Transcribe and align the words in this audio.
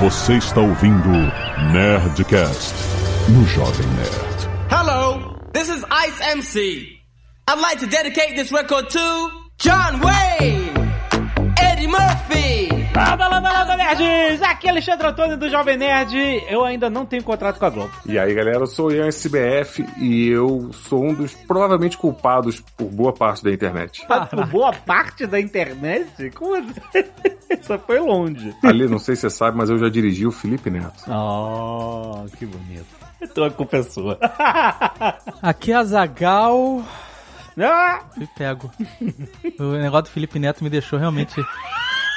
Você 0.00 0.38
está 0.38 0.62
ouvindo 0.62 1.10
Nerdcast 1.74 2.74
no 3.28 3.44
Jovem 3.46 3.86
Nerd. 3.88 4.48
Hello, 4.70 5.36
this 5.52 5.68
is 5.68 5.84
Ice 5.90 6.18
MC. 6.22 6.98
I'd 7.46 7.60
like 7.60 7.80
to 7.80 7.86
dedicate 7.86 8.34
this 8.34 8.50
record 8.50 8.88
to 8.88 9.30
John 9.58 10.00
Wayne. 10.00 10.59
Landa, 12.94 13.28
landa, 13.28 13.52
landa, 13.52 13.76
nerds! 13.76 14.42
Aqui 14.42 14.66
é 14.66 14.70
Alexandre 14.70 15.06
Antônio 15.06 15.36
do 15.36 15.48
Jovem 15.48 15.76
Nerd. 15.76 16.16
Eu 16.48 16.64
ainda 16.64 16.90
não 16.90 17.06
tenho 17.06 17.22
contrato 17.22 17.58
com 17.58 17.64
a 17.64 17.70
Globo. 17.70 17.92
E 18.04 18.18
aí, 18.18 18.34
galera, 18.34 18.58
eu 18.58 18.66
sou 18.66 18.88
o 18.88 18.92
Ian 18.92 19.06
SBF 19.06 19.86
e 19.98 20.28
eu 20.28 20.70
sou 20.72 21.04
um 21.04 21.14
dos 21.14 21.32
provavelmente 21.32 21.96
culpados 21.96 22.60
por 22.76 22.88
boa 22.88 23.12
parte 23.12 23.44
da 23.44 23.52
internet. 23.52 24.04
Por 24.06 24.46
boa 24.46 24.72
parte 24.72 25.24
da 25.26 25.40
internet? 25.40 26.30
Como 26.32 26.56
assim? 26.56 26.70
Isso 27.60 27.78
foi 27.80 28.00
longe. 28.00 28.54
Ali, 28.64 28.88
não 28.88 28.98
sei 28.98 29.14
se 29.14 29.22
você 29.22 29.30
sabe, 29.30 29.56
mas 29.56 29.70
eu 29.70 29.78
já 29.78 29.88
dirigi 29.88 30.26
o 30.26 30.32
Felipe 30.32 30.68
Neto. 30.70 31.04
Oh, 31.08 32.24
que 32.36 32.44
bonito. 32.46 32.86
Então 33.20 33.44
a 33.44 33.50
culpa 33.50 33.78
é 33.78 33.82
sua. 33.82 34.18
Aqui 35.42 35.72
é 35.72 35.76
a 35.76 35.84
Zagal. 35.84 36.82
Ah! 37.58 38.00
Me 38.16 38.26
pego. 38.36 38.70
O 39.58 39.72
negócio 39.72 40.04
do 40.04 40.10
Felipe 40.10 40.38
Neto 40.38 40.64
me 40.64 40.70
deixou 40.70 40.98
realmente. 40.98 41.44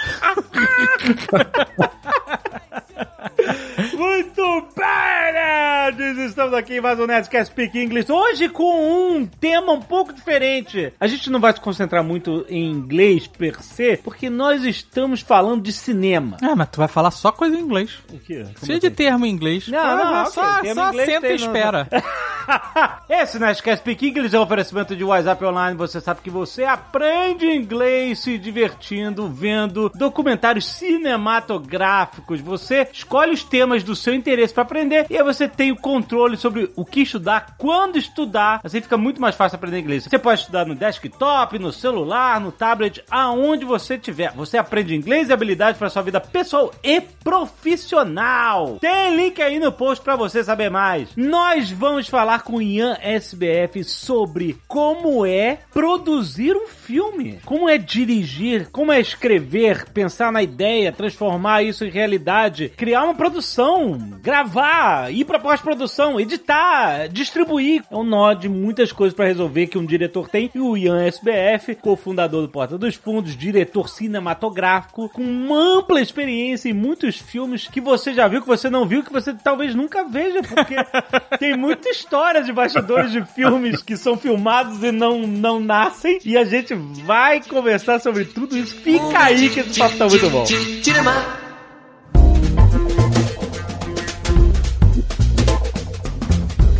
Muito 3.97 4.67
bem, 4.75 5.12
nerds! 5.43 6.17
Estamos 6.19 6.53
aqui 6.53 6.75
em 6.77 6.81
mais 6.81 6.97
um 6.99 7.05
Nerdcast 7.05 7.51
Speak 7.51 7.77
English. 7.77 8.09
Hoje 8.11 8.47
com 8.47 9.17
um 9.17 9.25
tema 9.25 9.73
um 9.73 9.81
pouco 9.81 10.13
diferente. 10.13 10.93
A 10.99 11.07
gente 11.07 11.29
não 11.29 11.39
vai 11.39 11.51
se 11.53 11.59
concentrar 11.59 12.03
muito 12.03 12.45
em 12.47 12.71
inglês 12.71 13.27
per 13.27 13.61
se, 13.61 13.97
porque 13.97 14.29
nós 14.29 14.63
estamos 14.63 15.19
falando 15.21 15.61
de 15.61 15.73
cinema. 15.73 16.37
Ah, 16.41 16.55
mas 16.55 16.69
tu 16.69 16.77
vai 16.77 16.87
falar 16.87 17.11
só 17.11 17.31
coisa 17.31 17.57
em 17.57 17.59
inglês. 17.59 17.97
O 18.11 18.19
quê? 18.19 18.45
Cheio 18.65 18.79
de 18.79 18.89
termo 18.89 19.25
em 19.25 19.29
inglês. 19.31 19.67
Não, 19.67 19.79
Ah, 19.79 19.95
não, 19.95 20.21
ok, 20.21 20.31
só, 20.31 20.61
termo 20.61 20.81
só 20.81 20.91
senta 21.05 21.27
e 21.27 21.35
espera. 21.35 21.87
Esse 23.09 23.39
Nerdcast 23.39 23.81
Speak 23.81 24.07
English 24.07 24.35
é 24.35 24.39
um 24.39 24.43
oferecimento 24.43 24.95
de 24.95 25.03
WhatsApp 25.03 25.43
Online. 25.43 25.77
Você 25.77 25.99
sabe 25.99 26.21
que 26.21 26.29
você 26.29 26.63
aprende 26.63 27.45
inglês 27.45 28.19
se 28.19 28.37
divertindo, 28.37 29.27
vendo 29.29 29.89
documentários 29.95 30.65
cinematográficos. 30.67 32.39
Você 32.41 32.87
escolhe 32.91 33.31
os 33.31 33.43
temas 33.43 33.83
do 33.83 33.95
seu 33.95 34.13
interesse 34.13 34.53
para 34.53 34.63
aprender 34.63 35.05
e 35.09 35.17
aí 35.17 35.23
você 35.23 35.32
tem 35.47 35.71
o 35.71 35.75
controle 35.75 36.37
sobre 36.37 36.71
o 36.75 36.85
que 36.85 37.01
estudar, 37.01 37.55
quando 37.57 37.97
estudar. 37.97 38.61
Assim 38.63 38.81
fica 38.81 38.97
muito 38.97 39.21
mais 39.21 39.35
fácil 39.35 39.55
aprender 39.55 39.79
inglês. 39.79 40.03
Você 40.03 40.19
pode 40.19 40.41
estudar 40.41 40.65
no 40.65 40.75
desktop, 40.75 41.59
no 41.59 41.71
celular, 41.71 42.39
no 42.39 42.51
tablet, 42.51 43.03
aonde 43.09 43.65
você 43.65 43.97
tiver. 43.97 44.31
Você 44.33 44.57
aprende 44.57 44.95
inglês 44.95 45.29
e 45.29 45.33
habilidades 45.33 45.77
para 45.77 45.89
sua 45.89 46.01
vida 46.01 46.19
pessoal 46.19 46.71
e 46.83 47.01
profissional. 47.01 48.77
Tem 48.79 49.15
link 49.15 49.41
aí 49.41 49.59
no 49.59 49.71
post 49.71 50.03
para 50.03 50.15
você 50.15 50.43
saber 50.43 50.69
mais. 50.69 51.09
Nós 51.15 51.71
vamos 51.71 52.07
falar 52.07 52.43
com 52.43 52.57
o 52.57 52.61
Ian 52.61 52.97
SBF 53.01 53.83
sobre 53.83 54.57
como 54.67 55.25
é 55.25 55.59
produzir 55.73 56.55
um 56.55 56.67
filme, 56.67 57.39
como 57.45 57.69
é 57.69 57.77
dirigir, 57.77 58.69
como 58.71 58.91
é 58.91 58.99
escrever, 58.99 59.89
pensar 59.91 60.31
na 60.31 60.43
ideia, 60.43 60.91
transformar 60.91 61.63
isso 61.63 61.85
em 61.85 61.89
realidade, 61.89 62.69
criar 62.75 63.03
uma 63.03 63.15
produção, 63.15 63.97
gravar, 64.21 65.11
ir 65.23 65.25
para 65.25 65.39
pós-produção, 65.39 66.19
editar, 66.19 67.07
distribuir. 67.07 67.83
É 67.89 67.95
um 67.95 68.03
nó 68.03 68.33
de 68.33 68.47
muitas 68.47 68.91
coisas 68.91 69.15
para 69.15 69.25
resolver 69.25 69.67
que 69.67 69.77
um 69.77 69.85
diretor 69.85 70.29
tem. 70.29 70.51
E 70.53 70.59
o 70.59 70.77
Ian 70.77 71.03
SBF, 71.03 71.75
cofundador 71.75 72.41
do 72.43 72.49
Porta 72.49 72.77
dos 72.77 72.95
Fundos, 72.95 73.35
diretor 73.35 73.89
cinematográfico, 73.89 75.09
com 75.09 75.23
uma 75.23 75.79
ampla 75.79 76.01
experiência 76.01 76.69
em 76.69 76.73
muitos 76.73 77.17
filmes 77.17 77.67
que 77.67 77.81
você 77.81 78.13
já 78.13 78.27
viu, 78.27 78.41
que 78.41 78.47
você 78.47 78.69
não 78.69 78.85
viu, 78.85 79.03
que 79.03 79.11
você 79.11 79.33
talvez 79.33 79.73
nunca 79.73 80.03
veja, 80.03 80.41
porque 80.43 80.75
tem 81.39 81.57
muita 81.57 81.89
história 81.89 82.43
de 82.43 82.51
bastidores 82.51 83.11
de 83.11 83.23
filmes 83.25 83.81
que 83.81 83.97
são 83.97 84.17
filmados 84.17 84.83
e 84.83 84.91
não, 84.91 85.25
não 85.25 85.59
nascem. 85.59 86.19
E 86.23 86.37
a 86.37 86.43
gente 86.43 86.73
vai 86.73 87.41
conversar 87.41 87.99
sobre 87.99 88.25
tudo 88.25 88.57
isso. 88.57 88.75
Fica 88.75 89.19
aí 89.19 89.49
que 89.49 89.61
esse 89.61 89.79
papo 89.79 89.97
tá 89.97 90.07
muito 90.07 90.29
bom. 90.29 90.45
Cinema. 90.45 91.52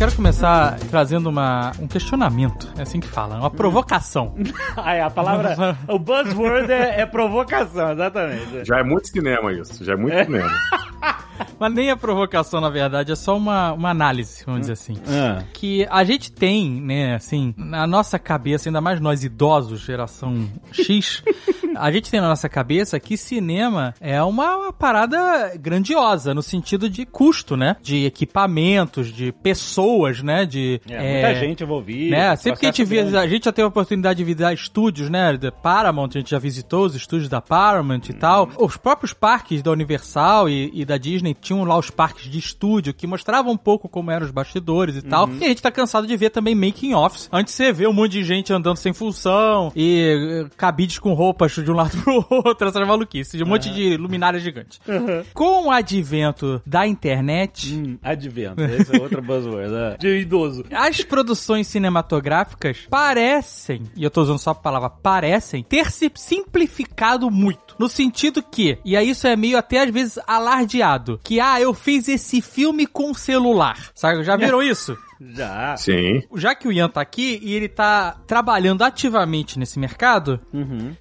Quero 0.04 0.16
começar 0.16 0.78
trazendo 0.90 1.30
uma, 1.30 1.72
um 1.80 1.86
questionamento. 1.86 2.70
É 2.76 2.82
assim 2.82 3.00
que 3.00 3.08
fala. 3.08 3.36
Uma 3.36 3.50
provocação. 3.50 4.34
Aí 4.76 5.00
a 5.00 5.08
palavra, 5.08 5.78
o 5.88 5.98
buzzword 5.98 6.70
é, 6.70 7.00
é 7.00 7.06
provocação, 7.06 7.92
exatamente. 7.92 8.66
Já 8.66 8.80
é 8.80 8.82
muito 8.82 9.08
cinema 9.08 9.50
isso, 9.50 9.82
já 9.82 9.94
é 9.94 9.96
muito 9.96 10.24
cinema. 10.24 10.52
Mas 11.58 11.72
nem 11.72 11.90
a 11.90 11.96
provocação, 11.96 12.60
na 12.60 12.68
verdade, 12.68 13.12
é 13.12 13.16
só 13.16 13.36
uma, 13.36 13.72
uma 13.72 13.90
análise, 13.90 14.44
vamos 14.44 14.62
dizer 14.62 14.72
assim. 14.72 14.94
Ah. 15.06 15.42
que 15.52 15.86
a 15.90 16.04
gente 16.04 16.30
tem, 16.32 16.80
né, 16.80 17.14
assim, 17.14 17.54
na 17.56 17.86
nossa 17.86 18.18
cabeça, 18.18 18.68
ainda 18.68 18.80
mais 18.80 19.00
nós 19.00 19.24
idosos, 19.24 19.80
geração 19.80 20.48
X, 20.72 21.22
a 21.76 21.90
gente 21.90 22.10
tem 22.10 22.20
na 22.20 22.28
nossa 22.28 22.48
cabeça 22.48 22.98
que 23.00 23.16
cinema 23.16 23.94
é 24.00 24.22
uma, 24.22 24.56
uma 24.56 24.72
parada 24.72 25.56
grandiosa, 25.56 26.34
no 26.34 26.42
sentido 26.42 26.88
de 26.88 27.04
custo, 27.04 27.56
né? 27.56 27.76
De 27.82 28.04
equipamentos, 28.04 29.12
de 29.12 29.32
pessoas, 29.32 30.22
né? 30.22 30.46
De. 30.46 30.80
É, 30.88 31.12
muita 31.12 31.40
gente 31.40 31.64
envolvida. 31.64 32.16
Né? 32.16 32.36
Sempre 32.36 32.60
que 32.60 32.66
a 32.66 32.72
gente 32.72 32.84
grande. 32.84 33.16
a 33.16 33.26
gente 33.26 33.44
já 33.44 33.52
teve 33.52 33.64
a 33.64 33.68
oportunidade 33.68 34.18
de 34.18 34.24
visitar 34.24 34.52
estúdios, 34.52 35.10
né? 35.10 35.36
Da 35.36 35.52
Paramount, 35.52 36.10
a 36.14 36.18
gente 36.18 36.30
já 36.30 36.38
visitou 36.38 36.86
os 36.86 36.94
estúdios 36.94 37.28
da 37.28 37.40
Paramount 37.40 38.02
e 38.08 38.12
tal. 38.12 38.48
Os 38.58 38.76
próprios 38.76 39.12
parques 39.12 39.62
da 39.62 39.70
Universal 39.70 40.48
e, 40.48 40.70
e 40.72 40.84
da 40.84 40.96
Disney 40.96 41.34
tinham 41.44 41.64
lá 41.64 41.76
os 41.78 41.90
parques 41.90 42.30
de 42.30 42.38
estúdio 42.38 42.92
que 42.94 43.06
mostravam 43.06 43.52
um 43.52 43.56
pouco 43.56 43.88
como 43.88 44.10
eram 44.10 44.24
os 44.26 44.32
bastidores 44.32 44.96
e 44.96 45.02
tal. 45.02 45.28
E 45.40 45.44
a 45.44 45.48
gente 45.48 45.62
tá 45.62 45.70
cansado 45.70 46.06
de 46.06 46.16
ver 46.16 46.30
também 46.30 46.54
making 46.54 46.94
offs. 46.94 47.28
Antes 47.32 47.54
você 47.54 47.72
vê 47.72 47.86
um 47.86 47.92
monte 47.92 48.12
de 48.12 48.24
gente 48.24 48.52
andando 48.52 48.76
sem 48.76 48.92
função 48.92 49.70
e 49.76 50.44
eh, 50.46 50.50
cabides 50.56 50.98
com 50.98 51.12
roupas 51.14 51.52
de 51.52 51.70
um 51.70 51.74
lado 51.74 51.96
pro 52.02 52.24
outro, 52.30 52.68
essas 52.68 52.86
maluquices, 52.86 53.36
de 53.36 53.44
um 53.44 53.46
monte 53.46 53.70
de 53.72 53.96
luminárias 53.96 54.42
gigantes. 54.42 54.80
Com 55.32 55.66
o 55.66 55.70
advento 55.70 56.60
da 56.66 56.86
internet, 56.86 57.74
Hum, 57.74 57.98
advento, 58.02 58.60
esse 58.62 58.96
é 58.96 59.00
outro 59.00 59.20
buzzword. 59.22 59.70
né? 59.70 59.96
De 60.00 60.18
idoso. 60.18 60.64
as 60.72 61.02
produções 61.02 61.66
cinematográficas 61.66 62.86
parecem, 62.90 63.82
e 63.96 64.02
eu 64.04 64.10
tô 64.10 64.22
usando 64.22 64.38
só 64.38 64.50
a 64.50 64.54
palavra 64.54 64.90
parecem, 64.90 65.62
ter 65.62 65.90
se 65.90 66.10
simplificado 66.14 67.30
muito. 67.30 67.63
No 67.78 67.88
sentido 67.88 68.42
que, 68.42 68.78
e 68.84 68.96
aí 68.96 69.10
isso 69.10 69.26
é 69.26 69.36
meio 69.36 69.58
até 69.58 69.82
às 69.82 69.90
vezes 69.90 70.18
alardeado, 70.26 71.20
que 71.22 71.40
ah, 71.40 71.60
eu 71.60 71.74
fiz 71.74 72.08
esse 72.08 72.40
filme 72.40 72.86
com 72.86 73.14
celular. 73.14 73.90
Sabe? 73.94 74.22
Já 74.22 74.36
viram 74.36 74.62
isso? 74.62 74.96
Já. 75.32 75.76
Sim. 75.76 76.22
Já 76.36 76.54
que 76.54 76.68
o 76.68 76.72
Ian 76.72 76.88
tá 76.88 77.00
aqui 77.00 77.38
e 77.42 77.54
ele 77.54 77.68
tá 77.68 78.16
trabalhando 78.26 78.82
ativamente 78.82 79.58
nesse 79.58 79.78
mercado, 79.78 80.40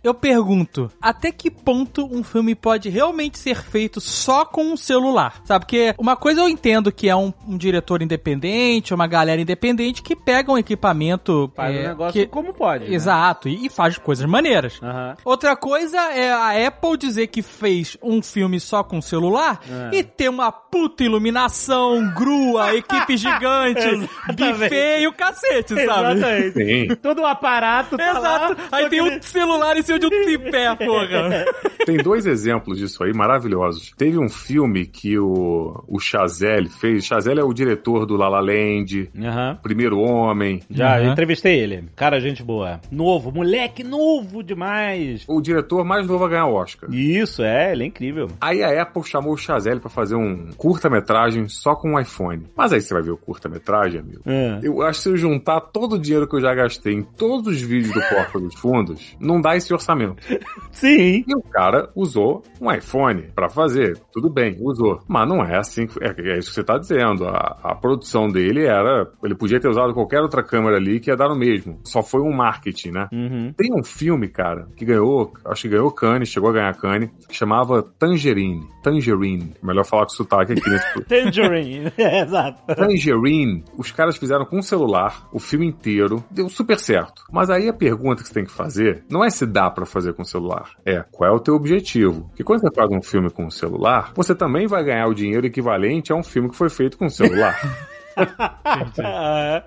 eu 0.03 0.13
pergunto, 0.13 0.89
até 1.01 1.31
que 1.31 1.49
ponto 1.51 2.05
um 2.05 2.23
filme 2.23 2.55
pode 2.55 2.89
realmente 2.89 3.37
ser 3.37 3.55
feito 3.61 3.99
só 4.01 4.45
com 4.45 4.63
um 4.73 4.77
celular? 4.77 5.41
Sabe, 5.45 5.65
porque 5.65 5.93
uma 5.97 6.15
coisa 6.15 6.41
eu 6.41 6.49
entendo 6.49 6.91
que 6.91 7.09
é 7.09 7.15
um, 7.15 7.33
um 7.47 7.57
diretor 7.57 8.01
independente, 8.01 8.93
uma 8.93 9.07
galera 9.07 9.41
independente 9.41 10.01
que 10.01 10.15
pega 10.15 10.51
um 10.51 10.57
equipamento... 10.57 11.51
Faz 11.55 11.75
é, 11.75 11.79
o 11.79 11.87
negócio 11.89 12.13
que- 12.13 12.27
como 12.27 12.53
pode. 12.53 12.85
né? 12.89 12.95
Exato, 12.95 13.47
e, 13.49 13.65
e 13.65 13.69
faz 13.69 13.97
coisas 13.97 14.25
maneiras. 14.25 14.79
Aham. 14.81 15.15
Outra 15.25 15.55
coisa 15.55 15.97
é 16.13 16.31
a 16.31 16.67
Apple 16.67 16.97
dizer 16.97 17.27
que 17.27 17.41
fez 17.41 17.97
um 18.01 18.21
filme 18.21 18.59
só 18.59 18.83
com 18.83 19.01
celular 19.01 19.59
É. 19.91 19.97
e 19.97 20.03
ter 20.03 20.29
uma 20.29 20.51
puta 20.51 21.03
iluminação, 21.03 22.13
grua, 22.15 22.73
equipe 22.75 23.17
gigante, 23.17 24.09
buffet 24.35 25.01
e 25.01 25.07
o 25.07 25.13
cacete, 25.13 25.69
sabe? 25.69 25.81
Exatamente. 25.83 26.53
Sim. 26.53 26.95
Todo 27.01 27.21
o 27.21 27.25
aparato 27.25 27.97
tá 27.97 28.09
Exato. 28.11 28.53
lá, 28.61 28.67
Aí 28.71 28.89
tem 28.89 29.03
que 29.03 29.17
um 29.17 29.21
celular 29.21 29.77
em 29.77 29.81
cima 29.81 29.99
de 29.99 30.05
um 30.05 30.09
tripé, 30.09 30.75
porra. 30.75 31.45
Tem 31.85 31.97
dois 31.97 32.25
exemplos 32.25 32.77
disso 32.77 33.03
aí 33.03 33.11
maravilhosos. 33.13 33.91
Teve 33.97 34.17
um 34.17 34.29
filme 34.29 34.85
que 34.85 35.19
o, 35.19 35.83
o 35.87 35.99
Chazelle 35.99 36.69
fez. 36.69 37.05
Chazelle 37.05 37.41
é 37.41 37.43
o 37.43 37.53
diretor 37.53 38.05
do 38.05 38.15
La 38.15 38.29
La 38.29 38.39
Land, 38.39 39.11
Aham. 39.21 39.59
Primeiro 39.61 39.99
Homem. 39.99 40.61
Já, 40.69 40.97
eu 40.99 41.03
Aham. 41.03 41.11
entrevistei 41.11 41.59
ele. 41.59 41.89
Cara, 41.95 42.21
gente 42.21 42.41
boa. 42.41 42.79
Novo, 42.89 43.31
moleque 43.31 43.83
novo 43.83 44.41
demais. 44.41 45.25
O 45.27 45.41
diretor 45.41 45.83
mais 45.83 46.07
novo 46.07 46.23
a 46.23 46.29
ganhar 46.29 46.45
o 46.45 46.53
Oscar. 46.53 46.89
Isso, 46.93 47.43
é, 47.43 47.73
ele 47.73 47.83
é 47.83 47.87
incrível. 47.87 48.29
Aí 48.39 48.63
a 48.63 48.81
Apple 48.81 49.03
chamou 49.03 49.33
o 49.33 49.37
Chazelle 49.37 49.79
pra 49.81 49.89
fazer 49.89 50.15
um 50.15 50.51
curta-metragem 50.55 51.49
só 51.49 51.75
com 51.75 51.93
um 51.95 51.99
iPhone. 51.99 52.45
Mas 52.55 52.71
aí 52.71 52.79
você 52.81 52.93
vai 52.93 53.03
ver 53.03 53.11
o 53.11 53.17
curta-metragem, 53.17 54.02
É. 54.25 54.59
Eu 54.63 54.81
acho 54.81 54.99
que 54.99 55.03
se 55.03 55.09
eu 55.09 55.17
juntar 55.17 55.61
todo 55.61 55.93
o 55.93 55.99
dinheiro 55.99 56.27
que 56.27 56.35
eu 56.35 56.41
já 56.41 56.53
gastei 56.53 56.93
em 56.93 57.03
todos 57.03 57.47
os 57.47 57.61
vídeos 57.61 57.93
do 57.93 58.01
Porta 58.01 58.39
dos 58.39 58.55
Fundos, 58.55 59.15
não 59.19 59.41
dá 59.41 59.55
esse 59.55 59.73
orçamento. 59.73 60.21
Sim. 60.71 61.23
E 61.27 61.35
o 61.35 61.41
cara 61.41 61.89
usou 61.95 62.43
um 62.61 62.71
iPhone 62.71 63.23
pra 63.35 63.49
fazer. 63.49 63.99
Tudo 64.11 64.29
bem, 64.29 64.57
usou. 64.59 65.01
Mas 65.07 65.27
não 65.27 65.43
é 65.43 65.57
assim. 65.57 65.87
É, 66.01 66.33
é 66.33 66.37
isso 66.37 66.49
que 66.49 66.55
você 66.55 66.63
tá 66.63 66.77
dizendo. 66.77 67.25
A, 67.25 67.59
a 67.63 67.75
produção 67.75 68.27
dele 68.27 68.65
era. 68.65 69.09
Ele 69.23 69.35
podia 69.35 69.59
ter 69.59 69.67
usado 69.67 69.93
qualquer 69.93 70.21
outra 70.21 70.43
câmera 70.43 70.77
ali 70.77 70.99
que 70.99 71.09
ia 71.09 71.17
dar 71.17 71.31
o 71.31 71.35
mesmo. 71.35 71.79
Só 71.83 72.01
foi 72.01 72.21
um 72.21 72.33
marketing, 72.33 72.91
né? 72.91 73.07
Uhum. 73.11 73.53
Tem 73.53 73.69
um 73.73 73.83
filme, 73.83 74.27
cara, 74.27 74.67
que 74.75 74.85
ganhou, 74.85 75.33
acho 75.45 75.63
que 75.63 75.69
ganhou 75.69 75.91
Cannes, 75.91 76.29
chegou 76.29 76.49
a 76.49 76.53
ganhar 76.53 76.75
Cannes, 76.75 77.09
que 77.27 77.35
chamava 77.35 77.83
Tangerine. 77.83 78.67
Tangerine. 78.81 79.53
Melhor 79.61 79.85
falar 79.85 80.03
com 80.03 80.09
sotaque 80.09 80.53
aqui 80.53 80.69
nesse. 80.69 81.01
Tangerine. 81.05 81.91
é, 81.97 82.21
exato. 82.21 82.75
Tangerine, 82.75 83.63
os 83.83 83.91
caras 83.91 84.17
fizeram 84.17 84.45
com 84.45 84.57
um 84.57 84.61
celular 84.61 85.27
o 85.31 85.39
filme 85.39 85.67
inteiro, 85.67 86.23
deu 86.31 86.49
super 86.49 86.79
certo. 86.79 87.23
Mas 87.31 87.49
aí 87.49 87.67
a 87.67 87.73
pergunta 87.73 88.21
que 88.21 88.29
você 88.29 88.33
tem 88.33 88.45
que 88.45 88.51
fazer 88.51 89.03
não 89.09 89.23
é 89.23 89.29
se 89.29 89.45
dá 89.45 89.69
pra 89.69 89.85
fazer 89.85 90.13
com 90.13 90.21
o 90.21 90.25
celular, 90.25 90.71
é 90.85 91.03
qual 91.11 91.29
é 91.29 91.33
o 91.33 91.39
teu 91.39 91.55
objetivo. 91.55 92.27
Porque 92.29 92.43
quando 92.43 92.61
você 92.61 92.73
faz 92.73 92.89
um 92.89 93.01
filme 93.01 93.29
com 93.29 93.45
o 93.45 93.51
celular, 93.51 94.11
você 94.15 94.33
também 94.33 94.67
vai 94.67 94.83
ganhar 94.83 95.07
o 95.07 95.13
dinheiro 95.13 95.45
equivalente 95.45 96.11
a 96.11 96.15
um 96.15 96.23
filme 96.23 96.49
que 96.49 96.55
foi 96.55 96.69
feito 96.69 96.97
com 96.97 97.05
o 97.05 97.11
celular. 97.11 97.59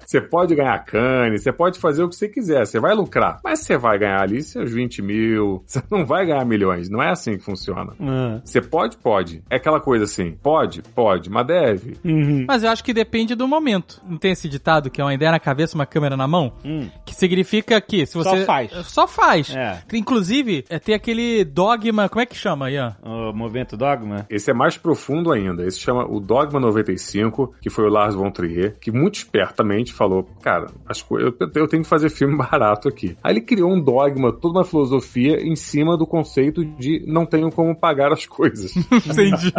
Você 0.04 0.20
pode 0.20 0.54
ganhar 0.54 0.78
cane, 0.84 1.38
você 1.38 1.52
pode 1.52 1.78
fazer 1.78 2.02
o 2.02 2.08
que 2.08 2.16
você 2.16 2.28
quiser, 2.28 2.66
você 2.66 2.78
vai 2.80 2.94
lucrar. 2.94 3.40
Mas 3.44 3.60
você 3.60 3.76
vai 3.76 3.98
ganhar 3.98 4.20
ali 4.22 4.42
seus 4.42 4.72
20 4.72 5.02
mil, 5.02 5.62
você 5.66 5.82
não 5.90 6.04
vai 6.04 6.26
ganhar 6.26 6.44
milhões. 6.44 6.88
Não 6.88 7.02
é 7.02 7.10
assim 7.10 7.36
que 7.36 7.44
funciona. 7.44 7.92
ah. 8.00 8.40
Você 8.44 8.60
pode? 8.60 8.96
Pode. 8.96 9.42
É 9.50 9.56
aquela 9.56 9.80
coisa 9.80 10.04
assim, 10.04 10.32
pode? 10.42 10.82
Pode, 10.82 11.30
mas 11.30 11.46
deve. 11.46 11.96
Uhum. 12.04 12.44
Mas 12.46 12.62
eu 12.62 12.70
acho 12.70 12.82
que 12.84 12.92
depende 12.92 13.34
do 13.34 13.46
momento. 13.48 14.00
Não 14.06 14.16
tem 14.18 14.32
esse 14.32 14.48
ditado 14.48 14.90
que 14.90 15.00
é 15.00 15.04
uma 15.04 15.14
ideia 15.14 15.30
na 15.30 15.40
cabeça, 15.40 15.74
uma 15.74 15.86
câmera 15.86 16.16
na 16.16 16.26
mão? 16.26 16.52
Hum. 16.64 16.88
Que 17.04 17.14
significa 17.14 17.80
que 17.80 18.06
se 18.06 18.12
Só 18.12 18.22
você. 18.22 18.44
faz. 18.44 18.70
Só 18.86 19.06
faz. 19.08 19.54
É. 19.54 19.82
Inclusive, 19.92 20.64
é 20.68 20.78
ter 20.78 20.94
aquele 20.94 21.44
dogma. 21.44 22.08
Como 22.08 22.20
é 22.22 22.26
que 22.26 22.36
chama, 22.36 22.70
Ian? 22.70 22.96
O 23.02 23.32
movimento 23.32 23.76
Dogma? 23.76 24.26
Esse 24.30 24.50
é 24.50 24.54
mais 24.54 24.76
profundo 24.76 25.32
ainda. 25.32 25.64
Esse 25.66 25.78
chama 25.80 26.04
o 26.08 26.20
Dogma 26.20 26.58
95, 26.60 27.54
que 27.60 27.70
foi 27.70 27.84
o 27.84 27.88
Lars 27.88 28.14
von 28.14 28.30
Trier, 28.36 28.76
que 28.80 28.90
muito 28.92 29.14
espertamente 29.16 29.92
falou: 29.92 30.28
Cara, 30.42 30.66
as 30.86 31.04
eu, 31.10 31.34
eu 31.54 31.66
tenho 31.68 31.82
que 31.82 31.88
fazer 31.88 32.10
filme 32.10 32.36
barato 32.38 32.88
aqui. 32.88 33.16
Aí 33.22 33.32
ele 33.32 33.40
criou 33.40 33.72
um 33.72 33.80
dogma, 33.82 34.32
toda 34.32 34.58
uma 34.58 34.64
filosofia 34.64 35.40
em 35.40 35.56
cima 35.56 35.96
do 35.96 36.06
conceito 36.06 36.64
de 36.64 37.02
não 37.06 37.24
tenho 37.24 37.50
como 37.50 37.74
pagar 37.74 38.12
as 38.12 38.26
coisas. 38.26 38.76
Entendi. 39.06 39.52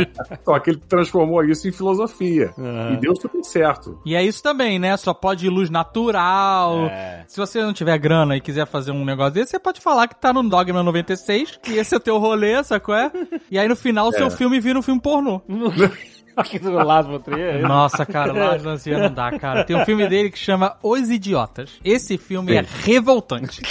Só 0.46 0.60
que 0.60 0.70
ele 0.72 0.82
transformou 0.88 1.44
isso 1.44 1.68
em 1.68 1.72
filosofia. 1.72 2.52
Aham. 2.58 2.94
E 2.94 2.98
deu 2.98 3.16
super 3.16 3.44
certo. 3.44 4.00
e 4.06 4.16
é 4.16 4.24
isso 4.24 4.42
também, 4.44 4.78
né? 4.78 4.96
Só 4.98 5.14
pode 5.14 5.50
luz 5.50 5.70
natural. 5.70 6.86
É. 6.86 7.24
Se 7.28 7.38
você 7.38 7.62
não 7.62 7.74
tiver 7.74 7.98
grana 7.98 8.38
e 8.38 8.42
quiser 8.42 8.66
fazer 8.68 8.92
um 8.92 9.04
negócio 9.06 9.34
desse, 9.34 9.52
você 9.52 9.60
pode 9.60 9.82
falar 9.82 10.08
que 10.08 10.16
tá 10.20 10.32
no 10.32 10.48
Dogma 10.48 10.84
96, 10.84 11.60
e 11.70 11.74
esse 11.78 11.94
é 11.94 11.98
o 11.98 12.02
teu 12.02 12.18
rolê, 12.18 12.64
sacou? 12.64 12.94
É? 12.96 13.12
E 13.50 13.58
aí 13.58 13.68
no 13.68 13.76
final 13.76 14.08
o 14.10 14.12
seu 14.12 14.28
É. 14.28 14.30
filme 14.30 14.60
vira 14.60 14.78
um 14.78 14.82
filme 14.82 15.02
pornô. 15.02 15.42
Aqui 16.38 16.60
do 16.60 16.72
Lázaro 16.72 17.14
von 17.18 17.20
Trier. 17.20 17.62
Nossa, 17.68 18.06
cara, 18.06 18.32
Lars 18.32 18.62
von 18.64 18.78
Trier 18.78 19.00
não 19.00 19.12
dá, 19.14 19.38
cara. 19.40 19.64
Tem 19.64 19.76
um 19.76 19.84
filme 19.84 20.08
dele 20.08 20.30
que 20.30 20.38
chama 20.38 20.78
Os 20.84 21.10
Idiotas. 21.10 21.80
Esse 21.84 22.18
filme 22.18 22.56
é 22.56 22.64
revoltante. 22.84 23.62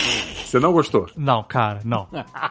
Você 0.45 0.59
não 0.59 0.73
gostou? 0.73 1.07
Não, 1.17 1.43
cara, 1.43 1.81
não. 1.85 2.09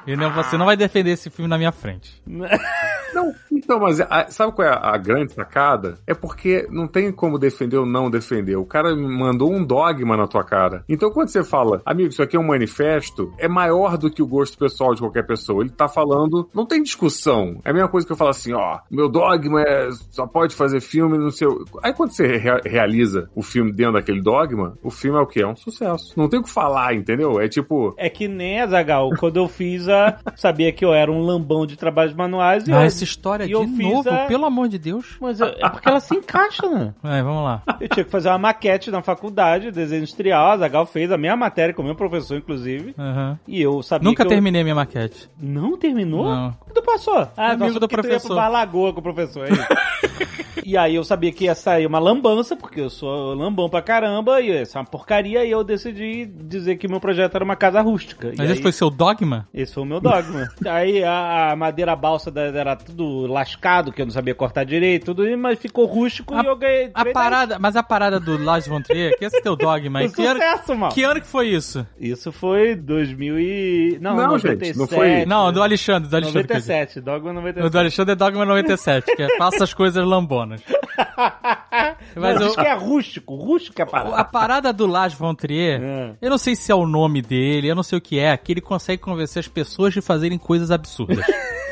Eu 0.08 0.18
não- 0.18 0.32
Você 0.32 0.58
não 0.58 0.66
vai 0.66 0.78
defender 0.78 1.12
esse 1.12 1.30
filme 1.30 1.50
na 1.50 1.58
minha 1.58 1.72
frente. 1.72 2.22
Não, 2.26 3.34
então, 3.58 3.80
mas 3.80 4.00
a- 4.02 4.28
sabe 4.30 4.54
qual 4.54 4.68
é 4.68 4.72
a, 4.72 4.94
a 4.96 4.98
grande 4.98 5.34
sacada? 5.34 5.98
É 6.08 6.14
porque 6.14 6.68
não 6.72 6.88
tem 6.88 7.12
como 7.12 7.38
defender 7.40 7.78
ou 7.78 7.86
não 7.86 8.10
defender. 8.10 8.56
O 8.56 8.66
cara 8.66 8.96
mandou 8.96 9.52
um 9.52 9.64
dogma 9.64 10.16
na 10.18 10.28
tua 10.28 10.44
cara. 10.44 10.84
Então, 10.90 11.10
quando 11.12 11.30
você 11.30 11.44
fala, 11.44 11.82
amigo, 11.86 12.10
isso 12.10 12.22
aqui 12.24 12.36
é 12.36 12.40
um 12.40 12.44
manifesto, 12.48 13.32
é 13.38 13.48
maior 13.48 13.98
do 13.98 14.10
que 14.12 14.22
o 14.22 14.28
gosto 14.28 14.58
pessoal 14.58 14.94
de 14.94 15.02
qualquer 15.02 15.26
pessoa. 15.26 15.62
Ele 15.62 15.70
tá 15.70 15.88
falando, 15.88 16.50
não 16.54 16.66
tem 16.66 16.82
discussão. 16.84 17.60
É 17.64 17.70
a 17.70 17.74
mesma 17.74 17.88
coisa 17.90 18.06
que 18.06 18.14
eu 18.14 18.18
falo 18.18 18.30
assim, 18.32 18.54
ó, 18.54 18.80
meu 18.90 19.08
dogma 19.10 19.62
é 19.62 19.90
só 20.12 20.26
pode 20.28 20.56
fazer 20.56 20.82
filme 20.82 21.18
no 21.18 21.32
seu. 21.32 21.64
Aí 21.84 21.94
quando 21.94 22.12
você 22.12 22.38
rea- 22.38 22.62
realiza 22.66 23.30
o 23.36 23.42
filme 23.42 23.72
dentro 23.72 23.94
daquele 23.94 24.22
dogma, 24.22 24.78
o 24.84 24.90
filme 24.90 25.18
é 25.18 25.22
o 25.22 25.28
quê? 25.28 25.42
É 25.42 25.48
um 25.48 25.56
sucesso. 25.56 26.14
Não 26.18 26.28
tem 26.30 26.40
o 26.40 26.44
que 26.44 26.50
falar, 26.50 26.94
entendeu? 26.94 27.40
É 27.40 27.48
tipo, 27.48 27.94
É 27.98 28.10
que 28.10 28.28
nem 28.28 28.62
a 28.62 28.68
Zagal. 28.68 29.10
Quando 29.20 29.38
eu 29.38 29.48
fiz 29.48 29.88
a. 29.88 30.18
Sabia 30.36 30.72
que 30.72 30.84
eu 30.84 30.94
era 30.94 31.12
um 31.12 31.22
lambão 31.22 31.66
de 31.66 31.76
trabalhos 31.78 32.14
manuais 32.14 32.68
e 32.68 32.72
Ah, 32.72 32.82
eu. 32.82 32.82
essa 32.82 33.04
história 33.04 33.45
e 33.46 33.48
de 33.48 33.54
eu 33.54 33.64
fiz 33.68 33.78
novo, 33.94 34.10
a- 34.10 34.26
pelo 34.26 34.46
amor 34.46 34.68
de 34.68 34.78
Deus. 34.78 35.18
Mas 35.22 35.40
eu- 35.40 35.48
é 35.48 35.70
porque 35.70 35.88
ela 35.88 36.00
se 36.00 36.16
encaixa, 36.16 36.68
né? 36.70 36.94
Vai, 37.02 37.22
vamos 37.24 37.44
lá. 37.44 37.62
Eu 37.80 37.88
tinha 37.90 38.04
que 38.04 38.12
fazer 38.12 38.30
uma 38.30 38.38
maquete 38.38 38.92
na 38.92 39.02
faculdade, 39.02 39.72
desenho 39.72 40.00
industrial. 40.00 40.52
A 40.52 40.58
Zagal 40.58 40.86
fez 40.86 41.12
a 41.12 41.18
minha 41.18 41.36
matéria 41.36 41.74
com 41.74 41.82
o 41.82 41.86
meu 41.86 41.96
professor, 41.96 42.38
inclusive. 42.38 42.94
Aham. 42.98 43.40
E 43.48 43.62
eu 43.62 43.82
sabia 43.84 44.08
Nunca 44.10 44.24
que 44.24 44.28
eu- 44.28 44.30
terminei 44.30 44.64
minha 44.64 44.76
maquete. 44.76 45.30
Não 45.40 45.78
terminou? 45.78 46.26
Não. 46.26 46.52
Como 46.60 46.74
tu 46.74 46.82
passou? 46.82 47.28
Ah, 47.38 47.52
Amigo 47.52 47.80
do 47.80 47.88
porque 47.88 48.02
tu 48.02 48.06
ia 48.08 48.12
professor. 48.20 48.36
pra 48.36 48.48
Lagoa 48.48 48.94
com 48.94 49.00
o 49.00 49.04
professor. 49.04 49.48
É 49.48 49.52
isso. 49.52 49.66
e 50.64 50.78
aí 50.78 50.96
eu 50.96 51.04
sabia 51.04 51.32
que 51.32 51.46
ia 51.46 51.56
sair 51.56 51.86
uma 51.86 52.00
lambança, 52.00 52.56
porque 52.56 52.82
eu 52.82 52.90
sou 52.90 53.34
lambão 53.34 53.70
pra 53.70 53.82
caramba, 53.82 54.42
e 54.42 54.48
ia 54.50 54.66
ser 54.66 54.78
uma 54.78 54.86
porcaria, 54.86 55.46
e 55.46 55.52
eu 55.52 55.64
decidi 55.64 56.26
dizer 56.26 56.78
que 56.78 56.88
meu 56.88 57.00
projeto 57.00 57.36
era 57.36 57.44
uma 57.44 57.56
casa 57.56 57.82
rústica. 57.82 58.28
E 58.30 58.38
Mas 58.38 58.48
aí- 58.48 58.54
esse 58.54 58.62
foi 58.62 58.72
seu 58.72 58.90
dogma? 58.90 59.48
Esse 59.54 59.74
foi 59.74 59.84
o 59.84 59.86
meu 59.86 60.00
dogma. 60.00 60.48
Aí 60.66 61.04
a, 61.04 61.52
a 61.52 61.56
madeira 61.56 61.96
balsa 61.96 62.30
da- 62.32 62.42
era 62.46 62.76
tudo 62.76 63.28
lascado, 63.28 63.92
que 63.92 64.02
eu 64.02 64.06
não 64.06 64.12
sabia 64.12 64.34
cortar 64.36 64.64
direito, 64.64 65.14
tudo, 65.14 65.38
mas 65.38 65.60
ficou 65.60 65.86
rústico 65.86 66.34
A- 66.36 66.44
e 66.44 66.46
eu 66.46 66.56
ganhei. 66.56 66.90
A 66.94 67.06
parada, 67.06 67.60
mas 67.60 67.76
a 67.76 67.84
parada 67.84 68.20
do 68.20 68.42
Lars 68.44 68.68
von 68.68 68.82
Trier, 68.82 69.18
que 69.18 69.26
esse 69.26 69.38
é 69.38 69.42
teu 69.42 69.56
dogma, 69.56 70.00
aí, 70.00 70.10
que 70.12 70.26
ano, 70.26 70.40
sucesso, 70.42 70.76
mano. 70.76 70.94
que 70.94 71.04
ano 71.04 71.22
que 71.22 71.28
foi 71.28 71.48
isso? 71.50 71.86
Isso 72.00 72.32
foi 72.32 72.76
2000 72.76 73.40
e... 73.40 73.98
Não, 74.02 74.16
Não, 74.16 74.24
97. 74.28 74.66
gente, 74.66 74.78
não 74.78 74.88
foi- 74.88 75.26
Não, 75.26 75.52
do 75.52 75.62
Alexandre, 75.62 76.10
do 76.10 76.16
Alexandre. 76.16 76.48
quer 76.48 76.58
dizer. 76.60 76.74
97, 76.74 77.02
dogma 77.02 77.30
O 77.30 77.34
97. 77.34 77.70
do 77.72 77.80
Alexandre 77.80 78.12
é 78.12 78.16
Dogma 78.16 78.46
97, 78.46 79.16
que 79.16 79.22
é 79.22 79.38
faça 79.38 79.64
as 79.64 79.74
coisas 79.74 80.05
lambonas. 80.06 80.62
Mas 82.16 82.40
eu- 82.40 82.54
que 82.54 82.62
é 82.62 82.74
rústico, 82.74 83.36
rústico 83.36 83.82
é 83.82 83.84
a 83.84 83.88
parada. 83.88 84.16
A 84.16 84.24
parada 84.24 84.74
do 84.74 84.86
Lars 84.88 85.14
von 85.14 85.36
Trier, 85.36 85.82
É. 85.82 86.16
eu 86.22 86.30
não 86.30 86.38
sei 86.38 86.56
se 86.56 86.72
é 86.72 86.76
o 86.76 86.86
nome 86.86 87.22
dele, 87.22 87.68
eu 87.70 87.76
não 87.76 87.84
sei 87.84 87.98
o 87.98 88.02
que 88.02 88.18
é, 88.20 88.36
que 88.38 88.52
ele 88.54 88.62
consegue 88.62 89.02
convencer 89.02 89.40
as 89.42 89.48
pessoas 89.48 89.94
de 89.94 90.02
fazerem 90.02 90.38
coisas 90.38 90.72
absurdas. 90.72 91.26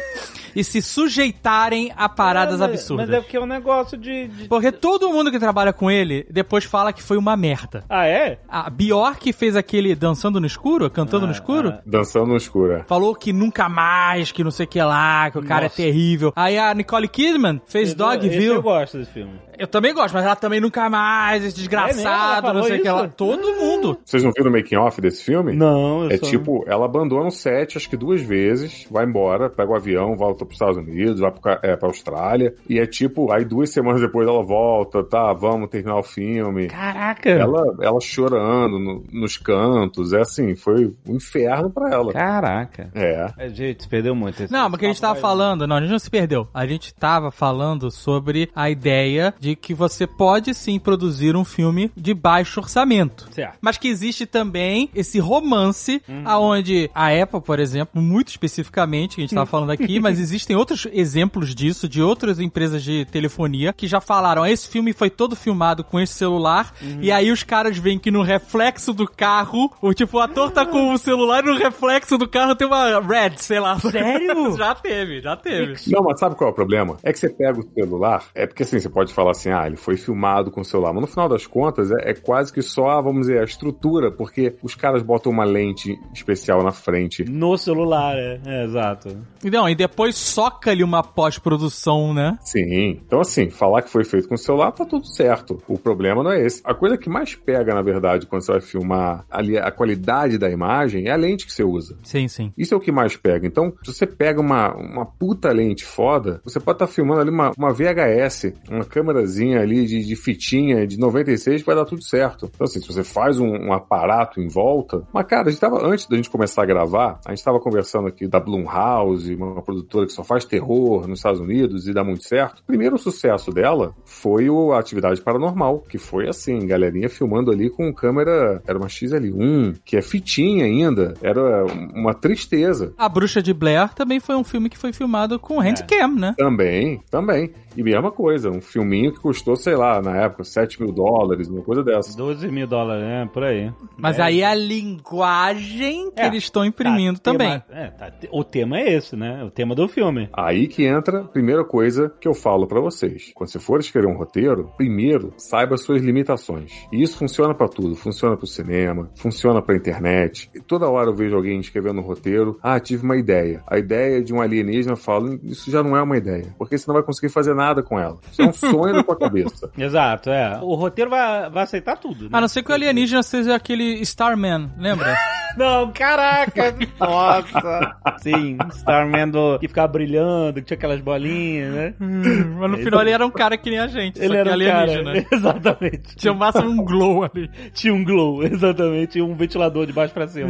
e 0.55 0.63
se 0.63 0.81
sujeitarem 0.81 1.91
a 1.95 2.09
paradas 2.09 2.55
É, 2.55 2.57
mas- 2.59 2.69
absurdas. 2.71 3.07
Mas 3.09 3.17
é 3.17 3.21
porque 3.21 3.37
é 3.37 3.39
um 3.41 3.45
negócio 3.45 3.97
de... 3.97 4.27
de- 4.27 4.47
Porque 4.47 4.71
todo 4.71 5.09
mundo 5.09 5.31
que 5.31 5.39
trabalha 5.39 5.71
com 5.73 5.89
ele 5.89 6.25
depois 6.29 6.63
fala 6.63 6.91
que 6.93 7.01
foi 7.01 7.17
uma 7.17 7.35
merda. 7.37 7.83
Ah, 7.89 8.05
é? 8.05 8.39
A 8.47 8.69
Bjork 8.69 9.31
fez 9.33 9.55
aquele 9.55 9.95
dançando 9.95 10.39
no 10.39 10.45
escuro, 10.47 10.89
cantando 10.89 11.25
no 11.25 11.31
escuro. 11.31 11.73
dançando 11.85 12.27
no 12.27 12.37
escuro. 12.37 12.73
é. 12.73 12.83
Falou 12.83 13.15
que 13.15 13.31
nunca 13.33 13.67
mais, 13.69 14.31
que 14.31 14.43
não 14.43 14.51
sei 14.51 14.65
o 14.65 14.69
que 14.69 14.81
lá, 14.81 15.29
que 15.31 15.37
o 15.39 15.43
cara 15.43 15.63
Nossa. 15.65 15.81
é 15.81 15.85
terrível. 15.85 16.33
Aí 16.35 16.57
a 16.57 16.73
Nicole 16.73 17.07
Kidman 17.07 17.61
fez 17.65 17.89
Esse 17.89 17.99
Eu 18.01 18.07
Dogville. 18.07 18.61
gosto 18.61 18.97
desse 18.97 19.11
filme. 19.11 19.39
Eu 19.57 19.67
também 19.67 19.93
gosto, 19.93 20.13
mas 20.15 20.25
ela 20.25 20.35
também 20.35 20.59
nunca 20.59 20.89
mais, 20.89 21.43
esse 21.43 21.53
É 21.55 21.57
desgraçado, 21.59 22.47
não 22.47 22.53
falou 22.53 22.63
sei 22.63 22.79
o 22.79 22.81
que 22.81 22.89
lá. 22.89 23.07
Todo 23.07 23.53
mundo. 23.55 23.99
Vocês 24.03 24.23
não 24.23 24.31
viram 24.35 24.49
o 24.49 24.53
making 24.53 24.75
off 24.77 24.99
desse 24.99 25.23
filme? 25.23 25.53
Não, 25.53 26.05
eu 26.05 26.09
É 26.11 26.17
só- 26.17 26.25
tipo, 26.25 26.63
ela 26.67 26.85
abandona 26.85 27.27
o 27.27 27.31
set 27.31 27.77
acho 27.77 27.87
que 27.87 27.95
duas 27.95 28.21
vezes, 28.21 28.87
vai 28.89 29.05
embora, 29.05 29.49
pega 29.49 29.71
o 29.71 29.75
avião, 29.75 30.15
volta 30.15 30.42
pros 30.45 30.55
Estados 30.55 30.77
Unidos, 30.77 31.19
vai 31.19 31.31
ca- 31.31 31.59
é, 31.63 31.75
pra 31.75 31.87
Austrália, 31.87 32.53
e 32.69 32.79
é 32.79 32.85
tipo, 32.85 33.31
aí 33.31 33.45
duas 33.45 33.69
semanas 33.71 34.01
depois 34.01 34.27
ela 34.27 34.43
volta, 34.43 35.03
tá, 35.03 35.33
vamos 35.33 35.69
terminar 35.69 35.97
o 35.97 36.03
filme. 36.03 36.67
Caraca! 36.67 37.29
Ela, 37.29 37.63
ela 37.81 37.99
chorando 38.01 38.79
no- 38.79 39.03
nos 39.11 39.37
cantos, 39.37 40.13
é 40.13 40.21
assim, 40.21 40.55
foi 40.55 40.91
um 41.07 41.15
inferno 41.15 41.69
pra 41.69 41.89
ela. 41.93 42.13
Caraca. 42.13 42.89
É. 42.93 43.27
É, 43.37 43.49
gente, 43.49 43.87
perdeu 43.87 44.15
muito. 44.15 44.43
Esse- 44.43 44.51
Não, 44.53 44.61
esse 44.61 44.69
porque 44.71 44.85
a 44.85 44.89
gente 44.89 45.01
tava 45.01 45.19
falando, 45.19 45.67
não, 45.67 45.75
a 45.77 45.81
gente 45.81 45.91
não 45.91 45.99
se 45.99 46.09
perdeu. 46.09 46.47
A 46.53 46.65
gente 46.65 46.93
tava 46.93 47.31
falando 47.31 47.89
sobre 47.91 48.49
a 48.55 48.69
ideia 48.69 49.33
de 49.39 49.55
que 49.55 49.73
você 49.73 50.05
pode 50.07 50.53
sim 50.53 50.79
produzir 50.79 51.35
um 51.35 51.45
filme 51.45 51.91
de 51.95 52.13
baixo 52.13 52.59
orçamento. 52.59 53.27
Certo. 53.31 53.57
Mas 53.61 53.77
que 53.77 53.87
existe 53.87 54.25
também 54.25 54.89
esse 54.95 55.19
romance, 55.19 56.01
aonde 56.25 56.89
a 56.93 57.07
Apple, 57.09 57.41
por 57.41 57.59
exemplo, 57.59 58.01
muito 58.01 58.29
especificamente, 58.29 59.15
que 59.15 59.21
a 59.21 59.23
gente 59.25 59.35
tava 59.35 59.45
falando 59.53 59.71
aqui, 59.71 59.99
mas 59.99 60.19
existem 60.33 60.55
outros 60.55 60.87
exemplos 60.91 61.53
disso, 61.53 61.87
de 61.87 62.01
outras 62.01 62.39
empresas 62.39 62.83
de 62.83 63.05
telefonia, 63.05 63.71
que 63.71 63.87
já 63.87 64.01
falaram, 64.01 64.45
esse 64.45 64.67
filme 64.67 64.91
foi 64.93 65.09
todo 65.09 65.35
filmado 65.35 65.83
com 65.83 65.99
esse 65.99 66.13
celular, 66.13 66.73
e 66.99 67.11
aí 67.11 67.31
os 67.31 67.43
caras 67.43 67.77
veem 67.77 67.99
que 67.99 68.09
no 68.09 68.23
reflexo 68.23 68.93
do 68.93 69.07
carro, 69.07 69.71
o 69.81 69.93
tipo, 69.93 70.17
o 70.17 70.19
ator 70.19 70.51
tá 70.51 70.65
com 70.65 70.93
o 70.93 70.97
celular 70.97 71.43
e 71.43 71.47
no 71.47 71.57
reflexo 71.57 72.17
do 72.17 72.27
carro 72.27 72.55
tem 72.55 72.67
uma 72.67 72.99
red, 72.99 73.37
sei 73.37 73.59
lá. 73.59 73.79
Sério? 73.79 74.55
já 74.57 74.73
teve, 74.73 75.21
já 75.21 75.35
teve. 75.35 75.75
Não, 75.87 76.03
mas 76.03 76.19
sabe 76.19 76.35
qual 76.35 76.49
é 76.49 76.51
o 76.51 76.55
problema? 76.55 76.97
É 77.03 77.13
que 77.13 77.19
você 77.19 77.29
pega 77.29 77.59
o 77.59 77.73
celular, 77.73 78.25
é 78.33 78.47
porque 78.47 78.63
assim, 78.63 78.79
você 78.79 78.89
pode 78.89 79.13
falar 79.13 79.31
assim, 79.31 79.51
ah, 79.51 79.67
ele 79.67 79.75
foi 79.75 79.97
filmado 79.97 80.49
com 80.49 80.61
o 80.61 80.65
celular, 80.65 80.93
mas 80.93 81.01
no 81.01 81.07
final 81.07 81.29
das 81.29 81.45
contas 81.45 81.91
é, 81.91 82.11
é 82.11 82.13
quase 82.13 82.51
que 82.51 82.61
só, 82.61 83.01
vamos 83.01 83.27
dizer, 83.27 83.39
a 83.39 83.43
estrutura, 83.43 84.11
porque 84.11 84.55
os 84.63 84.73
caras 84.73 85.03
botam 85.03 85.31
uma 85.31 85.43
lente 85.43 85.99
especial 86.13 86.63
na 86.63 86.71
frente. 86.71 87.23
No 87.23 87.57
celular, 87.57 88.17
é. 88.17 88.39
É, 88.45 88.63
exato. 88.63 89.17
Não, 89.43 89.69
e 89.69 89.75
depois 89.75 90.22
soca-lhe 90.23 90.83
uma 90.83 91.03
pós-produção, 91.03 92.13
né? 92.13 92.37
Sim. 92.41 93.01
Então, 93.05 93.19
assim, 93.19 93.49
falar 93.49 93.81
que 93.81 93.89
foi 93.89 94.03
feito 94.03 94.27
com 94.27 94.35
o 94.35 94.37
celular 94.37 94.71
tá 94.71 94.85
tudo 94.85 95.05
certo. 95.05 95.61
O 95.67 95.77
problema 95.77 96.23
não 96.23 96.31
é 96.31 96.45
esse. 96.45 96.61
A 96.63 96.73
coisa 96.73 96.97
que 96.97 97.09
mais 97.09 97.35
pega, 97.35 97.73
na 97.73 97.81
verdade, 97.81 98.25
quando 98.25 98.41
você 98.41 98.51
vai 98.53 98.61
filmar 98.61 99.25
ali 99.29 99.57
a 99.57 99.71
qualidade 99.71 100.37
da 100.37 100.49
imagem 100.49 101.07
é 101.07 101.11
a 101.11 101.15
lente 101.15 101.45
que 101.45 101.53
você 101.53 101.63
usa. 101.63 101.97
Sim, 102.03 102.27
sim. 102.27 102.53
Isso 102.57 102.73
é 102.73 102.77
o 102.77 102.79
que 102.79 102.91
mais 102.91 103.17
pega. 103.17 103.45
Então, 103.45 103.73
se 103.83 103.93
você 103.93 104.07
pega 104.07 104.39
uma, 104.39 104.73
uma 104.73 105.05
puta 105.05 105.51
lente 105.51 105.83
foda, 105.83 106.41
você 106.43 106.59
pode 106.59 106.77
estar 106.77 106.87
filmando 106.87 107.21
ali 107.21 107.29
uma, 107.29 107.51
uma 107.57 107.73
VHS, 107.73 108.53
uma 108.69 108.85
câmerazinha 108.85 109.59
ali 109.59 109.85
de, 109.85 110.05
de 110.05 110.15
fitinha 110.15 110.87
de 110.87 110.97
96 110.97 111.61
que 111.61 111.65
vai 111.65 111.75
dar 111.75 111.85
tudo 111.85 112.03
certo. 112.03 112.49
Então, 112.53 112.65
assim, 112.65 112.79
se 112.79 112.87
você 112.87 113.03
faz 113.03 113.39
um, 113.39 113.49
um 113.49 113.73
aparato 113.73 114.39
em 114.39 114.47
volta. 114.47 115.05
Mas, 115.13 115.25
cara, 115.27 115.47
a 115.47 115.51
gente 115.51 115.59
tava, 115.59 115.85
antes 115.85 116.07
da 116.07 116.15
gente 116.15 116.29
começar 116.29 116.63
a 116.63 116.65
gravar, 116.65 117.19
a 117.25 117.33
gente 117.33 117.43
tava 117.43 117.59
conversando 117.59 118.07
aqui 118.07 118.27
da 118.27 118.39
Blumhouse, 118.39 119.35
uma 119.35 119.61
produtora 119.61 120.05
que 120.05 120.12
só 120.13 120.23
faz 120.23 120.45
terror 120.45 121.07
nos 121.07 121.19
Estados 121.19 121.39
Unidos 121.39 121.87
e 121.87 121.93
dá 121.93 122.03
muito 122.03 122.23
certo. 122.23 122.59
O 122.59 122.63
primeiro 122.65 122.97
sucesso 122.97 123.51
dela 123.51 123.93
foi 124.05 124.49
o 124.49 124.73
Atividade 124.73 125.21
Paranormal, 125.21 125.79
que 125.89 125.97
foi 125.97 126.27
assim, 126.27 126.65
galerinha 126.65 127.09
filmando 127.09 127.51
ali 127.51 127.69
com 127.69 127.93
câmera, 127.93 128.61
era 128.67 128.77
uma 128.77 128.87
XL1, 128.87 129.77
que 129.83 129.97
é 129.97 130.01
fitinha 130.01 130.65
ainda, 130.65 131.13
era 131.21 131.65
uma 131.93 132.13
tristeza. 132.13 132.93
A 132.97 133.07
Bruxa 133.09 133.41
de 133.41 133.53
Blair 133.53 133.93
também 133.93 134.19
foi 134.19 134.35
um 134.35 134.43
filme 134.43 134.69
que 134.69 134.77
foi 134.77 134.93
filmado 134.93 135.39
com 135.39 135.59
handcam, 135.59 136.15
né? 136.15 136.33
Também, 136.37 137.01
também. 137.09 137.51
E 137.75 137.81
mesma 137.81 138.11
coisa, 138.11 138.51
um 138.51 138.61
filminho 138.61 139.11
que 139.11 139.19
custou, 139.19 139.55
sei 139.55 139.75
lá, 139.75 139.99
na 139.99 140.15
época, 140.17 140.43
7 140.43 140.79
mil 140.81 140.91
dólares, 140.91 141.47
uma 141.49 141.63
coisa 141.63 141.83
dessa. 141.83 142.15
12 142.15 142.47
mil 142.49 142.67
dólares, 142.67 143.03
né? 143.03 143.27
Por 143.33 143.43
aí. 143.43 143.71
Mas 143.97 144.19
É. 144.19 144.21
aí 144.21 144.43
a 144.43 144.53
linguagem 144.53 146.11
que 146.11 146.21
É, 146.21 146.27
eles 146.27 146.43
estão 146.43 146.63
imprimindo 146.65 147.19
Tá, 147.19 147.31
também. 147.31 147.59
tema- 147.59 147.63
é, 147.71 147.87
tá, 147.89 148.11
o 148.31 148.43
tema 148.43 148.79
é 148.79 148.93
esse, 148.93 149.15
né? 149.15 149.43
O 149.43 149.49
tema 149.49 149.73
do 149.75 149.87
filme. 149.87 150.02
Aí 150.33 150.67
que 150.67 150.85
entra 150.85 151.21
a 151.21 151.27
primeira 151.27 151.63
coisa 151.63 152.11
que 152.19 152.27
eu 152.27 152.33
falo 152.33 152.67
pra 152.67 152.79
vocês. 152.79 153.31
Quando 153.33 153.49
você 153.49 153.59
for 153.59 153.79
escrever 153.79 154.07
um 154.07 154.17
roteiro, 154.17 154.71
primeiro 154.77 155.33
saiba 155.37 155.77
suas 155.77 156.01
limitações. 156.01 156.71
E 156.91 157.01
isso 157.01 157.17
funciona 157.17 157.53
pra 157.53 157.67
tudo. 157.67 157.95
Funciona 157.95 158.35
pro 158.37 158.47
cinema, 158.47 159.09
funciona 159.15 159.61
pra 159.61 159.75
internet. 159.75 160.49
E 160.53 160.59
toda 160.61 160.89
hora 160.89 161.09
eu 161.09 161.15
vejo 161.15 161.35
alguém 161.35 161.59
escrevendo 161.59 161.99
um 161.99 162.03
roteiro. 162.03 162.59
Ah, 162.61 162.79
tive 162.79 163.03
uma 163.03 163.17
ideia. 163.17 163.63
A 163.67 163.77
ideia 163.77 164.23
de 164.23 164.33
um 164.33 164.41
alienígena, 164.41 164.93
eu 164.93 164.97
falo, 164.97 165.39
isso 165.43 165.69
já 165.69 165.83
não 165.83 165.95
é 165.95 166.01
uma 166.01 166.17
ideia. 166.17 166.53
Porque 166.57 166.77
você 166.77 166.85
não 166.87 166.95
vai 166.95 167.03
conseguir 167.03 167.31
fazer 167.31 167.53
nada 167.53 167.83
com 167.83 167.99
ela. 167.99 168.17
Isso 168.31 168.41
é 168.41 168.45
um 168.45 168.53
sonho 168.53 168.93
na 168.93 169.03
tua 169.03 169.17
cabeça. 169.17 169.71
Exato, 169.77 170.29
é. 170.29 170.59
O 170.61 170.75
roteiro 170.75 171.09
vai, 171.09 171.49
vai 171.49 171.63
aceitar 171.63 171.97
tudo, 171.97 172.25
né? 172.25 172.29
A 172.33 172.41
não 172.41 172.47
ser 172.47 172.63
que 172.63 172.71
o 172.71 172.73
alienígena 172.73 173.23
seja 173.23 173.55
aquele 173.55 174.01
Starman, 174.01 174.71
lembra? 174.77 175.15
Não, 175.55 175.91
caraca! 175.91 176.75
Nossa! 176.99 177.95
Sim, 178.17 178.57
Starman 178.71 179.29
do, 179.29 179.59
que 179.59 179.67
ficava 179.67 179.87
brilhando, 179.93 180.55
que 180.55 180.63
tinha 180.63 180.77
aquelas 180.77 180.99
bolinhas, 180.99 181.73
né? 181.73 181.93
Mas 181.99 182.71
no 182.71 182.77
final 182.77 183.01
ele 183.01 183.11
era 183.11 183.25
um 183.25 183.29
cara 183.31 183.55
que 183.57 183.69
nem 183.69 183.79
a 183.79 183.87
gente. 183.87 184.21
Ele 184.21 184.35
era 184.35 184.49
um 184.49 184.53
alienígena. 184.53 185.13
cara. 185.13 185.25
Exatamente. 185.31 186.15
Tinha 186.15 186.33
o 186.33 186.35
máximo 186.35 186.69
um 186.69 186.83
glow 186.83 187.23
ali. 187.23 187.49
Tinha 187.73 187.93
um 187.93 188.03
glow, 188.03 188.43
exatamente, 188.43 189.19
e 189.19 189.21
um 189.21 189.35
ventilador 189.35 189.85
de 189.85 189.93
baixo 189.93 190.13
pra 190.13 190.27
cima. 190.27 190.49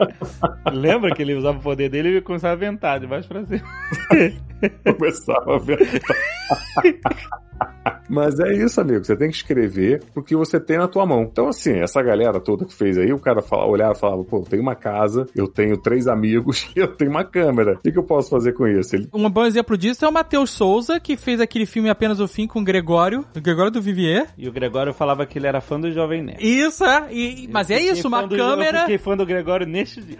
Lembra 0.72 1.14
que 1.14 1.22
ele 1.22 1.34
usava 1.34 1.58
o 1.58 1.62
poder 1.62 1.88
dele 1.90 2.16
e 2.16 2.20
começava 2.20 2.54
a 2.54 2.56
ventar 2.56 2.98
de 2.98 3.06
baixo 3.06 3.28
pra 3.28 3.44
cima. 3.44 3.62
Começava 4.96 5.56
a 5.56 5.58
ver. 5.58 5.78
Mas 8.08 8.40
é 8.40 8.52
isso, 8.54 8.80
amigo. 8.80 9.04
Você 9.04 9.16
tem 9.16 9.28
que 9.30 9.36
escrever 9.36 10.02
o 10.16 10.22
que 10.22 10.34
você 10.34 10.58
tem 10.58 10.78
na 10.78 10.88
tua 10.88 11.06
mão. 11.06 11.22
Então, 11.22 11.46
assim, 11.48 11.78
essa 11.80 12.02
galera 12.02 12.40
toda 12.40 12.64
que 12.64 12.74
fez 12.74 12.98
aí, 12.98 13.12
o 13.12 13.18
cara 13.20 13.40
fala, 13.40 13.66
olhava 13.66 13.92
e 13.92 13.98
falava, 13.98 14.24
pô, 14.24 14.38
eu 14.38 14.42
tenho 14.44 14.62
uma 14.62 14.74
casa, 14.74 15.26
eu 15.36 15.46
tenho 15.46 15.76
três 15.76 16.08
amigos 16.08 16.68
e 16.74 16.80
eu 16.80 16.88
tenho 16.88 17.10
uma 17.10 17.22
câmera. 17.22 17.74
O 17.74 17.78
que, 17.78 17.92
que 17.92 17.98
eu 17.98 18.02
posso 18.02 18.28
fazer 18.30 18.52
com 18.54 18.66
isso? 18.66 18.96
Ele, 18.96 19.08
Um 19.12 19.30
bom 19.30 19.44
exemplo 19.44 19.76
disso 19.78 20.04
é 20.04 20.08
o 20.08 20.12
Matheus 20.12 20.50
Souza, 20.50 20.98
que 20.98 21.16
fez 21.16 21.40
aquele 21.40 21.66
filme 21.66 21.88
Apenas 21.88 22.18
o 22.18 22.26
Fim 22.26 22.46
com 22.48 22.60
o 22.60 22.64
Gregório, 22.64 23.24
o 23.36 23.40
Gregório 23.40 23.70
do 23.70 23.80
Vivier. 23.80 24.26
E 24.36 24.48
o 24.48 24.52
Gregório 24.52 24.92
falava 24.92 25.24
que 25.24 25.38
ele 25.38 25.46
era 25.46 25.60
fã 25.60 25.78
do 25.78 25.92
Jovem 25.92 26.22
Nerd. 26.22 26.42
Isso, 26.42 26.84
é. 26.84 27.12
E- 27.12 27.48
mas 27.52 27.70
é 27.70 27.78
isso, 27.78 28.08
uma 28.08 28.26
do- 28.26 28.34
Eu 28.36 28.44
câmera. 28.44 28.80
fiquei 28.80 28.98
fã 28.98 29.16
do 29.16 29.24
Gregório 29.24 29.66
neste 29.66 30.00
dia. 30.02 30.18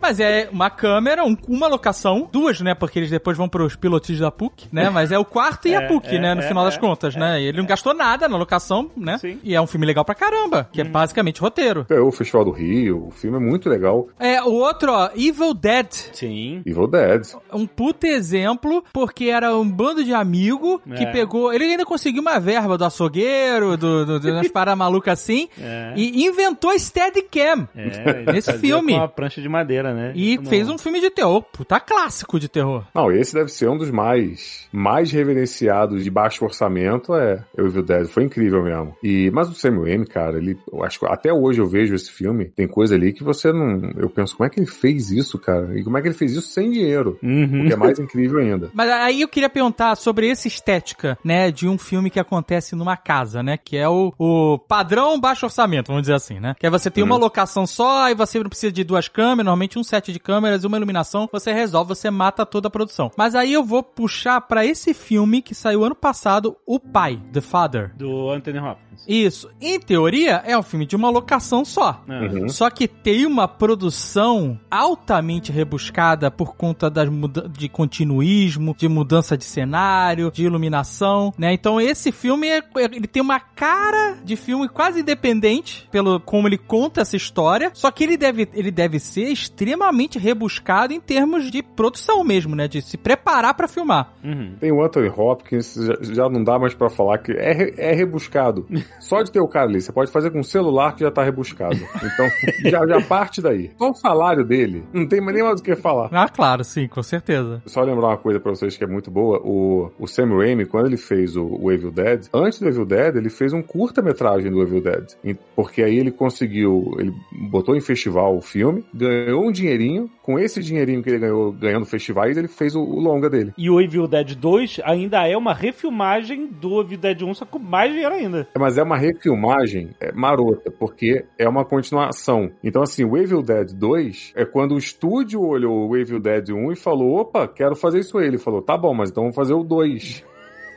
Mas 0.00 0.20
é 0.20 0.48
uma 0.52 0.68
câmera, 0.68 1.24
um- 1.24 1.36
uma 1.48 1.66
locação, 1.66 2.28
duas, 2.30 2.43
né? 2.60 2.74
Porque 2.74 2.98
eles 2.98 3.10
depois 3.10 3.36
vão 3.36 3.48
pros 3.48 3.76
pilotis 3.76 4.18
da 4.18 4.30
PUC, 4.30 4.68
né? 4.72 4.90
Mas 4.90 5.10
é 5.12 5.18
o 5.18 5.24
quarto 5.24 5.68
e 5.68 5.74
a 5.74 5.82
É, 5.82 5.86
PUC, 5.88 6.16
é, 6.16 6.18
né? 6.20 6.34
No 6.34 6.42
é, 6.42 6.48
final 6.48 6.64
das 6.64 6.76
é, 6.76 6.78
contas, 6.78 7.14
né? 7.16 7.40
E 7.40 7.46
ele 7.46 7.58
não 7.58 7.66
gastou 7.66 7.94
nada 7.94 8.28
na 8.28 8.36
locação, 8.36 8.90
né? 8.96 9.18
Sim. 9.18 9.38
E 9.42 9.54
é 9.54 9.60
um 9.60 9.66
filme 9.66 9.86
legal 9.86 10.04
pra 10.04 10.14
caramba, 10.14 10.68
que 10.72 10.80
é 10.80 10.84
basicamente 10.84 11.40
roteiro. 11.40 11.86
ganhou 11.88 12.08
o 12.08 12.12
Festival 12.12 12.44
do 12.44 12.50
Rio, 12.50 13.06
o 13.08 13.10
filme 13.10 13.36
é 13.36 13.40
muito 13.40 13.68
legal. 13.68 14.08
É, 14.18 14.42
o 14.42 14.52
outro, 14.52 14.92
ó, 14.92 15.10
Evil 15.16 15.54
Dead. 15.54 15.90
Sim. 16.12 16.62
Evil 16.66 16.86
Dead. 16.86 17.22
Um 17.52 17.66
puta 17.66 18.06
exemplo, 18.06 18.84
porque 18.92 19.26
era 19.26 19.54
um 19.56 19.68
bando 19.68 20.04
de 20.04 20.12
amigo 20.14 20.80
que 20.96 21.04
É. 21.04 21.12
pegou. 21.12 21.52
Ele 21.52 21.64
ainda 21.64 21.84
conseguiu 21.84 22.20
uma 22.22 22.38
verba 22.38 22.76
do 22.78 22.84
açougueiro, 22.84 23.76
do, 23.76 24.04
do, 24.06 24.20
de 24.20 24.30
umas 24.30 24.48
paradas 24.48 24.78
malucas 24.78 25.20
assim, 25.20 25.48
É. 25.60 25.92
e 25.96 26.24
inventou 26.26 26.76
Steadicam. 26.78 27.68
É, 27.74 28.32
Nesse 28.32 28.52
filme. 28.58 28.92
Com 28.92 28.98
uma 28.98 29.08
prancha 29.08 29.40
de 29.40 29.48
madeira, 29.48 29.92
né? 29.94 30.12
E 30.14 30.36
Não. 30.36 30.44
fez 30.46 30.68
um 30.68 30.78
filme 30.78 31.00
de 31.00 31.10
terror, 31.10 31.42
puta 31.42 31.78
clássico 31.80 32.33
de 32.38 32.48
terror. 32.48 32.84
Não, 32.94 33.10
esse 33.10 33.34
deve 33.34 33.50
ser 33.50 33.68
um 33.68 33.76
dos 33.76 33.90
mais 33.90 34.68
mais 34.72 35.12
reverenciados 35.12 36.02
de 36.02 36.10
baixo 36.10 36.44
orçamento, 36.44 37.14
é 37.14 37.44
o 37.56 37.66
Evil 37.66 37.82
Dead. 37.82 38.06
Foi 38.08 38.24
incrível 38.24 38.62
mesmo. 38.62 38.96
E, 39.02 39.30
mas 39.30 39.48
o 39.48 39.54
Samuel 39.54 39.86
M, 39.86 40.06
cara, 40.06 40.36
ele, 40.38 40.58
eu 40.72 40.82
acho 40.82 40.98
que 40.98 41.06
até 41.06 41.32
hoje 41.32 41.60
eu 41.60 41.66
vejo 41.66 41.94
esse 41.94 42.10
filme, 42.10 42.46
tem 42.46 42.66
coisa 42.66 42.94
ali 42.96 43.12
que 43.12 43.22
você 43.22 43.52
não, 43.52 43.92
eu 43.96 44.10
penso, 44.10 44.36
como 44.36 44.46
é 44.46 44.50
que 44.50 44.58
ele 44.58 44.66
fez 44.66 45.10
isso, 45.10 45.38
cara? 45.38 45.78
E 45.78 45.84
como 45.84 45.96
é 45.96 46.02
que 46.02 46.08
ele 46.08 46.14
fez 46.14 46.32
isso 46.32 46.48
sem 46.48 46.70
dinheiro? 46.70 47.18
Uhum. 47.22 47.62
O 47.62 47.66
que 47.68 47.72
é 47.72 47.76
mais 47.76 47.98
incrível 47.98 48.40
ainda. 48.40 48.70
Mas 48.74 48.90
aí 48.90 49.20
eu 49.20 49.28
queria 49.28 49.48
perguntar 49.48 49.94
sobre 49.96 50.28
essa 50.28 50.48
estética, 50.48 51.16
né, 51.24 51.50
de 51.50 51.68
um 51.68 51.78
filme 51.78 52.10
que 52.10 52.18
acontece 52.18 52.74
numa 52.74 52.96
casa, 52.96 53.42
né, 53.42 53.56
que 53.56 53.76
é 53.76 53.88
o, 53.88 54.12
o 54.18 54.58
padrão 54.58 55.20
baixo 55.20 55.46
orçamento, 55.46 55.88
vamos 55.88 56.02
dizer 56.02 56.14
assim, 56.14 56.40
né? 56.40 56.56
Que 56.58 56.66
é 56.66 56.70
você 56.70 56.90
tem 56.90 57.04
uma 57.04 57.16
locação 57.16 57.66
só 57.66 58.10
e 58.10 58.14
você 58.14 58.40
não 58.40 58.48
precisa 58.48 58.72
de 58.72 58.82
duas 58.82 59.06
câmeras, 59.06 59.44
normalmente 59.44 59.78
um 59.78 59.84
set 59.84 60.12
de 60.12 60.18
câmeras 60.18 60.64
e 60.64 60.66
uma 60.66 60.76
iluminação, 60.76 61.28
você 61.30 61.52
resolve, 61.52 61.94
você 61.94 62.10
mata 62.10 62.23
toda 62.32 62.68
a 62.68 62.70
produção. 62.70 63.10
Mas 63.16 63.34
aí 63.34 63.52
eu 63.52 63.64
vou 63.64 63.82
puxar 63.82 64.40
pra 64.42 64.64
esse 64.64 64.92
filme 64.94 65.42
que 65.42 65.54
saiu 65.54 65.84
ano 65.84 65.94
passado, 65.94 66.56
O 66.66 66.78
Pai, 66.78 67.20
The 67.32 67.40
Father. 67.40 67.94
Do 67.96 68.30
Anthony 68.30 68.58
Hopkins. 68.58 68.83
Isso, 69.08 69.48
em 69.60 69.78
teoria, 69.80 70.42
é 70.44 70.56
um 70.56 70.62
filme 70.62 70.86
de 70.86 70.96
uma 70.96 71.10
locação 71.10 71.64
só. 71.64 72.02
Ah. 72.08 72.48
Só 72.48 72.70
que 72.70 72.86
tem 72.88 73.26
uma 73.26 73.46
produção 73.48 74.58
altamente 74.70 75.52
rebuscada 75.52 76.30
por 76.30 76.56
conta 76.56 76.88
das 76.90 77.08
de 77.56 77.68
continuismo, 77.68 78.74
de 78.76 78.88
mudança 78.88 79.36
de 79.36 79.44
cenário, 79.44 80.30
de 80.32 80.44
iluminação, 80.44 81.32
né? 81.38 81.52
Então 81.52 81.80
esse 81.80 82.10
filme 82.12 82.48
é- 82.48 82.62
ele 82.76 83.06
tem 83.06 83.22
uma 83.22 83.38
cara 83.40 84.16
de 84.24 84.36
filme 84.36 84.68
quase 84.68 85.00
independente 85.00 85.88
pelo 85.90 86.18
como 86.20 86.48
ele 86.48 86.58
conta 86.58 87.00
essa 87.02 87.16
história, 87.16 87.70
só 87.74 87.90
que 87.90 88.04
ele 88.04 88.16
deve 88.16 88.48
ele 88.54 88.70
deve 88.70 88.98
ser 88.98 89.24
extremamente 89.30 90.18
rebuscado 90.18 90.92
em 90.92 91.00
termos 91.00 91.50
de 91.50 91.62
produção 91.62 92.22
mesmo, 92.24 92.54
né? 92.56 92.68
De 92.68 92.80
se 92.82 92.96
preparar 92.96 93.54
pra 93.54 93.68
filmar. 93.68 94.12
Uhum. 94.22 94.54
Tem 94.60 94.72
o 94.72 94.82
Anthony 94.82 95.08
Hopkins, 95.08 95.74
já, 95.74 96.14
já 96.14 96.28
não 96.28 96.42
dá 96.42 96.58
mais 96.58 96.74
pra 96.74 96.88
falar 96.90 97.18
que 97.18 97.32
é, 97.32 97.90
é 97.90 97.92
rebuscado. 97.92 98.66
Só 99.00 99.22
de 99.22 99.30
ter 99.30 99.40
o 99.40 99.48
cara 99.48 99.68
ali, 99.68 99.80
você 99.80 99.92
pode 99.92 100.10
fazer 100.10 100.30
com 100.30 100.40
um 100.40 100.44
celular 100.44 100.94
que 100.94 101.04
já 101.04 101.10
tá 101.10 101.22
rebuscado. 101.22 101.76
Então, 101.76 102.26
já, 102.70 102.86
já 102.86 103.00
parte 103.02 103.42
daí. 103.42 103.70
Só 103.78 103.90
o 103.90 103.94
salário 103.94 104.44
dele, 104.44 104.84
não 104.92 105.06
tem 105.06 105.20
nem 105.20 105.42
mais 105.42 105.60
o 105.60 105.62
que 105.62 105.76
falar. 105.76 106.08
Ah, 106.12 106.28
claro, 106.28 106.64
sim, 106.64 106.88
com 106.88 107.02
certeza. 107.02 107.62
Só 107.66 107.82
lembrar 107.82 108.08
uma 108.08 108.16
coisa 108.16 108.40
pra 108.40 108.52
vocês 108.52 108.76
que 108.76 108.84
é 108.84 108.86
muito 108.86 109.10
boa. 109.10 109.40
O, 109.44 109.90
o 109.98 110.06
Sam 110.06 110.36
Raimi, 110.36 110.66
quando 110.66 110.86
ele 110.86 110.96
fez 110.96 111.36
o, 111.36 111.44
o 111.44 111.70
Evil 111.70 111.90
Dead, 111.90 112.26
antes 112.32 112.58
do 112.58 112.68
Evil 112.68 112.86
Dead, 112.86 113.16
ele 113.16 113.30
fez 113.30 113.52
um 113.52 113.62
curta-metragem 113.62 114.50
do 114.50 114.62
Evil 114.62 114.80
Dead. 114.80 115.12
Porque 115.54 115.82
aí 115.82 115.98
ele 115.98 116.10
conseguiu, 116.10 116.94
ele 116.98 117.12
botou 117.50 117.76
em 117.76 117.80
festival 117.80 118.36
o 118.36 118.40
filme, 118.40 118.84
ganhou 118.94 119.46
um 119.46 119.52
dinheirinho, 119.52 120.10
com 120.22 120.38
esse 120.38 120.62
dinheirinho 120.62 121.02
que 121.02 121.10
ele 121.10 121.18
ganhou 121.18 121.52
ganhando 121.52 121.84
festivais, 121.84 122.36
ele 122.36 122.48
fez 122.48 122.74
o, 122.74 122.80
o 122.80 122.98
longa 122.98 123.28
dele. 123.28 123.52
E 123.58 123.68
o 123.68 123.80
Evil 123.80 124.06
Dead 124.06 124.34
2 124.34 124.80
ainda 124.84 125.28
é 125.28 125.36
uma 125.36 125.52
refilmagem 125.52 126.46
do 126.46 126.80
Evil 126.80 126.98
Dead 126.98 127.22
1, 127.22 127.34
só 127.34 127.44
com 127.44 127.58
mais 127.58 127.92
dinheiro 127.92 128.14
ainda. 128.14 128.48
Mas 128.58 128.73
é 128.78 128.82
uma 128.82 128.96
refilmagem 128.96 129.90
é, 130.00 130.12
marota, 130.12 130.70
porque 130.70 131.24
é 131.38 131.48
uma 131.48 131.64
continuação. 131.64 132.50
Então, 132.62 132.82
assim, 132.82 133.04
o 133.04 133.16
Evil 133.16 133.42
Dead 133.42 133.72
2 133.72 134.32
é 134.36 134.44
quando 134.44 134.74
o 134.74 134.78
estúdio 134.78 135.40
olhou 135.40 135.88
o 135.88 135.96
Evil 135.96 136.20
Dead 136.20 136.50
1 136.50 136.72
e 136.72 136.76
falou: 136.76 137.20
opa, 137.20 137.48
quero 137.48 137.74
fazer 137.76 138.00
isso. 138.00 138.20
Ele 138.20 138.38
falou: 138.38 138.62
tá 138.62 138.76
bom, 138.76 138.94
mas 138.94 139.10
então 139.10 139.24
vamos 139.24 139.36
fazer 139.36 139.54
o 139.54 139.62
2. 139.62 140.33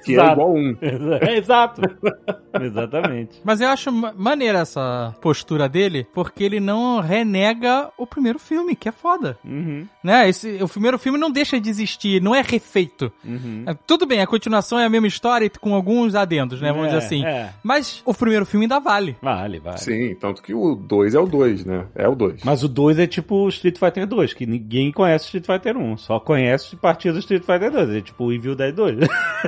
Que 0.07 0.19
é 0.19 0.23
Exato. 0.23 0.31
igual 0.33 0.53
um. 0.55 0.75
É, 1.27 1.37
Exato. 1.37 1.81
Exatamente. 2.59 3.39
Mas 3.43 3.61
eu 3.61 3.67
acho 3.69 3.91
ma- 3.91 4.13
maneira 4.15 4.59
essa 4.59 5.15
postura 5.21 5.67
dele, 5.69 6.05
porque 6.13 6.43
ele 6.43 6.59
não 6.59 6.99
renega 6.99 7.89
o 7.97 8.05
primeiro 8.07 8.39
filme, 8.39 8.75
que 8.75 8.89
é 8.89 8.91
foda. 8.91 9.37
Uhum, 9.45 9.85
Né? 10.03 10.29
Esse, 10.29 10.57
o 10.61 10.67
primeiro 10.67 10.97
filme 10.97 11.17
não 11.17 11.29
deixa 11.31 11.59
de 11.59 11.69
existir, 11.69 12.21
não 12.21 12.33
é 12.33 12.41
refeito. 12.41 13.11
uhum. 13.23 13.63
É, 13.67 13.75
tudo 13.85 14.05
bem, 14.05 14.21
a 14.21 14.27
continuação 14.27 14.79
é 14.79 14.85
a 14.85 14.89
mesma 14.89 15.07
história 15.07 15.49
com 15.59 15.73
alguns 15.75 16.15
adendos, 16.15 16.61
né? 16.61 16.71
Vamos 16.71 16.87
É, 16.87 16.89
dizer 16.95 17.05
assim. 17.05 17.25
é. 17.25 17.49
Mas 17.63 18.01
o 18.05 18.13
primeiro 18.13 18.45
filme 18.45 18.65
ainda 18.65 18.79
vale. 18.79 19.15
Vale, 19.21 19.59
vale. 19.59 19.77
Sim, 19.77 20.15
tanto 20.19 20.41
que 20.41 20.53
o 20.53 20.75
2 20.75 21.13
é 21.15 21.19
o 21.19 21.25
2, 21.27 21.65
né? 21.65 21.85
É 21.95 22.07
o 22.07 22.15
2. 22.15 22.41
Mas 22.43 22.63
o 22.63 22.67
2 22.67 22.99
é 22.99 23.07
tipo 23.07 23.35
o 23.35 23.49
Street 23.49 23.77
Fighter 23.77 24.07
2, 24.07 24.33
que 24.33 24.45
ninguém 24.45 24.91
conhece 24.91 25.25
Street 25.25 25.45
Fighter 25.45 25.77
1, 25.77 25.97
só 25.97 26.19
conhece 26.19 26.75
a 26.75 26.79
partir 26.79 27.11
do 27.11 27.19
Street 27.19 27.43
Fighter 27.43 27.71
2. 27.71 27.89
É 27.89 28.01
tipo 28.01 28.25
o 28.25 28.33
Evil 28.33 28.55
Dead 28.55 28.73
2. 28.73 28.97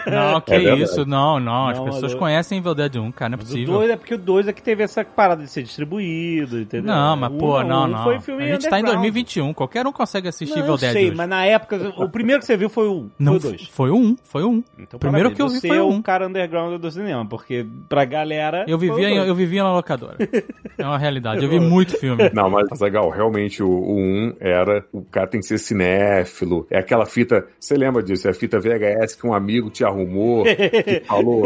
Não, 0.07 0.41
que 0.49 0.67
É 0.67 0.75
isso. 0.75 1.05
Não, 1.05 1.39
não. 1.39 1.67
As 1.67 1.77
Não, 1.77 1.85
pessoas 1.85 2.03
mas 2.03 2.13
eu- 2.13 2.19
conhecem 2.19 2.57
Evil 2.59 2.75
Dead 2.75 2.95
1, 2.95 3.11
cara. 3.11 3.29
Não 3.29 3.35
é 3.35 3.37
Mas 3.37 3.49
o 3.49 3.51
possível. 3.51 3.73
2 3.75 3.89
é 3.91 3.95
porque 3.97 4.13
o 4.13 4.17
2 4.17 4.47
é 4.47 4.53
que 4.53 4.61
teve 4.61 4.83
essa 4.83 5.03
parada 5.05 5.43
de 5.43 5.49
ser 5.49 5.63
distribuído, 5.63 6.59
entendeu? 6.59 6.93
Não, 6.93 7.15
mas 7.15 7.31
O 7.31 7.37
pô, 7.37 7.59
um 7.59 7.63
não, 7.67 7.81
o 7.81 7.85
um 7.85 7.87
não. 7.87 8.03
Foi 8.03 8.19
filme 8.19 8.43
a 8.43 8.47
gente 8.53 8.69
tá 8.69 8.77
em 8.77 8.81
underground. 8.81 9.03
2021, 9.03 9.53
qualquer 9.53 9.85
um 9.87 9.91
consegue 9.91 10.27
assistir 10.27 10.53
Não, 10.55 10.59
Evil 10.63 10.73
eu 10.73 10.77
Dead 10.77 10.91
sei, 10.93 11.07
hoje. 11.07 11.15
mas 11.17 11.29
na 11.29 11.45
época, 11.45 11.93
o 11.97 12.09
primeiro 12.09 12.39
que 12.39 12.45
você 12.45 12.57
viu 12.57 12.69
foi 12.69 12.87
o 12.87 13.09
Não, 13.19 13.39
foi 13.39 13.49
o 13.49 13.51
2. 13.53 13.67
foi 13.71 13.89
o 13.91 13.95
1, 13.95 14.15
foi 14.23 14.43
o 14.43 14.49
1. 14.49 14.63
Então, 14.79 14.99
primeiro 14.99 15.29
parabéns, 15.29 15.35
que 15.35 15.41
eu 15.41 15.47
vi 15.49 15.59
você 15.59 15.67
foi 15.67 15.77
é 15.77 15.81
o 15.81 15.85
o 15.87 15.91
um. 15.93 16.01
cara 16.01 16.27
underground 16.27 16.79
do 16.79 16.91
cinema, 16.91 17.25
porque 17.27 17.65
pra 17.87 18.05
galera... 18.05 18.65
Eu 18.67 18.77
foi 18.79 18.89
o 18.89 18.95
vivia, 18.95 19.09
eu 19.25 19.35
vivia 19.35 19.63
na 19.63 19.73
locadora. 19.73 20.17
É 20.77 20.85
uma 20.85 20.97
realidade. 20.97 21.43
Eu 21.43 21.49
vi 21.49 21.59
muito 21.59 21.97
filme. 21.99 22.29
Não, 22.33 22.49
mas 22.49 22.79
legal, 22.79 23.09
realmente 23.09 23.61
o 23.61 23.67
1 23.69 23.99
um 23.99 24.33
era 24.39 24.85
o 24.93 25.01
cara 25.03 25.27
tem 25.27 25.41
que 25.41 25.45
ser 25.45 25.57
cinéfilo. 25.57 26.65
É 26.69 26.79
aquela 26.79 27.05
fita, 27.05 27.45
você 27.59 27.75
lembra 27.75 28.01
disso? 28.01 28.27
É 28.27 28.31
a 28.31 28.33
fita 28.33 28.57
VHS 28.59 29.15
que 29.15 29.27
um 29.27 29.33
amigo 29.33 29.69
te 29.69 29.83
arrumou, 29.83 30.28
que 30.43 31.01
falou. 31.07 31.43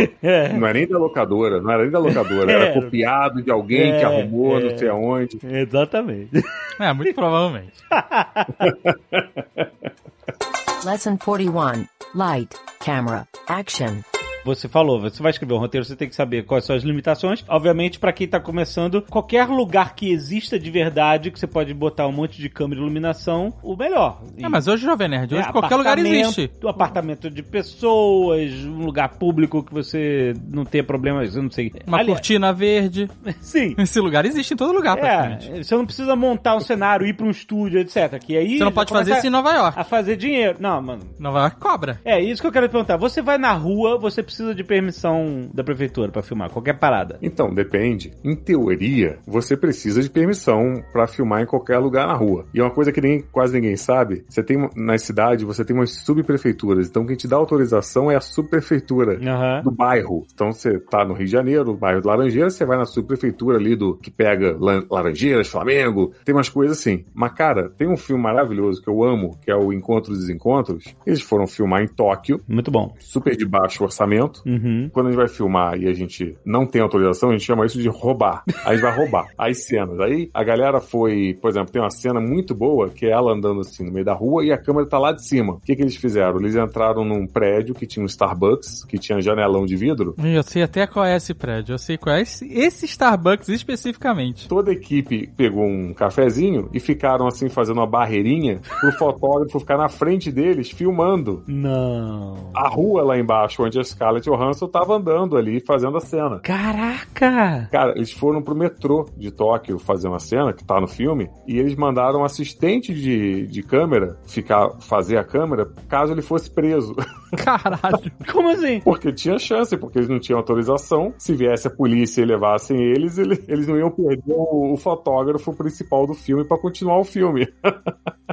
Não 0.57 0.67
é 0.67 0.73
nem 0.73 0.87
da 0.87 0.97
locadora, 0.97 1.61
não 1.61 1.71
era 1.71 1.83
nem 1.83 1.91
da 1.91 1.99
locadora, 1.99 2.51
era 2.51 2.65
Era. 2.65 2.81
copiado 2.81 3.41
de 3.41 3.51
alguém 3.51 3.91
que 3.93 3.99
É, 3.99 4.03
arrumou, 4.05 4.59
é. 4.59 4.63
não 4.63 4.77
sei 4.77 4.89
aonde. 4.89 5.39
Exatamente. 5.43 6.43
É, 6.79 6.93
muito 6.93 7.13
provavelmente. 7.13 7.73
Lesson 10.85 11.17
41. 11.17 11.85
Light, 12.15 12.49
camera, 12.83 13.27
action. 13.47 14.01
Você 14.45 14.67
falou, 14.67 14.99
você 14.99 15.21
vai 15.21 15.31
escrever 15.31 15.53
um 15.53 15.57
roteiro, 15.57 15.85
você 15.85 15.95
tem 15.95 16.09
que 16.09 16.15
saber 16.15 16.43
quais 16.43 16.65
são 16.65 16.75
as 16.75 16.83
limitações. 16.83 17.43
Obviamente, 17.47 17.97
pra 17.99 18.11
quem 18.11 18.27
tá 18.27 18.39
começando, 18.39 19.01
qualquer 19.09 19.47
lugar 19.47 19.95
que 19.95 20.11
exista 20.11 20.59
de 20.59 20.69
verdade, 20.69 21.31
que 21.31 21.39
você 21.39 21.47
pode 21.47 21.73
botar 21.73 22.07
um 22.07 22.11
monte 22.11 22.41
de 22.41 22.49
câmera 22.49 22.79
e 22.79 22.83
iluminação, 22.83 23.53
o 23.63 23.75
melhor. 23.75 24.21
É, 24.37 24.49
mas 24.49 24.67
hoje, 24.67 24.83
Jovem 24.83 25.07
Nerd, 25.07 25.33
hoje 25.35 25.47
É, 25.47 25.51
qualquer 25.51 25.75
lugar 25.75 25.97
existe. 25.97 26.51
Um 26.63 26.67
apartamento 26.67 27.29
de 27.29 27.41
pessoas, 27.41 28.51
um 28.65 28.85
lugar 28.85 29.09
público 29.17 29.63
que 29.63 29.73
você 29.73 30.33
não 30.49 30.65
tenha 30.65 30.83
problemas, 30.83 31.35
eu 31.35 31.43
não 31.43 31.51
sei. 31.51 31.71
Uma 31.87 32.03
cortina 32.05 32.51
verde. 32.51 33.09
Sim. 33.41 33.75
Esse 33.77 33.99
lugar 33.99 34.25
existe 34.25 34.53
em 34.53 34.57
todo 34.57 34.73
lugar, 34.73 34.97
praticamente. 34.97 35.51
É, 35.51 35.63
você 35.63 35.75
não 35.75 35.85
precisa 35.85 36.15
montar 36.15 36.55
um 36.55 36.59
cenário, 36.59 37.07
ir 37.07 37.13
pra 37.13 37.25
um 37.25 37.31
estúdio, 37.31 37.79
etc. 37.79 38.19
Que 38.19 38.37
aí 38.37 38.57
Você 38.57 38.63
não 38.63 38.71
pode 38.71 38.91
fazer 38.91 39.17
isso 39.17 39.27
em 39.27 39.29
Nova 39.29 39.53
York. 39.53 39.79
a 39.79 39.83
fazer 39.83 40.17
dinheiro. 40.17 40.57
Não, 40.59 40.81
mano. 40.81 41.03
Nova 41.17 41.39
York 41.39 41.57
cobra. 41.59 41.99
É 42.03 42.21
isso 42.21 42.41
que 42.41 42.47
eu 42.47 42.51
quero 42.51 42.67
te 42.67 42.71
perguntar. 42.71 42.97
Você 42.97 43.21
vai 43.21 43.37
na 43.37 43.53
rua, 43.53 43.97
você 43.97 44.21
precisa 44.21 44.32
de 44.55 44.63
permissão 44.63 45.49
da 45.53 45.63
prefeitura 45.63 46.11
pra 46.11 46.21
filmar 46.21 46.49
qualquer 46.51 46.73
parada. 46.79 47.17
Então, 47.21 47.53
depende. 47.53 48.11
Em 48.23 48.35
teoria, 48.35 49.19
você 49.25 49.55
precisa 49.57 50.01
de 50.01 50.09
permissão 50.09 50.81
pra 50.91 51.07
filmar 51.07 51.41
em 51.41 51.45
qualquer 51.45 51.77
lugar 51.77 52.07
na 52.07 52.13
rua. 52.13 52.45
E 52.53 52.59
é 52.59 52.63
uma 52.63 52.71
coisa 52.71 52.91
que 52.91 53.01
nem, 53.01 53.21
quase 53.31 53.53
ninguém 53.53 53.75
sabe, 53.75 54.23
você 54.27 54.41
tem 54.43 54.69
na 54.75 54.97
cidade, 54.97 55.45
você 55.45 55.63
tem 55.63 55.75
umas 55.75 55.91
subprefeituras. 56.03 56.87
Então, 56.87 57.05
quem 57.05 57.15
te 57.15 57.27
dá 57.27 57.35
autorização 57.35 58.09
é 58.11 58.15
a 58.15 58.21
subprefeitura. 58.21 59.19
Aham. 59.23 59.61
do 59.63 59.71
bairro. 59.71 60.25
Então 60.33 60.51
você 60.51 60.79
tá 60.79 61.03
no 61.05 61.13
Rio 61.13 61.25
de 61.25 61.31
Janeiro, 61.31 61.73
bairro 61.75 62.01
de 62.01 62.07
Laranjeiras, 62.07 62.53
você 62.53 62.65
vai 62.65 62.77
na 62.77 62.85
subprefeitura 62.85 63.57
ali 63.57 63.75
do 63.75 63.95
que 63.97 64.09
pega 64.11 64.55
Laranjeiras, 64.89 65.47
Flamengo, 65.47 66.13
tem 66.23 66.33
umas 66.33 66.49
coisas 66.49 66.77
assim. 66.79 67.05
Mas, 67.13 67.33
cara, 67.33 67.69
tem 67.77 67.87
um 67.89 67.97
filme 67.97 68.21
maravilhoso 68.21 68.81
que 68.81 68.89
eu 68.89 69.03
amo, 69.03 69.37
que 69.41 69.51
é 69.51 69.55
o 69.55 69.73
Encontros 69.73 70.17
e 70.17 70.21
Desencontros. 70.21 70.93
Eles 71.05 71.21
foram 71.21 71.45
filmar 71.47 71.81
em 71.83 71.87
Tóquio, 71.87 72.39
Muito 72.47 72.71
bom. 72.71 72.93
super 72.99 73.35
de 73.35 73.45
baixo 73.45 73.83
orçamento. 73.83 74.22
Uhum. 74.45 74.89
Quando 74.91 75.07
a 75.07 75.09
gente 75.11 75.19
vai 75.19 75.27
filmar 75.27 75.77
e 75.79 75.87
a 75.87 75.93
gente 75.93 76.35
não 76.45 76.65
tem 76.65 76.81
autorização, 76.81 77.29
a 77.29 77.31
gente 77.33 77.45
chama 77.45 77.65
isso 77.65 77.79
de 77.81 77.89
roubar. 77.89 78.43
Aí 78.47 78.55
a 78.65 78.71
gente 78.73 78.81
vai 78.81 78.95
roubar 78.95 79.27
as 79.37 79.65
cenas. 79.65 79.99
Aí 79.99 80.29
a 80.33 80.43
galera 80.43 80.79
foi, 80.79 81.37
por 81.41 81.49
exemplo, 81.49 81.71
tem 81.71 81.81
uma 81.81 81.89
cena 81.89 82.19
muito 82.19 82.53
boa 82.53 82.89
que 82.89 83.05
é 83.05 83.09
ela 83.09 83.31
andando 83.33 83.61
assim 83.61 83.83
no 83.83 83.91
meio 83.91 84.05
da 84.05 84.13
rua 84.13 84.45
e 84.45 84.51
a 84.51 84.57
câmera 84.57 84.87
tá 84.87 84.97
lá 84.97 85.11
de 85.11 85.25
cima. 85.25 85.53
O 85.53 85.59
que, 85.59 85.75
que 85.75 85.81
eles 85.81 85.95
fizeram? 85.95 86.39
Eles 86.39 86.55
entraram 86.55 87.05
num 87.05 87.27
prédio 87.27 87.75
que 87.75 87.85
tinha 87.85 88.03
um 88.03 88.07
Starbucks, 88.07 88.83
que 88.85 88.97
tinha 88.97 89.21
janelão 89.21 89.65
de 89.65 89.75
vidro. 89.75 90.15
Eu 90.23 90.43
sei 90.43 90.63
até 90.63 90.85
qual 90.87 91.05
é 91.05 91.15
esse 91.15 91.33
prédio. 91.33 91.73
Eu 91.73 91.77
sei 91.77 91.97
qual 91.97 92.15
é 92.15 92.21
esse, 92.21 92.45
esse 92.51 92.85
Starbucks 92.85 93.49
especificamente. 93.49 94.47
Toda 94.47 94.71
a 94.71 94.73
equipe 94.73 95.27
pegou 95.35 95.65
um 95.65 95.93
cafezinho 95.93 96.69
e 96.73 96.79
ficaram 96.79 97.27
assim 97.27 97.49
fazendo 97.49 97.77
uma 97.77 97.87
barreirinha 97.87 98.59
pro 98.79 98.91
fotógrafo 98.93 99.59
ficar 99.59 99.77
na 99.77 99.89
frente 99.89 100.31
deles 100.31 100.71
filmando 100.71 101.43
Não. 101.47 102.51
a 102.53 102.67
rua 102.67 103.03
lá 103.03 103.17
embaixo 103.17 103.63
onde 103.63 103.79
a 103.79 103.83
Scarlett 104.21 104.29
Johansson 104.29 104.67
tava 104.67 104.95
andando 104.95 105.37
ali 105.37 105.59
fazendo 105.59 105.97
a 105.97 106.01
cena. 106.01 106.39
Caraca! 106.39 107.67
Cara, 107.71 107.93
eles 107.95 108.11
foram 108.11 108.41
pro 108.41 108.55
metrô 108.55 109.05
de 109.17 109.31
Tóquio 109.31 109.79
fazer 109.79 110.07
uma 110.07 110.19
cena, 110.19 110.53
que 110.53 110.63
tá 110.63 110.79
no 110.79 110.87
filme, 110.87 111.29
e 111.47 111.57
eles 111.57 111.75
mandaram 111.75 112.21
um 112.21 112.23
assistente 112.23 112.93
de, 112.93 113.47
de 113.47 113.63
câmera 113.63 114.17
ficar, 114.27 114.69
fazer 114.81 115.17
a 115.17 115.23
câmera 115.23 115.67
caso 115.87 116.11
ele 116.13 116.21
fosse 116.21 116.49
preso. 116.49 116.95
Caralho. 117.37 118.11
Como 118.31 118.49
assim? 118.49 118.79
Porque 118.81 119.11
tinha 119.11 119.39
chance, 119.39 119.75
porque 119.77 119.97
eles 119.97 120.09
não 120.09 120.19
tinham 120.19 120.37
autorização. 120.37 121.13
Se 121.17 121.33
viesse 121.33 121.67
a 121.67 121.71
polícia 121.71 122.21
e 122.21 122.25
levassem 122.25 122.77
eles, 122.79 123.17
ele- 123.17 123.43
eles 123.47 123.67
não 123.67 123.77
iam 123.77 123.89
perder 123.89 124.21
o, 124.35 124.73
o 124.73 124.77
fotógrafo 124.77 125.51
principal 125.53 126.05
do 126.05 126.13
filme 126.13 126.43
pra 126.45 126.57
continuar 126.57 126.99
o 126.99 127.03
filme. 127.03 127.47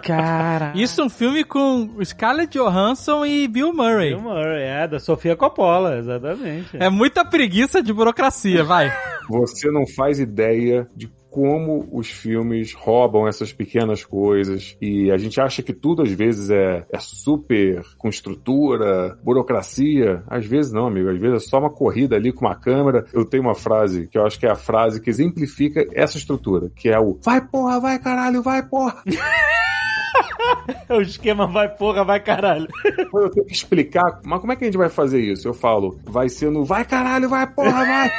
Cara. 0.02 0.72
Isso 0.74 1.00
é 1.00 1.04
um 1.04 1.08
filme 1.10 1.44
com 1.44 1.90
Scarlett 2.04 2.56
Johansson 2.56 3.24
e 3.24 3.46
Bill 3.48 3.72
Murray. 3.72 4.10
Bill 4.14 4.20
Murray, 4.22 4.62
é, 4.62 4.86
da 4.88 4.98
Sofia 4.98 5.34
Coppola, 5.36 5.69
exatamente. 5.98 6.76
É 6.76 6.88
muita 6.88 7.24
preguiça 7.24 7.82
de 7.82 7.92
burocracia, 7.92 8.64
vai. 8.64 8.92
Você 9.28 9.70
não 9.70 9.86
faz 9.86 10.18
ideia 10.18 10.88
de 10.96 11.08
como 11.30 11.88
os 11.92 12.10
filmes 12.10 12.74
roubam 12.74 13.26
essas 13.26 13.52
pequenas 13.52 14.04
coisas 14.04 14.76
e 14.80 15.10
a 15.10 15.16
gente 15.16 15.40
acha 15.40 15.62
que 15.62 15.72
tudo 15.72 16.02
às 16.02 16.10
vezes 16.10 16.50
é, 16.50 16.84
é 16.92 16.98
super 16.98 17.82
com 17.96 18.08
estrutura, 18.08 19.16
burocracia. 19.22 20.24
Às 20.26 20.44
vezes 20.44 20.72
não, 20.72 20.86
amigo. 20.86 21.08
Às 21.08 21.18
vezes 21.18 21.44
é 21.44 21.48
só 21.48 21.58
uma 21.58 21.70
corrida 21.70 22.16
ali 22.16 22.32
com 22.32 22.44
uma 22.44 22.56
câmera. 22.56 23.06
Eu 23.12 23.24
tenho 23.24 23.44
uma 23.44 23.54
frase 23.54 24.08
que 24.08 24.18
eu 24.18 24.26
acho 24.26 24.38
que 24.38 24.46
é 24.46 24.50
a 24.50 24.56
frase 24.56 25.00
que 25.00 25.08
exemplifica 25.08 25.86
essa 25.94 26.18
estrutura, 26.18 26.70
que 26.74 26.88
é 26.88 26.98
o 26.98 27.18
vai 27.22 27.40
porra, 27.40 27.78
vai 27.78 27.98
caralho, 27.98 28.42
vai 28.42 28.62
porra. 28.62 29.02
O 30.90 31.00
esquema 31.00 31.46
vai 31.46 31.68
porra, 31.68 32.04
vai 32.04 32.18
caralho. 32.20 32.66
Eu 33.14 33.30
tenho 33.30 33.46
que 33.46 33.52
explicar, 33.52 34.20
mas 34.24 34.40
como 34.40 34.52
é 34.52 34.56
que 34.56 34.64
a 34.64 34.66
gente 34.66 34.76
vai 34.76 34.88
fazer 34.88 35.20
isso? 35.20 35.46
Eu 35.46 35.54
falo, 35.54 35.98
vai 36.04 36.28
ser 36.28 36.50
no 36.50 36.64
vai 36.64 36.84
caralho, 36.84 37.28
vai 37.28 37.46
porra, 37.46 37.84
vai. 37.84 38.10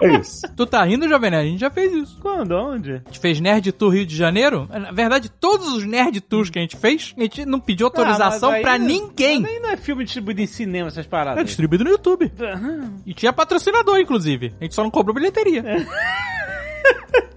É 0.00 0.12
isso. 0.20 0.42
Tu 0.56 0.64
tá 0.64 0.84
rindo, 0.84 1.08
Jovem 1.08 1.30
Nerd? 1.32 1.46
A 1.48 1.50
gente 1.50 1.60
já 1.60 1.70
fez 1.70 1.92
isso. 1.92 2.16
Quando? 2.20 2.52
Onde? 2.52 2.92
A 2.92 2.98
gente 3.08 3.18
fez 3.18 3.40
Nerd 3.40 3.72
Tour 3.72 3.90
Rio 3.92 4.06
de 4.06 4.14
Janeiro. 4.16 4.68
Na 4.70 4.92
verdade, 4.92 5.28
todos 5.28 5.72
os 5.72 5.84
Nerd 5.84 6.20
Tours 6.20 6.50
que 6.50 6.58
a 6.58 6.62
gente 6.62 6.76
fez, 6.76 7.12
a 7.18 7.20
gente 7.22 7.44
não 7.44 7.58
pediu 7.58 7.86
autorização 7.88 8.50
Ah, 8.50 8.52
mas 8.52 8.58
aí- 8.58 8.62
pra 8.62 8.78
ninguém. 8.78 9.40
Mas 9.42 9.50
aí 9.50 9.58
não 9.60 9.70
é 9.70 9.76
filme 9.76 10.04
distribuído 10.04 10.40
em 10.40 10.46
cinema, 10.46 10.86
essas 10.86 11.04
É 11.04 11.08
paradas. 11.08 11.44
distribuído 11.44 11.82
no 11.82 11.90
YouTube. 11.90 12.30
E 13.04 13.12
tinha 13.12 13.32
patrocinador, 13.32 13.98
inclusive. 13.98 14.54
A 14.60 14.64
gente 14.64 14.74
só 14.74 14.84
não 14.84 14.90
cobrou 14.90 15.14
bilheteria. 15.14 15.64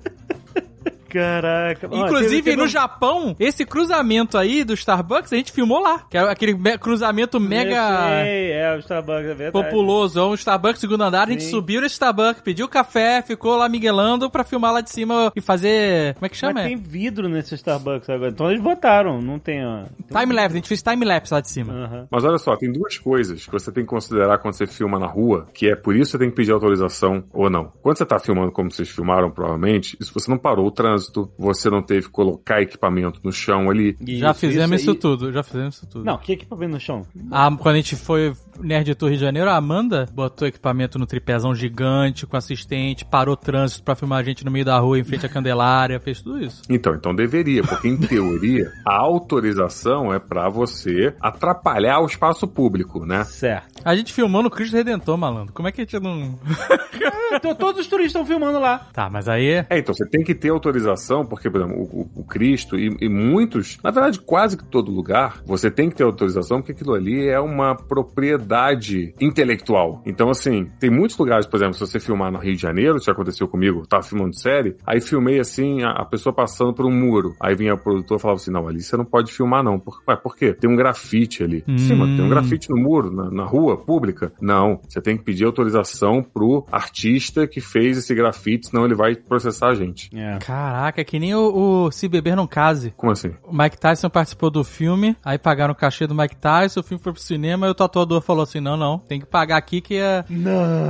Caraca. 1.20 1.88
Inclusive, 1.88 2.30
teve- 2.30 2.42
teve 2.44 2.56
no 2.58 2.68
Japão, 2.68 3.36
esse 3.40 3.66
cruzamento 3.66 4.38
aí 4.38 4.64
do 4.64 4.74
Starbucks, 4.74 5.32
a 5.32 5.36
gente 5.36 5.52
filmou 5.52 5.80
lá. 5.80 6.00
Que 6.10 6.18
é 6.18 6.22
aquele 6.22 6.54
me- 6.54 6.78
cruzamento 6.78 7.40
mega 7.40 8.22
Sei, 8.24 8.52
é, 8.52 8.76
o 8.76 8.80
Starbucks, 8.80 9.26
é 9.30 9.34
verdade. 9.34 9.52
populoso. 9.52 10.20
É 10.20 10.24
um 10.24 10.34
Starbucks 10.34 10.80
segundo 10.80 11.02
andar. 11.04 11.28
A 11.28 11.32
gente 11.32 11.44
Sim. 11.44 11.52
subiu 11.52 11.82
nesse 11.82 11.94
Starbucks, 11.94 12.42
pediu 12.42 12.68
café, 12.68 13.22
ficou 13.22 13.56
lá 13.56 13.68
miguelando 13.70 14.30
pra 14.30 14.44
filmar 14.44 14.74
lá 14.74 14.82
de 14.82 14.90
cima 14.92 15.32
e 15.36 15.42
fazer... 15.42 16.14
Como 16.16 16.26
é 16.26 16.30
que 16.30 16.38
chama? 16.38 16.54
Mas 16.56 16.68
tem 16.68 16.78
vidro 16.78 17.28
nesse 17.30 17.56
Starbucks 17.56 18.10
agora. 18.10 18.32
Então 18.32 18.50
eles 18.50 18.62
botaram, 18.62 19.22
não 19.22 19.40
tem, 19.40 19.66
ó. 19.66 19.84
Tem 20.08 20.18
um- 20.18 20.20
Time-lapse. 20.20 20.54
A 20.54 20.56
gente 20.58 20.68
fez 20.68 20.82
time-lapse 20.82 21.34
lá 21.34 21.40
de 21.42 21.50
cima. 21.50 21.74
Aham. 21.74 22.08
Mas 22.10 22.24
olha 22.24 22.38
só, 22.38 22.56
tem 22.56 22.72
duas 22.72 22.98
coisas 22.98 23.46
que 23.46 23.52
você 23.52 23.72
tem 23.72 23.84
que 23.84 23.90
considerar 23.90 24.38
quando 24.40 24.54
você 24.54 24.68
filma 24.68 25.00
na 25.00 25.08
rua, 25.08 25.48
que 25.54 25.68
é 25.70 25.76
por 25.76 25.96
isso 25.96 26.12
você 26.12 26.18
tem 26.18 26.30
que 26.30 26.36
pedir 26.36 26.52
autorização 26.52 27.24
ou 27.34 27.50
não. 27.50 27.72
Quando 27.82 27.98
você 27.98 28.06
tá 28.06 28.20
filmando 28.20 28.52
como 28.52 28.72
vocês 28.72 28.90
filmaram, 28.90 29.30
provavelmente, 29.32 29.98
isso 30.00 30.14
você 30.14 30.30
não 30.30 30.38
parou 30.38 30.68
o 30.68 30.72
trânsito, 30.72 31.05
você 31.38 31.70
não 31.70 31.82
teve 31.82 32.04
que 32.08 32.12
colocar 32.12 32.62
equipamento 32.62 33.20
no 33.24 33.32
chão 33.32 33.70
ali. 33.70 33.96
Já 34.02 34.34
fizemos 34.34 34.82
isso, 34.82 34.92
aí- 34.92 34.98
tudo, 34.98 35.32
já 35.32 35.44
fizemos 35.44 35.76
isso 35.78 35.88
tudo. 35.88 36.06
Não, 36.06 36.18
que 36.18 36.34
equipamento 36.34 36.74
no 36.74 36.80
chão? 36.80 37.06
Ah, 37.32 37.50
quando 37.58 37.76
a 37.76 37.78
gente 37.78 37.96
foi 37.96 38.34
Nerd 38.60 38.94
Tour 38.96 39.10
Rio 39.10 39.18
de 39.18 39.24
Janeiro, 39.24 39.50
a 39.50 39.56
Amanda 39.56 40.08
botou 40.14 40.48
equipamento 40.48 40.98
no 40.98 41.06
tripézão 41.06 41.54
gigante 41.54 42.26
com 42.26 42.38
assistente, 42.38 43.04
parou 43.06 43.36
trânsito 43.36 43.84
pra 43.84 43.96
filmar 43.96 44.20
a 44.20 44.24
gente 44.24 44.44
no 44.46 44.52
meio 44.52 44.66
da 44.66 44.78
rua 44.80 44.98
em 45.00 45.04
frente 45.04 45.26
à 45.26 45.30
Candelária, 45.30 46.00
fez 46.00 46.22
tudo 46.22 46.42
isso. 46.44 46.62
Então, 46.70 46.94
então 46.96 47.14
deveria, 47.14 47.64
porque 47.64 47.88
em 47.88 47.98
teoria 47.98 48.72
a 48.86 48.96
autorização 49.02 50.14
é 50.14 50.20
pra 50.20 50.50
você 50.50 51.14
atrapalhar 51.20 52.00
o 52.00 52.06
espaço 52.06 52.48
público, 52.48 53.06
né? 53.06 53.24
Certo. 53.26 53.82
A 53.84 53.96
gente 53.96 54.14
filmou 54.14 54.42
no 54.42 54.50
Cristo 54.50 54.76
Redentor, 54.76 55.18
malandro. 55.18 55.54
Como 55.54 55.68
é 55.68 55.72
que 55.72 55.82
a 55.82 55.84
gente 55.84 56.00
não. 56.00 56.40
Então, 57.34 57.54
todos 57.54 57.82
os 57.82 57.88
turistas 57.88 58.22
estão 58.22 58.26
filmando 58.26 58.60
lá. 58.60 58.88
Tá, 58.94 59.10
mas 59.10 59.28
aí. 59.28 59.66
É, 59.70 59.78
então 59.78 59.94
você 59.94 60.08
tem 60.08 60.24
que 60.24 60.34
ter 60.34 60.50
autorização, 60.50 60.95
porque, 61.26 61.50
por 61.50 61.62
exemplo, 61.62 61.82
o, 61.82 62.10
o- 62.16 62.24
Cristo 62.26 62.78
e, 62.78 62.96
e 63.02 63.08
muitos, 63.08 63.78
na 63.84 63.92
verdade, 63.92 64.20
quase 64.20 64.58
que 64.58 64.66
todo 64.66 64.92
lugar, 64.92 65.42
você 65.46 65.70
tem 65.72 65.90
que 65.90 65.96
ter 65.96 66.04
autorização, 66.04 66.58
porque 66.60 66.72
aquilo 66.74 66.94
ali 66.94 67.28
é 67.28 67.40
uma 67.40 67.76
propriedade 67.76 69.14
intelectual. 69.20 70.02
Então, 70.06 70.30
assim, 70.30 70.70
tem 70.80 70.90
muitos 70.90 71.18
lugares, 71.18 71.46
por 71.46 71.58
exemplo, 71.58 71.76
se 71.76 71.80
você 71.82 72.00
filmar 72.00 72.32
no 72.32 72.40
Rio 72.40 72.56
de 72.56 72.62
Janeiro, 72.62 72.98
isso 72.98 73.06
já 73.06 73.12
aconteceu 73.12 73.48
comigo, 73.48 73.86
tava 73.88 74.04
filmando 74.04 74.36
série, 74.38 74.76
aí 74.86 75.00
filmei 75.00 75.40
assim, 75.40 75.84
a, 75.84 75.92
a 75.92 76.06
pessoa 76.06 76.34
passando 76.34 76.74
por 76.74 76.86
um 76.86 76.92
muro. 76.92 77.36
Aí 77.40 77.56
vinha 77.56 77.74
o 77.74 77.78
produtor 77.78 78.18
e 78.18 78.22
falava 78.22 78.40
assim: 78.40 78.52
não, 78.52 78.68
ali 78.68 78.82
você 78.82 78.98
não 78.98 79.06
pode 79.06 79.32
filmar, 79.32 79.64
não. 79.64 79.80
Por, 79.80 80.02
ué, 80.08 80.16
por 80.16 80.36
quê? 80.36 80.54
Tem 80.54 80.70
um 80.70 80.76
grafite 80.76 81.44
ali. 81.44 81.64
Sim, 81.78 81.96
mas 81.96 82.16
tem 82.16 82.26
um 82.26 82.30
grafite 82.30 82.70
no 82.70 82.78
muro, 82.78 83.12
na, 83.12 83.30
na 83.30 83.44
rua 83.46 83.78
pública. 83.78 84.32
Não, 84.42 84.80
você 84.88 85.02
tem 85.02 85.18
que 85.18 85.24
pedir 85.24 85.46
autorização 85.46 86.24
pro 86.24 86.66
artista 86.72 87.48
que 87.48 87.62
fez 87.62 87.98
esse 87.98 88.14
grafite, 88.14 88.68
senão 88.68 88.86
ele 88.86 88.96
vai 88.96 89.16
processar 89.16 89.70
a 89.70 89.76
gente. 89.76 90.10
É. 90.16 90.38
Caraca, 90.76 91.00
é 91.00 91.04
que 91.06 91.18
nem 91.18 91.34
o, 91.34 91.86
o 91.86 91.92
Se 91.92 92.08
Beber 92.10 92.36
Não 92.36 92.46
Case. 92.46 92.94
Como 92.98 93.12
assim? 93.12 93.34
O 93.44 93.56
Mike 93.56 93.78
Tyson 93.78 94.10
participou 94.10 94.50
do 94.50 94.62
filme, 94.64 95.16
aí 95.24 95.38
pagaram 95.38 95.72
o 95.72 95.76
cachê 95.76 96.06
do 96.06 96.14
Mike 96.14 96.36
Tyson, 96.36 96.82
o 96.82 96.84
filme 96.84 97.02
foi 97.02 97.14
pro 97.14 97.22
cinema 97.22 97.66
e 97.68 97.70
o 97.70 97.74
tatuador 97.74 98.22
falou 98.22 98.44
assim: 98.44 98.60
não, 98.60 98.76
não, 98.76 99.00
tem 99.00 99.20
que 99.20 99.26
pagar 99.26 99.56
aqui 99.56 99.80
que 99.80 100.00
a, 100.02 100.26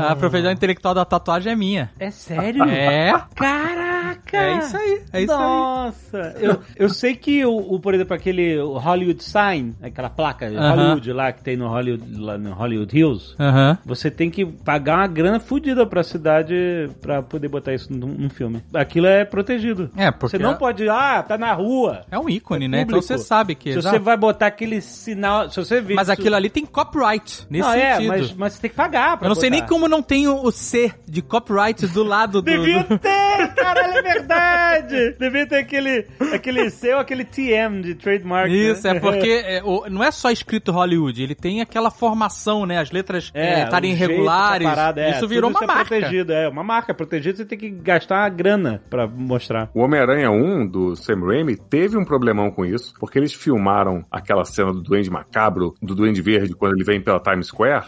a 0.10 0.16
propriedade 0.16 0.56
intelectual 0.56 0.96
da 0.96 1.06
tatuagem 1.06 1.54
é 1.54 1.56
minha. 1.56 1.92
É 2.00 2.10
sério? 2.10 2.66
É. 2.76 3.14
Caraca! 3.36 4.38
É 4.38 4.58
isso 4.58 4.76
aí, 4.76 5.02
é 5.14 5.22
isso 5.22 5.32
aí. 5.32 5.38
Nossa! 5.38 6.36
Eu, 6.40 6.60
eu 6.76 6.90
sei 6.90 7.16
que, 7.16 7.46
o, 7.46 7.56
o, 7.56 7.80
por 7.80 7.94
exemplo, 7.94 8.14
aquele 8.14 8.60
Hollywood 8.60 9.24
Sign, 9.24 9.76
aquela 9.82 10.10
placa 10.10 10.48
Aham. 10.48 10.76
Hollywood 10.76 11.14
lá 11.14 11.32
que 11.32 11.44
tem 11.44 11.56
no 11.56 11.68
Hollywood, 11.68 12.20
lá 12.20 12.38
no 12.38 12.54
Hollywood 12.54 12.98
Hills, 12.98 13.36
Aham. 13.40 13.78
você 13.86 14.10
tem 14.10 14.30
que 14.30 14.46
pagar 14.46 14.98
uma 14.98 15.08
grana 15.08 15.40
fodida 15.40 15.86
pra 15.86 16.04
cidade 16.04 16.90
pra 17.02 17.22
poder 17.22 17.48
botar 17.48 17.74
isso 17.74 17.94
num, 17.94 18.08
num 18.08 18.30
filme. 18.30 18.62
Aquilo 18.74 19.08
é 19.08 19.24
protegido. 19.24 19.75
É, 19.96 20.12
porque 20.12 20.38
Você 20.38 20.44
não 20.44 20.56
pode, 20.56 20.88
ah, 20.90 21.24
tá 21.24 21.38
na 21.38 21.54
rua. 21.54 22.02
é 22.10 22.18
um 22.20 22.30
ícone, 22.30 22.66
É 22.66 22.68
né? 22.68 22.82
Então 22.82 23.02
você 23.02 23.18
sabe 23.18 23.56
que. 23.56 23.72
Se 23.74 23.80
exato. 23.80 23.96
você 23.98 24.00
vai 24.02 24.18
botar 24.18 24.48
aquele 24.48 24.82
sinal, 24.82 25.50
se 25.50 25.58
você 25.58 25.82
vê 25.82 25.94
Mas 25.94 26.10
aquilo 26.10 26.36
ali 26.36 26.50
tem 26.50 26.66
copyright, 26.66 27.46
nesse 27.50 27.68
não, 27.68 27.74
é, 27.76 27.94
sentido. 27.96 28.08
mas, 28.10 28.34
mas 28.34 28.54
você 28.54 28.62
tem 28.62 28.70
que 28.70 28.76
pagar 28.76 29.18
pra 29.18 29.28
Eu 29.28 29.30
não 29.30 29.36
sei 29.36 29.50
nem 29.50 29.60
botar. 29.62 29.70
como 29.74 29.88
não 29.88 30.02
tem 30.02 30.28
o, 30.28 30.52
C 30.52 30.94
de 31.08 31.22
copyright 31.22 31.86
do 31.88 32.04
lado 32.04 32.42
do. 32.42 32.46
Devia 32.52 32.84
ter, 32.84 33.54
caralho, 33.56 33.98
é 33.98 34.02
verdade! 34.02 35.16
Devia 35.20 35.48
ter 35.48 35.56
aquele, 35.58 36.08
aquele 36.34 36.70
C 36.70 36.94
ou 36.94 37.00
aquele 37.00 37.24
TM 37.26 37.82
de 37.82 37.96
trademark. 37.96 38.50
Isso, 38.52 38.88
né? 38.88 38.98
é 38.98 39.00
porque 39.02 39.44
é, 39.46 39.62
o- 39.64 39.90
não 39.90 40.04
é 40.04 40.12
só 40.12 40.32
escrito 40.32 40.72
Hollywood, 40.72 41.22
ele 41.22 41.36
tem 41.36 41.62
aquela 41.62 41.92
formação, 41.92 42.66
né? 42.66 42.80
As 42.80 42.92
letras 42.92 43.32
é, 43.34 43.64
estarem 43.64 43.94
o 43.94 43.98
jeito 43.98 44.12
irregulares. 44.12 44.68
parada, 44.68 45.02
é, 45.02 45.12
isso 45.12 45.28
virou 45.28 45.50
tudo 45.52 45.60
uma 45.60 45.64
é 45.64 45.76
marca. 45.76 45.86
protegido, 45.96 46.34
é, 46.34 46.48
uma 46.50 46.64
marca 46.64 46.94
protegida, 46.94 47.38
você 47.38 47.46
tem 47.46 47.58
que 47.58 47.70
gastar 47.70 48.22
uma 48.22 48.30
grana 48.30 48.82
pra 48.90 49.08
mostrar. 49.08 49.65
O 49.74 49.82
Homem-Aranha 49.82 50.30
1 50.32 50.68
do 50.68 50.96
Sam 50.96 51.20
Raimi 51.26 51.56
teve 51.56 51.98
um 51.98 52.06
problemão 52.06 52.52
com 52.52 52.66
isso, 52.66 52.94
porque 53.00 53.18
eles 53.20 53.34
filmaram 53.34 54.04
aquela 54.12 54.44
cena 54.46 54.72
do 54.72 54.82
Duende 54.82 55.10
Macabro, 55.10 55.74
do 55.82 55.96
Duende 55.96 56.22
Verde, 56.22 56.54
quando 56.56 56.74
ele 56.74 56.84
vem 56.84 57.02
pela 57.02 57.20
Times 57.20 57.48
Square. 57.48 57.88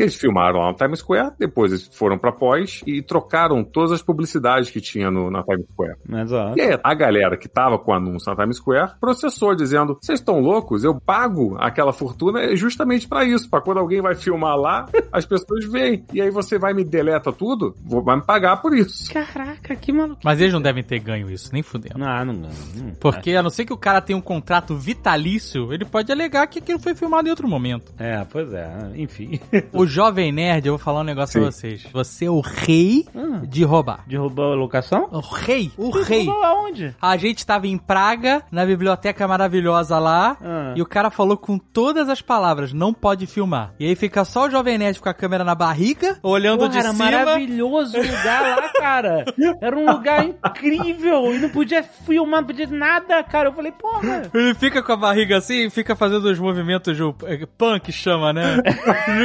Eles 0.00 0.14
filmaram 0.14 0.60
lá 0.60 0.68
no 0.68 0.76
Times 0.76 1.00
Square, 1.00 1.32
depois 1.38 1.72
eles 1.72 1.88
foram 1.92 2.18
pra 2.18 2.32
pós 2.32 2.82
e 2.86 3.02
trocaram 3.02 3.62
todas 3.64 3.92
as 3.92 4.02
publicidades 4.02 4.70
que 4.70 4.80
tinha 4.80 5.10
no, 5.10 5.30
na 5.30 5.42
Times 5.42 5.66
Square. 5.70 5.96
Ó. 6.32 6.54
E 6.56 6.60
aí, 6.60 6.78
a 6.82 6.94
galera 6.94 7.36
que 7.36 7.48
tava 7.48 7.78
com 7.78 7.90
o 7.90 7.94
anúncio 7.94 8.30
na 8.30 8.36
Times 8.36 8.56
Square 8.56 8.92
processou, 9.00 9.54
dizendo: 9.54 9.98
vocês 10.00 10.20
estão 10.20 10.40
loucos? 10.40 10.84
Eu 10.84 11.00
pago 11.00 11.56
aquela 11.58 11.92
fortuna 11.92 12.54
justamente 12.56 13.08
pra 13.08 13.24
isso, 13.24 13.48
pra 13.48 13.60
quando 13.60 13.78
alguém 13.78 14.00
vai 14.00 14.14
filmar 14.14 14.56
lá, 14.56 14.86
as 15.12 15.26
pessoas 15.26 15.64
veem. 15.64 16.04
E 16.12 16.20
aí 16.20 16.30
você 16.30 16.58
vai 16.58 16.72
me 16.72 16.84
deleta 16.84 17.32
tudo, 17.32 17.74
vou, 17.84 18.02
vai 18.02 18.16
me 18.16 18.22
pagar 18.24 18.58
por 18.58 18.74
isso. 18.74 19.12
Caraca, 19.12 19.74
que 19.76 19.92
maluco. 19.92 20.20
Mas 20.24 20.40
eles 20.40 20.52
não 20.52 20.62
devem 20.62 20.82
ter 20.82 20.98
ganho 20.98 21.17
isso, 21.30 21.50
nem 21.52 21.62
fudendo. 21.62 21.98
Não, 21.98 22.24
não, 22.24 22.32
não. 22.34 22.48
não. 22.76 22.94
Porque 23.00 23.32
a 23.34 23.42
não 23.42 23.50
ser 23.50 23.64
que 23.64 23.72
o 23.72 23.76
cara 23.76 24.00
tenha 24.00 24.16
um 24.16 24.20
contrato 24.22 24.74
vitalício, 24.76 25.72
ele 25.72 25.84
pode 25.84 26.10
alegar 26.12 26.46
que 26.46 26.58
aquilo 26.58 26.78
foi 26.78 26.94
filmado 26.94 27.26
em 27.28 27.30
outro 27.30 27.48
momento. 27.48 27.92
É, 27.98 28.24
pois 28.30 28.52
é, 28.52 28.70
enfim. 28.96 29.40
O 29.72 29.86
Jovem 29.86 30.30
Nerd, 30.32 30.66
eu 30.66 30.72
vou 30.74 30.78
falar 30.78 31.00
um 31.00 31.04
negócio 31.04 31.40
pra 31.40 31.50
Sim. 31.50 31.58
vocês. 31.60 31.86
Você 31.92 32.24
é 32.26 32.30
o 32.30 32.40
rei 32.40 33.06
Hum. 33.14 33.40
de 33.46 33.64
roubar. 33.64 34.04
Derrubou 34.06 34.52
a 34.52 34.56
locação? 34.56 35.08
O 35.10 35.20
rei, 35.20 35.70
o 35.76 35.90
rei. 35.90 36.24
Derrubou 36.26 36.44
aonde? 36.44 36.94
A 37.00 37.16
gente 37.16 37.44
tava 37.46 37.66
em 37.66 37.78
Praga, 37.78 38.42
na 38.50 38.64
biblioteca 38.66 39.26
maravilhosa 39.26 39.98
lá, 39.98 40.36
Ah. 40.42 40.74
e 40.76 40.82
o 40.82 40.86
cara 40.86 41.10
falou 41.10 41.36
com 41.36 41.58
todas 41.58 42.08
as 42.08 42.20
palavras, 42.20 42.72
não 42.72 42.92
pode 42.92 43.26
filmar. 43.26 43.72
E 43.78 43.86
aí 43.86 43.94
fica 43.96 44.24
só 44.24 44.46
o 44.46 44.50
Jovem 44.50 44.76
Nerd 44.78 45.00
com 45.00 45.08
a 45.08 45.14
câmera 45.14 45.44
na 45.44 45.54
barriga, 45.54 46.18
olhando 46.22 46.58
Porra, 46.60 46.70
de 46.70 46.78
era 46.78 46.90
cima. 46.92 47.04
maravilhoso 47.10 47.96
o 47.98 48.02
lugar 48.02 48.42
lá, 48.56 48.68
cara. 48.78 49.24
Era 49.60 49.76
um 49.76 49.90
lugar 49.90 50.24
incrível. 50.24 51.07
E 51.08 51.38
não 51.38 51.48
podia 51.50 51.82
filmar, 51.82 52.40
não 52.40 52.46
podia 52.46 52.66
nada, 52.66 53.22
cara. 53.22 53.48
Eu 53.48 53.52
falei, 53.52 53.72
porra. 53.72 54.22
Ele 54.32 54.54
fica 54.54 54.82
com 54.82 54.92
a 54.92 54.96
barriga 54.96 55.36
assim 55.38 55.66
e 55.66 55.70
fica 55.70 55.94
fazendo 55.96 56.24
os 56.26 56.38
movimentos 56.38 56.96
de 56.96 57.02
é, 57.26 57.46
punk, 57.56 57.90
chama, 57.92 58.32
né? 58.32 58.58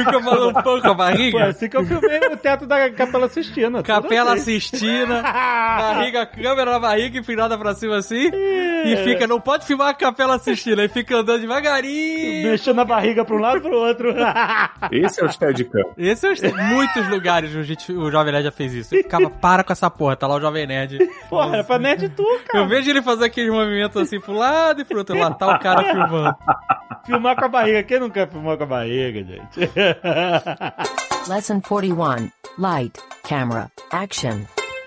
fica 0.04 0.20
falando 0.22 0.62
punk 0.62 0.82
com 0.82 0.90
a 0.90 0.94
barriga. 0.94 1.44
assim 1.46 1.68
que 1.68 1.76
eu 1.76 1.84
filmei 1.84 2.18
o 2.32 2.36
teto 2.36 2.66
da 2.66 2.90
Capela 2.90 3.28
Sistina. 3.28 3.82
Capela. 3.82 4.36
Sistina, 4.38 5.22
barriga, 5.22 6.26
câmera 6.26 6.72
na 6.72 6.78
barriga 6.78 7.18
empinada 7.18 7.56
pra 7.58 7.74
cima 7.74 7.96
assim. 7.96 8.30
E 8.32 8.96
fica, 9.04 9.26
não 9.26 9.40
pode 9.40 9.66
filmar 9.66 9.88
a 9.88 9.94
Capela 9.94 10.38
Sistina. 10.38 10.84
E 10.84 10.88
fica 10.88 11.16
andando 11.16 11.40
devagarinho. 11.40 12.50
Mexendo 12.50 12.80
a 12.80 12.84
barriga 12.84 13.24
pra 13.24 13.34
um 13.36 13.38
lado 13.38 13.58
e 13.58 13.60
pro 13.60 13.72
outro. 13.76 14.14
Esse 14.90 15.20
é 15.20 15.24
o 15.24 15.32
Steadicam. 15.32 15.82
Esse 15.96 16.26
é 16.26 16.30
o- 16.30 16.56
muitos 16.68 17.08
lugares 17.08 17.54
o, 17.54 17.62
gente- 17.62 17.92
o 17.92 18.10
Jovem 18.10 18.32
Nerd 18.32 18.44
já 18.44 18.52
fez 18.52 18.72
isso. 18.74 18.94
Ele 18.94 19.02
ficava, 19.02 19.28
para 19.30 19.62
com 19.64 19.72
essa 19.72 19.90
porra, 19.90 20.16
tá 20.16 20.26
lá 20.26 20.36
o 20.36 20.40
Jovem 20.40 20.66
Nerd. 20.66 20.98
Porra, 21.28 21.54
era 21.54 21.64
pra 21.74 21.88
nerd 21.88 22.08
tu, 22.10 22.24
cara. 22.46 22.64
Eu 22.64 22.68
vejo 22.68 22.90
ele 22.90 23.02
fazer 23.02 23.24
aqueles 23.26 23.50
movimentos 23.52 24.00
assim 24.00 24.20
pro 24.20 24.32
lado 24.32 24.80
e 24.80 24.84
pro 24.84 24.98
outro. 24.98 25.18
Lá 25.18 25.30
tá 25.32 25.54
o 25.54 25.58
cara 25.58 25.82
filmando. 25.92 26.36
Filmar 27.06 27.36
com 27.36 27.44
a 27.44 27.48
barriga. 27.48 27.82
Quem 27.82 28.00
nunca 28.00 28.26
filmou 28.26 28.56
com 28.56 28.64
a 28.64 28.66
barriga, 28.66 29.22
gente? 29.22 29.70
Lesson 31.28 31.60
41. 31.60 32.30
Light, 32.58 32.92
camera, 33.28 33.70
action. 33.90 34.40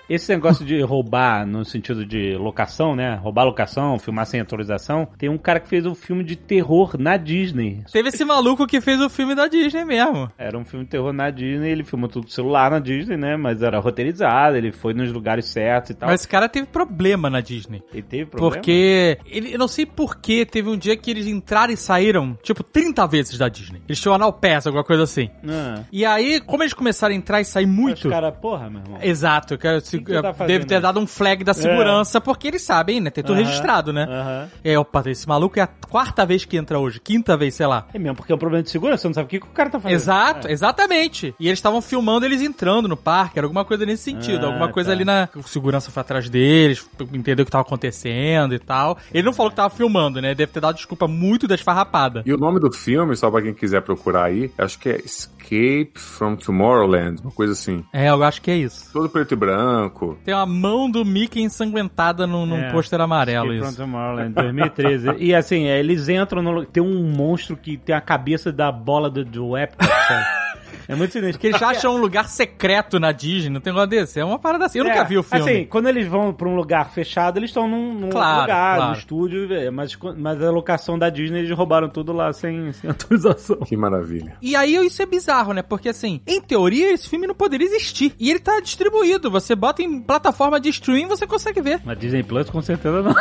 Esse 0.08 0.32
negócio 0.32 0.64
de 0.64 0.80
roubar 0.82 1.46
no 1.46 1.64
sentido 1.64 2.04
de 2.06 2.34
locação, 2.36 2.96
né? 2.96 3.14
Roubar 3.16 3.44
locação, 3.44 3.98
filmar 3.98 4.26
sem 4.26 4.40
autorização. 4.40 5.06
Tem 5.18 5.28
um 5.28 5.36
cara 5.38 5.60
que 5.60 5.68
fez 5.68 5.84
um 5.86 5.94
filme 5.94 6.24
de 6.24 6.36
terror 6.36 6.96
na 6.98 7.16
Disney. 7.16 7.82
Teve 7.92 8.08
esse 8.08 8.24
maluco 8.24 8.66
que 8.66 8.80
fez 8.80 9.00
o 9.00 9.10
filme 9.10 9.34
da 9.34 9.46
Disney 9.48 9.84
mesmo. 9.84 10.30
Era 10.38 10.56
um 10.58 10.64
filme 10.64 10.84
de 10.84 10.90
terror 10.90 11.12
na 11.12 11.30
Disney, 11.30 11.70
ele 11.70 11.84
filmou 11.84 12.08
tudo 12.08 12.30
celular 12.30 12.70
na 12.70 12.78
Disney, 12.78 13.16
né? 13.16 13.36
Mas 13.36 13.62
era 13.62 13.78
roteirizado, 13.78 14.56
ele 14.56 14.72
foi 14.72 14.94
nos 14.94 15.12
lugares 15.12 15.46
certos 15.46 15.90
e 15.90 15.94
tal. 15.94 16.08
Mas 16.08 16.20
esse 16.20 16.28
cara 16.28 16.48
teve 16.48 16.66
problema 16.66 17.28
na 17.28 17.40
Disney. 17.40 17.82
ele 17.92 18.02
teve 18.02 18.26
problema? 18.26 18.54
Porque, 18.54 19.18
ele, 19.26 19.52
eu 19.54 19.58
não 19.58 19.68
sei 19.68 19.84
porquê, 19.84 20.46
teve 20.46 20.68
um 20.68 20.76
dia 20.76 20.96
que 20.96 21.10
eles 21.10 21.26
entraram 21.26 21.72
e 21.72 21.76
saíram, 21.76 22.36
tipo, 22.42 22.62
30 22.62 23.06
vezes 23.06 23.36
da 23.38 23.48
Disney. 23.48 23.82
Eles 23.88 24.00
tinham 24.00 24.14
anal 24.14 24.32
pass, 24.32 24.66
alguma 24.66 24.84
coisa 24.84 25.02
assim. 25.02 25.28
Ah, 25.46 25.82
E 25.92 26.04
aí, 26.04 26.40
como 26.40 26.62
eles 26.62 26.72
começaram 26.72 27.14
a 27.14 27.16
entrar 27.16 27.40
e 27.40 27.44
sair 27.44 27.66
muito... 27.66 28.06
Os 28.06 28.10
cara, 28.12 28.32
porra, 28.32 28.70
meu 28.70 28.80
irmão. 28.80 28.98
Exato, 29.02 29.54
eu 29.54 29.58
quero, 29.58 29.80
se, 29.80 29.97
que 30.04 30.12
você 30.12 30.22
tá 30.22 30.32
fazendo 30.32 30.48
deve 30.48 30.64
ter 30.66 30.80
dado 30.80 31.00
um 31.00 31.06
flag 31.06 31.44
da 31.44 31.54
segurança, 31.54 32.20
porque 32.20 32.48
eles 32.48 32.62
sabem, 32.62 33.00
né? 33.00 33.10
Tem 33.10 33.22
tudo 33.24 33.36
registrado, 33.38 33.92
né? 33.92 34.48
É, 34.64 34.78
opa, 34.78 35.02
esse 35.06 35.26
maluco 35.28 35.58
é 35.58 35.62
a 35.62 35.66
quarta 35.66 36.24
vez 36.26 36.44
que 36.44 36.56
entra 36.56 36.78
hoje, 36.78 37.00
quinta 37.00 37.36
vez, 37.36 37.54
sei 37.54 37.66
lá. 37.66 37.86
É 37.92 37.98
mesmo, 37.98 38.16
porque 38.16 38.32
é 38.32 38.34
um 38.34 38.38
problema 38.38 38.62
de 38.62 38.70
segurança, 38.70 39.02
você 39.02 39.08
não 39.08 39.14
sabe 39.14 39.26
o 39.26 39.28
que, 39.28 39.40
que 39.40 39.46
o 39.46 39.50
cara 39.50 39.70
tá 39.70 39.78
fazendo. 39.80 39.96
Exato, 39.96 40.48
É. 40.48 40.52
exatamente. 40.52 41.34
E 41.38 41.46
eles 41.48 41.58
estavam 41.58 41.80
filmando 41.80 42.24
eles 42.26 42.42
entrando 42.42 42.88
no 42.88 42.96
parque, 42.96 43.38
era 43.38 43.46
alguma 43.46 43.64
coisa 43.64 43.84
nesse 43.86 44.04
sentido, 44.04 44.44
Ah, 44.44 44.48
alguma 44.48 44.68
coisa 44.70 44.88
tá. 44.90 44.94
ali 44.94 45.04
na. 45.04 45.28
O 45.34 45.42
segurança 45.42 45.90
foi 45.90 46.00
atrás 46.00 46.28
deles, 46.28 46.88
entendeu 47.12 47.42
o 47.42 47.46
que 47.46 47.52
tava 47.52 47.62
acontecendo 47.62 48.54
e 48.54 48.58
tal. 48.58 48.98
Ele 49.12 49.24
não 49.24 49.32
falou 49.32 49.50
que 49.50 49.56
tava 49.56 49.70
filmando, 49.70 50.20
né? 50.20 50.34
Deve 50.34 50.52
ter 50.52 50.60
dado 50.60 50.76
desculpa 50.76 51.06
muito 51.08 51.46
da 51.46 51.54
esfarrapada. 51.54 52.22
E 52.26 52.32
o 52.32 52.36
nome 52.38 52.60
do 52.60 52.70
filme, 52.72 53.16
só 53.16 53.30
pra 53.30 53.42
quem 53.42 53.54
quiser 53.54 53.82
procurar 53.82 54.24
aí, 54.24 54.50
acho 54.58 54.78
que 54.78 54.88
é 54.88 54.98
Escape 55.04 55.92
from 55.94 56.36
Tomorrowland, 56.36 57.20
uma 57.22 57.30
coisa 57.32 57.52
assim. 57.52 57.84
É, 57.92 58.08
eu 58.10 58.22
acho 58.22 58.40
que 58.42 58.50
é 58.50 58.56
isso. 58.56 58.90
Todo 58.92 59.08
preto 59.08 59.32
e 59.32 59.36
branco. 59.36 59.87
Tem 60.24 60.34
uma 60.34 60.46
mão 60.46 60.90
do 60.90 61.04
Mickey 61.04 61.40
ensanguentada 61.42 62.26
num, 62.26 62.44
num 62.46 62.58
É. 62.58 62.70
pôster 62.72 63.00
amarelo, 63.00 63.52
isso. 63.52 63.76
Tomorrowland, 63.76 64.32
2013. 64.34 65.14
e 65.18 65.34
assim, 65.34 65.66
é, 65.66 65.78
eles 65.78 66.08
entram 66.08 66.42
no. 66.42 66.64
Tem 66.64 66.82
um 66.82 67.02
monstro 67.10 67.56
que 67.56 67.76
tem 67.76 67.94
a 67.94 68.00
cabeça 68.00 68.52
da 68.52 68.70
bola 68.72 69.08
do, 69.10 69.24
do 69.24 69.56
Epcot, 69.56 69.86
sabe? 69.86 70.26
É 70.88 70.94
muito 70.94 71.12
sinistro. 71.12 71.38
Que 71.38 71.48
eles 71.48 71.60
acham 71.62 71.94
um 71.94 71.98
lugar 71.98 72.26
secreto 72.28 72.98
na 72.98 73.12
Disney, 73.12 73.50
não 73.50 73.60
tem 73.60 73.72
negócio 73.72 73.90
desse. 73.90 74.18
É 74.18 74.24
uma 74.24 74.38
parada 74.38 74.64
assim. 74.64 74.78
Eu 74.78 74.84
nunca 74.84 75.00
É, 75.00 75.04
vi 75.04 75.18
o 75.18 75.22
filme. 75.22 75.50
Assim, 75.50 75.64
quando 75.66 75.86
eles 75.88 76.08
vão 76.08 76.32
pra 76.32 76.48
um 76.48 76.56
lugar 76.56 76.90
fechado, 76.90 77.38
eles 77.38 77.50
estão 77.50 77.68
num, 77.68 77.92
num 77.92 78.08
Claro, 78.08 78.40
lugar, 78.42 78.76
claro. 78.76 78.92
no 78.92 78.98
estúdio, 78.98 79.52
é, 79.54 79.70
mas, 79.70 79.96
mas 80.16 80.42
a 80.42 80.50
locação 80.50 80.98
da 80.98 81.10
Disney 81.10 81.40
eles 81.40 81.50
roubaram 81.56 81.88
tudo 81.90 82.12
lá 82.12 82.32
sem, 82.32 82.72
sem 82.72 82.88
autorização. 82.90 83.58
Que 83.58 83.76
maravilha. 83.76 84.36
E 84.40 84.56
aí 84.56 84.74
isso 84.86 85.02
é 85.02 85.06
bizarro, 85.06 85.52
né? 85.52 85.60
Porque 85.62 85.90
assim, 85.90 86.20
em 86.26 86.40
teoria, 86.40 86.92
esse 86.92 87.08
filme 87.08 87.26
não 87.26 87.34
poderia 87.34 87.66
existir. 87.66 88.14
E 88.18 88.30
ele 88.30 88.38
tá 88.40 88.58
distribuído. 88.60 89.30
Você 89.30 89.54
bota 89.54 89.82
em 89.82 90.00
plataforma 90.00 90.58
de 90.58 90.70
streaming 90.70 91.06
você 91.08 91.26
consegue 91.26 91.60
ver. 91.60 91.80
Na 91.84 91.92
Disney 91.94 92.22
Plus, 92.22 92.48
com 92.48 92.62
certeza 92.62 93.02
não. 93.02 93.12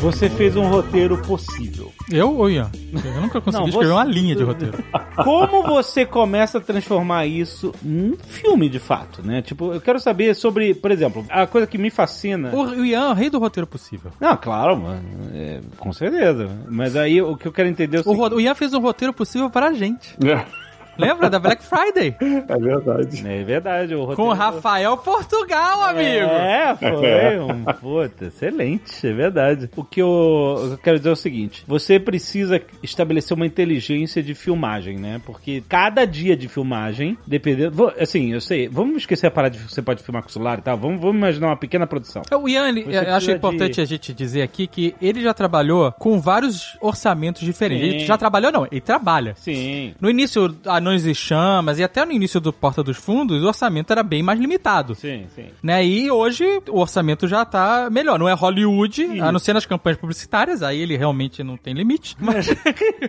Você 0.00 0.30
fez 0.30 0.56
um 0.56 0.66
roteiro 0.66 1.18
possível. 1.22 1.92
Eu 2.10 2.34
ou 2.36 2.48
Ian? 2.50 2.70
Eu 2.92 3.20
nunca 3.20 3.40
consegui 3.40 3.62
Não, 3.64 3.68
escrever 3.68 3.88
você- 3.88 3.92
uma 3.92 4.04
linha 4.04 4.34
de 4.34 4.42
roteiro. 4.42 4.78
Como 5.22 5.62
você 5.64 6.06
começa 6.06 6.56
a 6.58 6.60
transformar 6.60 7.26
isso 7.26 7.72
num 7.82 8.16
filme 8.16 8.68
de 8.70 8.78
fato, 8.78 9.22
né? 9.22 9.42
Tipo, 9.42 9.74
eu 9.74 9.80
quero 9.80 10.00
saber 10.00 10.34
sobre, 10.34 10.74
por 10.74 10.90
exemplo, 10.90 11.24
a 11.28 11.46
coisa 11.46 11.66
que 11.66 11.76
me 11.76 11.90
fascina. 11.90 12.50
O 12.54 12.82
Ian 12.84 13.08
é 13.08 13.10
o 13.10 13.12
rei 13.12 13.28
do 13.28 13.38
roteiro 13.38 13.66
possível. 13.66 14.10
Não, 14.18 14.34
claro, 14.36 14.78
mano. 14.78 15.02
é, 15.34 15.60
com 15.76 15.92
certeza. 15.92 16.48
Mas 16.68 16.96
aí 16.96 17.20
o 17.20 17.36
que 17.36 17.46
eu 17.46 17.52
quero 17.52 17.68
entender 17.68 17.98
é 17.98 18.00
o 18.00 18.02
O, 18.02 18.04
seguinte. 18.16 18.34
o 18.34 18.40
Ian 18.40 18.54
fez 18.54 18.72
um 18.72 18.80
roteiro 18.80 19.12
possível 19.12 19.50
pra 19.50 19.72
gente. 19.74 20.16
É, 20.24 20.44
Lembra 20.98 21.30
da 21.30 21.38
Black 21.38 21.62
Friday? 21.64 22.14
é 22.20 22.58
verdade. 22.58 23.26
É 23.26 23.44
verdade, 23.44 23.94
o 23.94 24.00
roteiro. 24.00 24.16
Com 24.16 24.28
o 24.28 24.32
Rafael 24.34 24.96
Portugal, 24.96 25.82
amigo. 25.84 26.26
É, 26.26 26.76
foi 26.76 27.38
um. 27.38 27.64
Puta, 27.80 28.26
excelente, 28.26 29.06
é 29.06 29.12
verdade. 29.12 29.70
O 29.76 29.84
que 29.84 30.00
eu, 30.02 30.70
eu 30.72 30.78
quero 30.78 30.98
dizer 30.98 31.10
é 31.10 31.12
o 31.12 31.16
seguinte: 31.16 31.64
você 31.66 31.98
precisa 31.98 32.60
estabelecer 32.82 33.36
uma 33.36 33.46
inteligência 33.46 34.22
de 34.22 34.34
filmagem, 34.34 34.98
né? 34.98 35.20
Porque 35.24 35.62
cada 35.68 36.04
dia 36.04 36.36
de 36.36 36.48
filmagem, 36.48 37.16
dependendo. 37.26 37.74
vou- 37.76 37.92
Assim, 37.98 38.32
eu 38.32 38.40
sei, 38.40 38.68
vamos 38.68 38.96
esquecer 38.98 39.26
a 39.26 39.30
parada 39.30 39.56
de 39.56 39.62
você 39.62 39.82
pode 39.82 40.02
filmar 40.02 40.22
com 40.22 40.28
o 40.28 40.32
celular 40.32 40.58
e 40.58 40.62
tal. 40.62 40.76
Vamos, 40.76 41.00
vamos 41.00 41.16
imaginar 41.16 41.48
uma 41.48 41.56
pequena 41.56 41.86
produção. 41.86 42.22
O 42.32 42.48
Ian, 42.48 42.70
eu 42.78 43.14
acho 43.14 43.30
importante 43.30 43.74
de- 43.74 43.80
a 43.80 43.84
gente 43.84 44.12
dizer 44.12 44.42
aqui 44.42 44.66
que 44.66 44.94
ele 45.00 45.22
já 45.22 45.32
trabalhou 45.34 45.92
com 45.92 46.20
vários 46.20 46.76
orçamentos 46.80 47.42
diferentes. 47.42 47.86
Sim. 47.88 47.94
Ele 47.96 48.04
já 48.06 48.16
trabalhou, 48.18 48.52
não, 48.52 48.66
ele 48.70 48.80
trabalha. 48.80 49.34
Sim. 49.36 49.94
No 50.00 50.08
início, 50.10 50.54
Anões 50.90 51.06
e 51.06 51.14
Chamas, 51.14 51.78
e 51.78 51.84
até 51.84 52.04
no 52.04 52.10
início 52.10 52.40
do 52.40 52.52
Porta 52.52 52.82
dos 52.82 52.96
Fundos, 52.96 53.42
o 53.42 53.46
orçamento 53.46 53.92
era 53.92 54.02
bem 54.02 54.24
mais 54.24 54.40
limitado. 54.40 54.96
Sim, 54.96 55.26
sim. 55.34 55.46
Né? 55.62 55.84
E 55.84 56.10
hoje 56.10 56.44
o 56.68 56.80
orçamento 56.80 57.28
já 57.28 57.44
tá 57.44 57.88
melhor. 57.90 58.18
Não 58.18 58.28
é 58.28 58.32
Hollywood, 58.32 59.20
a 59.20 59.30
não 59.30 59.38
ser 59.38 59.52
nas 59.52 59.64
campanhas 59.64 59.98
publicitárias, 59.98 60.62
aí 60.62 60.80
ele 60.80 60.96
realmente 60.96 61.44
não 61.44 61.56
tem 61.56 61.74
limite. 61.74 62.16
Mas, 62.20 62.48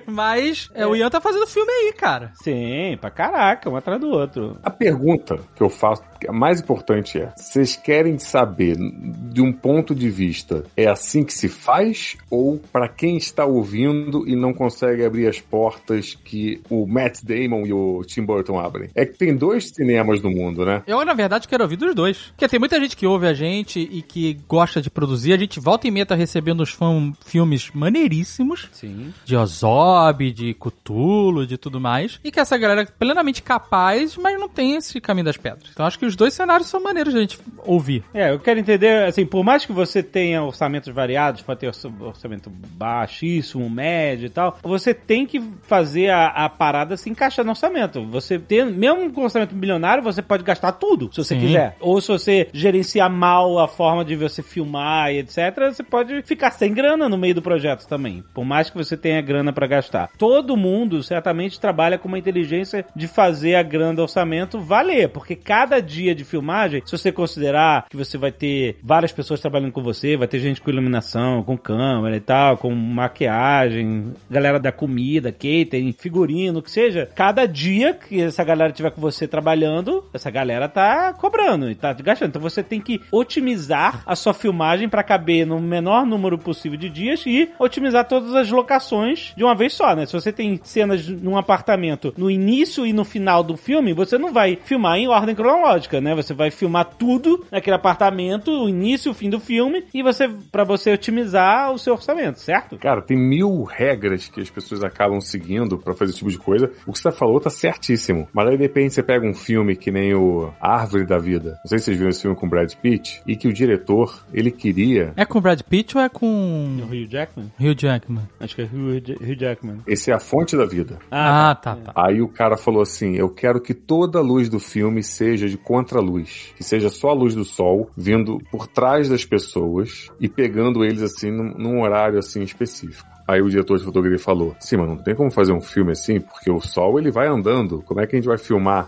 mas 0.08 0.70
é, 0.74 0.86
o 0.86 0.96
Ian 0.96 1.10
tá 1.10 1.22
fazendo 1.22 1.46
filme 1.46 1.72
aí, 1.72 1.94
cara. 1.94 2.32
Sim, 2.36 2.98
pra 3.00 3.12
caraca, 3.12 3.70
um 3.70 3.76
atrás 3.76 4.00
do 4.00 4.10
outro. 4.10 4.58
A 4.64 4.70
pergunta 4.70 5.40
que 5.56 5.62
eu 5.62 5.70
faço, 5.70 6.04
que 6.20 6.28
a 6.28 6.34
mais 6.34 6.60
importante 6.60 7.20
é: 7.20 7.32
vocês 7.36 7.76
querem 7.76 8.18
saber 8.18 8.78
de 8.78 9.42
um 9.42 9.52
ponto 9.54 9.94
de 9.94 10.10
vista, 10.10 10.64
é 10.76 10.88
assim 10.88 11.24
que 11.24 11.34
se 11.34 11.48
faz? 11.48 12.18
Ou 12.30 12.60
para 12.72 12.88
quem 12.88 13.18
está 13.18 13.46
ouvindo 13.46 14.28
e 14.28 14.36
não 14.36 14.54
consegue 14.54 15.06
abrir 15.06 15.28
as 15.28 15.40
portas 15.40 16.16
que 16.16 16.62
o 16.70 16.88
Matt 16.88 17.22
Damon 17.24 17.61
e 17.66 17.74
o 17.74 18.02
Tim 18.06 18.24
Burton 18.24 18.60
abrem? 18.60 18.90
É 18.96 19.06
que 19.06 19.18
tem 19.18 19.36
dois 19.36 19.70
cinemas 19.70 20.22
no 20.22 20.30
mundo, 20.30 20.66
né? 20.66 20.84
Eu, 20.88 21.04
na 21.06 21.14
verdade, 21.14 21.48
quero 21.48 21.64
ouvir 21.64 21.76
dos 21.78 21.94
dois. 21.96 22.18
Porque 22.32 22.48
tem 22.48 22.60
muita 22.60 22.80
gente 22.80 22.96
que 22.96 23.06
ouve 23.08 23.28
a 23.28 23.34
gente 23.34 23.80
e 23.80 24.02
que 24.02 24.38
gosta 24.48 24.82
de 24.82 24.90
produzir. 24.90 25.34
A 25.34 25.38
gente 25.38 25.60
volta 25.60 25.88
e 25.88 25.92
meia 25.92 26.06
tá 26.06 26.16
recebendo 26.16 26.62
uns 26.64 26.72
fã 26.72 27.14
filmes 27.26 27.70
maneiríssimos. 27.74 28.70
Sim. 28.72 29.14
De 29.26 29.36
Ozob, 29.36 30.32
de 30.32 30.54
Cthulhu, 30.54 31.46
de 31.46 31.58
tudo 31.58 31.80
mais. 31.80 32.20
E 32.24 32.32
que 32.32 32.40
essa 32.40 32.58
galera 32.58 32.82
é 32.82 32.86
plenamente 32.86 33.42
capaz, 33.42 34.18
mas 34.18 34.40
não 34.40 34.50
tem 34.50 34.76
esse 34.76 35.00
caminho 35.00 35.26
das 35.26 35.38
pedras. 35.38 35.70
Então 35.72 35.86
acho 35.86 35.98
que 36.00 36.06
os 36.06 36.16
dois 36.16 36.34
cenários 36.34 36.68
são 36.68 36.82
maneiros 36.82 37.14
de 37.14 37.20
a 37.20 37.22
gente 37.22 37.40
ouvir. 37.66 38.04
É, 38.14 38.32
eu 38.32 38.40
quero 38.40 38.60
entender, 38.60 39.06
assim, 39.06 39.26
por 39.26 39.44
mais 39.44 39.66
que 39.66 39.72
você 39.72 40.02
tenha 40.04 40.44
orçamentos 40.44 40.94
variados, 40.94 41.42
pode 41.42 41.60
ter 41.60 41.68
orça- 41.68 41.92
orçamento 42.00 42.50
baixíssimo, 42.50 43.70
médio 43.70 44.26
e 44.28 44.30
tal, 44.30 44.58
você 44.64 44.94
tem 44.94 45.26
que 45.26 45.42
fazer 45.64 46.10
a, 46.10 46.28
a 46.28 46.50
parada 46.50 46.98
se 46.98 47.10
encaixar 47.10 47.46
no 47.52 47.54
orçamento. 47.54 48.06
Você 48.06 48.40
tem, 48.40 48.66
mesmo 48.66 49.12
com 49.12 49.24
orçamento 49.24 49.56
milionário, 49.56 50.04
você 50.04 50.22
pode 50.22 50.44
gastar 50.44 50.74
tudo, 50.74 51.10
se 51.12 51.18
você 51.24 51.36
Sim. 51.36 51.42
quiser. 51.42 51.76
Ou 51.80 52.00
se 52.00 52.08
você 52.08 52.48
gerenciar 52.54 53.10
mal 53.10 53.60
a 53.60 53.68
forma 53.68 54.04
de 54.04 54.16
você 54.16 54.42
filmar 54.42 55.12
e 55.12 55.20
etc, 55.20 55.72
você 55.72 55.84
pode 55.84 56.22
ficar 56.24 56.52
sem 56.52 56.74
grana 56.74 57.10
no 57.10 57.18
meio 57.18 57.36
do 57.36 57.42
projeto 57.42 57.88
também, 57.88 58.24
por 58.34 58.46
mais 58.46 58.70
que 58.70 58.78
você 58.78 58.96
tenha 58.96 59.22
grana 59.22 59.52
pra 59.52 59.68
gastar. 59.68 60.10
Todo 60.18 60.58
mundo 60.58 61.04
certamente 61.04 61.60
trabalha 61.60 61.98
com 61.98 62.08
uma 62.08 62.20
inteligência 62.20 62.86
de 62.96 63.08
fazer 63.08 63.56
a 63.56 63.64
grana 63.64 63.96
do 63.96 64.02
orçamento 64.02 64.60
valer, 64.60 65.10
porque 65.10 65.36
cada 65.36 65.82
dia 65.82 66.16
de 66.16 66.24
filmagem, 66.24 66.82
se 66.86 66.92
você 66.98 67.12
considerar 67.12 67.86
que 67.90 67.98
você 67.98 68.18
vai 68.18 68.32
ter 68.32 68.78
várias 68.82 69.12
pessoas 69.12 69.42
trabalhando 69.42 69.72
com 69.72 69.84
você, 69.84 70.16
vai 70.16 70.28
ter 70.28 70.40
gente 70.40 70.62
com 70.62 70.70
iluminação, 70.70 71.44
com 71.44 71.58
câmera 71.58 72.16
e 72.16 72.22
tal, 72.22 72.58
com 72.58 72.74
maquiagem, 72.74 74.14
galera 74.30 74.60
da 74.60 74.72
comida, 74.72 75.32
catering, 75.32 75.92
figurino, 75.92 76.60
o 76.60 76.62
que 76.62 76.72
seja, 76.72 77.10
cada 77.16 77.41
dia 77.48 77.94
que 77.94 78.22
essa 78.22 78.44
galera 78.44 78.72
tiver 78.72 78.92
com 78.92 79.02
você 79.02 79.28
trabalhando, 79.28 80.04
essa 80.14 80.30
galera 80.30 80.68
tá 80.68 81.14
cobrando 81.14 81.70
e 81.70 81.76
tá 81.76 81.94
gastando. 81.94 82.30
Então 82.30 82.42
você 82.42 82.64
tem 82.64 82.80
que 82.80 83.02
otimizar 83.12 84.04
a 84.06 84.16
sua 84.16 84.34
filmagem 84.34 84.90
para 84.90 85.04
caber 85.04 85.46
no 85.46 85.60
menor 85.60 86.06
número 86.06 86.38
possível 86.38 86.78
de 86.78 86.90
dias 86.90 87.24
e 87.26 87.50
otimizar 87.60 88.08
todas 88.08 88.34
as 88.36 88.50
locações 88.50 89.34
de 89.36 89.44
uma 89.44 89.56
vez 89.56 89.74
só, 89.74 89.96
né? 89.96 90.06
Se 90.06 90.14
você 90.14 90.32
tem 90.32 90.60
cenas 90.64 91.08
num 91.08 91.38
apartamento 91.38 92.14
no 92.18 92.30
início 92.30 92.86
e 92.86 92.94
no 92.94 93.04
final 93.04 93.44
do 93.44 93.58
filme, 93.58 93.94
você 93.94 94.18
não 94.18 94.32
vai 94.32 94.58
filmar 94.64 94.98
em 94.98 95.08
ordem 95.08 95.36
cronológica, 95.36 96.02
né? 96.02 96.16
Você 96.16 96.34
vai 96.34 96.52
filmar 96.52 96.86
tudo 96.98 97.46
naquele 97.52 97.76
apartamento, 97.76 98.52
o 98.52 98.70
início 98.70 99.10
e 99.10 99.12
o 99.12 99.16
fim 99.16 99.30
do 99.30 99.40
filme, 99.40 99.86
e 99.94 100.04
você 100.04 100.28
para 100.52 100.64
você 100.64 100.92
otimizar 100.92 101.72
o 101.72 101.78
seu 101.78 101.94
orçamento, 101.94 102.40
certo? 102.40 102.78
Cara, 102.78 103.02
tem 103.02 103.18
mil 103.18 103.64
regras 103.64 104.28
que 104.28 104.42
as 104.42 104.50
pessoas 104.50 104.84
acabam 104.84 105.20
seguindo 105.20 105.78
pra 105.78 105.94
fazer 105.94 106.12
esse 106.12 106.20
tipo 106.20 106.32
de 106.32 106.38
coisa. 106.38 106.72
O 106.86 106.92
que 106.92 107.00
você 107.00 107.12
falou 107.12 107.31
tá 107.40 107.50
certíssimo. 107.50 108.28
Mas 108.34 108.48
aí 108.48 108.58
de 108.58 108.64
repente 108.64 108.94
você 108.94 109.04
pega 109.04 109.26
um 109.26 109.34
filme 109.34 109.76
que 109.76 109.92
nem 109.92 110.14
o 110.14 110.52
Árvore 110.60 111.06
da 111.06 111.18
Vida. 111.18 111.60
Não 111.64 111.68
sei 111.68 111.80
se 111.80 111.86
vocês 111.86 111.98
viram 111.98 112.10
esse 112.10 112.22
filme 112.22 112.36
com 112.36 112.50
Brad 112.50 112.74
Pitt. 112.76 113.22
E 113.26 113.36
que 113.36 113.48
o 113.48 113.54
diretor, 113.54 114.26
ele 114.34 114.52
queria. 114.52 115.14
É 115.16 115.26
com 115.26 115.38
o 115.38 115.42
Brad 115.42 115.62
Pitt 115.62 115.98
ou 115.98 116.04
é 116.04 116.10
com 116.10 116.80
O 116.82 116.86
Hugh 116.86 117.08
Jackman? 117.10 117.52
Hugh 117.60 117.76
Jackman? 117.78 118.28
Acho 118.40 118.56
que 118.56 118.62
é 118.62 118.66
Hugh, 118.66 119.02
Hugh 119.22 119.40
Jackman. 119.40 119.78
Esse 119.88 120.12
é 120.12 120.14
a 120.14 120.20
fonte 120.20 120.56
da 120.56 120.66
vida. 120.66 121.00
Ah, 121.10 121.56
tá, 121.56 121.76
tá. 121.76 121.92
Aí 121.96 122.22
o 122.22 122.28
cara 122.28 122.58
falou 122.58 122.82
assim: 122.82 123.16
Eu 123.16 123.30
quero 123.30 123.62
que 123.62 123.74
toda 123.74 124.20
a 124.20 124.22
luz 124.22 124.50
do 124.50 124.60
filme 124.60 125.04
seja 125.04 125.48
de 125.48 125.58
contraluz. 125.58 126.54
Que 126.56 126.64
seja 126.64 126.90
só 126.90 127.10
a 127.10 127.14
luz 127.14 127.36
do 127.36 127.46
sol 127.46 127.90
vindo 127.96 128.40
por 128.52 128.68
trás 128.68 129.10
das 129.10 129.26
pessoas 129.26 130.10
e 130.20 130.28
pegando 130.28 130.84
eles 130.84 131.02
assim 131.02 131.32
num, 131.32 131.54
num 131.58 131.82
horário 131.82 132.20
assim 132.20 132.42
específico. 132.42 133.11
Aí 133.28 133.42
o 133.42 133.50
diretor 133.50 133.78
de 133.78 133.84
fotografia 133.86 134.20
falou: 134.20 134.56
Sim, 134.60 134.78
mas 134.78 134.88
não 134.90 134.98
tem 134.98 135.16
como 135.16 135.32
fazer 135.32 135.52
um 135.54 135.62
filme 135.62 135.92
assim, 135.92 136.20
porque 136.20 136.50
o 136.52 136.60
sol 136.62 137.00
ele 137.00 137.12
vai 137.12 137.28
andando. 137.28 137.82
Como 137.86 138.00
é 138.00 138.08
que 138.08 138.16
a 138.16 138.20
gente 138.20 138.28
vai 138.28 138.38
filmar 138.38 138.88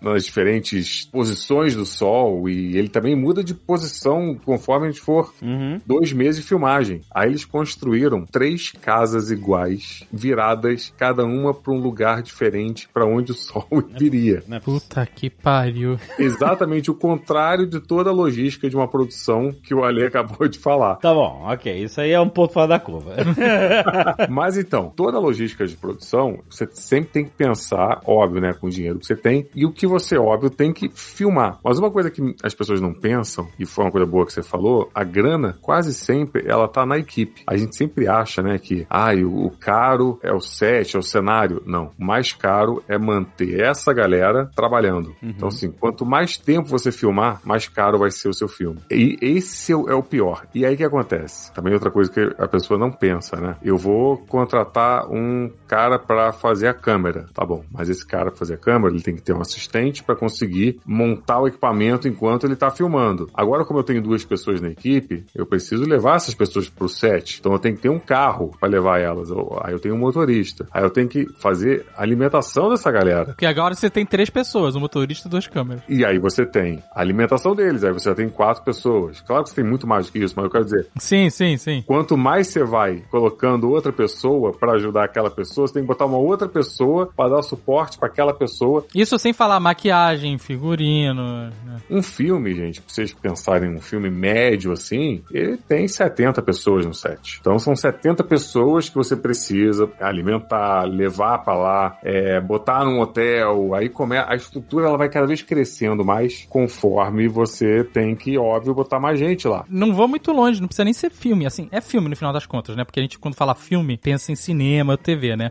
nas 0.00 0.24
diferentes 0.24 1.04
posições 1.06 1.74
do 1.74 1.84
sol? 1.86 2.48
E 2.48 2.76
ele 2.76 2.88
também 2.88 3.14
muda 3.16 3.42
de 3.44 3.54
posição 3.54 4.36
conforme 4.44 4.86
a 4.86 4.90
gente 4.90 5.00
for 5.02 5.32
Uhum. 5.42 5.80
dois 5.86 6.12
meses 6.12 6.40
de 6.40 6.46
filmagem. 6.46 7.00
Aí 7.14 7.28
eles 7.30 7.44
construíram 7.44 8.24
três 8.24 8.70
casas 8.72 9.30
iguais, 9.30 10.04
viradas, 10.12 10.92
cada 10.96 11.24
uma 11.24 11.52
para 11.54 11.72
um 11.72 11.78
lugar 11.80 12.22
diferente 12.22 12.88
para 12.92 13.04
onde 13.06 13.32
o 13.32 13.34
sol 13.34 13.66
viria. 13.98 14.42
Não 14.48 14.56
é 14.56 14.60
Puta 14.60 15.04
que 15.06 15.28
pariu. 15.28 15.98
Exatamente 16.18 16.90
o 16.90 16.94
contrário 16.94 17.66
de 17.66 17.80
toda 17.80 18.10
a 18.10 18.12
logística 18.12 18.68
de 18.70 18.76
uma 18.76 18.86
produção 18.88 19.52
que 19.62 19.74
o 19.74 19.84
Ale 19.84 20.04
acabou 20.06 20.46
de 20.48 20.58
falar. 20.58 20.96
Tá 20.96 21.12
bom, 21.12 21.42
ok. 21.46 21.84
Isso 21.84 22.00
aí 22.00 22.12
é 22.12 22.20
um 22.20 22.28
ponto 22.28 22.52
fora 22.52 22.68
da 22.68 22.78
curva. 22.78 23.14
Mas 24.28 24.56
então, 24.56 24.92
toda 24.94 25.16
a 25.16 25.20
logística 25.20 25.66
de 25.66 25.76
produção, 25.76 26.40
você 26.48 26.68
sempre 26.72 27.10
tem 27.10 27.24
que 27.24 27.30
pensar, 27.30 28.00
óbvio, 28.06 28.40
né, 28.40 28.52
com 28.52 28.66
o 28.66 28.70
dinheiro 28.70 28.98
que 28.98 29.06
você 29.06 29.16
tem, 29.16 29.48
e 29.54 29.64
o 29.66 29.72
que 29.72 29.86
você, 29.86 30.16
óbvio, 30.16 30.50
tem 30.50 30.72
que 30.72 30.90
filmar. 30.94 31.58
Mas 31.64 31.78
uma 31.78 31.90
coisa 31.90 32.10
que 32.10 32.34
as 32.42 32.54
pessoas 32.54 32.80
não 32.80 32.92
pensam, 32.92 33.48
e 33.58 33.66
foi 33.66 33.84
uma 33.84 33.90
coisa 33.90 34.06
boa 34.06 34.26
que 34.26 34.32
você 34.32 34.42
falou, 34.42 34.90
a 34.94 35.04
grana, 35.04 35.56
quase 35.60 35.94
sempre, 35.94 36.44
ela 36.46 36.68
tá 36.68 36.84
na 36.86 36.98
equipe. 36.98 37.42
A 37.46 37.56
gente 37.56 37.76
sempre 37.76 38.08
acha, 38.08 38.42
né, 38.42 38.58
que, 38.58 38.86
ah, 38.88 39.12
o, 39.14 39.46
o 39.46 39.50
caro 39.50 40.18
é 40.22 40.32
o 40.32 40.40
set, 40.40 40.96
é 40.96 40.98
o 40.98 41.02
cenário. 41.02 41.62
Não. 41.66 41.90
O 41.98 42.04
mais 42.04 42.32
caro 42.32 42.82
é 42.88 42.98
manter 42.98 43.60
essa 43.60 43.92
galera 43.92 44.50
trabalhando. 44.54 45.14
Então, 45.22 45.48
assim, 45.48 45.70
quanto 45.70 46.04
mais 46.04 46.36
tempo 46.36 46.68
você 46.68 46.90
filmar, 46.90 47.40
mais 47.44 47.68
caro 47.68 47.98
vai 47.98 48.10
ser 48.10 48.28
o 48.28 48.34
seu 48.34 48.48
filme. 48.48 48.80
E 48.90 49.16
esse 49.20 49.72
é 49.72 49.76
o, 49.76 49.88
é 49.88 49.94
o 49.94 50.02
pior. 50.02 50.46
E 50.54 50.64
aí 50.64 50.74
o 50.74 50.76
que 50.76 50.84
acontece? 50.84 51.52
Também 51.52 51.72
outra 51.72 51.90
coisa 51.90 52.10
que 52.10 52.20
a 52.38 52.48
pessoa 52.48 52.78
não 52.78 52.90
pensa, 52.90 53.36
né? 53.36 53.56
Eu 53.64 53.76
vou 53.76 54.16
contratar 54.18 55.06
um 55.10 55.50
cara 55.66 55.98
para 55.98 56.32
fazer 56.32 56.68
a 56.68 56.74
câmera. 56.74 57.26
Tá 57.32 57.44
bom, 57.44 57.64
mas 57.70 57.88
esse 57.88 58.06
cara 58.06 58.30
pra 58.30 58.38
fazer 58.38 58.54
a 58.54 58.58
câmera, 58.58 58.92
ele 58.94 59.02
tem 59.02 59.14
que 59.14 59.22
ter 59.22 59.32
um 59.32 59.40
assistente 59.40 60.02
para 60.02 60.14
conseguir 60.16 60.80
montar 60.84 61.40
o 61.40 61.46
equipamento 61.48 62.06
enquanto 62.08 62.44
ele 62.44 62.56
tá 62.56 62.70
filmando. 62.70 63.30
Agora, 63.34 63.64
como 63.64 63.78
eu 63.80 63.84
tenho 63.84 64.02
duas 64.02 64.24
pessoas 64.24 64.60
na 64.60 64.68
equipe, 64.70 65.24
eu 65.34 65.46
preciso 65.46 65.84
levar 65.84 66.16
essas 66.16 66.34
pessoas 66.34 66.68
pro 66.68 66.88
set. 66.88 67.38
Então 67.40 67.52
eu 67.52 67.58
tenho 67.58 67.76
que 67.76 67.82
ter 67.82 67.88
um 67.88 67.98
carro 67.98 68.50
para 68.58 68.68
levar 68.68 69.00
elas. 69.00 69.30
Aí 69.62 69.72
eu 69.72 69.80
tenho 69.80 69.94
um 69.94 69.98
motorista. 69.98 70.66
Aí 70.72 70.82
eu 70.82 70.90
tenho 70.90 71.08
que 71.08 71.26
fazer 71.38 71.86
a 71.96 72.02
alimentação 72.02 72.68
dessa 72.70 72.90
galera. 72.90 73.26
Porque 73.26 73.46
agora 73.46 73.74
você 73.74 73.88
tem 73.88 74.04
três 74.04 74.28
pessoas, 74.30 74.76
um 74.76 74.80
motorista 74.80 75.28
e 75.28 75.30
duas 75.30 75.46
câmeras. 75.46 75.82
E 75.88 76.04
aí 76.04 76.18
você 76.18 76.44
tem 76.44 76.82
a 76.94 77.00
alimentação 77.00 77.54
deles, 77.54 77.84
aí 77.84 77.92
você 77.92 78.08
já 78.08 78.14
tem 78.14 78.28
quatro 78.28 78.62
pessoas. 78.64 79.20
Claro 79.20 79.44
que 79.44 79.50
você 79.50 79.56
tem 79.56 79.64
muito 79.64 79.86
mais 79.86 80.06
do 80.06 80.12
que 80.12 80.18
isso, 80.18 80.34
mas 80.36 80.44
eu 80.44 80.50
quero 80.50 80.64
dizer, 80.64 80.86
Sim, 80.98 81.30
sim, 81.30 81.56
sim. 81.56 81.82
quanto 81.86 82.16
mais 82.16 82.48
você 82.48 82.64
vai 82.64 83.02
colocando 83.10 83.51
outra 83.60 83.92
pessoa 83.92 84.52
para 84.52 84.72
ajudar 84.72 85.04
aquela 85.04 85.30
pessoa, 85.30 85.66
você 85.66 85.74
tem 85.74 85.82
que 85.82 85.88
botar 85.88 86.06
uma 86.06 86.18
outra 86.18 86.48
pessoa 86.48 87.10
para 87.16 87.36
dar 87.36 87.42
suporte 87.42 87.98
para 87.98 88.08
aquela 88.08 88.34
pessoa. 88.34 88.84
Isso 88.94 89.18
sem 89.18 89.32
falar 89.32 89.60
maquiagem, 89.60 90.38
figurino. 90.38 91.50
né? 91.64 91.76
Um 91.90 92.02
filme, 92.02 92.54
gente, 92.54 92.80
pra 92.80 92.92
vocês 92.92 93.12
pensarem 93.12 93.70
em 93.70 93.76
um 93.76 93.80
filme 93.80 94.10
médio 94.10 94.72
assim, 94.72 95.22
ele 95.30 95.56
tem 95.56 95.86
70 95.86 96.42
pessoas 96.42 96.86
no 96.86 96.94
set. 96.94 97.38
Então 97.40 97.58
são 97.58 97.74
70 97.74 98.24
pessoas 98.24 98.88
que 98.88 98.94
você 98.94 99.16
precisa 99.16 99.90
alimentar, 100.00 100.84
levar 100.84 101.38
para 101.38 101.54
lá, 101.54 101.98
é, 102.02 102.40
botar 102.40 102.84
num 102.84 103.00
hotel. 103.00 103.74
Aí 103.74 103.88
come... 103.88 104.16
a 104.16 104.34
estrutura 104.34 104.86
ela 104.86 104.98
vai 104.98 105.08
cada 105.08 105.26
vez 105.26 105.42
crescendo 105.42 106.04
mais 106.04 106.46
conforme 106.48 107.28
você 107.28 107.84
tem 107.84 108.14
que, 108.14 108.38
óbvio, 108.38 108.74
botar 108.74 109.00
mais 109.00 109.18
gente 109.18 109.46
lá. 109.46 109.64
Não 109.68 109.94
vou 109.94 110.08
muito 110.08 110.32
longe, 110.32 110.60
não 110.60 110.68
precisa 110.68 110.84
nem 110.84 110.92
ser 110.92 111.10
filme. 111.10 111.46
Assim, 111.46 111.68
é 111.70 111.80
filme 111.80 112.08
no 112.08 112.16
final 112.16 112.32
das 112.32 112.46
contas, 112.46 112.76
né? 112.76 112.84
Porque 112.84 113.00
a 113.00 113.02
gente, 113.02 113.18
quando 113.18 113.34
fala 113.42 113.54
filme, 113.56 113.96
pensa 113.96 114.30
em 114.30 114.36
cinema, 114.36 114.96
TV, 114.96 115.34
né? 115.34 115.50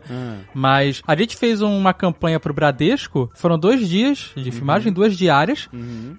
Mas 0.54 1.02
a 1.06 1.14
gente 1.14 1.36
fez 1.36 1.60
uma 1.60 1.92
campanha 1.92 2.40
pro 2.40 2.54
Bradesco, 2.54 3.30
foram 3.34 3.58
dois 3.58 3.86
dias 3.86 4.30
de 4.34 4.50
filmagem, 4.50 4.92
duas 4.92 5.16
diárias, 5.16 5.68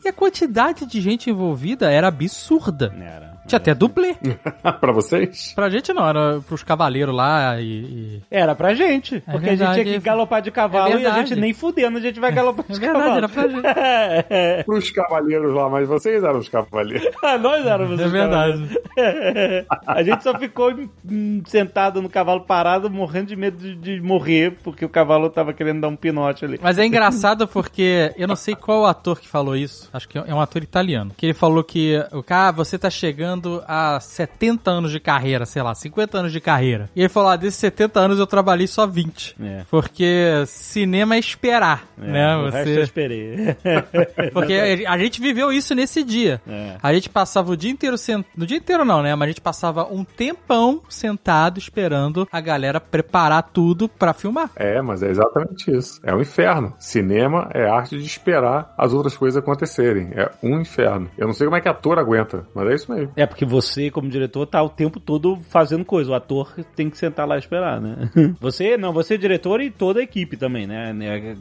e 0.04 0.08
a 0.08 0.14
quantidade 0.14 0.86
de 0.86 1.02
gente 1.02 1.30
envolvida 1.30 1.90
era 1.90 2.08
absurda. 2.08 2.94
Era. 3.00 3.33
Tinha 3.48 3.58
até 3.58 3.74
dublê. 3.76 4.16
para 4.80 4.92
vocês? 4.92 5.52
Pra 5.54 5.70
gente 5.70 5.92
não, 5.94 6.08
era 6.08 6.40
pros 6.48 6.64
cavaleiros 6.64 7.14
lá 7.16 7.60
e. 7.60 7.64
e- 7.66 8.22
Era 8.32 8.56
pra 8.56 8.74
gente. 8.74 9.20
Porque 9.22 9.48
a 9.48 9.50
gente 9.52 9.60
verdade, 9.60 9.82
tinha 9.84 9.96
é- 9.96 10.00
que 10.00 10.06
galopar 10.06 10.42
de 10.42 10.52
cavalo 10.52 10.88
é 10.88 10.92
e 10.92 10.94
a 10.94 10.98
verdade. 11.10 11.30
gente 11.30 11.40
nem 11.40 11.54
fudendo, 11.54 11.98
a 11.98 12.02
gente 12.02 12.20
vai 12.20 12.32
galopar 12.32 12.66
de 12.70 12.74
É 12.76 12.80
verdade, 12.80 13.00
cavalo. 13.04 13.18
era 13.18 13.30
pra 13.30 13.48
gente. 13.48 14.64
Pros 14.66 14.92
cavaleiros 14.92 15.54
lá, 15.54 15.70
mas 15.70 15.88
vocês 15.88 16.24
eram 16.24 16.40
os 16.40 16.48
cavaleiros. 16.50 17.10
Ah, 17.24 17.38
Nós 17.38 17.66
éramos 17.66 18.00
É 18.00 18.06
os 18.06 18.12
verdade. 18.12 18.80
A 19.86 20.04
gente 20.04 20.24
só 20.24 20.38
ficou 20.38 20.74
hum, 21.10 21.42
sentado 21.46 22.02
no 22.02 22.10
cavalo 22.10 22.42
parado, 22.42 22.90
morrendo 22.90 23.28
de 23.28 23.36
medo 23.36 23.58
de, 23.58 23.76
de 23.76 24.02
morrer, 24.02 24.58
porque 24.64 24.86
o 24.86 24.90
cavalo 24.90 25.30
tava 25.30 25.54
querendo 25.54 25.82
dar 25.82 25.88
um 25.88 25.96
pinote 25.96 26.46
ali. 26.46 26.60
Mas 26.62 26.78
é 26.78 26.86
engraçado 26.86 27.48
porque 27.48 28.14
eu 28.18 28.28
não 28.28 28.36
sei 28.36 28.56
qual 28.56 28.82
o 28.82 28.86
ator 28.86 29.20
que 29.20 29.28
falou 29.28 29.56
isso. 29.56 29.90
Acho 29.94 30.08
que 30.08 30.18
é 30.18 30.34
um 30.34 30.42
ator 30.42 30.64
italiano. 30.64 31.12
Que 31.18 31.28
ele 31.28 31.34
falou 31.34 31.64
que 31.64 32.02
o 32.12 32.22
cara, 32.24 32.52
você 32.52 32.78
tá 32.78 32.90
chegando 32.90 33.33
a 33.68 34.00
70 34.00 34.70
anos 34.70 34.92
de 34.92 35.00
carreira, 35.00 35.46
sei 35.46 35.62
lá, 35.62 35.74
50 35.74 36.18
anos 36.18 36.32
de 36.32 36.40
carreira. 36.40 36.90
E 36.96 37.02
ele 37.02 37.10
falou: 37.10 37.30
ah, 37.30 37.36
desses 37.36 37.60
70 37.60 38.00
anos 38.00 38.20
eu 38.20 38.28
trabalhei 38.28 38.68
só 38.68 38.86
20. 38.86 39.36
É. 39.42 39.62
Porque 39.70 40.44
cinema 40.48 41.16
é 41.16 41.20
esperar, 41.20 41.88
né? 41.98 42.36
o 42.38 42.50
resto 42.50 42.70
eu 42.70 42.76
Você... 42.76 42.82
esperei. 42.82 43.36
Porque 44.34 44.86
a 44.88 44.98
gente 44.98 45.22
viveu 45.22 45.52
isso 45.52 45.74
nesse 45.76 46.04
dia. 46.04 46.42
É. 46.48 46.78
A 46.82 46.94
gente 46.94 47.10
passava 47.10 47.52
o 47.52 47.58
dia 47.58 47.72
inteiro 47.72 47.98
sentado. 47.98 48.26
No 48.36 48.46
dia 48.46 48.58
inteiro 48.58 48.86
não, 48.86 49.02
né? 49.02 49.16
Mas 49.16 49.28
a 49.28 49.32
gente 49.32 49.42
passava 49.42 49.86
um 49.92 50.04
tempão 50.04 50.82
sentado 50.90 51.58
esperando 51.58 52.28
a 52.32 52.40
galera 52.40 52.80
preparar 52.80 53.44
tudo 53.44 53.88
pra 53.88 54.14
filmar. 54.14 54.52
É, 54.56 54.82
mas 54.82 55.04
é 55.04 55.10
exatamente 55.10 55.72
isso. 55.72 56.00
É 56.04 56.14
um 56.14 56.22
inferno. 56.22 56.74
Cinema 56.80 57.50
é 57.54 57.66
a 57.66 57.74
arte 57.74 57.98
de 57.98 58.06
esperar 58.06 58.74
as 58.78 58.94
outras 58.94 59.16
coisas 59.16 59.42
acontecerem. 59.42 60.12
É 60.14 60.32
um 60.42 60.60
inferno. 60.60 61.10
Eu 61.18 61.28
não 61.28 61.34
sei 61.34 61.46
como 61.46 61.58
é 61.58 61.62
que 61.62 61.70
ator 61.70 62.00
aguenta, 62.00 62.46
mas 62.54 62.68
é 62.68 62.74
isso 62.74 62.92
mesmo. 62.94 63.12
É 63.16 63.23
porque 63.26 63.46
você, 63.46 63.90
como 63.90 64.10
diretor, 64.10 64.46
tá 64.46 64.62
o 64.62 64.70
tempo 64.70 65.00
todo 65.00 65.38
fazendo 65.50 65.86
coisa. 65.86 66.12
O 66.12 66.16
ator 66.16 66.54
tem 66.76 66.90
que 66.90 66.98
sentar 66.98 67.28
lá 67.28 67.36
e 67.36 67.40
esperar, 67.40 67.82
né? 67.82 68.10
Você, 68.40 68.78
não, 68.78 68.92
você 68.92 69.14
é 69.14 69.18
diretor 69.18 69.62
e 69.62 69.70
toda 69.70 70.00
a 70.00 70.04
equipe 70.04 70.36
também, 70.36 70.68
né? 70.68 70.94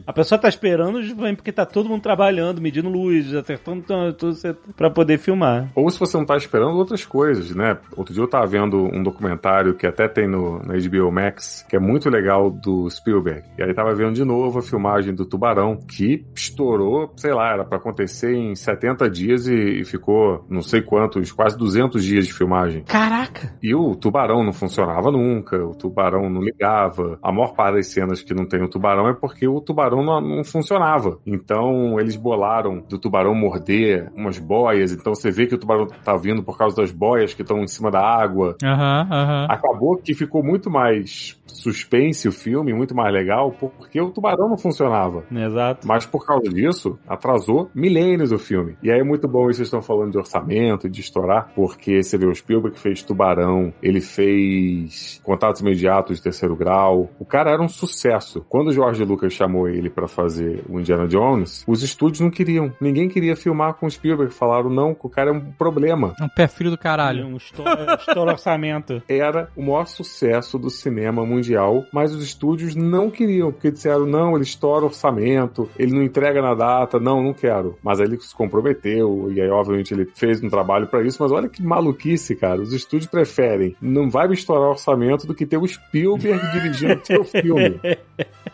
A 0.05 0.13
pessoa 0.13 0.39
tá 0.39 0.47
esperando 0.47 0.99
porque 1.35 1.51
tá 1.51 1.65
todo 1.65 1.89
mundo 1.89 2.01
trabalhando, 2.01 2.61
medindo 2.61 2.89
luz, 2.89 3.33
acertando 3.33 3.83
tudo, 4.13 4.37
pra 4.75 4.89
poder 4.89 5.17
filmar. 5.17 5.69
Ou 5.75 5.89
se 5.89 5.99
você 5.99 6.17
não 6.17 6.25
tá 6.25 6.37
esperando 6.37 6.77
outras 6.77 7.05
coisas, 7.05 7.53
né? 7.55 7.77
Outro 7.95 8.13
dia 8.13 8.23
eu 8.23 8.27
tava 8.27 8.45
vendo 8.45 8.77
um 8.77 9.03
documentário 9.03 9.75
que 9.75 9.85
até 9.85 10.07
tem 10.07 10.27
no, 10.27 10.59
HBO 10.59 11.11
Max, 11.11 11.65
que 11.67 11.75
é 11.75 11.79
muito 11.79 12.09
legal 12.09 12.49
do 12.49 12.89
Spielberg. 12.89 13.43
E 13.57 13.63
aí 13.63 13.73
tava 13.73 13.93
vendo 13.93 14.13
de 14.13 14.23
novo 14.23 14.59
a 14.59 14.61
filmagem 14.61 15.13
do 15.13 15.25
Tubarão, 15.25 15.77
que 15.77 16.25
estourou, 16.35 17.13
sei 17.17 17.33
lá, 17.33 17.53
era 17.53 17.65
pra 17.65 17.77
acontecer 17.77 18.33
em 18.33 18.55
70 18.55 19.09
dias 19.09 19.47
e, 19.47 19.81
e 19.81 19.85
ficou 19.85 20.45
não 20.49 20.61
sei 20.61 20.81
quantos, 20.81 21.31
quase 21.31 21.57
200 21.57 21.72
dias 22.03 22.27
de 22.27 22.33
filmagem. 22.33 22.83
Caraca! 22.83 23.53
E 23.61 23.73
o 23.73 23.95
tubarão 23.95 24.43
não 24.43 24.53
funcionava 24.53 25.11
nunca, 25.11 25.57
o 25.57 25.75
tubarão 25.75 26.29
não 26.29 26.41
ligava. 26.41 27.17
A 27.21 27.31
maior 27.31 27.53
parte 27.53 27.75
das 27.75 27.87
cenas 27.87 28.21
que 28.21 28.33
não 28.33 28.45
tem 28.45 28.61
o 28.61 28.69
tubarão 28.69 29.07
é 29.07 29.13
porque 29.13 29.47
o 29.47 29.59
tubarão 29.61 30.03
não, 30.03 30.21
não 30.21 30.43
funcionava. 30.43 31.19
Então 31.25 31.99
eles 31.99 32.15
bolaram 32.15 32.83
do 32.87 32.97
tubarão 32.97 33.33
morder 33.35 34.11
umas 34.15 34.37
boias, 34.37 34.91
então 34.91 35.13
você 35.13 35.31
vê 35.31 35.47
que 35.47 35.55
o 35.55 35.57
tubarão 35.57 35.87
tá 35.87 36.15
vindo 36.15 36.43
por 36.43 36.57
causa 36.57 36.75
das 36.75 36.91
boias 36.91 37.33
que 37.33 37.41
estão 37.41 37.59
em 37.63 37.67
cima 37.67 37.91
da 37.91 38.01
água. 38.01 38.55
Aham, 38.63 39.07
aham. 39.11 39.47
Acabou 39.49 39.97
que 39.97 40.13
ficou 40.13 40.43
muito 40.43 40.69
mais 40.69 41.39
suspense 41.45 42.27
o 42.27 42.31
filme, 42.31 42.73
muito 42.73 42.95
mais 42.95 43.13
legal, 43.13 43.51
porque 43.51 43.99
o 43.99 44.11
tubarão 44.11 44.49
não 44.49 44.57
funcionava. 44.57 45.23
Exato. 45.31 45.87
Mas 45.87 46.05
por 46.05 46.25
causa 46.25 46.49
disso, 46.49 46.97
atrasou 47.07 47.69
milênios 47.73 48.31
o 48.31 48.37
filme. 48.37 48.77
E 48.81 48.91
aí 48.91 48.99
é 48.99 49.03
muito 49.03 49.27
bom 49.27 49.49
isso, 49.49 49.57
vocês 49.57 49.67
estão 49.67 49.81
falando 49.81 50.11
de 50.11 50.17
orçamento, 50.17 50.89
de 50.89 51.01
estourar, 51.01 51.51
porque 51.55 52.01
você 52.01 52.17
vê 52.17 52.25
o 52.25 52.35
Spielberg 52.35 52.75
que 52.75 52.81
fez 52.81 53.03
Tubarão, 53.03 53.73
ele 53.81 54.01
fez 54.01 55.21
Contatos 55.23 55.61
Imediatos 55.61 56.17
de 56.17 56.23
Terceiro 56.23 56.55
Grau. 56.55 57.09
O 57.19 57.25
cara 57.25 57.51
era 57.51 57.61
um 57.61 57.69
sucesso. 57.69 58.45
Quando 58.49 58.69
o 58.69 58.73
George 58.73 59.03
Lucas 59.03 59.33
chamou 59.33 59.67
ele 59.67 59.89
pra 59.89 60.07
fazer 60.07 60.63
o 60.69 60.79
Indiana 60.79 61.07
Jones, 61.07 61.63
os 61.67 61.83
estúdios 61.83 62.21
não 62.21 62.29
queriam. 62.29 62.71
Ninguém 62.79 63.09
queria 63.09 63.35
filmar 63.35 63.75
com 63.75 63.85
o 63.85 63.91
Spielberg. 63.91 64.33
Falaram, 64.33 64.69
não, 64.69 64.93
que 64.93 65.05
o 65.05 65.09
cara 65.09 65.29
é 65.29 65.33
um 65.33 65.51
problema. 65.51 66.13
Um 66.21 66.29
pé 66.29 66.47
frio 66.47 66.71
do 66.71 66.77
caralho. 66.77 67.25
Um 67.25 67.37
estouro, 67.37 67.69
estouro 67.99 68.31
orçamento. 68.31 69.01
Era 69.07 69.49
o 69.55 69.61
maior 69.61 69.85
sucesso 69.85 70.57
do 70.57 70.69
cinema 70.69 71.25
mundial, 71.33 71.85
mas 71.91 72.13
os 72.13 72.23
estúdios 72.23 72.75
não 72.75 73.09
queriam, 73.09 73.51
porque 73.51 73.71
disseram, 73.71 74.05
não, 74.05 74.33
ele 74.35 74.43
estoura 74.43 74.85
orçamento, 74.85 75.69
ele 75.77 75.93
não 75.93 76.03
entrega 76.03 76.41
na 76.41 76.53
data, 76.53 76.99
não, 76.99 77.21
não 77.21 77.33
quero. 77.33 77.77
Mas 77.83 77.99
aí 77.99 78.07
ele 78.07 78.17
se 78.19 78.35
comprometeu, 78.35 79.31
e 79.33 79.41
aí 79.41 79.49
obviamente 79.49 79.93
ele 79.93 80.05
fez 80.15 80.43
um 80.43 80.49
trabalho 80.49 80.87
pra 80.87 81.03
isso, 81.03 81.21
mas 81.21 81.31
olha 81.31 81.49
que 81.49 81.61
maluquice, 81.63 82.35
cara. 82.35 82.61
Os 82.61 82.73
estúdios 82.73 83.09
preferem, 83.09 83.75
não 83.81 84.09
vai 84.09 84.27
me 84.27 84.33
estourar 84.33 84.69
orçamento 84.69 85.25
do 85.27 85.33
que 85.35 85.45
ter 85.45 85.57
o 85.57 85.67
Spielberg 85.67 86.39
dirigindo 86.51 87.01
o 87.01 87.05
seu 87.05 87.23
filme. 87.25 87.79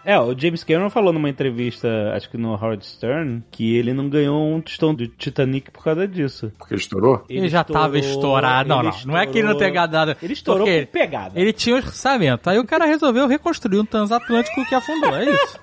É, 0.06 0.20
o 0.20 0.38
James 0.38 0.64
Cameron 0.64 0.90
falou 0.90 1.12
numa 1.14 1.30
entrevista, 1.30 1.88
acho 2.16 2.30
que 2.30 2.38
no 2.38 2.50
Howard 2.54 2.86
Stern, 2.86 3.44
que 3.52 3.76
ele 3.76 3.94
não 3.94 4.10
ganhou 4.10 4.42
um 4.56 4.62
tostão 4.62 4.94
do 4.96 5.08
Titanic 5.08 5.70
por 5.72 5.84
causa 5.84 6.08
disso. 6.08 6.52
Porque 6.58 6.76
estourou? 6.76 7.24
Ele, 7.30 7.50
já 7.50 7.64
tava 7.64 8.00
estourado. 8.00 8.70
Não, 8.70 8.80
ele 8.80 8.90
não. 8.90 9.14
Não 9.14 9.18
é 9.18 9.26
que 9.28 9.38
ele 9.38 9.48
não 9.48 9.58
tenha 9.58 9.70
estourou- 9.70 9.90
ganhado. 9.92 10.18
Ele 10.22 10.34
estourou 10.34 10.68
por 10.68 10.86
pegada. 10.88 11.40
Ele 11.40 11.54
tinha 11.54 11.76
orçamento. 11.76 12.50
Aí 12.50 12.58
o 12.58 12.64
cara 12.70 12.86
resolveu 12.86 13.28
reconstruir 13.28 13.80
um 13.80 13.86
transatlântico 13.86 14.64
que 14.66 14.76
afundou. 14.76 15.16
É 15.16 15.26
isso. 15.26 15.60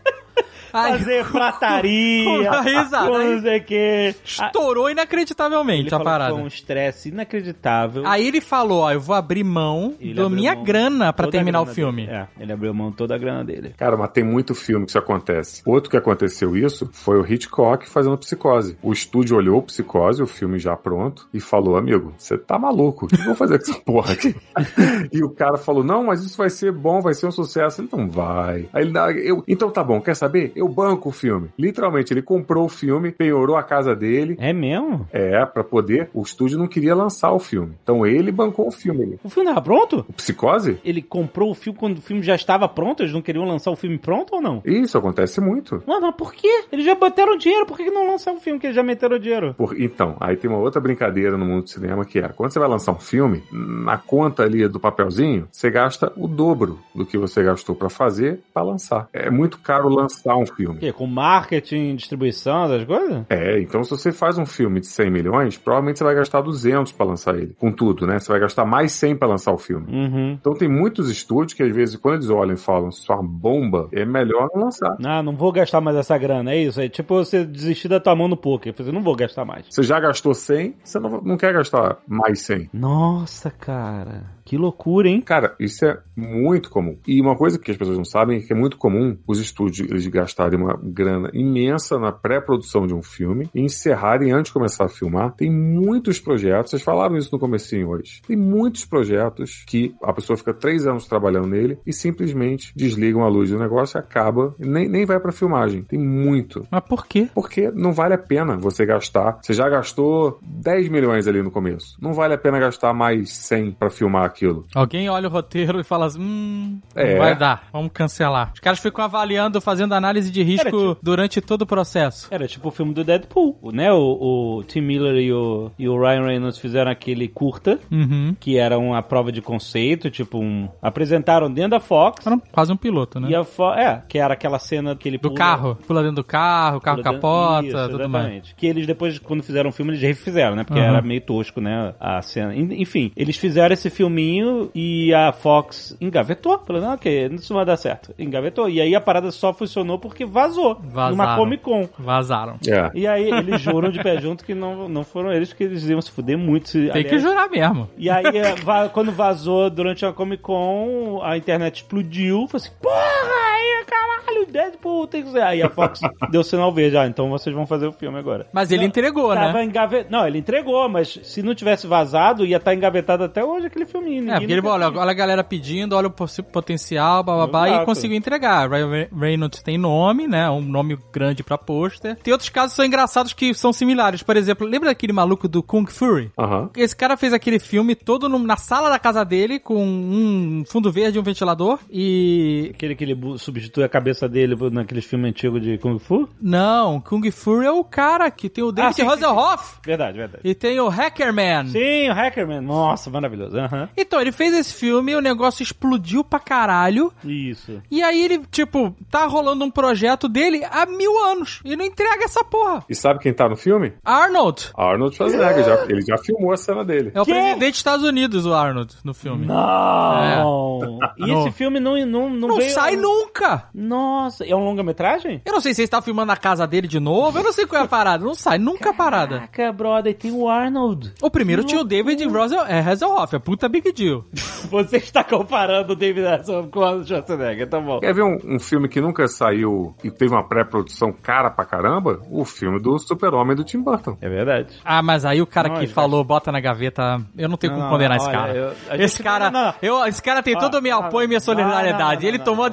Fazer 0.77 1.25
prataria, 1.31 2.51
não 2.51 3.41
sei 3.43 3.59
o 3.59 3.65
que. 3.65 4.15
estourou 4.25 4.87
Ele 4.89 4.93
inacreditavelmente 4.93 5.87
a 5.89 5.91
falou 5.91 6.05
que 6.05 6.11
parada. 6.11 6.35
foi 6.35 6.43
um 6.43 6.47
estresse 6.47 7.09
inacreditável. 7.09 8.07
Aí 8.07 8.27
ele 8.27 8.41
falou, 8.41 8.81
ó, 8.83 8.93
eu 8.93 9.01
vou 9.01 9.15
abrir 9.15 9.45
mão 9.45 9.95
Ele 10.01 10.15
da 10.15 10.29
minha 10.29 10.55
mão 10.55 10.65
grana 10.65 11.13
pra 11.13 11.25
toda 11.27 11.37
a 11.37 11.39
terminar 11.39 11.61
o 11.61 11.65
grana 11.65 11.75
filme. 11.75 12.07
dele. 12.07 12.17
É, 12.19 12.27
ele 12.41 12.53
abriu 12.53 12.75
mão 12.75 12.93
toda 12.93 13.15
a 13.15 13.19
grana 13.19 13.45
dele. 13.45 13.75
Cara, 13.77 13.97
mas 13.97 14.11
tem 14.11 14.25
muito 14.25 14.55
filme 14.55 14.85
que 14.85 14.91
isso 14.91 14.99
acontece. 14.99 15.63
Outro 15.65 15.91
que 15.91 15.97
aconteceu 15.97 16.57
isso 16.57 16.89
foi 16.93 17.19
o 17.19 17.27
Hitchcock 17.27 17.89
fazendo 17.89 18.17
Psicose. 18.19 18.77
O 18.83 18.93
estúdio 18.93 19.37
olhou 19.37 19.63
Psicose, 19.63 20.23
o 20.23 20.27
filme 20.27 20.59
já 20.59 20.77
pronto, 20.77 21.29
e 21.33 21.41
falou: 21.41 21.77
Amigo, 21.77 22.15
você 22.17 22.37
tá 22.39 22.59
maluco? 22.59 23.07
O 23.07 23.09
que 23.09 23.21
eu 23.21 23.25
vou 23.25 23.35
fazer 23.35 23.59
com 23.59 23.71
essa 23.71 23.81
porra 23.81 24.13
aqui? 24.13 24.35
e 25.13 25.23
o 25.23 25.31
cara 25.31 25.57
falou: 25.57 25.83
Não, 25.85 26.05
mas 26.05 26.23
isso 26.23 26.37
vai 26.37 26.51
ser 26.51 26.73
bom, 26.73 27.01
vai 27.01 27.15
ser 27.15 27.27
um 27.27 27.33
sucesso. 27.33 27.81
Ele 27.81 27.89
não 27.93 28.09
vai. 28.09 28.69
Aí 28.73 28.85
ele, 28.87 28.99
"Ah, 28.99 29.11
eu, 29.11 29.43
então 29.47 29.71
tá 29.71 29.83
bom, 29.83 30.01
quer 30.01 30.15
saber? 30.15 30.53
Eu 30.55 30.66
eu 30.67 30.73
banco 30.73 31.09
o 31.09 31.13
filme. 31.13 31.49
Literalmente, 31.59 32.13
ele 32.13 32.23
comprou 32.23 32.65
o 32.65 32.69
filme, 32.69 33.11
penhorou 33.13 33.57
a 33.57 33.63
casa 33.63 33.95
dele. 33.95 34.37
É 34.41 34.53
mesmo? 34.53 35.07
É, 35.13 35.45
pra 35.47 35.63
poder. 35.65 36.11
O 36.13 36.23
estúdio 36.23 36.59
não 36.59 36.67
queria 36.67 36.95
lançar 36.95 37.33
o 37.33 37.39
filme. 37.39 37.75
Então 37.83 38.07
ele 38.07 38.33
bancou 38.33 38.67
o 38.69 38.71
filme. 38.73 39.19
O 39.23 39.29
filme 39.29 39.49
tava 39.49 39.63
pronto? 39.63 40.05
O 40.09 40.13
Psicose? 40.13 40.79
Ele 40.85 41.01
comprou 41.03 41.51
o 41.51 41.55
filme 41.55 41.79
quando 41.79 41.99
o 41.99 42.03
filme 42.03 42.23
já 42.23 42.35
estava 42.35 42.69
pronto? 42.69 43.03
Eles 43.03 43.13
não 43.13 43.23
queriam 43.23 43.45
lançar 43.45 43.71
o 43.71 43.77
filme 43.77 43.99
pronto 43.99 44.35
ou 44.35 44.41
não? 44.43 44.63
Isso 44.65 44.99
acontece 44.99 45.41
muito. 45.41 45.83
Não, 45.87 46.01
mas 46.01 46.15
por 46.15 46.33
quê? 46.35 46.65
Eles 46.73 46.85
já 46.85 46.95
botaram 46.95 47.37
dinheiro, 47.37 47.67
por 47.67 47.77
que 47.77 47.91
não 47.91 48.07
lançar 48.07 48.33
o 48.33 48.41
filme 48.41 48.59
que 48.59 48.67
eles 48.67 48.77
já 48.77 48.83
meteram 48.83 49.19
dinheiro? 49.19 49.55
Por- 49.55 49.81
então, 49.81 50.17
aí 50.21 50.37
tem 50.37 50.51
uma 50.51 50.59
outra 50.59 50.81
brincadeira 50.81 51.37
no 51.37 51.45
mundo 51.45 51.63
do 51.65 51.71
cinema 51.71 52.05
que 52.05 52.19
é, 52.19 52.29
quando 52.29 52.53
você 52.53 52.59
vai 52.59 52.69
lançar 52.69 52.93
um 52.93 52.99
filme, 52.99 53.43
na 53.53 53.97
conta 53.99 54.43
ali 54.43 54.67
do 54.69 54.81
papelzinho, 54.81 55.49
você 55.53 55.71
gasta 55.71 56.13
o 56.17 56.27
dobro 56.27 56.79
do 56.95 57.05
que 57.07 57.17
você 57.19 57.43
gastou 57.43 57.75
pra 57.75 57.89
fazer 57.89 58.41
pra 58.53 58.63
lançar. 58.63 59.09
É 59.13 59.31
muito 59.31 59.59
caro 59.59 59.89
lançar 59.89 60.37
um 60.37 60.47
O 60.47 60.47
filme. 60.57 60.79
quê? 60.79 60.93
Com 60.93 61.07
marketing, 61.07 61.97
distribuição, 61.97 62.65
essas 62.65 62.85
coisas? 62.85 63.25
É, 63.29 63.61
então 63.61 63.83
se 63.85 63.91
você 63.91 64.13
faz 64.13 64.39
um 64.39 64.47
filme 64.47 64.81
de 64.81 64.87
100 64.87 65.11
milhões, 65.11 65.59
provavelmente 65.59 65.99
você 65.99 66.05
vai 66.05 66.15
gastar 66.15 66.41
200 66.41 66.93
pra 66.93 67.07
lançar 67.07 67.37
ele. 67.37 67.55
Com 67.59 67.71
tudo, 67.73 68.07
né? 68.07 68.19
Você 68.19 68.31
vai 68.31 68.41
gastar 68.41 68.65
mais 68.65 68.93
100 68.93 69.17
pra 69.17 69.29
lançar 69.29 69.53
o 69.53 69.59
filme. 69.59 69.87
Uhum. 69.93 70.33
Então 70.41 70.55
tem 70.55 70.69
muitos 70.69 71.11
estúdios 71.11 71.53
que 71.53 71.63
às 71.63 71.75
vezes 71.75 71.97
quando 71.97 72.15
eles 72.15 72.31
olham 72.31 72.55
e 72.55 72.59
falam 72.59 72.89
isso 72.89 73.13
é 73.13 73.17
bomba, 73.23 73.89
é 73.93 74.05
melhor 74.05 74.49
não 74.55 74.65
lançar. 74.65 74.97
Ah, 75.05 75.23
não 75.23 75.37
vou 75.37 75.53
gastar 75.53 75.81
mais 75.81 75.97
essa 75.97 76.17
grana, 76.17 76.53
é 76.53 76.63
isso? 76.63 76.81
É 76.81 76.89
tipo 76.89 77.15
você 77.15 77.45
desistir 77.45 77.89
da 77.89 78.01
tua 78.01 78.15
mão 78.15 78.29
no 78.29 78.37
poker. 78.37 78.75
Você 78.77 78.93
não 78.93 79.03
vou 79.03 79.15
gastar 79.15 79.45
mais. 79.45 79.67
Você 79.69 79.83
já 79.83 79.99
gastou 80.01 80.35
100, 80.35 80.77
você 80.83 80.99
não, 80.99 81.21
não 81.23 81.37
quer 81.37 81.53
gastar 81.53 81.99
mais 82.07 82.41
100. 82.43 82.71
Nossa, 82.73 83.51
cara. 83.51 84.36
Que 84.47 84.57
loucura, 84.57 85.09
hein? 85.09 85.21
Cara, 85.21 85.57
isso 85.59 85.85
é 85.85 85.99
muito 86.17 86.71
comum. 86.71 86.97
E 87.05 87.21
uma 87.21 87.37
coisa 87.37 87.59
que 87.59 87.69
as 87.71 87.77
pessoas 87.77 87.99
não 87.99 88.05
sabem 88.05 88.39
é 88.39 88.41
que 88.41 88.53
é 88.53 88.57
muito 88.57 88.79
comum 88.79 89.19
os 89.27 89.41
estúdios 89.41 89.91
eles 89.91 90.07
gastarem 90.07 90.59
uma 90.59 90.79
grana 90.81 91.29
imensa 91.35 91.99
na 91.99 92.13
pré-produção 92.13 92.87
de 92.87 92.95
um 92.95 93.03
filme 93.03 93.51
e 93.53 93.61
encerrarem 93.61 94.31
antes 94.31 94.51
de 94.51 94.55
começar 94.55 94.85
a 94.85 94.89
filmar. 94.89 95.33
Tem 95.33 95.51
muitos 95.51 96.21
projetos, 96.21 96.71
vocês 96.71 96.83
falaram 96.83 97.17
isso 97.17 97.31
no 97.33 97.41
comecinho 97.41 97.89
hoje. 97.89 98.23
Tem 98.25 98.37
muitos 98.37 98.85
projetos 98.85 99.65
que 99.67 99.95
a 100.01 100.13
pessoa 100.13 100.37
fica 100.37 100.55
três 100.55 100.87
anos 100.87 101.09
trabalhando 101.09 101.49
nele 101.49 101.79
e 101.85 101.93
simplesmente 101.93 102.73
desligam 102.77 103.25
a 103.25 103.29
luz 103.29 103.51
do 103.51 103.59
negócio 103.59 103.99
e 103.99 104.01
acaba, 104.01 104.55
nem, 104.61 104.89
nem 104.89 105.05
vai 105.05 105.19
pra 105.19 105.33
filmagem. 105.33 105.83
Tem 105.83 105.99
muito. 105.99 106.65
Mas 106.71 106.85
por 106.85 107.05
quê? 107.05 107.29
Porque 107.35 107.73
não 107.73 107.93
vale 107.93 108.15
a 108.15 108.19
pena 108.19 108.57
você 108.57 108.87
gastar. 108.87 109.39
Você 109.43 109.53
já 109.53 109.69
gastou 109.69 110.39
10 110.41 110.89
milhões 110.89 111.27
ali 111.27 111.43
no 111.43 111.51
começo. 111.51 111.97
Não 112.01 112.13
vale 112.13 112.35
a 112.35 112.39
pena 112.39 112.61
gastar 112.61 112.95
mais 112.95 113.33
100 113.33 113.73
pra 113.73 113.91
filmar 113.91 114.36
aquilo. 114.37 114.67
Alguém 114.75 115.09
olha 115.09 115.29
o 115.29 115.31
roteiro 115.31 115.81
e 115.81 115.85
fala 115.85 116.07
assim, 116.07 116.21
hum, 116.21 116.79
É. 116.95 117.13
não 117.13 117.19
vai 117.19 117.35
dar, 117.37 117.69
vamos 117.73 117.91
cancelar. 117.93 118.53
Os 118.55 118.61
caras 118.61 118.79
ficam 118.79 119.05
avaliando, 119.05 119.61
fazendo 119.61 119.95
análise 119.95 120.31
de 120.31 120.43
risco 120.43 120.65
tipo- 120.71 120.97
durante 121.03 121.41
todo 121.41 121.63
o 121.63 121.67
processo. 121.67 122.29
Era 122.31 122.47
tipo 122.47 122.69
o 122.69 122.71
filme 122.71 122.93
do 122.93 123.03
Deadpool, 123.03 123.57
né? 123.73 123.93
O, 123.93 124.59
o 124.59 124.65
Tim 124.65 124.83
Miller 124.83 125.17
e 125.17 125.33
o, 125.33 125.71
e 125.79 125.89
o 125.89 125.99
Ryan 125.99 126.27
Reynolds 126.27 126.59
fizeram 126.59 126.91
aquele 126.91 127.29
curta, 127.29 127.79
Uhum. 127.91 128.37
que 128.39 128.59
era 128.59 128.79
uma 128.79 129.03
prova 129.03 129.33
de 129.33 129.41
conceito, 129.41 130.11
tipo 130.11 130.39
um... 130.39 130.69
Apresentaram 130.83 131.51
dentro 131.51 131.71
da 131.73 131.81
Fox. 131.81 132.27
Era 132.27 132.39
quase 132.53 132.73
um 132.73 132.77
piloto, 132.77 133.19
né? 133.19 133.31
E 133.31 133.35
a 133.35 133.45
Fo 133.45 133.73
é, 133.73 134.03
que 134.09 134.19
era 134.19 134.35
aquela 134.35 134.59
cena 134.59 134.95
que 134.95 135.09
ele 135.09 135.17
Do 135.19 135.29
pula- 135.31 135.35
carro, 135.39 135.79
pula 135.87 136.01
dentro 136.03 136.17
do 136.17 136.25
carro, 136.25 136.79
o 136.79 136.81
carro 136.81 137.03
capota, 137.03 137.67
Isso, 137.67 137.89
tudo 137.91 138.09
mais. 138.09 138.25
exatamente. 138.27 138.55
Que 138.55 138.67
eles 138.67 138.87
depois, 138.87 139.19
quando 139.19 139.43
fizeram 139.43 139.71
o 139.71 139.73
filme, 139.73 139.93
eles 139.93 140.03
refizeram, 140.03 140.55
né? 140.57 140.65
Porque 140.65 140.81
Aham. 140.81 140.89
era 140.91 141.03
meio 141.03 141.21
tosco, 141.21 141.61
né? 141.61 141.95
A 141.99 142.21
cena. 142.23 142.55
En- 142.55 142.81
Enfim, 142.81 143.11
eles 143.17 143.37
fizeram 143.37 143.73
esse 143.73 143.89
filminho 144.27 144.71
e 144.75 145.15
a 145.15 145.33
Fox 145.33 145.97
engavetou. 146.01 146.59
Falou, 146.67 146.83
não, 146.83 146.95
ok, 146.95 147.29
isso 147.33 147.53
não 147.53 147.59
vai 147.59 147.67
dar 147.67 147.77
certo. 147.77 148.15
Engavetou. 148.19 148.69
E 148.69 148.81
aí 148.81 148.95
a 148.95 149.01
parada 149.01 149.31
só 149.31 149.53
funcionou 149.53 149.99
porque 149.99 150.25
vazou. 150.25 150.77
Vazaram. 150.83 151.11
Numa 151.17 151.37
Comic 151.37 151.63
Con. 151.63 151.89
Vazaram. 151.99 152.57
É. 152.67 152.91
E 152.95 153.07
aí 153.07 153.31
eles 153.31 153.61
juram 153.61 153.91
de 153.91 154.03
pé 154.03 154.21
junto 154.21 154.45
que 154.45 154.55
não, 154.55 154.89
não 154.89 155.05
foram 155.05 155.33
eles, 155.33 155.53
que 155.53 155.65
eles 155.65 155.85
iam 155.89 156.01
se 156.01 156.11
fuder 156.11 156.37
muito. 156.39 156.69
se- 156.69 156.89
Tem 156.91 157.03
que 157.05 157.15
aliás, 157.15 157.23
jurar 157.23 157.49
mesmo. 157.51 157.89
e 157.97 158.11
aí, 158.11 158.25
va- 158.65 158.89
quando 158.89 159.13
vazou 159.13 159.71
durante 159.71 160.05
a 160.05 160.13
Comic 160.13 160.43
Con, 160.43 161.21
a 161.23 161.37
internet 161.37 161.77
explodiu. 161.77 162.47
Falei 162.49 162.67
assim, 162.67 162.77
porra, 162.81 163.56
aí, 163.67 163.85
caralho, 163.85 164.47
Deadpool 164.47 165.07
tem 165.07 165.23
que 165.25 165.31
ser. 165.31 165.43
Aí 165.43 165.63
a 165.63 165.69
Fox 165.71 166.01
deu 166.31 166.43
sinal 166.43 166.73
verde, 166.73 166.97
ah, 166.97 167.07
então 167.07 167.29
vocês 167.31 167.55
vão 167.55 167.67
fazer 167.67 167.87
o 167.87 167.93
filme 167.93 168.19
agora. 168.19 168.47
Mas 168.53 168.71
ele 168.71 168.83
Não, 168.83 168.89
entregou, 168.89 169.35
Tava 169.35 169.53
né? 169.53 169.65
engave... 169.65 170.07
Não, 170.11 170.27
ele 170.27 170.39
entregou, 170.39 170.89
mas 170.89 171.19
se 171.23 171.43
não 171.43 171.55
tivesse 171.55 171.87
vazado, 171.87 172.45
ia 172.45 172.57
estar 172.57 172.75
engavetado 172.75 173.25
até 173.25 173.45
hoje 173.45 173.67
aquele 173.67 173.87
filminho. 173.87 174.31
É, 174.31 174.39
porque 174.39 174.53
ele 174.53 174.67
olha, 174.67 174.89
olha 174.89 175.11
a 175.11 175.15
galera 175.15 175.45
pedindo, 175.45 175.95
olha 175.97 176.09
o 176.09 176.11
potencial, 176.53 177.23
bababá, 177.23 177.69
e 177.69 177.85
conseguiu 177.85 178.17
entregar. 178.17 178.69
Ryan 178.71 179.09
Reynolds 179.13 179.63
tem 179.63 179.79
nome, 179.79 180.27
né? 180.27 180.49
Um 180.51 180.61
nome 180.61 180.99
grande 181.13 181.43
pra 181.43 181.59
pôster. 181.59 182.17
Tem 182.17 182.33
outros 182.33 182.51
casos 182.51 182.73
que 182.73 182.77
são 182.77 182.85
engraçados 182.85 183.33
que 183.33 183.55
são 183.55 183.73
similares. 183.73 184.23
Por 184.23 184.37
exemplo, 184.37 184.67
lembra 184.67 184.89
daquele 184.91 185.13
maluco 185.13 185.49
do 185.49 185.63
Kung 185.63 185.87
Fury? 185.87 186.31
Aham. 186.39 186.71
Esse 186.77 186.95
cara 186.97 187.17
fez 187.17 187.33
aquele 187.33 187.59
filme 187.59 187.95
todo 187.95 188.29
no- 188.29 188.39
na 188.39 188.57
sala 188.57 188.89
da 188.89 188.99
casa 188.99 189.25
dele, 189.25 189.59
com 189.59 189.77
um 189.85 190.65
fundo 190.67 190.91
verde 190.91 191.19
e 191.19 191.21
um 191.21 191.25
ventilador. 191.25 191.79
E. 191.91 192.71
Aquele 192.75 192.95
que 192.95 193.05
ele 193.05 193.15
bu- 193.15 193.39
substitui 193.57 193.85
a 193.85 193.89
cabeça 193.89 194.29
dele 194.29 194.55
naqueles 194.71 195.05
filmes 195.05 195.31
antigos 195.31 195.63
de 195.63 195.79
Kung 195.79 195.99
Fu? 195.99 196.29
Não, 196.41 197.01
Kung 197.01 197.29
Fury 197.31 197.67
é 197.67 197.71
o 197.71 197.83
cara 197.83 198.31
que 198.31 198.49
tem 198.49 198.63
o 198.63 198.71
David 198.71 198.91
Ah, 198.91 198.93
sim, 198.93 199.03
sim, 199.03 199.09
Hasselhoff 199.09 199.79
Verdade, 199.85 200.19
verdade. 200.19 200.41
e 200.45 200.55
tem 200.55 200.79
o 200.81 200.89
Hackerman. 200.89 201.67
Sim, 201.69 202.11
o 202.11 202.13
Hackerman. 202.13 202.61
Nossa, 202.61 203.09
maravilhoso. 203.11 203.57
Aham. 203.59 203.89
Então, 203.97 204.21
ele 204.21 204.33
fez 204.33 204.53
esse 204.55 204.75
filme, 204.75 205.15
o 205.15 205.21
negócio 205.21 205.63
explodiu 205.63 206.23
pra 206.23 206.39
caralho. 206.39 207.13
Isso. 207.25 207.81
E 207.91 208.03
aí 208.03 208.23
ele, 208.23 208.41
tipo, 208.51 208.95
tá 209.11 209.25
rolando 209.27 209.65
um 209.65 209.71
projeto 209.71 210.29
dele 210.29 210.63
há 210.71 210.85
mil 210.87 211.19
anos. 211.25 211.61
E 211.65 211.75
não 211.77 211.85
entrega 211.85 212.25
essa 212.25 212.45
porra. 212.45 212.85
E 212.89 212.95
sabe 212.95 213.21
quem 213.21 213.33
tá 213.33 213.49
no 213.49 213.57
filme? 213.57 213.95
Arnold. 214.05 214.71
Arnold 214.77 215.17
Schwarzenegger. 215.17 215.65
Já, 215.65 215.85
ele 215.89 216.03
já 216.03 216.19
filmou 216.19 216.53
a 216.53 216.57
cena 216.57 216.85
dele. 216.85 217.11
É 217.15 217.21
o 217.21 217.25
Quê? 217.25 217.33
presidente 217.33 217.71
dos 217.71 217.79
Estados 217.79 218.05
Unidos, 218.05 218.45
o 218.47 218.53
Arnold, 218.53 218.95
no 219.05 219.15
filme. 219.15 219.47
Não! 219.47 220.99
E 221.17 221.27
Não. 221.27 221.43
esse 221.47 221.53
filme 221.57 221.81
não, 221.81 221.97
não, 222.07 222.29
não, 222.31 222.49
Não 222.49 222.57
veio... 222.57 222.73
sai 222.73 222.97
nunca. 222.97 223.46
Nossa, 223.75 224.45
é 224.45 224.55
um 224.55 224.65
longa-metragem? 224.65 225.43
Eu 225.45 225.53
não 225.53 225.61
sei 225.61 225.75
se 225.75 225.81
ele 225.83 225.87
está 225.87 226.01
filmando 226.03 226.27
na 226.29 226.37
casa 226.37 226.67
dele 226.67 226.89
de 226.89 226.99
novo. 227.01 227.39
Eu 227.39 227.45
não 227.45 227.53
sei 227.53 227.67
qual 227.67 227.83
é 227.83 227.85
a 227.85 227.89
parada. 227.89 228.25
Não 228.25 228.35
sai 228.35 228.59
nunca 228.59 228.91
a 228.91 228.95
parada. 228.95 229.37
Caraca, 229.53 229.73
brother, 229.73 230.15
tem 230.17 230.33
o 230.33 230.49
Arnold. 230.49 231.13
O 231.23 231.31
primeiro 231.31 231.65
tinha 231.65 231.81
o 231.81 231.85
David 231.85 232.25
Russell, 232.27 232.65
é, 232.67 232.81
Hasselhoff. 232.81 233.35
É 233.35 233.39
puta 233.39 233.69
big 233.69 233.93
deal. 233.93 234.25
Você 234.71 234.97
está 234.97 235.23
comparando 235.23 235.93
o 235.93 235.97
David 235.97 236.27
Hasselhoff 236.27 236.69
com 236.71 236.81
o 236.81 236.85
Arnold 236.85 237.07
Schwarzenegger, 237.09 237.69
tá 237.69 237.81
bom. 237.81 238.01
Quer 238.01 238.15
ver 238.15 238.23
um, 238.23 238.39
um 238.57 238.59
filme 238.59 238.89
que 238.89 239.01
nunca 239.01 239.27
saiu 239.29 239.95
e 240.03 240.11
teve 240.11 240.33
uma 240.35 240.47
pré-produção 240.47 241.13
cara 241.13 241.51
pra 241.51 241.65
caramba? 241.65 242.21
O 242.31 242.45
filme 242.45 242.81
do 242.81 242.99
Super-Homem 242.99 243.55
do 243.57 243.65
Tim 243.65 243.81
Burton. 243.83 244.17
É 244.21 244.29
verdade. 244.29 244.75
Ah, 244.85 245.03
mas 245.03 245.25
aí 245.25 245.41
o 245.41 245.47
cara 245.47 245.69
Não, 245.69 245.77
que 245.77 245.85
ele 245.85 245.93
falou, 245.93 246.23
bota 246.25 246.51
na 246.51 246.61
gaveta, 246.61 247.21
eu 247.37 247.49
não 247.49 247.57
tenho 247.57 247.73
Não, 247.73 247.79
como 247.81 247.91
não, 247.91 247.97
condenar 247.97 248.17
esse 248.17 248.27
olha, 248.29 248.39
cara. 248.39 248.55
eu- 248.57 249.01
esse 249.05 249.23
cara, 249.23 249.51
não, 249.51 249.65
não. 249.67 249.75
Eu, 249.83 250.05
esse 250.07 250.23
cara 250.23 250.43
tem 250.43 250.57
todo 250.59 250.79
o 250.79 250.83
meu 250.83 250.97
Ah, 250.97 251.07
apoio 251.07 251.25
e 251.27 251.29
minha 251.29 251.41
solidariedade. 251.41 252.03
não, 252.17 252.21
não, 252.23 252.29
ele 252.29 252.39
não, 252.39 252.45
tomou 252.45 252.65
a 252.65 252.69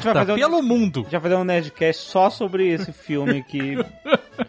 decisão 0.00 0.12
Um 0.12 0.14
dia 0.14 0.14
a 0.14 0.14
gente 0.14 0.14
vai 0.14 0.14
certa, 0.14 0.18
fazer 0.20 0.32
um- 0.32 0.36
pelo 0.50 0.62
mundo. 0.62 1.06
Já 1.10 1.20
fazer 1.20 1.34
um 1.36 1.44
Nerdcast 1.44 2.02
só 2.10 2.30
sobre 2.30 2.68
esse 2.68 2.92
filme 2.92 3.42
que. 3.42 3.78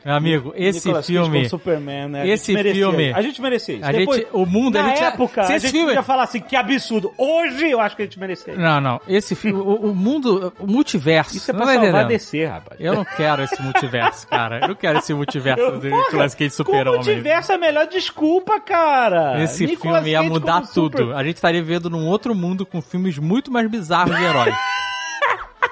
Meu 0.06 0.16
amigo, 0.16 0.54
esse 0.56 0.88
Nicolas 0.88 1.06
Cage 1.06 1.20
filme... 1.20 1.50
Superman, 1.50 2.08
né? 2.08 2.22
A 2.22 2.28
esse 2.28 2.56
filme-. 2.64 3.12
A 3.14 3.22
gente 3.22 3.42
merecia 3.42 3.76
isso. 3.76 3.86
A 3.86 3.92
Depois, 3.92 4.20
gente- 4.22 4.30
o 4.32 4.46
mundo, 4.46 4.78
a 4.78 4.84
na 4.84 4.90
gente- 4.90 5.04
época, 5.04 5.44
se 5.44 5.52
a 5.54 5.58
gente 5.58 5.72
filme- 5.72 5.88
podia 5.88 6.02
falar 6.04 6.24
assim, 6.24 6.40
que 6.40 6.56
absurdo. 6.56 7.14
Hoje 7.18 7.70
eu 7.70 7.82
acho 7.82 7.98
que 7.98 8.04
a 8.04 8.06
gente 8.06 8.18
merecia 8.18 8.54
isso. 8.54 8.62
Não, 8.62 8.80
não. 8.80 9.02
Esse 9.06 9.36
filme, 9.36 9.60
o, 9.60 9.92
o 9.92 9.94
mundo, 9.96 10.54
o 10.58 10.66
multiverso. 10.66 11.36
Isso 11.36 11.52
é 11.52 11.54
pra 11.54 11.66
tá 11.66 11.74
salvar? 11.74 12.08
DC, 12.08 12.46
rapaz. 12.46 12.80
Eu 12.80 12.96
não 12.96 13.04
quero 13.04 13.44
esse 13.44 13.62
multiverso, 13.62 14.26
cara. 14.30 14.60
Eu 14.62 14.70
não 14.70 14.76
quero 14.76 15.00
esse 15.00 15.14
multiverso 15.14 15.72
do 15.72 15.90
Nicolas 15.90 16.36
Cage 16.36 16.56
Como 16.56 16.70
super-homem. 16.70 17.02
tivesse 17.04 17.52
a 17.52 17.58
melhor 17.58 17.86
desculpa, 17.88 18.62
cara. 18.62 19.44
Esse 19.44 19.66
Nicolas 19.66 19.98
filme 19.98 20.12
ia 20.12 20.20
Cage 20.20 20.30
mudar 20.30 20.62
tudo. 20.74 20.98
super- 21.00 21.16
A 21.18 21.24
gente 21.24 21.36
estaria 21.36 21.62
vivendo 21.62 21.90
num 21.90 22.08
outro 22.08 22.34
mundo 22.34 22.66
com 22.66 22.82
filmes 22.82 23.18
muito 23.18 23.52
mais 23.52 23.70
bizarros 23.70 24.16
de 24.16 24.24
herói. 24.24 24.54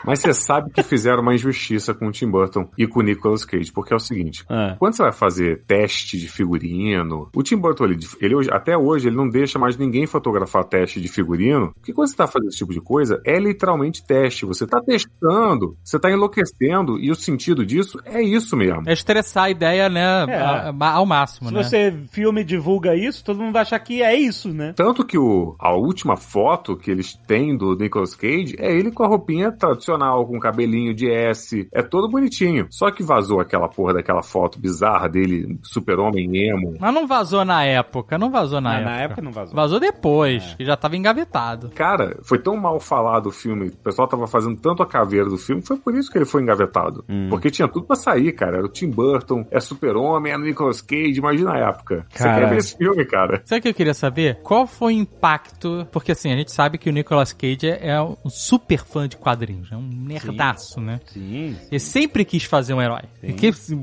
Mas 0.05 0.19
você 0.19 0.33
sabe 0.33 0.71
que 0.71 0.81
fizeram 0.83 1.21
uma 1.21 1.33
injustiça 1.35 1.93
com 1.93 2.07
o 2.07 2.11
Tim 2.11 2.29
Burton 2.29 2.69
e 2.77 2.87
com 2.87 2.99
o 2.99 3.03
Nicolas 3.03 3.43
Cage, 3.45 3.71
porque 3.71 3.93
é 3.93 3.97
o 3.97 3.99
seguinte: 3.99 4.43
Ah. 4.49 4.75
quando 4.79 4.93
você 4.95 5.03
vai 5.03 5.11
fazer 5.11 5.63
teste 5.67 6.17
de 6.17 6.27
figurino, 6.27 7.29
o 7.35 7.43
Tim 7.43 7.57
Burton, 7.57 7.85
ele, 7.85 7.99
ele 8.21 8.35
até 8.51 8.77
hoje, 8.77 9.07
ele 9.07 9.15
não 9.15 9.27
deixa 9.29 9.57
mais 9.59 9.77
ninguém 9.77 10.05
fotografar 10.05 10.63
teste 10.65 10.99
de 11.01 11.07
figurino, 11.07 11.71
porque 11.75 11.93
quando 11.93 12.07
você 12.09 12.15
tá 12.15 12.27
fazendo 12.27 12.49
esse 12.49 12.57
tipo 12.57 12.73
de 12.73 12.81
coisa, 12.81 13.21
é 13.25 13.39
literalmente 13.39 14.05
teste. 14.05 14.45
Você 14.45 14.65
tá 14.65 14.81
testando, 14.81 15.75
você 15.83 15.99
tá 15.99 16.09
enlouquecendo, 16.11 16.97
e 16.99 17.11
o 17.11 17.15
sentido 17.15 17.65
disso 17.65 17.99
é 18.05 18.21
isso 18.21 18.55
mesmo. 18.55 18.83
É 18.87 18.93
estressar 18.93 19.45
a 19.45 19.49
ideia, 19.49 19.89
né, 19.89 20.25
É. 20.27 20.35
a- 20.39 20.73
a- 20.79 20.91
ao 20.93 21.05
máximo, 21.05 21.49
Se 21.49 21.53
né? 21.55 21.63
você 21.63 21.93
filme 22.11 22.41
e 22.41 22.43
divulga 22.43 22.95
isso, 22.95 23.23
todo 23.23 23.39
mundo 23.39 23.53
vai 23.53 23.61
achar 23.63 23.79
que 23.79 24.01
é 24.01 24.15
isso, 24.15 24.49
né? 24.53 24.73
Tanto 24.75 25.05
que 25.05 25.17
o, 25.17 25.55
a 25.59 25.73
última 25.73 26.15
foto 26.15 26.75
que 26.75 26.89
eles 26.91 27.15
têm 27.27 27.55
do 27.57 27.75
Nicolas 27.75 28.15
Cage 28.15 28.55
é 28.57 28.73
ele 28.73 28.91
com 28.91 29.03
a 29.03 29.07
roupinha 29.07 29.51
tradicional 29.51 29.89
profissional, 29.99 30.25
com 30.25 30.39
cabelinho 30.39 30.93
de 30.93 31.09
S. 31.11 31.67
É 31.73 31.81
todo 31.81 32.09
bonitinho. 32.09 32.67
Só 32.69 32.89
que 32.91 33.03
vazou 33.03 33.39
aquela 33.39 33.67
porra 33.67 33.93
daquela 33.95 34.23
foto 34.23 34.59
bizarra 34.59 35.07
dele, 35.09 35.59
super-homem 35.61 36.29
emo. 36.49 36.75
Mas 36.79 36.93
não 36.93 37.05
vazou 37.05 37.43
na 37.43 37.63
época, 37.63 38.17
não 38.17 38.31
vazou 38.31 38.61
na 38.61 38.69
Na, 38.69 38.75
época. 38.79 38.89
na 38.91 39.01
época 39.01 39.21
não 39.21 39.31
vazou. 39.31 39.55
Vazou 39.55 39.79
depois, 39.79 40.55
que 40.55 40.65
já 40.65 40.77
tava 40.77 40.95
engavetado. 40.95 41.69
Cara, 41.75 42.17
foi 42.23 42.39
tão 42.39 42.55
mal 42.55 42.79
falado 42.79 43.27
o 43.27 43.31
filme, 43.31 43.67
o 43.67 43.77
pessoal 43.77 44.07
tava 44.07 44.27
fazendo 44.27 44.55
tanto 44.59 44.81
a 44.81 44.87
caveira 44.87 45.29
do 45.29 45.37
filme, 45.37 45.61
foi 45.61 45.77
por 45.77 45.95
isso 45.95 46.11
que 46.11 46.17
ele 46.17 46.25
foi 46.25 46.41
engavetado. 46.41 47.03
Porque 47.29 47.51
tinha 47.51 47.67
tudo 47.67 47.85
pra 47.85 47.95
sair, 47.95 48.31
cara. 48.31 48.57
Era 48.57 48.65
o 48.65 48.69
Tim 48.69 48.89
Burton, 48.89 49.45
é 49.51 49.59
super-homem, 49.59 50.31
é 50.31 50.35
o 50.37 50.39
Nicolas 50.39 50.81
Cage, 50.81 51.17
imagina 51.17 51.53
a 51.53 51.57
época. 51.69 52.05
Você 52.09 52.23
Cara. 52.23 52.39
quer 52.41 52.49
ver 52.49 52.57
esse 52.57 52.77
filme, 52.77 53.05
cara? 53.05 53.41
Sabe 53.45 53.59
o 53.59 53.61
que 53.63 53.69
eu 53.69 53.73
queria 53.73 53.93
saber? 53.93 54.39
Qual 54.43 54.65
foi 54.67 54.93
o 54.93 54.97
impacto? 54.97 55.87
Porque 55.91 56.11
assim, 56.11 56.31
a 56.31 56.35
gente 56.35 56.51
sabe 56.51 56.77
que 56.77 56.89
o 56.89 56.93
Nicolas 56.93 57.33
Cage 57.33 57.67
é 57.69 57.89
é 57.89 57.99
um 58.01 58.29
super 58.29 58.79
fã 58.85 59.07
de 59.07 59.17
quadrinhos, 59.17 59.71
é 59.71 59.75
um 59.79 59.89
nerdaço, 60.05 60.79
né? 60.81 60.99
Sim. 61.07 61.55
Ele 61.71 61.79
sempre 61.79 62.23
quis 62.25 62.43
fazer 62.43 62.73
um 62.73 62.81
herói. 62.81 63.01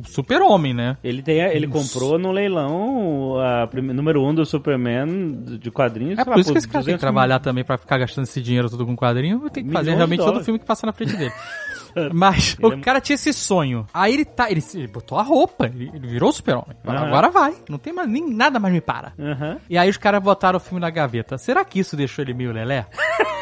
Super-homem, 0.05 0.73
né? 0.75 0.97
Ele, 1.03 1.23
tem, 1.23 1.39
ele 1.41 1.67
comprou 1.67 2.19
no 2.19 2.31
leilão 2.33 3.39
a 3.41 3.67
prime- 3.67 3.93
número 3.93 4.23
um 4.25 4.35
do 4.35 4.45
Superman 4.45 5.43
de 5.59 5.71
quadrinhos. 5.71 6.19
É 6.19 6.25
por 6.25 6.35
lá, 6.35 6.41
isso 6.41 6.53
que 6.53 6.59
esse 6.59 6.69
cara 6.69 6.85
tem 6.85 6.95
que 6.95 6.99
200 6.99 7.01
trabalhar 7.01 7.39
também 7.41 7.65
pra 7.65 7.77
ficar 7.79 7.99
gastando 7.99 8.25
esse 8.25 8.41
dinheiro 8.41 8.69
todo 8.71 8.85
com 8.87 8.97
quadrinho. 8.97 9.49
Tem 9.51 9.65
que 9.65 9.73
fazer 9.73 9.91
Milhões 9.91 9.97
realmente 9.97 10.25
todo 10.25 10.45
filme 10.45 10.59
que 10.59 10.65
passa 10.67 10.87
na 10.87 10.93
frente 10.93 11.17
dele. 11.17 11.33
Mas 12.13 12.57
Ele 12.59 12.75
o 12.75 12.79
é- 12.79 12.81
cara 12.83 13.01
tinha 13.01 13.15
esse 13.15 13.33
sonho. 13.33 13.87
Aí 13.95 14.13
ele 14.13 14.25
tá. 14.27 14.51
Ele, 14.51 14.63
ele 14.75 14.87
botou 14.87 15.17
a 15.19 15.23
roupa, 15.23 15.65
ele, 15.67 15.91
ele 15.95 16.07
virou 16.07 16.31
super-homem. 16.31 16.77
Aham. 16.87 17.07
Agora 17.07 17.31
vai. 17.31 17.55
Não 17.71 17.79
tem 17.79 17.91
mais 17.93 18.07
nem 18.07 18.29
nada 18.29 18.61
mais 18.61 18.75
me 18.75 18.83
para. 18.83 19.15
Aham. 19.19 19.57
E 19.71 19.79
aí 19.79 19.89
os 19.89 19.97
caras 19.97 20.23
botaram 20.23 20.59
o 20.59 20.61
filme 20.61 20.79
na 20.81 20.91
gaveta. 20.91 21.39
Será 21.39 21.65
que 21.65 21.79
isso 21.79 21.97
deixou 21.97 22.23
ele 22.23 22.35
meio 22.35 22.53
lelé? 22.53 22.87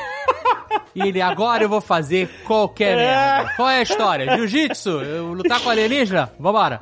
E 0.94 1.08
ele, 1.08 1.20
agora 1.20 1.64
eu 1.64 1.68
vou 1.68 1.80
fazer 1.80 2.28
qualquer 2.44 2.96
merda. 2.96 3.52
Qual 3.56 3.68
é 3.68 3.78
a 3.78 3.82
história? 3.82 4.36
Jiu-jitsu? 4.36 5.00
Lutar 5.34 5.60
com 5.60 5.70
alienígena? 5.70 6.30
Vambora. 6.38 6.78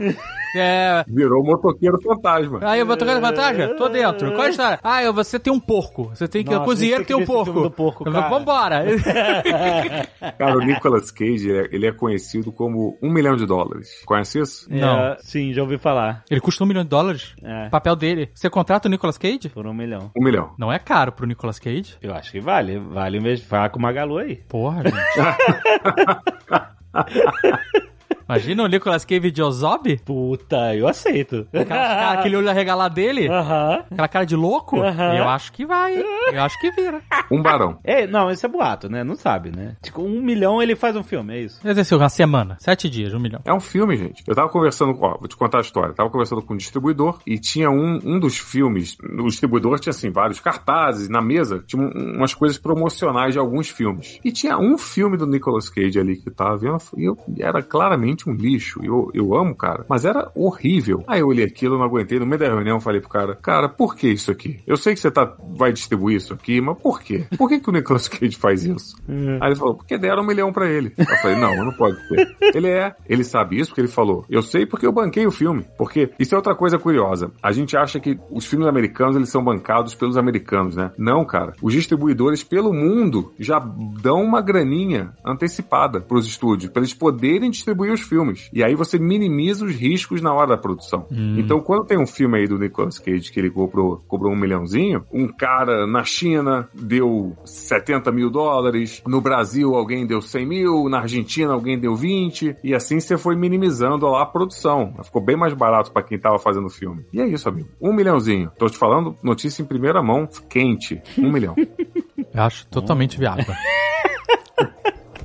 É, 0.55 1.05
Virou 1.09 1.43
o 1.43 1.47
motoqueiro 1.47 1.99
fantasma. 2.03 2.61
Aí 2.63 2.81
eu 2.81 2.87
vou 2.87 2.97
tocando 2.97 3.21
vantagem? 3.21 3.75
Tô 3.77 3.89
dentro. 3.89 4.31
Qual 4.33 4.45
é 4.45 4.47
a 4.47 4.51
história? 4.51 4.79
Ah, 4.83 5.03
eu- 5.03 5.13
você 5.15 5.39
tem 5.39 5.53
um 5.53 5.61
porco. 5.61 6.11
Você 6.15 6.29
tem 6.29 6.45
que. 6.45 6.51
Nossa, 6.51 6.63
o 6.63 6.67
cozinheiro 6.67 7.05
tem 7.05 7.17
tem 7.17 7.25
um 7.25 7.27
porco. 7.27 7.53
do 7.63 7.71
porco, 7.71 8.05
cara. 8.05 8.29
Vambora. 8.29 8.85
Cara, 10.39 10.57
o 10.57 10.61
Nicolas 10.61 11.11
Cage, 11.11 11.49
ele 11.49 11.59
é- 11.59 11.69
ele 11.73 11.87
é 11.87 11.93
conhecido 11.93 12.53
como 12.53 12.99
um 13.03 13.11
milhão 13.13 13.35
de 13.37 13.47
dólares. 13.47 14.03
Conhece 14.05 14.41
isso? 14.41 14.67
Não. 14.71 14.99
É, 14.99 15.17
sim, 15.21 15.53
já 15.53 15.63
ouvi 15.63 15.79
falar. 15.79 16.23
Ele 16.31 16.41
custa 16.41 16.65
um 16.65 16.67
milhão 16.67 16.83
de 16.83 16.89
dólares? 16.91 17.35
É. 17.43 17.67
O 17.67 17.71
papel 17.71 17.97
dele. 17.97 18.31
Você 18.35 18.49
contrata 18.51 18.89
o 18.89 18.91
Nicolas 18.91 19.19
Cage? 19.19 19.49
Por 19.49 19.67
um 19.67 19.75
milhão. 19.75 20.11
Um 20.17 20.25
milhão. 20.25 20.53
Não 20.59 20.73
é 20.73 20.79
caro 20.79 21.13
pro 21.13 21.27
Nicolas 21.27 21.59
Cage? 21.59 21.97
Eu 22.03 22.15
acho 22.15 22.31
que 22.33 22.41
vale. 22.41 22.79
Vale 22.79 23.19
de 23.23 23.45
falar 23.45 23.71
com 23.71 23.79
o 23.79 23.83
Magalu 23.83 24.19
aí. 24.19 24.37
Porra, 24.49 24.83
gente. 24.85 24.97
Imagina 28.33 28.63
o 28.63 28.67
Nicolas 28.67 29.05
Cage 29.05 29.31
de 29.31 29.43
Ozob? 29.43 29.99
Puta, 30.05 30.75
eu 30.75 30.89
aceito. 30.89 31.47
Aquela 31.53 31.65
cara, 31.67 32.11
aquele 32.19 32.37
olho 32.37 32.49
arregalado 32.49 32.95
dele? 32.95 33.29
Aham. 33.29 33.85
Aquela 33.91 34.09
cara 34.09 34.25
de 34.27 34.37
louco? 34.37 34.81
Aham. 34.81 35.15
Eu 35.17 35.29
acho 35.29 35.53
que 35.53 35.67
vai. 35.67 35.95
Eu 35.97 36.43
acho 36.43 36.59
que 36.61 36.71
vira. 36.73 37.03
Um 37.31 37.43
barão. 37.43 37.79
É, 37.85 38.07
não, 38.07 38.31
esse 38.31 38.45
é 38.47 38.49
boato, 38.49 38.89
né? 38.89 39.05
Não 39.05 39.15
sabe, 39.17 39.51
né? 39.55 39.77
Tipo, 39.83 40.03
um 40.03 40.21
milhão 40.23 40.63
ele 40.63 40.75
faz 40.75 40.97
um 40.97 41.03
filme, 41.03 41.35
é 41.35 41.41
isso. 41.43 41.61
Quer 41.61 41.75
dizer, 41.75 41.95
uma 41.95 42.09
semana. 42.09 42.57
Sete 42.59 42.89
dias, 42.89 43.13
um 43.13 43.21
milhão. 43.21 43.41
É 43.45 43.53
um 43.53 43.61
filme, 43.61 43.97
gente. 43.97 44.23
Eu 44.27 44.35
tava 44.35 44.49
conversando, 44.49 44.97
ó, 45.01 45.19
vou 45.19 45.29
te 45.29 45.37
contar 45.37 45.59
a 45.59 45.61
história. 45.61 45.91
Eu 45.91 45.95
tava 45.95 46.11
conversando 46.11 46.43
com 46.43 46.55
um 46.55 46.57
distribuidor 46.57 47.19
e 47.27 47.39
tinha 47.39 47.71
um, 47.71 47.99
um 48.05 48.19
dos 48.19 48.39
filmes. 48.39 48.97
O 49.19 49.27
distribuidor 49.27 49.79
tinha, 49.79 49.91
assim, 49.91 50.11
vários 50.11 50.41
cartazes 50.41 51.09
na 51.09 51.21
mesa. 51.21 51.63
Tinha 51.67 51.83
um- 51.83 52.17
umas 52.17 52.35
coisas 52.35 52.57
promocionais 52.59 53.33
de 53.35 53.39
alguns 53.39 53.69
filmes. 53.69 54.19
E 54.25 54.33
tinha 54.33 54.57
um 54.59 54.79
filme 54.79 55.17
do 55.17 55.27
Nicolas 55.27 55.69
Cage 55.69 55.99
ali 55.99 56.17
que 56.17 56.29
eu 56.29 56.35
tava 56.35 56.57
vendo 56.57 56.73
e 56.97 57.05
eu, 57.09 57.17
e 57.37 57.43
era 57.43 57.63
claramente 57.63 58.22
um 58.29 58.35
lixo. 58.35 58.81
Eu, 58.83 59.11
eu 59.15 59.35
amo, 59.35 59.55
cara, 59.55 59.85
mas 59.89 60.05
era 60.05 60.31
horrível. 60.35 61.05
Aí 61.07 61.21
eu 61.21 61.29
olhei 61.29 61.45
aquilo, 61.45 61.79
não 61.79 61.85
aguentei. 61.85 62.19
No 62.19 62.27
meio 62.27 62.39
da 62.39 62.47
reunião, 62.49 62.77
eu 62.77 62.81
falei 62.81 63.01
pro 63.01 63.11
cara: 63.11 63.37
Cara, 63.37 63.69
por 63.69 63.95
que 63.95 64.09
isso 64.09 64.31
aqui? 64.31 64.61
Eu 64.67 64.77
sei 64.77 64.95
que 64.95 65.01
você 65.01 65.11
tá, 65.11 65.37
vai 65.57 65.73
distribuir 65.73 66.17
isso 66.17 66.33
aqui, 66.35 66.61
mas 66.61 66.79
por 66.79 67.01
quê? 67.01 67.27
Por 67.37 67.49
que, 67.49 67.61
que 67.61 67.69
o 67.69 67.73
Nicolas 67.73 68.09
Cage 68.09 68.37
faz 68.37 68.65
isso? 68.65 68.97
Aí 69.41 69.49
ele 69.49 69.57
falou: 69.57 69.75
Porque 69.75 69.99
deram 69.99 70.23
um 70.23 70.27
milhão 70.27 70.53
pra 70.53 70.69
ele. 70.69 70.93
Eu 70.97 71.17
falei: 71.17 71.37
Não, 71.37 71.55
não 71.57 71.73
pode 71.73 71.97
ser. 72.09 72.37
Ele 72.55 72.69
é, 72.69 72.95
ele 73.09 73.25
sabe 73.25 73.59
isso 73.59 73.71
porque 73.71 73.81
ele 73.81 73.89
falou: 73.89 74.25
Eu 74.29 74.43
sei 74.43 74.67
porque 74.67 74.87
eu 74.87 74.93
banquei 74.93 75.27
o 75.27 75.31
filme. 75.31 75.65
Porque 75.77 76.11
isso 76.19 76.35
é 76.35 76.39
outra 76.39 76.55
coisa 76.55 76.79
curiosa. 76.79 77.31
A 77.43 77.53
gente 77.53 77.77
acha 77.77 78.01
que 78.01 78.19
os 78.31 78.47
filmes 78.47 78.69
americanos 78.69 79.17
eles 79.17 79.29
são 79.29 79.43
bancados 79.43 79.95
pelos 79.95 80.17
americanos, 80.17 80.77
né? 80.77 80.91
Não, 80.97 81.25
cara. 81.25 81.55
Os 81.63 81.73
distribuidores 81.73 82.43
pelo 82.43 82.73
mundo 82.73 83.33
já 83.39 83.59
dão 83.59 84.23
uma 84.23 84.41
graninha 84.41 85.13
antecipada 85.25 86.01
pros 86.01 86.27
estúdios, 86.27 86.71
pra 86.71 86.81
eles 86.81 86.95
poderem 86.95 87.51
distribuir 87.51 87.93
os 87.93 88.02
filmes. 88.03 88.51
E 88.53 88.63
aí 88.63 88.75
você 88.75 88.99
minimiza 88.99 89.65
os 89.65 89.75
riscos 89.75 90.21
na 90.21 90.33
hora 90.33 90.49
da 90.49 90.57
produção. 90.57 91.07
Então, 91.11 91.61
quando 91.61 91.87
tem 91.87 91.99
um 91.99 92.07
filme 92.07 92.39
aí 92.39 92.47
do 92.47 92.59
Nicolas 92.59 92.99
Cage 92.99 93.31
que 93.31 93.39
ele 93.39 93.51
cobrou, 93.51 94.03
cobrou 94.07 94.33
um 94.33 94.37
milhãozinho, 94.37 95.05
um 95.13 95.29
cara 95.29 95.87
na 95.87 96.05
China 96.05 96.69
deu 96.75 97.37
70 97.45 98.11
mil 98.13 98.31
dólares, 98.31 99.03
no 99.07 99.21
Brasil 99.21 99.75
alguém 99.75 100.07
deu 100.07 100.21
100 100.21 100.47
mil, 100.47 100.89
na 100.89 101.01
Argentina 101.01 101.53
alguém 101.53 101.79
deu 101.79 101.95
20, 101.95 102.57
e 102.63 102.75
assim 102.75 103.01
você 103.01 103.17
foi 103.17 103.37
minimizando 103.37 104.07
lá 104.07 104.23
a 104.23 104.27
produção. 104.27 104.95
Ficou 105.03 105.23
bem 105.23 105.37
mais 105.37 105.55
barato 105.55 105.93
pra 105.93 106.03
quem 106.03 106.19
tava 106.19 106.39
fazendo 106.39 106.67
o 106.67 106.71
filme. 106.71 107.05
E 107.13 107.21
é 107.21 107.27
isso, 107.27 107.49
amigo. 107.49 107.69
Um 107.81 107.93
milhãozinho. 107.93 108.51
Tô 108.59 108.69
te 108.69 108.79
falando 108.79 109.17
notícia 109.23 109.63
em 109.63 109.67
primeira 109.67 110.03
mão, 110.03 110.29
quente. 110.49 111.01
Um 111.19 111.31
milhão. 111.31 111.55
Eu 112.35 112.43
acho 112.43 112.67
totalmente 112.69 113.19
viável. 113.19 113.45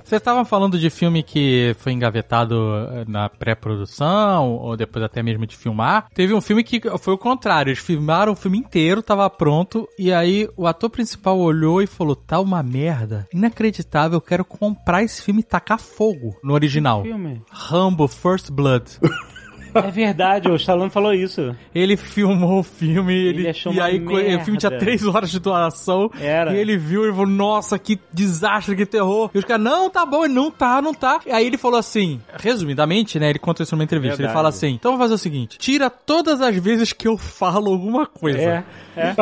Vocês 0.08 0.22
estavam 0.22 0.45
falando 0.45 0.80
de 0.80 0.89
filme 0.89 1.22
que 1.22 1.76
foi 1.80 1.91
engavetado 1.91 2.55
eh, 2.93 3.03
na 3.10 3.28
pré-produção, 3.28 4.53
ou 4.53 4.78
depois 4.78 5.03
até 5.03 5.22
mesmo 5.22 5.45
de 5.45 5.58
filmar. 5.58 6.08
Teve 6.14 6.34
um 6.34 6.39
filme 6.39 6.64
que 6.64 6.80
foi 6.97 7.14
o 7.14 7.18
contrário. 7.18 7.72
Eles 7.72 7.80
filmaram 7.80 8.32
o 8.32 8.36
filme 8.36 8.58
inteiro, 8.58 9.03
tava 9.03 9.30
pronto, 9.30 9.86
e 9.99 10.14
aí 10.14 10.47
o 10.55 10.66
ator 10.66 10.89
principal 10.89 11.38
olhou 11.38 11.82
e 11.82 11.88
falou: 11.88 12.16
tá 12.16 12.39
uma 12.39 12.64
merda. 12.64 13.28
Inacreditável, 13.34 14.16
eu 14.16 14.22
quero 14.22 14.45
comprar 14.45 15.03
esse 15.03 15.22
filme 15.22 15.41
e 15.41 15.43
tacar 15.43 15.78
fogo 15.78 16.38
no 16.41 16.53
original. 16.53 17.03
Filme. 17.03 17.41
Rambo 17.51 18.08
First 18.08 18.49
Blood. 18.49 18.86
É 19.74 19.91
verdade, 19.91 20.49
o 20.49 20.55
Stallone 20.55 20.89
falou 20.89 21.13
isso. 21.13 21.55
Ele 21.74 21.95
filmou 21.97 22.59
o 22.59 22.63
filme 22.63 23.13
ele, 23.13 23.39
Ele 23.41 23.49
achou 23.49 23.74
e 23.74 23.80
aí 23.80 23.99
co- 23.99 24.13
o 24.15 24.39
filme 24.43 24.57
tinha 24.57 24.70
merda. 24.70 24.78
três 24.86 25.05
horas 25.05 25.30
de 25.30 25.39
duração. 25.39 26.09
Era. 26.20 26.53
E 26.55 26.57
ele 26.57 26.78
viu 26.78 27.05
e 27.07 27.11
falou, 27.11 27.28
nossa, 27.28 27.78
que 27.78 27.99
desastre, 28.11 28.76
que 28.76 28.86
terror. 28.86 29.30
E 29.34 29.38
os 29.39 29.45
caras, 29.45 29.63
não, 29.63 29.89
tá 29.89 30.05
bom, 30.05 30.26
e 30.26 30.30
não 30.30 30.49
tá, 30.51 30.82
não 30.82 30.93
tá. 30.93 31.20
E 31.26 31.32
aí 31.32 31.45
ele 31.45 31.57
falou 31.57 31.78
assim, 31.80 32.20
resumidamente, 32.38 33.20
né, 33.20 33.30
ele 33.30 33.39
conta 33.39 33.63
isso 33.63 33.76
numa 33.76 33.84
entrevista, 33.84 34.15
ele 34.15 34.28
Verdade. 34.28 34.34
fala 34.36 34.49
assim, 34.49 34.70
então 34.70 34.91
vamos 34.91 35.03
fazer 35.05 35.13
o 35.15 35.18
seguinte, 35.18 35.57
tira 35.57 35.89
todas 35.89 36.41
as 36.41 36.55
vezes 36.55 36.91
que 36.93 37.07
eu 37.07 37.18
falo 37.18 37.72
alguma 37.72 38.05
coisa. 38.05 38.39
É, 38.39 38.63
é. 38.95 39.15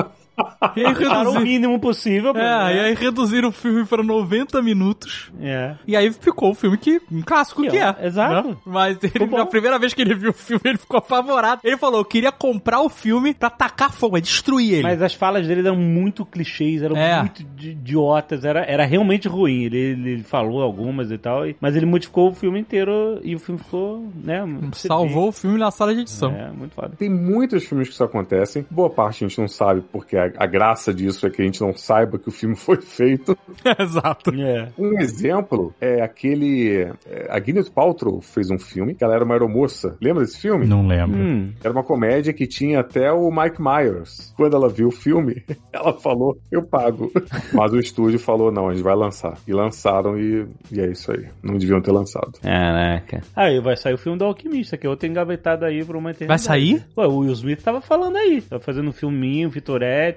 E 0.76 0.86
aí 0.86 0.94
Para 1.06 1.30
o 1.30 1.40
mínimo 1.40 1.80
possível. 1.80 2.34
pô, 2.34 2.40
é, 2.40 2.44
né? 2.44 2.76
e 2.76 2.80
aí 2.80 2.94
reduziram 2.96 3.50
o 3.50 3.52
filme 3.52 3.86
pra 3.86 4.04
90 4.04 4.62
minutos. 4.62 5.32
É. 5.40 5.76
E 5.88 5.96
aí 5.96 6.12
ficou 6.12 6.52
o 6.52 6.56
filme 6.56 6.78
que, 6.78 7.02
um 7.12 7.22
clássico 7.22 7.62
Que 7.62 7.70
que 7.70 7.78
é, 7.78 7.96
é. 8.00 8.08
exato. 8.08 8.50
né? 8.50 8.58
Mas 8.66 8.98
ele, 9.04 9.26
na 9.28 9.46
primeira 9.46 9.78
vez 9.80 9.94
que 9.94 10.02
ele 10.02 10.14
viu 10.16 10.32
o 10.32 10.34
filme, 10.34 10.62
ele 10.66 10.78
ficou 10.78 10.98
apavorado. 10.98 11.62
Ele 11.64 11.78
falou, 11.78 12.00
eu 12.02 12.06
queria 12.06 12.32
comprar 12.32 12.82
o 12.82 12.90
filme 12.90 13.34
pra 13.34 13.50
tacar 13.50 13.92
fogo, 13.92 14.18
é 14.18 14.22
destruir 14.22 14.74
ele. 14.76 14.84
Mas 14.84 15.02
as 15.02 15.14
falas 15.14 15.48
dele 15.48 15.62
eram 15.62 15.76
muito 15.78 16.26
clichês, 16.26 16.82
eram 16.82 16.96
É. 16.98 17.20
muito 17.20 17.42
idiotas, 17.60 18.44
era, 18.44 18.64
era 18.66 18.86
realmente 18.86 19.28
ruim. 19.28 19.64
Ele, 19.64 19.78
ele 19.78 20.24
falou 20.24 20.62
algumas 20.62 21.12
e 21.12 21.18
tal, 21.18 21.44
mas 21.60 21.76
ele 21.76 21.86
modificou 21.86 22.30
o 22.30 22.34
filme 22.34 22.60
inteiro 22.60 23.20
e 23.24 23.36
o 23.36 23.40
filme 23.40 23.60
ficou, 23.60 24.08
né? 24.24 24.44
Salvou 24.74 25.30
o 25.30 25.32
filme 25.32 25.58
na 25.58 25.72
sala 25.72 25.94
de 25.94 26.02
edição. 26.02 26.32
É, 26.32 26.50
muito 26.52 26.74
foda. 26.74 26.94
Tem 26.98 27.10
muitos 27.10 27.64
filmes 27.66 27.88
que 27.88 27.94
isso 27.94 28.04
acontecem. 28.04 28.66
Boa 28.70 28.90
parte 28.90 29.24
a 29.24 29.28
gente 29.28 29.40
não 29.40 29.48
sabe, 29.48 29.82
porque 29.92 30.18
a, 30.18 30.25
a 30.38 30.46
graça 30.46 30.94
disso 30.94 31.26
é 31.26 31.30
que 31.30 31.42
a 31.42 31.46
gente 31.46 31.62
não 31.62 31.76
saiba 31.76 32.18
que 32.18 32.30
o 32.30 32.32
filme 32.32 32.56
foi 32.58 32.82
feito. 32.82 33.38
Exato. 33.80 34.32
É. 34.36 34.70
Um 34.78 35.00
exemplo 35.00 35.74
é 35.80 36.02
aquele. 36.02 36.88
é, 37.06 37.28
a 37.30 37.40
Gwyneth 37.40 37.72
Paltrow 37.74 38.22
fez 38.22 38.50
um 38.50 38.60
filme, 38.60 38.94
que 38.96 39.04
ela 39.04 39.16
era 39.16 39.24
uma 39.24 39.36
aeromoça. 39.36 39.98
Lembra 40.02 40.24
desse 40.24 40.40
filme? 40.40 40.66
Não 40.66 40.88
lembro. 40.88 41.20
Hum. 41.20 41.54
Era 41.64 41.74
uma 41.74 41.84
comédia 41.84 42.34
que 42.34 42.48
tinha 42.48 42.80
até 42.80 43.12
o 43.12 43.30
Mike 43.32 43.62
Myers. 43.62 44.34
Quando 44.36 44.56
ela 44.56 44.70
viu 44.70 44.88
o 44.88 44.92
filme, 44.92 45.44
ela 45.72 45.94
falou: 45.94 46.38
Eu 46.52 46.64
pago. 46.64 47.12
Mas 47.54 47.72
o 47.72 47.80
estúdio 47.80 48.20
falou: 48.20 48.52
Não, 48.52 48.70
a 48.70 48.74
gente 48.74 48.84
vai 48.84 48.96
lançar. 48.96 49.38
E 49.48 49.54
lançaram, 49.54 50.18
e, 50.20 50.48
e 50.72 50.80
é 50.80 50.92
isso 50.92 51.12
aí. 51.12 51.26
Não 51.44 51.58
deviam 51.58 51.82
ter 51.82 51.92
lançado. 51.92 52.40
Caraca. 52.42 53.22
Aí 53.36 53.60
vai 53.60 53.76
sair 53.76 53.94
o 53.94 53.98
filme 53.98 54.18
do 54.18 54.26
Alquimista, 54.26 54.78
que 54.78 54.86
é 54.86 54.90
outro 54.90 55.08
engavetado 55.08 55.66
aí 55.66 55.84
pra 55.84 55.98
uma 55.98 56.12
eternidade. 56.12 56.28
Vai 56.28 56.40
sair? 56.40 56.86
Ué, 56.98 57.08
o 57.08 57.18
Will 57.20 57.34
Smith 57.34 57.62
tava 57.62 57.82
falando 57.82 58.18
aí. 58.18 58.42
Tava 58.42 58.62
fazendo 58.62 58.90
um 58.90 58.94
filminho, 58.94 59.52
Fitorette. 59.52 60.15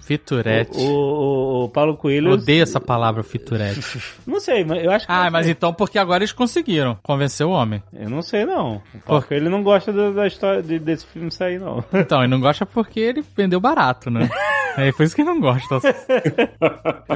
Fiturete. 0.00 0.76
O, 0.78 0.82
o, 0.82 1.64
o 1.64 1.68
Paulo 1.68 1.92
Eu 1.92 1.96
Coelho. 1.96 2.30
odeio 2.32 2.62
essa 2.62 2.80
palavra 2.80 3.22
fiturete. 3.22 3.80
Não 4.26 4.40
sei, 4.40 4.64
mas 4.64 4.82
eu 4.84 4.90
acho 4.90 5.06
que. 5.06 5.12
ah, 5.12 5.28
mas 5.30 5.46
sair. 5.46 5.52
então 5.52 5.72
porque 5.72 5.98
agora 5.98 6.22
eles 6.22 6.32
conseguiram 6.32 6.96
convencer 7.02 7.46
o 7.46 7.50
homem. 7.50 7.82
Eu 7.92 8.08
não 8.10 8.22
sei, 8.22 8.44
não. 8.44 8.82
O 8.94 8.98
Paulo 9.06 9.22
Coelho 9.22 9.50
não 9.50 9.62
gosta 9.62 9.92
do- 9.92 10.14
da 10.14 10.26
história 10.26 10.62
de- 10.62 10.78
desse 10.78 11.06
filme 11.06 11.30
sair, 11.30 11.58
não. 11.58 11.82
Então, 11.92 12.20
ele 12.20 12.28
não 12.30 12.40
gosta 12.40 12.64
porque 12.64 13.00
ele 13.00 13.24
vendeu 13.36 13.60
barato, 13.60 14.10
né? 14.10 14.28
É 14.76 14.92
por 14.92 15.02
isso 15.02 15.16
que 15.16 15.24
não 15.24 15.40
gosta. 15.40 15.80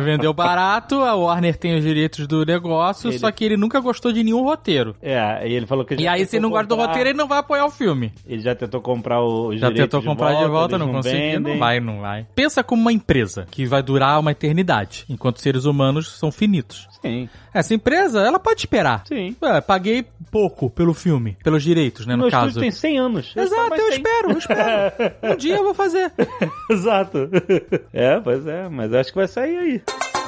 Vendeu 0.02 0.32
barato, 0.34 0.96
a 0.96 1.14
Warner 1.14 1.56
tem 1.56 1.76
os 1.76 1.84
direitos 1.84 2.26
do 2.26 2.44
negócio, 2.44 3.10
Ele- 3.10 3.18
só 3.18 3.30
que 3.30 3.44
ele 3.44 3.56
nunca 3.56 3.78
gostou 3.80 4.12
de 4.12 4.24
nenhum 4.24 4.42
roteiro. 4.42 4.94
É, 5.00 5.46
e 5.48 5.52
ele 5.54 5.64
falou 5.64 5.84
que 5.84 5.94
E 5.94 6.06
aí, 6.08 6.26
se 6.26 6.36
ele 6.36 6.42
não 6.42 6.50
gosta 6.50 6.66
do 6.66 6.70
comprar- 6.74 6.88
roteiro, 6.88 7.08
ele 7.10 7.16
não 7.18 7.28
vai 7.28 7.38
apoiar 7.38 7.64
o 7.64 7.70
filme. 7.70 8.12
Ele 8.26 8.42
já 8.42 8.54
tentou 8.56 8.80
comprar 8.80 9.22
o- 9.22 9.56
Já 9.56 9.70
tentou 9.70 10.02
comprar 10.02 10.34
de 10.34 10.48
volta, 10.48 10.74
eles 10.74 10.86
não 10.86 10.94
conseguiu. 10.94 11.40
Não 11.40 11.58
vai, 11.58 11.78
não 11.80 12.00
vai. 12.00 12.23
Pensa 12.34 12.62
como 12.62 12.82
uma 12.82 12.92
empresa 12.92 13.46
que 13.50 13.66
vai 13.66 13.82
durar 13.82 14.18
uma 14.20 14.32
eternidade, 14.32 15.04
enquanto 15.08 15.40
seres 15.40 15.64
humanos 15.64 16.16
são 16.18 16.30
finitos. 16.32 16.88
Sim, 17.02 17.28
Essa 17.52 17.74
empresa, 17.74 18.20
ela 18.22 18.38
pode 18.38 18.60
esperar. 18.60 19.02
sim. 19.06 19.36
Ué, 19.42 19.60
paguei 19.60 20.06
pouco 20.30 20.70
pelo 20.70 20.94
filme, 20.94 21.36
pelos 21.44 21.62
direitos, 21.62 22.06
né, 22.06 22.16
no 22.16 22.22
Meu 22.22 22.30
caso. 22.30 22.58
tem 22.60 22.70
100 22.70 22.98
anos. 22.98 23.32
Exato, 23.36 23.62
eu 23.62 23.68
mais 23.68 23.82
100. 23.82 23.90
espero, 23.96 24.30
eu 24.30 24.38
espero. 24.38 25.14
Um 25.34 25.36
dia 25.36 25.56
eu 25.56 25.64
vou 25.64 25.74
fazer. 25.74 26.12
Exato. 26.70 27.28
É, 27.92 28.18
pois 28.20 28.46
é, 28.46 28.68
mas 28.68 28.92
acho 28.92 29.10
que 29.10 29.16
vai 29.18 29.28
sair 29.28 29.56
aí. 29.56 29.82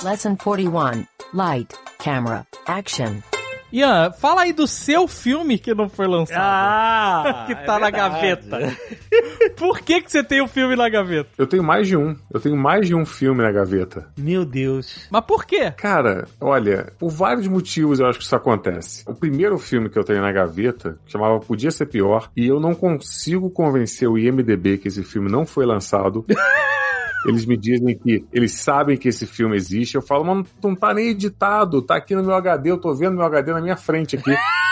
Lesson 0.05 0.37
41. 0.37 1.05
Light, 1.35 1.69
camera, 1.99 2.47
action. 2.67 3.21
Ian, 3.73 4.12
fala 4.12 4.43
aí 4.43 4.53
do 4.53 4.67
seu 4.67 5.09
filme 5.09 5.59
que 5.59 5.75
não 5.75 5.89
foi 5.89 6.07
lançado. 6.07 6.39
Ah! 6.41 7.45
que 7.49 7.55
tá 7.55 7.79
na 7.79 7.91
gaveta. 7.91 8.59
Por 9.57 9.81
que 9.81 10.01
que 10.01 10.11
você 10.11 10.23
tem 10.23 10.41
o 10.41 10.47
filme 10.47 10.77
na 10.77 10.89
gaveta? 10.89 11.31
Eu 11.37 11.47
tenho 11.47 11.62
mais 11.62 11.89
de 11.89 11.97
um. 11.97 12.14
Eu 12.33 12.41
tenho 12.41 12.57
mais 12.57 12.87
de 12.87 12.95
um 12.95 13.05
filme 13.05 13.43
na 13.43 13.51
gaveta. 13.51 14.07
Meu 14.17 14.45
Deus. 14.45 15.07
Mas 15.11 15.25
por 15.25 15.45
quê? 15.45 15.73
Cara, 15.77 16.29
olha, 16.41 16.93
por 16.99 17.11
vários 17.11 17.47
motivos 17.49 18.01
eu 18.01 18.07
acho 18.07 18.19
que 18.19 18.25
isso 18.25 18.37
acontece. 18.37 19.03
O 19.07 19.14
primeiro 19.14 19.59
filme 19.59 19.89
que 19.89 19.99
eu 19.99 20.05
tenho 20.05 20.21
na 20.21 20.33
gaveta 20.33 20.99
chamava 21.07 21.41
Podia 21.41 21.71
Ser 21.71 21.87
Pior, 21.87 22.31
e 22.37 22.47
eu 22.47 22.61
não 22.61 22.75
consigo 22.75 23.51
convencer 23.51 24.09
o 24.09 24.19
IMDB 24.19 24.79
que 24.79 24.89
esse 24.89 25.03
filme 25.03 25.31
não 25.31 25.47
foi 25.47 25.67
lançado. 25.67 26.25
Eles 27.29 27.47
me 27.47 27.57
dizem 27.57 27.97
que 27.97 28.24
eles 28.33 28.53
sabem 28.53 28.97
que 28.97 29.09
esse 29.09 29.27
filme 29.27 29.57
existe. 29.57 29.95
Eu 29.95 30.03
falo, 30.03 30.24
mas 30.24 30.47
não, 30.62 30.74
tá 30.74 30.95
nem 30.95 31.09
editado, 31.09 31.83
tá 31.83 31.97
aqui 31.97 32.14
no 32.14 32.22
meu 32.22 32.35
HD, 32.35 32.70
eu 32.70 32.79
tô 32.79 32.95
vendo 32.95 33.16
meu 33.16 33.24
HD 33.24 33.53
na 33.53 33.61
minha 33.61 33.77
frente 33.77 34.16
aqui. 34.16 34.35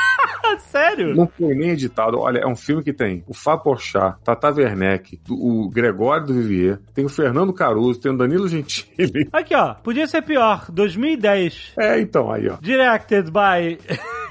Sério? 0.75 1.15
Não 1.15 1.29
foi 1.29 1.55
nem 1.55 1.71
editado. 1.71 2.19
Olha, 2.19 2.39
é 2.39 2.47
um 2.47 2.57
filme 2.57 2.83
que 2.83 2.93
tem 2.93 3.23
o 3.29 3.35
Fá 3.35 3.57
Porchat, 3.57 4.17
Tata 4.25 4.53
Werneck, 4.53 5.21
o 5.31 5.69
Gregório 5.69 6.27
do 6.27 6.35
Vivier, 6.35 6.81
tem 6.93 7.05
o 7.05 7.09
Fernando 7.09 7.53
Caruso, 7.53 8.01
tem 8.01 8.13
o 8.13 8.17
Danilo 8.17 8.49
Gentili. 8.49 9.29
Aqui, 9.33 9.55
ó. 9.55 9.75
Podia 9.75 10.07
ser 10.07 10.23
pior. 10.23 10.67
2010. 10.71 11.75
É, 11.79 12.01
então, 12.01 12.31
aí, 12.31 12.49
ó. 12.49 12.57
Directed 12.61 13.31
by 13.31 13.79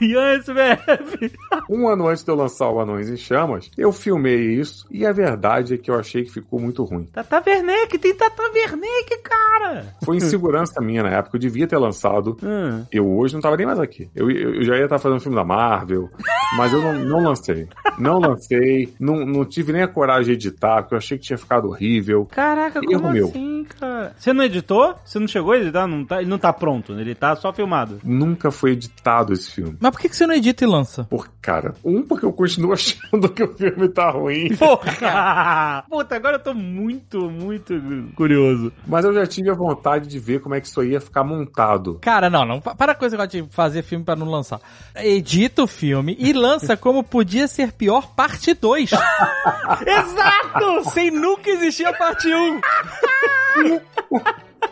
Ian 0.02 0.38
SBF. 0.38 1.32
Um 1.70 1.88
ano 1.88 2.08
antes 2.08 2.24
de 2.24 2.32
eu 2.32 2.36
lançar 2.36 2.70
o 2.70 2.80
Anões 2.80 3.10
em 3.10 3.18
Chamas, 3.18 3.70
eu 3.78 3.91
filmei 3.91 4.54
isso 4.54 4.86
e 4.89 5.06
a 5.06 5.12
verdade 5.12 5.74
é 5.76 5.78
que 5.78 5.89
eu 5.89 5.96
achei 5.96 6.24
que 6.24 6.32
ficou 6.32 6.60
muito 6.60 6.84
ruim. 6.84 7.06
Tata 7.06 7.41
Werneck, 7.46 7.98
tem 7.98 8.14
Tata 8.16 8.44
Werneck, 8.54 9.18
cara. 9.24 9.86
Foi 10.04 10.18
insegurança 10.18 10.82
minha 10.82 11.04
na 11.04 11.10
época, 11.10 11.38
eu 11.38 11.39
devia 11.39 11.68
ter 11.68 11.78
lançado. 11.78 12.38
Hum. 12.44 12.86
Eu 12.91 13.08
hoje 13.10 13.34
não 13.34 13.41
tava 13.41 13.58
nem 13.58 13.66
mais 13.66 13.80
aqui. 13.80 14.10
Eu, 14.16 14.30
eu, 14.30 14.56
eu 14.56 14.64
já 14.64 14.76
ia 14.78 14.84
estar 14.84 15.00
fazendo 15.00 15.22
filme 15.22 15.36
da 15.36 15.44
Marvel, 15.44 16.10
mas 16.58 16.74
eu 16.74 16.82
não, 16.82 16.94
não 16.94 17.24
lancei. 17.24 17.68
Não 17.98 18.20
lancei, 18.20 18.94
não, 19.00 19.26
não 19.26 19.46
tive 19.46 19.72
nem 19.72 19.84
a 19.84 19.88
coragem 19.88 20.38
de 20.38 20.48
editar, 20.48 20.82
porque 20.82 20.96
eu 20.96 20.98
achei 20.98 21.18
que 21.18 21.26
tinha 21.26 21.38
ficado 21.38 21.70
horrível. 21.70 22.28
Caraca, 22.32 22.80
Erro 22.80 23.02
como 23.02 23.14
meu. 23.14 23.28
assim, 23.28 23.66
cara? 23.80 24.14
Você 24.18 24.34
não 24.34 24.44
editou? 24.44 24.96
Você 25.04 25.20
não 25.20 25.28
chegou 25.28 25.54
a 25.54 25.58
editar? 25.58 25.88
Não 25.88 26.06
tá, 26.06 26.22
ele 26.22 26.30
não 26.30 26.38
tá 26.38 26.52
pronto, 26.52 26.94
ele 26.94 27.16
tá 27.16 27.36
só 27.36 27.54
filmado. 27.54 28.00
Nunca 28.04 28.52
foi 28.52 28.72
editado 28.72 29.34
esse 29.34 29.52
filme. 29.52 29.78
Mas 29.80 29.93
por 29.94 30.00
que 30.02 30.10
que 30.10 30.16
você 30.16 30.26
não 30.28 30.34
edita 30.34 30.64
e 30.64 30.68
lança? 30.68 31.04
Por, 31.06 31.30
cara, 31.41 31.74
um, 31.86 32.02
porque 32.02 32.26
eu 32.26 32.34
continuo 32.34 32.74
achando 32.74 33.30
que 33.30 33.44
o 33.44 33.54
filme 33.56 33.88
tá 33.89 34.10
ruim. 34.10 34.56
Porra! 34.56 35.84
Puta, 35.89 36.16
agora 36.16 36.38
eu 36.38 36.39
tô 36.44 36.54
muito, 36.54 37.30
muito 37.30 37.74
curioso. 38.16 38.74
Mas 38.88 39.06
eu 39.06 39.14
já 39.14 39.26
tive 39.28 39.50
a 39.50 39.54
vontade 39.54 40.08
de 40.08 40.18
ver 40.20 40.41
como 40.41 40.56
é 40.56 40.60
que 40.62 40.68
isso 40.68 40.82
aí 40.82 40.89
ia 40.91 41.00
ficar 41.02 41.24
montado. 41.24 42.00
Cara, 42.02 42.30
não, 42.30 42.44
não. 42.46 42.60
pa- 42.60 42.74
Para 42.76 42.96
com 42.96 43.06
esse 43.06 43.16
negócio 43.16 43.44
de 43.44 43.50
fazer 43.54 43.84
filme 43.84 44.04
pra 44.04 44.16
não 44.16 44.28
lançar. 44.30 44.60
Edita 44.96 45.64
o 45.64 45.68
filme 45.68 46.16
e 46.20 46.34
lança 46.34 46.76
como 46.76 47.04
podia 47.04 47.48
ser 47.48 47.72
pior 47.72 48.08
parte 48.16 48.54
2. 48.54 48.91
Exato! 49.86 50.89
Sem 50.89 51.12
nunca 51.12 51.50
existir 51.50 51.86
a 51.86 51.94
parte 51.94 52.28
1. 52.34 52.60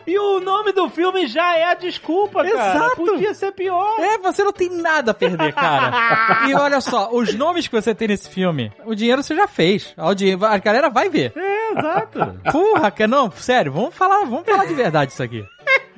E 0.05 0.17
o 0.17 0.39
nome 0.39 0.71
do 0.71 0.89
filme 0.89 1.27
já 1.27 1.55
é 1.57 1.65
a 1.65 1.73
desculpa, 1.73 2.43
cara. 2.43 2.49
Exato. 2.49 2.95
Podia 2.95 3.33
ser 3.33 3.51
pior. 3.51 3.99
É, 3.99 4.17
você 4.17 4.43
não 4.43 4.51
tem 4.51 4.69
nada 4.69 5.11
a 5.11 5.13
perder, 5.13 5.53
cara. 5.53 5.91
E 6.47 6.55
olha 6.55 6.81
só, 6.81 7.09
os 7.11 7.33
nomes 7.33 7.67
que 7.67 7.75
você 7.79 7.93
tem 7.93 8.07
nesse 8.07 8.29
filme, 8.29 8.71
o 8.85 8.95
dinheiro 8.95 9.21
você 9.21 9.35
já 9.35 9.47
fez. 9.47 9.93
A 9.97 10.57
galera 10.57 10.89
vai 10.89 11.09
ver. 11.09 11.33
É, 11.35 11.71
exato. 11.71 12.19
Porra, 12.51 12.93
não, 13.07 13.31
sério, 13.31 13.71
vamos 13.71 13.93
falar, 13.95 14.25
vamos 14.25 14.45
falar 14.45 14.65
de 14.65 14.73
verdade 14.73 15.11
isso 15.11 15.21
aqui. 15.23 15.45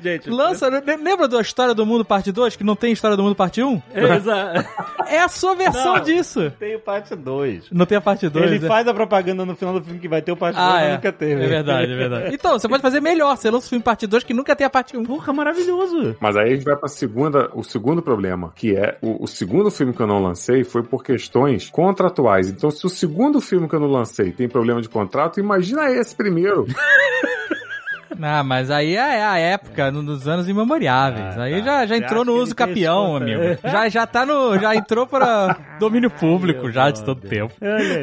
Gente, 0.03 0.29
Lança, 0.29 0.67
le- 0.69 0.81
lembra 0.97 1.27
da 1.27 1.39
História 1.39 1.73
do 1.73 1.85
Mundo 1.85 2.03
parte 2.03 2.31
2, 2.31 2.55
que 2.57 2.63
não 2.63 2.75
tem 2.75 2.91
História 2.91 3.15
do 3.15 3.23
Mundo 3.23 3.35
parte 3.35 3.63
1? 3.63 3.81
é, 3.93 4.15
exato. 4.17 4.67
É 5.07 5.19
a 5.21 5.29
sua 5.29 5.55
versão 5.55 5.95
Não. 5.95 6.03
disso. 6.03 6.51
Tem 6.59 6.75
o 6.75 6.79
parte 6.79 7.15
2. 7.15 7.65
Não 7.71 7.85
tem 7.85 7.97
a 7.97 8.01
parte 8.01 8.27
2, 8.27 8.45
Ele 8.45 8.59
né? 8.59 8.67
faz 8.67 8.87
a 8.87 8.93
propaganda 8.93 9.45
no 9.45 9.55
final 9.55 9.73
do 9.79 9.83
filme 9.83 9.99
que 9.99 10.07
vai 10.07 10.21
ter 10.21 10.31
o 10.31 10.37
parte 10.37 10.55
2, 10.55 10.67
Ah, 10.67 10.81
é. 10.81 10.93
nunca 10.95 11.11
teve. 11.11 11.43
É 11.43 11.47
verdade, 11.47 11.91
é 11.91 11.95
verdade. 11.95 12.33
Então, 12.43 12.59
você 12.59 12.67
pode 12.67 12.81
fazer 12.81 12.99
melhor. 12.99 13.37
Você 13.37 13.49
lança 13.49 13.65
o 13.67 13.69
filme 13.69 13.83
parte 13.83 14.05
2 14.05 14.23
que 14.23 14.33
nunca 14.33 14.55
tem 14.55 14.65
a 14.67 14.69
parte 14.69 14.97
1. 14.97 15.03
Porra, 15.05 15.31
maravilhoso. 15.31 16.15
Mas 16.19 16.35
aí 16.35 16.49
a 16.51 16.55
gente 16.55 16.65
vai 16.65 16.75
pra 16.75 16.89
segunda, 16.89 17.49
o 17.53 17.63
segundo 17.63 18.01
problema, 18.01 18.51
que 18.55 18.75
é 18.75 18.97
o, 19.01 19.23
o 19.23 19.27
segundo 19.27 19.71
filme 19.71 19.93
que 19.93 20.01
eu 20.01 20.07
não 20.07 20.21
lancei 20.21 20.63
foi 20.63 20.83
por 20.83 21.03
questões 21.03 21.69
contratuais. 21.69 22.49
Então, 22.49 22.69
se 22.71 22.85
o 22.85 22.89
segundo 22.89 23.39
filme 23.39 23.69
que 23.69 23.75
eu 23.75 23.79
não 23.79 23.87
lancei 23.87 24.31
tem 24.31 24.49
problema 24.49 24.81
de 24.81 24.89
contrato, 24.89 25.39
imagina 25.39 25.89
esse 25.91 26.13
primeiro. 26.15 26.65
Ah, 28.21 28.43
mas 28.43 28.69
aí 28.71 28.95
é 28.95 29.23
a 29.23 29.37
época, 29.37 29.91
no- 29.91 30.01
nos 30.01 30.27
anos 30.27 30.47
imemoriáveis. 30.47 31.37
Ah, 31.37 31.43
aí 31.43 31.59
tá. 31.59 31.65
já, 31.65 31.85
já 31.87 31.97
entrou 31.97 32.25
no 32.25 32.33
uso 32.35 32.55
capião, 32.55 33.15
amigo. 33.15 33.41
Já, 33.63 33.89
já 33.89 34.05
tá 34.07 34.25
no. 34.25 34.57
Já 34.59 34.75
entrou 34.75 35.05
para 35.07 35.57
domínio 35.79 36.09
público 36.09 36.71
já 36.71 36.89
de 36.91 37.03
todo 37.03 37.21
tempo. 37.21 37.53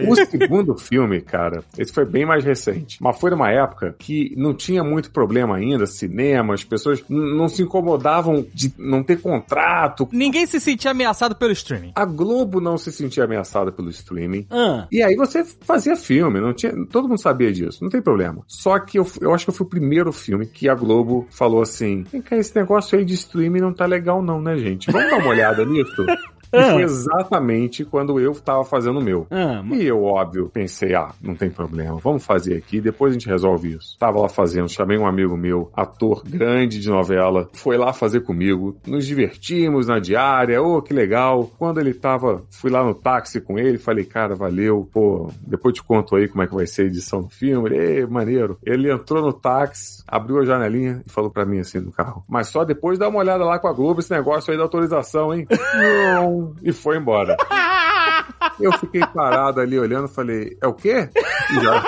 O 0.08 0.14
segundo 0.16 0.76
filme, 0.78 1.20
cara, 1.20 1.62
esse 1.78 1.92
foi 1.92 2.04
bem 2.04 2.24
mais 2.26 2.44
recente. 2.44 2.98
Mas 3.00 3.18
foi 3.18 3.30
numa 3.30 3.50
época 3.50 3.94
que 3.98 4.34
não 4.36 4.54
tinha 4.54 4.82
muito 4.84 5.10
problema 5.10 5.56
ainda, 5.56 5.86
cinema, 5.86 6.54
as 6.54 6.64
pessoas 6.64 7.02
não 7.08 7.48
se 7.48 7.62
incomodavam 7.62 8.44
de 8.54 8.72
não 8.78 9.02
ter 9.02 9.20
contrato. 9.20 10.08
Ninguém 10.12 10.46
se 10.46 10.60
sentia 10.60 10.90
ameaçado 10.92 11.34
pelo 11.34 11.52
streaming. 11.52 11.92
A 11.94 12.04
Globo 12.04 12.60
não 12.60 12.78
se 12.78 12.90
sentia 12.92 13.24
ameaçada 13.24 13.72
pelo 13.72 13.90
streaming. 13.90 14.46
Ah, 14.50 14.86
E 14.90 15.02
aí 15.02 15.14
você 15.16 15.44
fazia 15.44 15.96
filme, 15.96 16.40
não 16.40 16.52
tinha, 16.52 16.72
todo 16.86 17.08
mundo 17.08 17.20
sabia 17.20 17.52
disso, 17.52 17.82
não 17.82 17.90
tem 17.90 18.00
problema. 18.00 18.42
Só 18.46 18.78
que 18.78 18.98
eu, 18.98 19.06
eu 19.20 19.34
acho 19.34 19.44
que 19.44 19.50
eu 19.50 19.54
fui 19.54 19.66
o 19.66 19.70
primeiro 19.70 19.99
filme 20.12 20.46
que 20.46 20.68
a 20.68 20.74
Globo 20.74 21.26
falou 21.30 21.62
assim: 21.62 22.04
vem 22.10 22.22
cá, 22.22 22.36
esse 22.36 22.54
negócio 22.56 22.98
aí 22.98 23.04
de 23.04 23.14
streaming 23.14 23.60
não 23.60 23.72
tá 23.72 23.86
legal 23.86 24.22
não, 24.22 24.40
né, 24.40 24.56
gente? 24.56 24.90
Vamos 24.90 25.10
dar 25.10 25.18
uma 25.18 25.28
olhada 25.28 25.64
nisso? 25.64 26.06
E 26.52 26.62
foi 26.72 26.82
exatamente 26.82 27.84
quando 27.84 28.18
eu 28.20 28.34
tava 28.34 28.64
fazendo 28.64 28.98
o 28.98 29.02
meu. 29.02 29.26
ah, 29.30 29.62
E 29.72 29.84
eu, 29.86 30.02
óbvio, 30.04 30.48
pensei, 30.52 30.94
ah, 30.94 31.10
não 31.22 31.34
tem 31.34 31.50
problema, 31.50 31.98
vamos 32.02 32.24
fazer 32.24 32.56
aqui, 32.56 32.80
depois 32.80 33.10
a 33.10 33.14
gente 33.14 33.28
resolve 33.28 33.72
isso. 33.74 33.96
Tava 33.98 34.20
lá 34.20 34.28
fazendo, 34.28 34.68
chamei 34.68 34.98
um 34.98 35.06
amigo 35.06 35.36
meu, 35.36 35.70
ator 35.74 36.22
grande 36.26 36.80
de 36.80 36.88
novela, 36.88 37.48
foi 37.52 37.76
lá 37.76 37.92
fazer 37.92 38.20
comigo, 38.20 38.76
nos 38.86 39.06
divertimos 39.06 39.86
na 39.86 39.98
diária, 39.98 40.60
ô, 40.62 40.80
que 40.82 40.92
legal. 40.92 41.50
Quando 41.58 41.78
ele 41.80 41.94
tava, 41.94 42.42
fui 42.50 42.70
lá 42.70 42.82
no 42.84 42.94
táxi 42.94 43.40
com 43.40 43.58
ele, 43.58 43.78
falei, 43.78 44.04
cara, 44.04 44.34
valeu, 44.34 44.88
pô, 44.92 45.30
depois 45.46 45.74
te 45.74 45.82
conto 45.82 46.16
aí 46.16 46.28
como 46.28 46.42
é 46.42 46.46
que 46.46 46.54
vai 46.54 46.66
ser 46.66 46.82
a 46.82 46.86
edição 46.86 47.22
do 47.22 47.28
filme, 47.28 47.68
ele, 47.70 48.00
"Ê, 48.00 48.06
maneiro. 48.06 48.58
Ele 48.64 48.90
entrou 48.92 49.22
no 49.22 49.32
táxi, 49.32 50.02
abriu 50.06 50.38
a 50.40 50.44
janelinha 50.44 51.02
e 51.06 51.10
falou 51.10 51.30
pra 51.30 51.44
mim 51.46 51.58
assim 51.60 51.78
no 51.80 51.92
carro, 51.92 52.24
mas 52.28 52.48
só 52.48 52.64
depois 52.64 52.98
dá 52.98 53.08
uma 53.08 53.18
olhada 53.18 53.44
lá 53.44 53.58
com 53.58 53.68
a 53.68 53.72
Globo 53.72 54.00
esse 54.00 54.10
negócio 54.10 54.50
aí 54.50 54.56
da 54.56 54.64
autorização, 54.64 55.32
hein? 55.34 55.46
Não. 55.78 56.39
E 56.62 56.72
foi 56.72 56.96
embora. 56.96 57.36
Eu 58.60 58.72
fiquei 58.72 59.00
parado 59.00 59.60
ali 59.60 59.78
olhando, 59.78 60.08
falei, 60.08 60.56
é 60.60 60.66
o 60.66 60.74
quê? 60.74 61.08
E 61.50 61.60
já. 61.60 61.82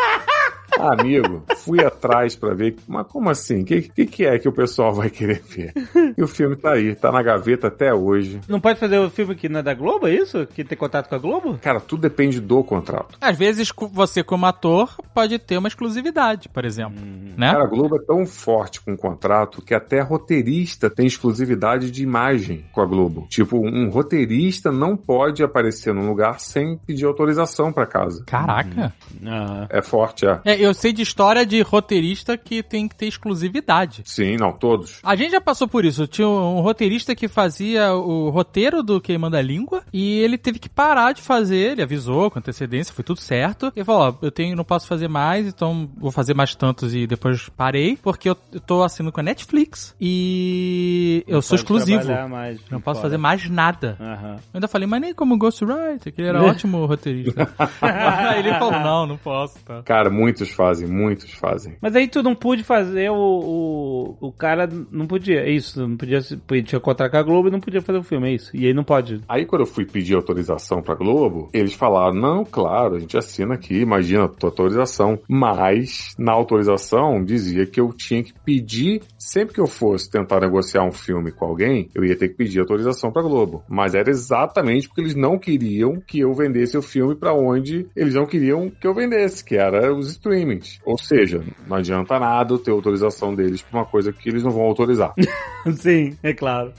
Ah, 0.83 0.95
amigo, 1.01 1.43
fui 1.59 1.85
atrás 1.85 2.35
pra 2.37 2.55
ver, 2.55 2.77
mas 2.89 3.07
como 3.07 3.31
assim? 3.31 3.63
O 3.63 3.65
que, 3.65 3.83
que, 3.83 4.07
que 4.07 4.25
é 4.27 4.39
que 4.39 4.49
o 4.49 4.53
pessoal 4.53 4.93
vai 4.93 5.09
querer 5.11 5.43
ver? 5.43 5.73
E 6.17 6.23
o 6.23 6.29
filme 6.29 6.57
tá 6.57 6.73
aí, 6.73 6.95
tá 6.95 7.11
na 7.13 7.23
gaveta 7.23 7.69
até 7.69 7.93
hoje. 7.95 8.41
não 8.49 8.61
pode 8.61 8.79
fazer 8.79 8.99
o 8.99 9.11
filme 9.11 9.35
que 9.35 9.49
não 9.49 9.61
é 9.61 9.63
da 9.63 9.75
Globo, 9.75 10.07
é 10.07 10.15
isso? 10.15 10.47
Que 10.47 10.65
tem 10.65 10.77
contato 10.77 11.09
com 11.09 11.15
a 11.15 11.19
Globo? 11.19 11.59
Cara, 11.63 11.81
tudo 11.81 12.03
depende 12.03 12.41
do 12.41 12.63
contrato. 12.65 13.17
Às 13.21 13.37
vezes, 13.37 13.71
você 13.93 14.23
como 14.23 14.47
ator 14.47 14.97
pode 15.15 15.39
ter 15.39 15.57
uma 15.57 15.69
exclusividade, 15.69 16.49
por 16.49 16.65
exemplo. 16.65 17.01
Né? 17.37 17.51
Cara, 17.53 17.65
a 17.65 17.69
Globo 17.69 17.97
é 17.97 18.05
tão 18.05 18.27
forte 18.27 18.81
com 18.81 18.93
o 18.93 18.97
contrato 18.97 19.63
que 19.63 19.75
até 19.75 20.01
roteirista 20.01 20.89
tem 20.91 21.07
exclusividade 21.07 21.91
de 21.91 22.03
imagem 22.03 22.65
com 22.73 22.81
a 22.81 22.87
Globo. 22.87 23.27
Tipo, 23.29 23.59
um 23.59 23.89
roteirista 23.91 24.71
não 24.73 24.97
pode 24.97 25.43
aparecer 25.43 25.93
num 25.95 26.09
lugar 26.09 26.41
sem 26.41 26.77
pedir 26.79 27.05
autorização 27.05 27.73
pra 27.73 27.87
casa. 27.87 28.25
Caraca. 28.27 28.93
Ah, 29.27 29.67
É 29.71 29.83
forte, 29.83 30.27
é. 30.27 30.41
É, 30.45 30.61
eu 30.61 30.72
sei 30.75 30.93
de 30.93 31.03
história 31.03 31.45
de 31.47 31.61
roteirista 31.63 32.37
que 32.37 32.63
tem 32.63 32.89
que 32.89 32.95
ter 32.95 33.07
exclusividade. 33.07 34.03
Sim, 34.05 34.37
não, 34.37 34.53
todos. 34.53 34.99
A 35.03 35.15
gente 35.17 35.33
já 35.33 35.41
passou 35.41 35.67
por 35.69 35.85
isso. 35.85 36.07
tinha 36.07 36.29
um 36.29 36.61
roteirista 36.61 37.15
que 37.15 37.29
fazia 37.29 37.93
o 37.95 38.31
roteiro 38.31 38.83
do 38.83 39.01
Queimando 39.01 39.37
a 39.37 39.43
Língua 39.43 39.83
e 39.93 40.19
ele 40.21 40.37
teve 40.39 40.59
que 40.59 40.69
parar 40.69 41.13
de 41.13 41.23
fazer, 41.23 41.73
ele 41.73 41.83
avisou 41.83 42.31
com 42.31 42.39
antecedência, 42.39 42.95
foi 42.95 43.05
tudo 43.05 43.21
certo. 43.21 43.73
E 43.75 43.85
falou, 43.85 44.03
ó, 44.21 44.25
eu 44.25 44.31
tenho, 44.31 44.57
não 44.57 44.65
posso 44.65 44.87
fazer 44.87 45.09
mais, 45.09 45.47
então 45.47 45.89
vou 45.97 46.11
fazer 46.11 46.35
mais 46.35 46.55
tantos 46.55 46.95
e 46.95 47.07
depois 47.07 47.49
parei, 47.57 47.97
porque 48.03 48.29
eu, 48.29 48.37
eu 48.53 48.61
tô 48.61 48.83
assinando 48.83 49.13
com 49.13 49.21
a 49.21 49.25
Netflix 49.25 49.95
e 50.01 51.25
eu 51.27 51.43
sou 51.43 51.57
exclusivo. 51.57 52.05
mais 52.29 52.61
Não 52.71 52.81
posso 52.81 53.01
fora. 53.01 53.09
fazer 53.11 53.17
mais 53.19 53.49
nada. 53.49 53.97
Aham. 54.01 54.35
Eu 54.37 54.41
ainda 54.55 54.69
falei, 54.69 54.87
mas 54.87 55.01
nem 55.01 55.15
como 55.15 55.37
Ghostwriter, 55.37 56.13
que 56.13 56.21
ele 56.21 56.29
era 56.29 56.43
ótimo 56.45 56.85
roteirista. 56.87 57.49
Ele 58.37 58.53
falou, 58.55 58.73
não, 58.81 59.07
não 59.07 59.17
posso, 59.17 59.59
tá. 59.65 59.83
Cara, 59.85 60.11
muitos 60.11 60.51
fazem, 60.63 60.87
muitos 60.89 61.33
fazem. 61.33 61.75
Mas 61.81 61.97
aí 61.97 62.07
tu 62.09 62.23
não 62.23 62.35
pôde 62.35 62.63
fazer 62.63 63.11
o, 63.11 63.15
o. 63.17 64.29
O 64.29 64.33
cara 64.33 64.69
não 64.91 65.07
podia. 65.07 65.41
É 65.41 65.51
isso, 65.51 65.87
não 65.87 65.97
podia. 65.97 66.21
se- 66.21 66.37
Podia 66.37 66.79
contratar 66.81 67.11
com 67.11 67.17
a 67.17 67.23
Globo 67.23 67.49
e 67.49 67.51
não 67.51 67.61
podia 67.61 67.81
fazer 67.83 67.99
o 67.99 68.03
filme, 68.03 68.29
é 68.31 68.35
isso. 68.35 68.51
E 68.57 68.67
aí 68.67 68.75
não 68.75 68.85
pode. 68.85 69.21
Aí 69.29 69.45
quando 69.47 69.63
eu 69.63 69.67
fui 69.67 69.85
pedir 69.85 70.15
autorização 70.15 70.83
pra 70.83 70.95
Globo, 70.95 71.49
eles 71.53 71.73
falaram: 71.75 72.15
não, 72.15 72.45
claro, 72.45 72.95
a 72.97 72.99
gente 72.99 73.17
assina 73.17 73.55
aqui, 73.55 73.81
imagina 73.81 74.25
a 74.25 74.29
tua 74.29 74.51
autorização. 74.51 75.19
Mas 75.29 76.15
na 76.19 76.33
autorização 76.33 77.25
dizia 77.25 77.67
que 77.67 77.81
eu 77.81 77.93
tinha 77.93 78.23
que 78.23 78.33
pedir, 78.45 79.03
sempre 79.19 79.55
que 79.55 79.61
eu 79.61 79.67
fosse 79.67 80.11
tentar 80.11 80.41
negociar 80.41 80.85
um 80.85 80.93
filme 80.93 81.33
com 81.33 81.45
alguém, 81.47 81.89
eu 81.95 82.05
ia 82.05 82.17
ter 82.17 82.29
que 82.29 82.35
pedir 82.37 82.61
autorização 82.61 83.11
pra 83.13 83.23
Globo. 83.23 83.63
Mas 83.69 83.95
era 83.95 84.11
exatamente 84.11 84.89
porque 84.89 85.01
eles 85.01 85.15
não 85.15 85.39
queriam 85.39 86.01
que 86.07 86.21
eu 86.21 86.33
vendesse 86.35 86.77
o 86.77 86.83
filme 86.83 87.15
pra 87.15 87.33
onde 87.35 87.87
eles 87.97 88.15
não 88.15 88.27
queriam 88.27 88.71
que 88.71 88.87
eu 88.87 88.95
vendesse, 88.95 89.45
que 89.45 89.57
era 89.57 89.95
os 89.95 90.09
streamings. 90.53 90.81
Ou 90.85 90.99
seja, 90.99 91.43
não 91.67 91.77
adianta 91.77 92.19
nada 92.19 92.59
ter 92.59 92.71
autorização 92.71 93.35
deles 93.35 93.63
pra 93.63 93.81
uma 93.81 93.87
coisa 93.87 94.13
que 94.13 94.29
eles 94.29 94.43
não 94.43 94.51
vão 94.51 94.63
autorizar. 94.63 95.15
Sim, 95.77 96.17
é 96.23 96.33
claro. 96.33 96.73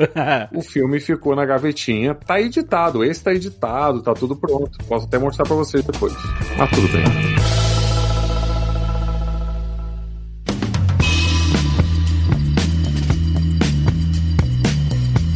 O 0.54 0.62
filme 0.62 1.00
ficou 1.00 1.36
na 1.36 1.46
gavetinha, 1.46 2.14
tá 2.14 2.40
editado, 2.40 3.04
esse 3.04 3.24
tá 3.24 3.34
editado, 3.34 4.02
tá 4.02 4.14
tudo 4.14 4.36
pronto. 4.36 4.78
Posso 4.88 5.06
até 5.06 5.18
mostrar 5.18 5.46
pra 5.46 5.56
vocês 5.56 5.84
depois. 5.84 6.14
Mas 6.58 6.70
tudo 6.70 6.88
bem. 6.90 7.63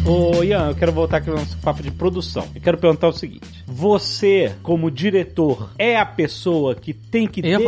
Ô, 0.08 0.42
Ian, 0.42 0.70
eu 0.70 0.76
quero 0.76 0.94
voltar 0.94 1.18
aqui 1.18 1.30
no 1.30 1.36
nosso 1.36 1.58
papo 1.58 1.84
de 1.84 1.92
produção. 1.92 2.48
Eu 2.56 2.62
quero 2.62 2.78
perguntar 2.78 3.10
o 3.10 3.12
seguinte: 3.12 3.62
você, 3.66 4.56
como 4.64 4.90
diretor, 4.90 5.70
é 5.78 5.98
a 5.98 6.06
pessoa 6.06 6.74
que 6.76 6.94
tem 6.94 7.28
que 7.28 7.42
E 7.42 7.44
desenhar. 7.44 7.66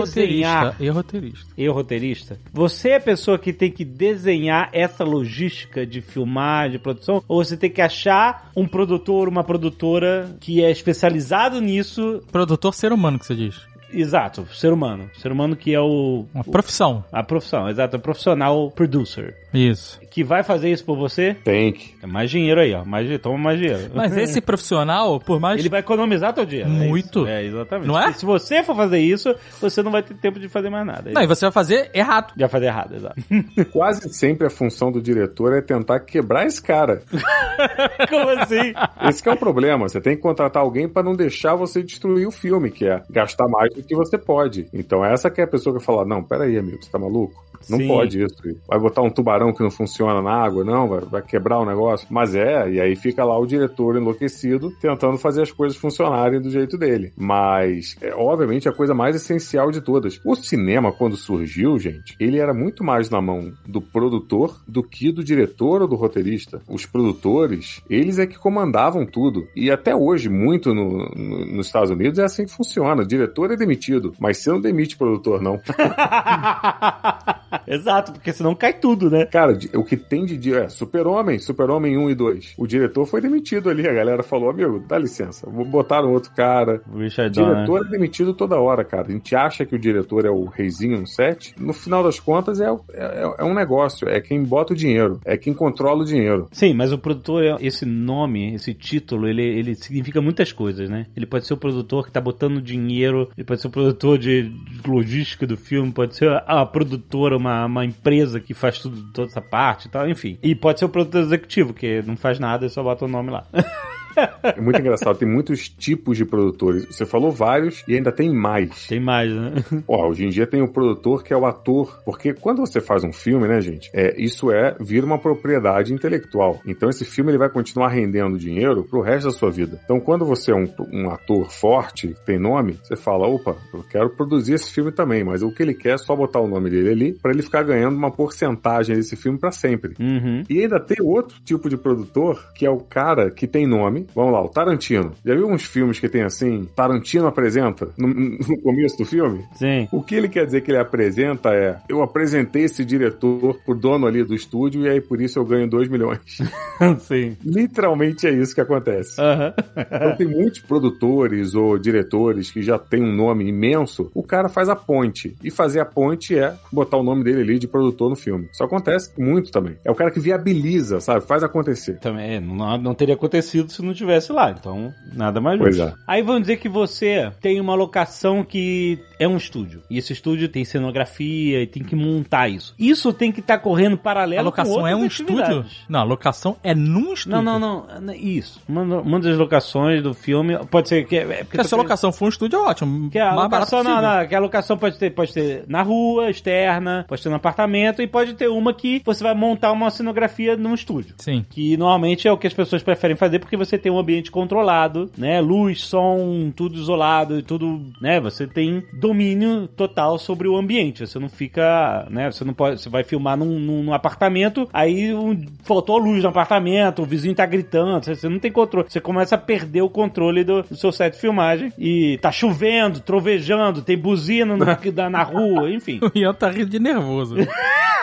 roteirista, 0.67 0.75
e 0.79 0.89
roteirista. 0.89 1.53
E 1.57 1.67
roteirista? 1.67 2.39
Você 2.53 2.89
é 2.91 2.95
a 2.95 3.01
pessoa 3.01 3.37
que 3.37 3.51
tem 3.51 3.69
que 3.69 3.83
desenhar 3.83 4.69
essa 4.71 5.03
logística 5.03 5.85
de 5.85 5.99
filmar, 5.99 6.69
de 6.69 6.79
produção? 6.79 7.21
Ou 7.27 7.43
você 7.43 7.57
tem 7.57 7.69
que 7.69 7.81
achar 7.81 8.49
um 8.55 8.65
produtor, 8.65 9.27
uma 9.27 9.43
produtora 9.43 10.33
que 10.39 10.63
é 10.63 10.71
especializado 10.71 11.59
nisso? 11.59 12.23
Produtor 12.31 12.73
ser 12.73 12.93
humano 12.93 13.19
que 13.19 13.25
você 13.25 13.35
diz. 13.35 13.67
Exato, 13.91 14.47
ser 14.53 14.71
humano. 14.71 15.09
Ser 15.17 15.31
humano 15.31 15.55
que 15.55 15.73
é 15.73 15.79
o. 15.79 16.25
Uma 16.33 16.43
profissão. 16.43 17.03
A 17.11 17.23
profissão, 17.23 17.67
exato, 17.67 17.97
o 17.97 17.99
profissional 17.99 18.71
producer. 18.71 19.35
Isso. 19.53 19.99
Que 20.09 20.23
vai 20.23 20.43
fazer 20.43 20.71
isso 20.71 20.83
por 20.83 20.97
você? 20.97 21.35
Tem 21.43 21.71
que. 21.71 21.95
É 22.01 22.07
mais 22.07 22.29
dinheiro 22.29 22.59
aí, 22.59 22.73
ó. 22.73 22.83
Mais, 22.83 23.03
dinheiro, 23.03 23.21
toma 23.21 23.37
mais 23.37 23.59
dinheiro. 23.59 23.91
Mas 23.93 24.15
esse 24.17 24.41
profissional, 24.41 25.19
por 25.19 25.39
mais. 25.39 25.59
Ele 25.59 25.69
vai 25.69 25.79
economizar 25.79 26.33
teu 26.33 26.45
dinheiro. 26.45 26.69
Muito. 26.69 27.25
É, 27.27 27.41
é 27.41 27.45
exatamente. 27.45 27.87
Não 27.87 27.99
é? 27.99 28.05
Porque 28.05 28.19
Se 28.19 28.25
você 28.25 28.63
for 28.63 28.75
fazer 28.75 28.99
isso, 28.99 29.35
você 29.59 29.81
não 29.81 29.91
vai 29.91 30.03
ter 30.03 30.15
tempo 30.15 30.39
de 30.39 30.47
fazer 30.47 30.69
mais 30.69 30.85
nada. 30.85 31.11
Não, 31.11 31.21
e 31.21 31.27
você 31.27 31.45
vai 31.45 31.51
fazer 31.51 31.89
errado. 31.93 32.33
Já 32.37 32.47
fazer 32.47 32.65
errado, 32.67 32.95
exato. 32.95 33.21
Quase 33.71 34.13
sempre 34.13 34.47
a 34.47 34.49
função 34.49 34.91
do 34.91 35.01
diretor 35.01 35.53
é 35.55 35.61
tentar 35.61 35.99
quebrar 36.01 36.45
esse 36.45 36.61
cara. 36.61 37.01
Como 38.09 38.29
assim? 38.29 38.73
Esse 39.07 39.21
que 39.21 39.29
é 39.29 39.33
o 39.33 39.37
problema. 39.37 39.87
Você 39.87 40.01
tem 40.01 40.15
que 40.15 40.21
contratar 40.21 40.63
alguém 40.63 40.87
pra 40.87 41.03
não 41.03 41.15
deixar 41.15 41.55
você 41.55 41.83
destruir 41.83 42.27
o 42.27 42.31
filme, 42.31 42.71
que 42.71 42.85
é 42.85 43.01
gastar 43.09 43.47
mais 43.47 43.73
do 43.73 43.83
que 43.83 43.95
você 43.95 44.17
pode. 44.17 44.67
Então 44.73 45.03
essa 45.03 45.29
que 45.29 45.41
é 45.41 45.43
a 45.43 45.47
pessoa 45.47 45.77
que 45.77 45.83
fala, 45.83 46.05
não, 46.05 46.23
peraí, 46.23 46.57
amigo, 46.57 46.81
você 46.81 46.89
tá 46.89 46.99
maluco? 46.99 47.48
Não 47.69 47.77
Sim. 47.77 47.87
pode 47.87 48.21
isso. 48.23 48.35
Vai 48.67 48.79
botar 48.79 49.01
um 49.01 49.09
tubarão 49.09 49.53
que 49.53 49.61
não 49.63 49.71
funciona 49.71 50.21
na 50.21 50.31
água, 50.31 50.63
não, 50.63 50.87
vai, 50.87 50.99
vai 51.01 51.21
quebrar 51.21 51.59
o 51.59 51.65
negócio. 51.65 52.07
Mas 52.09 52.35
é, 52.35 52.69
e 52.71 52.79
aí 52.81 52.95
fica 52.95 53.23
lá 53.23 53.37
o 53.37 53.45
diretor 53.45 53.95
enlouquecido 53.97 54.71
tentando 54.81 55.17
fazer 55.17 55.41
as 55.41 55.51
coisas 55.51 55.77
funcionarem 55.77 56.41
do 56.41 56.49
jeito 56.49 56.77
dele. 56.77 57.11
Mas, 57.17 57.95
é, 58.01 58.13
obviamente, 58.13 58.67
a 58.69 58.73
coisa 58.73 58.93
mais 58.93 59.15
essencial 59.15 59.71
de 59.71 59.81
todas. 59.81 60.19
O 60.25 60.35
cinema, 60.35 60.91
quando 60.91 61.15
surgiu, 61.15 61.77
gente, 61.79 62.15
ele 62.19 62.37
era 62.39 62.53
muito 62.53 62.83
mais 62.83 63.09
na 63.09 63.21
mão 63.21 63.51
do 63.67 63.81
produtor 63.81 64.57
do 64.67 64.83
que 64.83 65.11
do 65.11 65.23
diretor 65.23 65.81
ou 65.81 65.87
do 65.87 65.95
roteirista. 65.95 66.61
Os 66.67 66.85
produtores, 66.85 67.81
eles 67.89 68.19
é 68.19 68.25
que 68.27 68.37
comandavam 68.37 69.05
tudo. 69.05 69.47
E 69.55 69.69
até 69.71 69.95
hoje, 69.95 70.29
muito 70.29 70.73
no- 70.73 71.09
no- 71.15 71.45
nos 71.45 71.67
Estados 71.67 71.89
Unidos, 71.91 72.19
é 72.19 72.23
assim 72.23 72.45
que 72.45 72.51
funciona. 72.53 73.03
O 73.03 73.07
diretor 73.07 73.51
é 73.51 73.55
demitido, 73.55 74.13
mas 74.19 74.37
você 74.37 74.49
não 74.49 74.61
demite 74.61 74.97
produtor, 74.97 75.41
não. 75.41 75.59
exato, 77.67 78.11
porque 78.13 78.31
senão 78.33 78.53
cai 78.55 78.73
tudo, 78.73 79.09
né? 79.09 79.25
Cara, 79.25 79.57
o 79.75 79.83
que 79.83 79.97
tem 79.97 80.25
de 80.25 80.37
dia 80.37 80.59
é 80.59 80.69
Super-Homem, 80.69 81.39
Super-Homem 81.39 81.97
1 81.97 82.09
e 82.09 82.15
2. 82.15 82.53
O 82.57 82.67
diretor 82.67 83.05
foi 83.05 83.21
demitido 83.21 83.69
ali, 83.69 83.87
a 83.87 83.93
galera 83.93 84.23
falou, 84.23 84.49
amigo, 84.49 84.79
dá 84.87 84.97
licença, 84.97 85.49
vou 85.49 85.65
botar 85.65 86.03
um 86.03 86.11
outro 86.11 86.31
cara. 86.35 86.81
O 87.29 87.29
diretor 87.53 87.85
é 87.85 87.89
demitido 87.89 88.33
toda 88.33 88.59
hora, 88.59 88.83
cara. 88.83 89.07
A 89.07 89.11
gente 89.11 89.35
acha 89.35 89.65
que 89.65 89.75
o 89.75 89.79
diretor 89.79 90.25
é 90.25 90.29
o 90.29 90.45
reizinho 90.45 90.99
no 90.99 91.07
set. 91.07 91.53
No 91.59 91.73
final 91.73 92.03
das 92.03 92.19
contas, 92.19 92.59
é, 92.59 92.71
o- 92.71 92.81
é, 92.93 93.35
é 93.39 93.43
um 93.43 93.53
negócio. 93.53 94.07
É 94.07 94.19
quem 94.21 94.43
bota 94.43 94.73
o 94.73 94.75
dinheiro. 94.75 95.19
É 95.25 95.37
quem 95.37 95.53
controla 95.53 96.01
o 96.03 96.05
dinheiro. 96.05 96.47
Sim, 96.51 96.73
mas 96.73 96.91
o 96.91 96.97
produtor, 96.97 97.43
é- 97.43 97.57
esse 97.61 97.85
nome, 97.85 98.53
esse 98.53 98.73
título, 98.73 99.27
ele, 99.27 99.43
ele 99.43 99.75
significa 99.75 100.21
muitas 100.21 100.51
coisas, 100.51 100.89
né? 100.89 101.05
Ele 101.15 101.25
pode 101.25 101.45
ser 101.47 101.53
o 101.53 101.57
produtor 101.57 102.05
que 102.05 102.11
tá 102.11 102.21
botando 102.21 102.61
dinheiro, 102.61 103.29
ele 103.37 103.45
pode 103.45 103.61
ser 103.61 103.67
o 103.67 103.71
produtor 103.71 104.17
de, 104.17 104.43
de 104.49 104.89
logística 104.89 105.45
do 105.47 105.57
filme, 105.57 105.91
pode 105.91 106.15
ser 106.15 106.29
a, 106.29 106.61
a 106.61 106.65
produtora, 106.65 107.38
uma, 107.39 107.65
uma 107.65 107.85
empresa 107.85 108.39
que 108.39 108.53
faz 108.53 108.79
tudo, 108.79 109.11
toda 109.11 109.29
essa 109.29 109.41
parte 109.41 109.87
e 109.87 109.89
tal, 109.89 110.07
enfim. 110.09 110.37
E 110.43 110.55
pode 110.55 110.79
ser 110.79 110.85
o 110.85 110.89
produtor 110.89 111.21
executivo, 111.21 111.73
que 111.73 112.01
não 112.03 112.15
faz 112.15 112.39
nada 112.39 112.65
e 112.65 112.69
só 112.69 112.83
bota 112.83 113.05
o 113.05 113.07
nome 113.07 113.31
lá. 113.31 113.45
É 114.41 114.61
muito 114.61 114.79
engraçado. 114.79 115.17
Tem 115.17 115.27
muitos 115.27 115.69
tipos 115.69 116.17
de 116.17 116.25
produtores. 116.25 116.85
Você 116.85 117.05
falou 117.05 117.31
vários 117.31 117.83
e 117.87 117.95
ainda 117.95 118.11
tem 118.11 118.33
mais. 118.33 118.87
Tem 118.87 118.99
mais, 118.99 119.31
né? 119.31 119.53
Ó, 119.87 120.09
hoje 120.09 120.25
em 120.25 120.29
dia 120.29 120.47
tem 120.47 120.61
o 120.61 120.67
produtor 120.67 121.23
que 121.23 121.33
é 121.33 121.37
o 121.37 121.45
ator, 121.45 122.01
porque 122.03 122.33
quando 122.33 122.59
você 122.59 122.81
faz 122.81 123.03
um 123.03 123.11
filme, 123.11 123.47
né, 123.47 123.61
gente, 123.61 123.89
é, 123.93 124.19
isso 124.19 124.51
é, 124.51 124.75
vira 124.79 125.05
uma 125.05 125.17
propriedade 125.17 125.93
intelectual. 125.93 126.59
Então 126.65 126.89
esse 126.89 127.05
filme 127.05 127.31
ele 127.31 127.37
vai 127.37 127.49
continuar 127.49 127.89
rendendo 127.89 128.37
dinheiro 128.37 128.83
pro 128.83 129.01
resto 129.01 129.25
da 129.25 129.31
sua 129.31 129.51
vida. 129.51 129.79
Então 129.83 129.99
quando 129.99 130.25
você 130.25 130.51
é 130.51 130.55
um, 130.55 130.67
um 130.91 131.09
ator 131.09 131.49
forte, 131.51 132.15
tem 132.25 132.39
nome, 132.39 132.79
você 132.83 132.95
fala, 132.95 133.27
opa, 133.27 133.55
eu 133.73 133.83
quero 133.83 134.09
produzir 134.09 134.53
esse 134.53 134.71
filme 134.71 134.91
também, 134.91 135.23
mas 135.23 135.43
o 135.43 135.51
que 135.51 135.63
ele 135.63 135.73
quer 135.73 135.95
é 135.95 135.97
só 135.97 136.15
botar 136.15 136.39
o 136.39 136.47
nome 136.47 136.69
dele 136.69 136.89
ali 136.89 137.13
pra 137.13 137.31
ele 137.31 137.41
ficar 137.41 137.63
ganhando 137.63 137.95
uma 137.95 138.11
porcentagem 138.11 138.95
desse 138.95 139.15
filme 139.15 139.37
pra 139.37 139.51
sempre. 139.51 139.93
Uhum. 139.99 140.43
E 140.49 140.61
ainda 140.61 140.79
tem 140.79 140.97
outro 141.01 141.39
tipo 141.43 141.69
de 141.69 141.77
produtor, 141.77 142.51
que 142.53 142.65
é 142.65 142.69
o 142.69 142.79
cara 142.79 143.31
que 143.31 143.47
tem 143.47 143.67
nome. 143.67 144.07
Vamos 144.15 144.33
lá, 144.33 144.43
o 144.43 144.49
Tarantino. 144.49 145.13
Já 145.25 145.35
viu 145.35 145.47
uns 145.47 145.63
filmes 145.63 145.99
que 145.99 146.09
tem 146.09 146.23
assim, 146.23 146.67
Tarantino 146.75 147.27
apresenta 147.27 147.89
no, 147.97 148.07
no 148.07 148.61
começo 148.61 148.97
do 148.97 149.05
filme? 149.05 149.43
Sim. 149.55 149.87
O 149.91 150.01
que 150.01 150.15
ele 150.15 150.29
quer 150.29 150.45
dizer 150.45 150.61
que 150.61 150.71
ele 150.71 150.79
apresenta 150.79 151.53
é: 151.53 151.77
eu 151.87 152.01
apresentei 152.01 152.63
esse 152.63 152.83
diretor 152.83 153.59
pro 153.65 153.75
dono 153.75 154.07
ali 154.07 154.23
do 154.23 154.35
estúdio 154.35 154.83
e 154.83 154.89
aí 154.89 155.01
por 155.01 155.21
isso 155.21 155.39
eu 155.39 155.45
ganho 155.45 155.69
2 155.69 155.89
milhões. 155.89 156.19
Sim. 156.99 157.37
Literalmente 157.43 158.27
é 158.27 158.31
isso 158.31 158.53
que 158.53 158.61
acontece. 158.61 159.19
Aham. 159.19 159.53
Então 159.75 160.15
tem 160.15 160.27
muitos 160.27 160.59
produtores 160.59 161.55
ou 161.55 161.77
diretores 161.77 162.51
que 162.51 162.61
já 162.61 162.77
tem 162.77 163.03
um 163.03 163.15
nome 163.15 163.47
imenso, 163.47 164.11
o 164.13 164.23
cara 164.23 164.49
faz 164.49 164.69
a 164.69 164.75
ponte. 164.75 165.35
E 165.43 165.51
fazer 165.51 165.79
a 165.79 165.85
ponte 165.85 166.37
é 166.37 166.55
botar 166.71 166.97
o 166.97 167.03
nome 167.03 167.23
dele 167.23 167.41
ali 167.41 167.59
de 167.59 167.67
produtor 167.67 168.09
no 168.09 168.15
filme. 168.15 168.47
Isso 168.51 168.63
acontece 168.63 169.11
muito 169.19 169.51
também. 169.51 169.77
É 169.83 169.91
o 169.91 169.95
cara 169.95 170.11
que 170.11 170.19
viabiliza, 170.19 170.99
sabe? 170.99 171.25
Faz 171.25 171.43
acontecer. 171.43 171.99
Também, 171.99 172.39
não, 172.39 172.77
não 172.77 172.93
teria 172.93 173.15
acontecido 173.15 173.71
se 173.71 173.81
não 173.81 173.88
tivesse 173.93 174.31
lá, 174.31 174.51
então 174.51 174.93
nada 175.13 175.39
mais 175.41 175.59
Pois 175.59 175.75
justo. 175.75 175.91
é. 175.91 175.95
Aí 176.07 176.21
vamos 176.21 176.41
dizer 176.41 176.57
que 176.57 176.69
você 176.69 177.31
tem 177.41 177.59
uma 177.59 177.75
locação 177.75 178.43
que 178.43 178.99
é 179.19 179.27
um 179.27 179.37
estúdio, 179.37 179.81
e 179.89 179.97
esse 179.97 180.13
estúdio 180.13 180.47
tem 180.47 180.63
cenografia 180.63 181.61
e 181.61 181.67
tem 181.67 181.83
que 181.83 181.95
montar 181.95 182.47
isso. 182.49 182.73
Isso 182.79 183.11
tem 183.13 183.31
que 183.31 183.39
estar 183.39 183.59
correndo 183.59 183.97
paralelo 183.97 184.41
A 184.41 184.43
locação 184.45 184.75
com 184.75 184.87
é 184.87 184.95
um 184.95 185.05
estúdio? 185.05 185.65
Não, 185.87 185.99
a 185.99 186.03
locação 186.03 186.55
é 186.63 186.73
num 186.73 187.13
estúdio. 187.13 187.41
Não, 187.41 187.59
não, 187.59 187.85
não, 188.01 188.13
isso. 188.13 188.61
Uma, 188.67 188.81
uma 188.83 189.19
das 189.19 189.37
locações 189.37 190.01
do 190.01 190.13
filme 190.13 190.57
pode 190.69 190.89
ser 190.89 191.05
que... 191.05 191.17
É, 191.17 191.43
porque 191.43 191.57
Se 191.57 191.61
a 191.61 191.63
sua 191.63 191.77
tá- 191.77 191.83
locação 191.83 192.11
for 192.11 192.25
um 192.25 192.29
estúdio, 192.29 192.57
é 192.57 192.61
ótimo. 192.61 193.09
Que 193.09 193.19
a 193.19 193.33
mais 193.35 193.49
barato 193.49 193.75
locação, 193.75 193.83
não, 193.83 194.01
não, 194.01 194.27
que 194.27 194.35
a 194.35 194.39
locação 194.39 194.77
pode 194.77 194.97
ter, 194.97 195.09
pode 195.11 195.33
ter 195.33 195.63
na 195.67 195.81
rua, 195.81 196.29
externa, 196.29 197.05
pode 197.07 197.21
ter 197.21 197.29
no 197.29 197.35
apartamento, 197.35 198.01
e 198.01 198.07
pode 198.07 198.33
ter 198.35 198.47
uma 198.47 198.73
que 198.73 199.01
você 199.05 199.23
vai 199.23 199.33
montar 199.33 199.71
uma 199.71 199.89
cenografia 199.89 200.55
num 200.55 200.73
estúdio. 200.73 201.15
Sim. 201.17 201.45
Que 201.49 201.75
normalmente 201.77 202.27
é 202.27 202.31
o 202.31 202.37
que 202.37 202.47
as 202.47 202.53
pessoas 202.53 202.83
preferem 202.83 203.15
fazer 203.17 203.39
porque 203.39 203.57
você 203.57 203.77
tem 203.79 203.91
um 203.91 203.99
ambiente 203.99 204.31
controlado, 204.31 205.09
né? 205.17 205.41
Luz, 205.41 205.81
som, 205.81 206.51
tudo 206.55 206.77
isolado 206.77 207.39
e 207.39 207.43
tudo, 207.43 207.81
né? 208.01 208.19
Você 208.19 208.45
tem 208.45 208.83
domínio 208.93 209.67
total 209.67 210.17
sobre 210.19 210.47
o 210.47 210.57
ambiente. 210.57 211.07
Você 211.07 211.19
não 211.19 211.29
fica, 211.29 212.05
né? 212.09 212.31
Você 212.31 212.43
não 212.43 212.53
pode, 212.53 212.81
você 212.81 212.89
vai 212.89 213.03
filmar 213.03 213.37
num, 213.37 213.59
num, 213.59 213.83
num 213.83 213.93
apartamento, 213.93 214.67
aí 214.73 215.13
um, 215.13 215.45
faltou 215.63 215.97
luz 215.97 216.23
no 216.23 216.29
apartamento, 216.29 217.01
o 217.01 217.05
vizinho 217.05 217.35
tá 217.35 217.45
gritando, 217.45 218.03
você, 218.03 218.15
você 218.15 218.29
não 218.29 218.39
tem 218.39 218.51
controle. 218.51 218.87
Você 218.89 218.99
começa 218.99 219.35
a 219.35 219.37
perder 219.37 219.81
o 219.81 219.89
controle 219.89 220.43
do, 220.43 220.63
do 220.63 220.75
seu 220.75 220.91
set 220.91 221.13
de 221.13 221.19
filmagem 221.19 221.71
e 221.77 222.17
tá 222.21 222.31
chovendo, 222.31 222.99
trovejando, 222.99 223.81
tem 223.81 223.97
buzina 223.97 224.57
no, 224.57 224.65
na, 224.93 225.09
na 225.09 225.23
rua, 225.23 225.69
enfim. 225.69 225.99
O 226.01 226.17
Ian 226.17 226.33
tá 226.33 226.49
rindo 226.49 226.69
de 226.69 226.79
nervoso. 226.79 227.35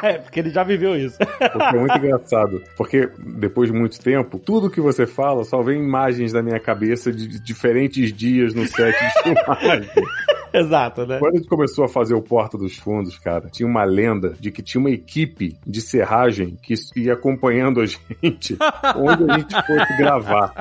É, 0.03 0.19
porque 0.19 0.41
ele 0.41 0.51
já 0.51 0.63
viveu 0.63 0.95
isso. 0.95 1.17
Porque 1.19 1.77
é 1.77 1.79
muito 1.79 1.97
engraçado. 1.97 2.63
Porque 2.77 3.09
depois 3.19 3.71
de 3.71 3.79
muito 3.79 3.99
tempo, 3.99 4.39
tudo 4.39 4.71
que 4.71 4.81
você 4.81 5.07
fala 5.07 5.45
só 5.45 5.63
vem 5.67 5.83
imagens 5.83 6.33
da 6.33 6.43
minha 6.43 6.59
cabeça 6.61 7.13
de 7.13 7.39
diferentes 7.41 8.13
dias 8.13 8.55
no 8.55 8.67
set 8.67 8.95
de 8.99 9.23
filmagem. 9.23 9.91
Exato, 10.55 11.05
né? 11.05 11.19
Quando 11.19 11.35
a 11.35 11.37
gente 11.37 11.49
começou 11.49 11.85
a 11.85 11.89
fazer 11.89 12.15
o 12.15 12.23
Porta 12.23 12.57
dos 12.57 12.79
Fundos, 12.79 13.19
cara, 13.19 13.51
tinha 13.51 13.69
uma 13.69 13.85
lenda 13.85 14.33
de 14.41 14.51
que 14.51 14.63
tinha 14.63 14.81
uma 14.81 14.89
equipe 14.91 15.55
de 15.67 15.81
serragem 15.83 16.57
que 16.63 16.73
ia 16.97 17.13
acompanhando 17.13 17.81
a 17.81 17.85
gente 17.85 18.57
onde 18.97 19.31
a 19.31 19.39
gente 19.39 19.55
fosse 19.67 19.97
gravar. 19.99 20.55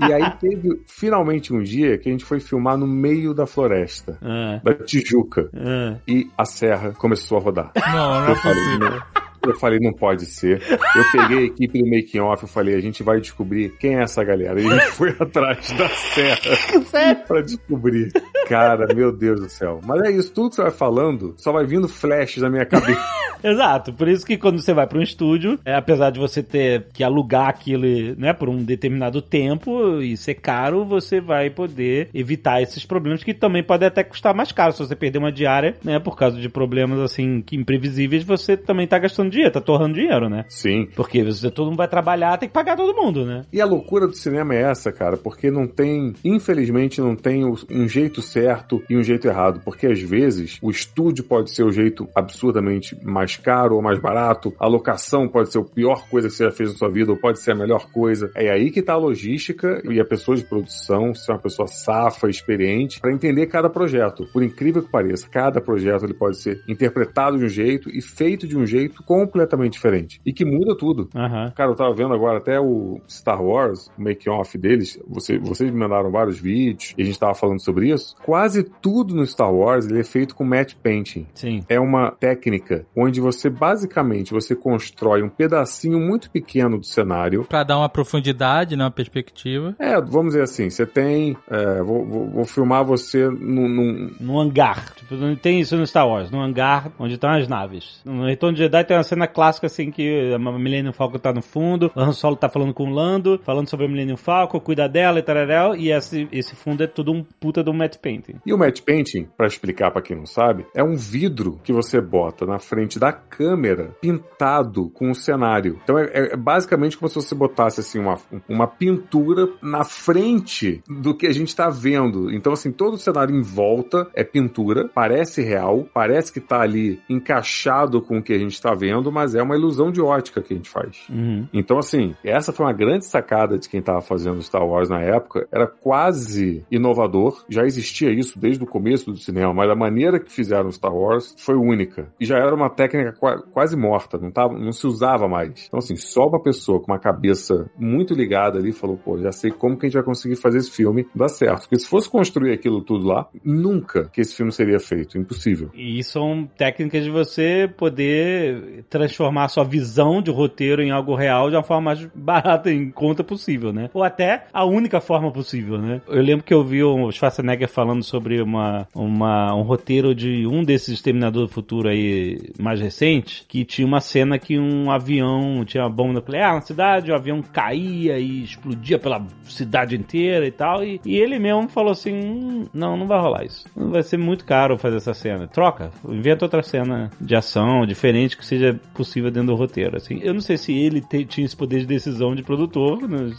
E 0.00 0.12
aí 0.12 0.28
teve 0.40 0.82
finalmente 0.88 1.52
um 1.54 1.62
dia 1.62 1.96
que 1.98 2.08
a 2.08 2.12
gente 2.12 2.24
foi 2.24 2.40
filmar 2.40 2.76
no 2.76 2.86
meio 2.86 3.32
da 3.32 3.46
floresta, 3.46 4.18
Ah, 4.22 4.60
da 4.64 4.74
Tijuca. 4.74 5.48
ah. 5.54 5.96
E 6.08 6.28
a 6.36 6.44
serra 6.44 6.92
começou 6.98 7.38
a 7.38 7.40
rodar. 7.40 7.70
Não, 7.76 8.20
não 8.22 8.32
é 8.32 8.34
falei, 8.34 8.58
possível. 8.64 8.90
não. 8.90 9.02
Eu 9.46 9.56
falei, 9.56 9.78
não 9.78 9.92
pode 9.92 10.26
ser. 10.26 10.62
Eu 10.70 11.04
peguei 11.12 11.38
a 11.38 11.42
equipe 11.46 11.82
do 11.82 11.88
making 11.88 12.20
off, 12.20 12.42
eu 12.42 12.48
falei, 12.48 12.74
a 12.74 12.80
gente 12.80 13.02
vai 13.02 13.20
descobrir 13.20 13.76
quem 13.78 13.96
é 13.96 14.02
essa 14.02 14.22
galera. 14.24 14.60
E 14.60 14.66
a 14.66 14.70
gente 14.70 14.90
foi 14.92 15.10
atrás 15.18 15.70
da 15.72 15.88
serra 15.88 17.14
pra 17.26 17.40
descobrir. 17.40 18.12
Cara, 18.46 18.92
meu 18.94 19.12
Deus 19.12 19.40
do 19.40 19.48
céu. 19.48 19.80
Mas 19.84 20.02
é 20.02 20.10
isso, 20.10 20.32
tudo 20.32 20.50
que 20.50 20.56
você 20.56 20.62
vai 20.62 20.70
falando, 20.70 21.34
só 21.36 21.52
vai 21.52 21.64
vindo 21.64 21.88
flashes 21.88 22.42
na 22.42 22.50
minha 22.50 22.66
cabeça. 22.66 23.00
Exato, 23.42 23.92
por 23.92 24.08
isso 24.08 24.26
que 24.26 24.36
quando 24.36 24.60
você 24.60 24.72
vai 24.72 24.86
para 24.86 24.98
um 24.98 25.02
estúdio, 25.02 25.58
é, 25.64 25.74
apesar 25.74 26.10
de 26.10 26.18
você 26.18 26.42
ter 26.42 26.86
que 26.92 27.04
alugar 27.04 27.48
aquilo 27.48 27.86
né, 28.16 28.32
por 28.32 28.48
um 28.48 28.62
determinado 28.62 29.22
tempo 29.22 30.00
e 30.00 30.16
ser 30.16 30.34
caro, 30.34 30.84
você 30.84 31.20
vai 31.20 31.48
poder 31.48 32.08
evitar 32.12 32.60
esses 32.60 32.84
problemas 32.84 33.22
que 33.22 33.32
também 33.32 33.62
podem 33.62 33.86
até 33.86 34.02
custar 34.02 34.34
mais 34.34 34.50
caro. 34.50 34.72
Se 34.72 34.80
você 34.80 34.96
perder 34.96 35.18
uma 35.18 35.30
diária, 35.30 35.76
né, 35.84 35.98
por 35.98 36.16
causa 36.16 36.40
de 36.40 36.48
problemas 36.48 36.98
assim 36.98 37.40
que 37.40 37.56
imprevisíveis, 37.56 38.24
você 38.24 38.56
também 38.56 38.86
tá 38.86 38.98
gastando 38.98 39.27
dinheiro, 39.30 39.52
tá 39.52 39.60
torrando 39.60 39.94
dinheiro, 39.94 40.28
né? 40.28 40.44
Sim. 40.48 40.88
Porque 40.94 41.22
você 41.22 41.50
todo 41.50 41.66
mundo 41.68 41.76
vai 41.76 41.88
trabalhar, 41.88 42.36
tem 42.38 42.48
que 42.48 42.54
pagar 42.54 42.76
todo 42.76 42.96
mundo, 42.96 43.24
né? 43.24 43.44
E 43.52 43.60
a 43.60 43.66
loucura 43.66 44.06
do 44.06 44.14
cinema 44.14 44.54
é 44.54 44.62
essa, 44.62 44.92
cara, 44.92 45.16
porque 45.16 45.50
não 45.50 45.66
tem, 45.66 46.14
infelizmente, 46.24 47.00
não 47.00 47.14
tem 47.14 47.44
um 47.44 47.88
jeito 47.88 48.20
certo 48.22 48.82
e 48.88 48.96
um 48.96 49.02
jeito 49.02 49.26
errado, 49.28 49.60
porque 49.64 49.86
às 49.86 50.00
vezes 50.00 50.58
o 50.62 50.70
estúdio 50.70 51.24
pode 51.24 51.50
ser 51.50 51.64
o 51.64 51.70
jeito 51.70 52.08
absurdamente 52.14 52.96
mais 53.02 53.36
caro 53.36 53.76
ou 53.76 53.82
mais 53.82 53.98
barato, 53.98 54.54
a 54.58 54.66
locação 54.66 55.28
pode 55.28 55.52
ser 55.52 55.58
a 55.58 55.64
pior 55.64 56.08
coisa 56.08 56.28
que 56.28 56.34
você 56.34 56.44
já 56.44 56.50
fez 56.50 56.72
na 56.72 56.78
sua 56.78 56.90
vida 56.90 57.10
ou 57.10 57.18
pode 57.18 57.40
ser 57.40 57.52
a 57.52 57.54
melhor 57.54 57.90
coisa. 57.90 58.30
É 58.34 58.50
aí 58.50 58.70
que 58.70 58.82
tá 58.82 58.94
a 58.94 58.96
logística 58.96 59.82
e 59.88 60.00
a 60.00 60.04
pessoa 60.04 60.36
de 60.36 60.44
produção, 60.44 61.14
ser 61.14 61.32
uma 61.32 61.38
pessoa 61.38 61.66
safa, 61.68 62.28
experiente, 62.28 63.00
para 63.00 63.12
entender 63.12 63.46
cada 63.46 63.68
projeto. 63.68 64.26
Por 64.32 64.42
incrível 64.42 64.82
que 64.82 64.90
pareça, 64.90 65.28
cada 65.28 65.60
projeto 65.60 66.04
ele 66.04 66.14
pode 66.14 66.38
ser 66.38 66.62
interpretado 66.68 67.38
de 67.38 67.44
um 67.44 67.48
jeito 67.48 67.90
e 67.90 68.00
feito 68.00 68.46
de 68.46 68.56
um 68.56 68.66
jeito 68.66 69.02
completamente 69.26 69.72
diferente 69.74 70.20
e 70.24 70.32
que 70.32 70.44
muda 70.44 70.76
tudo. 70.76 71.08
Aham. 71.14 71.52
Cara, 71.54 71.70
eu 71.70 71.76
tava 71.76 71.92
vendo 71.94 72.14
agora 72.14 72.38
até 72.38 72.60
o 72.60 73.00
Star 73.08 73.42
Wars, 73.42 73.88
o 73.98 74.02
make-off 74.02 74.56
deles. 74.58 74.98
Você, 75.08 75.38
vocês 75.38 75.70
me 75.70 75.78
mandaram 75.78 76.10
vários 76.10 76.38
vídeos 76.38 76.94
e 76.96 77.02
a 77.02 77.04
gente 77.04 77.18
tava 77.18 77.34
falando 77.34 77.60
sobre 77.62 77.90
isso. 77.90 78.14
Quase 78.24 78.64
tudo 78.82 79.14
no 79.14 79.24
Star 79.26 79.52
Wars 79.52 79.86
ele 79.86 80.00
é 80.00 80.04
feito 80.04 80.34
com 80.34 80.44
matte 80.44 80.76
painting. 80.76 81.26
Sim. 81.34 81.62
É 81.68 81.78
uma 81.80 82.10
técnica 82.10 82.86
onde 82.96 83.20
você 83.20 83.48
basicamente 83.50 84.32
você 84.32 84.54
constrói 84.54 85.22
um 85.22 85.28
pedacinho 85.28 85.98
muito 85.98 86.30
pequeno 86.30 86.78
do 86.78 86.86
cenário. 86.86 87.44
Pra 87.44 87.62
dar 87.64 87.78
uma 87.78 87.88
profundidade, 87.88 88.76
né? 88.76 88.84
Uma 88.84 88.90
perspectiva. 88.90 89.74
É, 89.78 90.00
vamos 90.00 90.28
dizer 90.32 90.42
assim, 90.42 90.68
você 90.70 90.84
tem. 90.86 91.36
é, 91.50 91.82
vou, 91.82 92.04
vou- 92.04 92.28
vou 92.28 92.44
filmar 92.44 92.84
você 92.84 93.28
num, 93.28 93.68
num- 93.68 94.10
No 94.20 94.40
hangar. 94.40 94.94
Tipo, 94.94 95.14
não 95.14 95.34
tem 95.36 95.60
isso 95.60 95.76
no 95.76 95.86
Star 95.86 96.06
Wars. 96.08 96.30
No 96.30 96.40
hangar 96.40 96.90
onde 96.98 97.14
estão 97.14 97.30
as 97.30 97.46
naves. 97.48 98.00
No 98.04 98.24
Retorno 98.26 98.54
de 98.56 98.62
Jedi 98.62 98.84
tem 98.84 98.96
uma 98.96 99.02
cena 99.08 99.26
clássica 99.26 99.66
assim 99.66 99.90
que 99.90 100.32
a 100.32 100.38
Millennium 100.38 100.92
Falcon 100.92 101.18
tá 101.18 101.32
no 101.32 101.42
fundo, 101.42 101.90
o 101.94 102.00
Han 102.00 102.12
Solo 102.12 102.36
tá 102.36 102.48
falando 102.48 102.74
com 102.74 102.84
o 102.84 102.94
Lando, 102.94 103.40
falando 103.42 103.68
sobre 103.68 103.86
a 103.86 103.88
Millennium 103.88 104.16
Falcon, 104.16 104.60
cuida 104.60 104.88
dela 104.88 105.18
e 105.18 105.22
tal, 105.22 105.76
e 105.76 105.90
esse, 105.90 106.28
esse 106.30 106.54
fundo 106.54 106.82
é 106.82 106.86
tudo 106.86 107.12
um 107.12 107.24
puta 107.40 107.62
do 107.62 107.72
matte 107.72 107.98
painting. 107.98 108.36
E 108.44 108.52
o 108.52 108.58
matte 108.58 108.82
painting, 108.82 109.28
pra 109.36 109.46
explicar 109.46 109.90
pra 109.90 110.02
quem 110.02 110.16
não 110.16 110.26
sabe, 110.26 110.66
é 110.74 110.82
um 110.82 110.94
vidro 110.94 111.60
que 111.62 111.72
você 111.72 112.00
bota 112.00 112.46
na 112.46 112.58
frente 112.58 112.98
da 112.98 113.12
câmera 113.12 113.96
pintado 114.00 114.90
com 114.90 115.10
o 115.10 115.14
cenário. 115.14 115.80
Então 115.82 115.98
é, 115.98 116.32
é 116.32 116.36
basicamente 116.36 116.96
como 116.96 117.08
se 117.08 117.14
você 117.14 117.34
botasse 117.34 117.80
assim 117.80 117.98
uma, 117.98 118.16
uma 118.48 118.66
pintura 118.66 119.48
na 119.62 119.84
frente 119.84 120.82
do 120.88 121.16
que 121.16 121.26
a 121.26 121.32
gente 121.32 121.54
tá 121.54 121.68
vendo. 121.68 122.30
Então 122.32 122.52
assim, 122.52 122.72
todo 122.72 122.94
o 122.94 122.98
cenário 122.98 123.34
em 123.34 123.42
volta 123.42 124.08
é 124.14 124.24
pintura, 124.24 124.88
parece 124.88 125.42
real, 125.42 125.86
parece 125.92 126.32
que 126.32 126.40
tá 126.40 126.60
ali 126.60 127.00
encaixado 127.08 128.02
com 128.02 128.18
o 128.18 128.22
que 128.22 128.32
a 128.32 128.38
gente 128.38 128.60
tá 128.60 128.74
vendo, 128.74 128.97
mas 129.12 129.34
é 129.34 129.42
uma 129.42 129.56
ilusão 129.56 129.90
de 129.90 130.00
ótica 130.00 130.42
que 130.42 130.52
a 130.52 130.56
gente 130.56 130.68
faz. 130.68 131.06
Uhum. 131.10 131.46
Então, 131.52 131.78
assim, 131.78 132.14
essa 132.24 132.52
foi 132.52 132.66
uma 132.66 132.72
grande 132.72 133.04
sacada 133.06 133.58
de 133.58 133.68
quem 133.68 133.80
estava 133.80 134.00
fazendo 134.00 134.42
Star 134.42 134.66
Wars 134.66 134.88
na 134.88 135.00
época. 135.00 135.46
Era 135.52 135.66
quase 135.66 136.64
inovador. 136.70 137.44
Já 137.48 137.64
existia 137.64 138.10
isso 138.10 138.38
desde 138.38 138.62
o 138.62 138.66
começo 138.66 139.10
do 139.10 139.16
cinema, 139.18 139.52
mas 139.54 139.70
a 139.70 139.74
maneira 139.74 140.18
que 140.20 140.30
fizeram 140.32 140.70
Star 140.70 140.94
Wars 140.94 141.34
foi 141.38 141.54
única. 141.54 142.08
E 142.20 142.24
já 142.24 142.36
era 142.38 142.54
uma 142.54 142.70
técnica 142.70 143.12
qua- 143.12 143.42
quase 143.52 143.76
morta, 143.76 144.18
não, 144.18 144.30
tava, 144.30 144.58
não 144.58 144.72
se 144.72 144.86
usava 144.86 145.28
mais. 145.28 145.66
Então, 145.66 145.78
assim, 145.78 145.96
só 145.96 146.26
uma 146.26 146.42
pessoa 146.42 146.80
com 146.80 146.92
uma 146.92 146.98
cabeça 146.98 147.70
muito 147.78 148.14
ligada 148.14 148.58
ali 148.58 148.72
falou: 148.72 148.96
pô, 148.96 149.18
já 149.18 149.32
sei 149.32 149.50
como 149.50 149.76
que 149.76 149.86
a 149.86 149.88
gente 149.88 149.96
vai 149.96 150.04
conseguir 150.04 150.36
fazer 150.36 150.58
esse 150.58 150.70
filme 150.70 151.06
dar 151.14 151.28
certo. 151.28 151.62
Porque 151.62 151.78
se 151.78 151.88
fosse 151.88 152.08
construir 152.08 152.52
aquilo 152.52 152.82
tudo 152.82 153.06
lá, 153.06 153.28
nunca 153.44 154.08
que 154.12 154.20
esse 154.20 154.34
filme 154.34 154.52
seria 154.52 154.78
feito. 154.78 155.18
Impossível. 155.18 155.70
E 155.74 156.02
são 156.04 156.48
técnicas 156.56 157.04
de 157.04 157.10
você 157.10 157.70
poder 157.76 158.84
transformar 158.88 159.44
a 159.44 159.48
sua 159.48 159.64
visão 159.64 160.22
de 160.22 160.30
roteiro 160.30 160.82
em 160.82 160.90
algo 160.90 161.14
real 161.14 161.50
de 161.50 161.56
uma 161.56 161.62
forma 161.62 161.82
mais 161.82 162.04
barata 162.14 162.70
em 162.70 162.90
conta 162.90 163.22
possível, 163.22 163.72
né? 163.72 163.90
Ou 163.92 164.02
até 164.02 164.46
a 164.52 164.64
única 164.64 165.00
forma 165.00 165.30
possível, 165.30 165.78
né? 165.78 166.00
Eu 166.08 166.22
lembro 166.22 166.44
que 166.44 166.54
eu 166.54 166.64
vi 166.64 166.82
o 166.82 167.10
Schwarzenegger 167.10 167.68
falando 167.68 168.02
sobre 168.02 168.40
uma, 168.40 168.86
uma, 168.94 169.54
um 169.54 169.62
roteiro 169.62 170.14
de 170.14 170.46
um 170.46 170.62
desses 170.64 170.94
Exterminador 170.94 171.46
do 171.46 171.52
Futuro 171.52 171.88
aí 171.88 172.50
mais 172.58 172.80
recente, 172.80 173.44
que 173.46 173.64
tinha 173.64 173.86
uma 173.86 174.00
cena 174.00 174.38
que 174.38 174.58
um 174.58 174.90
avião 174.90 175.64
tinha 175.64 175.84
uma 175.84 175.90
bomba 175.90 176.14
nuclear 176.14 176.54
na 176.54 176.60
cidade, 176.60 177.10
o 177.10 177.14
avião 177.14 177.42
caía 177.42 178.18
e 178.18 178.42
explodia 178.42 178.98
pela 178.98 179.24
cidade 179.44 179.96
inteira 179.96 180.46
e 180.46 180.50
tal, 180.50 180.84
e, 180.84 181.00
e 181.04 181.16
ele 181.16 181.38
mesmo 181.38 181.68
falou 181.68 181.92
assim, 181.92 182.12
"Hum, 182.12 182.66
não, 182.72 182.96
não 182.96 183.06
vai 183.06 183.20
rolar 183.20 183.44
isso. 183.44 183.66
Vai 183.76 184.02
ser 184.02 184.16
muito 184.16 184.44
caro 184.44 184.78
fazer 184.78 184.96
essa 184.96 185.14
cena. 185.14 185.46
Troca, 185.46 185.90
inventa 186.08 186.44
outra 186.44 186.62
cena 186.62 187.10
de 187.20 187.34
ação 187.34 187.86
diferente 187.86 188.36
que 188.36 188.44
seja 188.44 188.77
possível 188.94 189.30
dentro 189.30 189.48
do 189.48 189.54
roteiro. 189.54 189.96
Assim, 189.96 190.20
eu 190.22 190.32
não 190.34 190.40
sei 190.40 190.56
se 190.56 190.72
ele 190.72 191.00
te- 191.00 191.24
tinha 191.24 191.44
esse 191.44 191.56
poder 191.56 191.80
de 191.80 191.86
decisão 191.86 192.34
de 192.34 192.42
produtor, 192.42 193.08
né, 193.08 193.30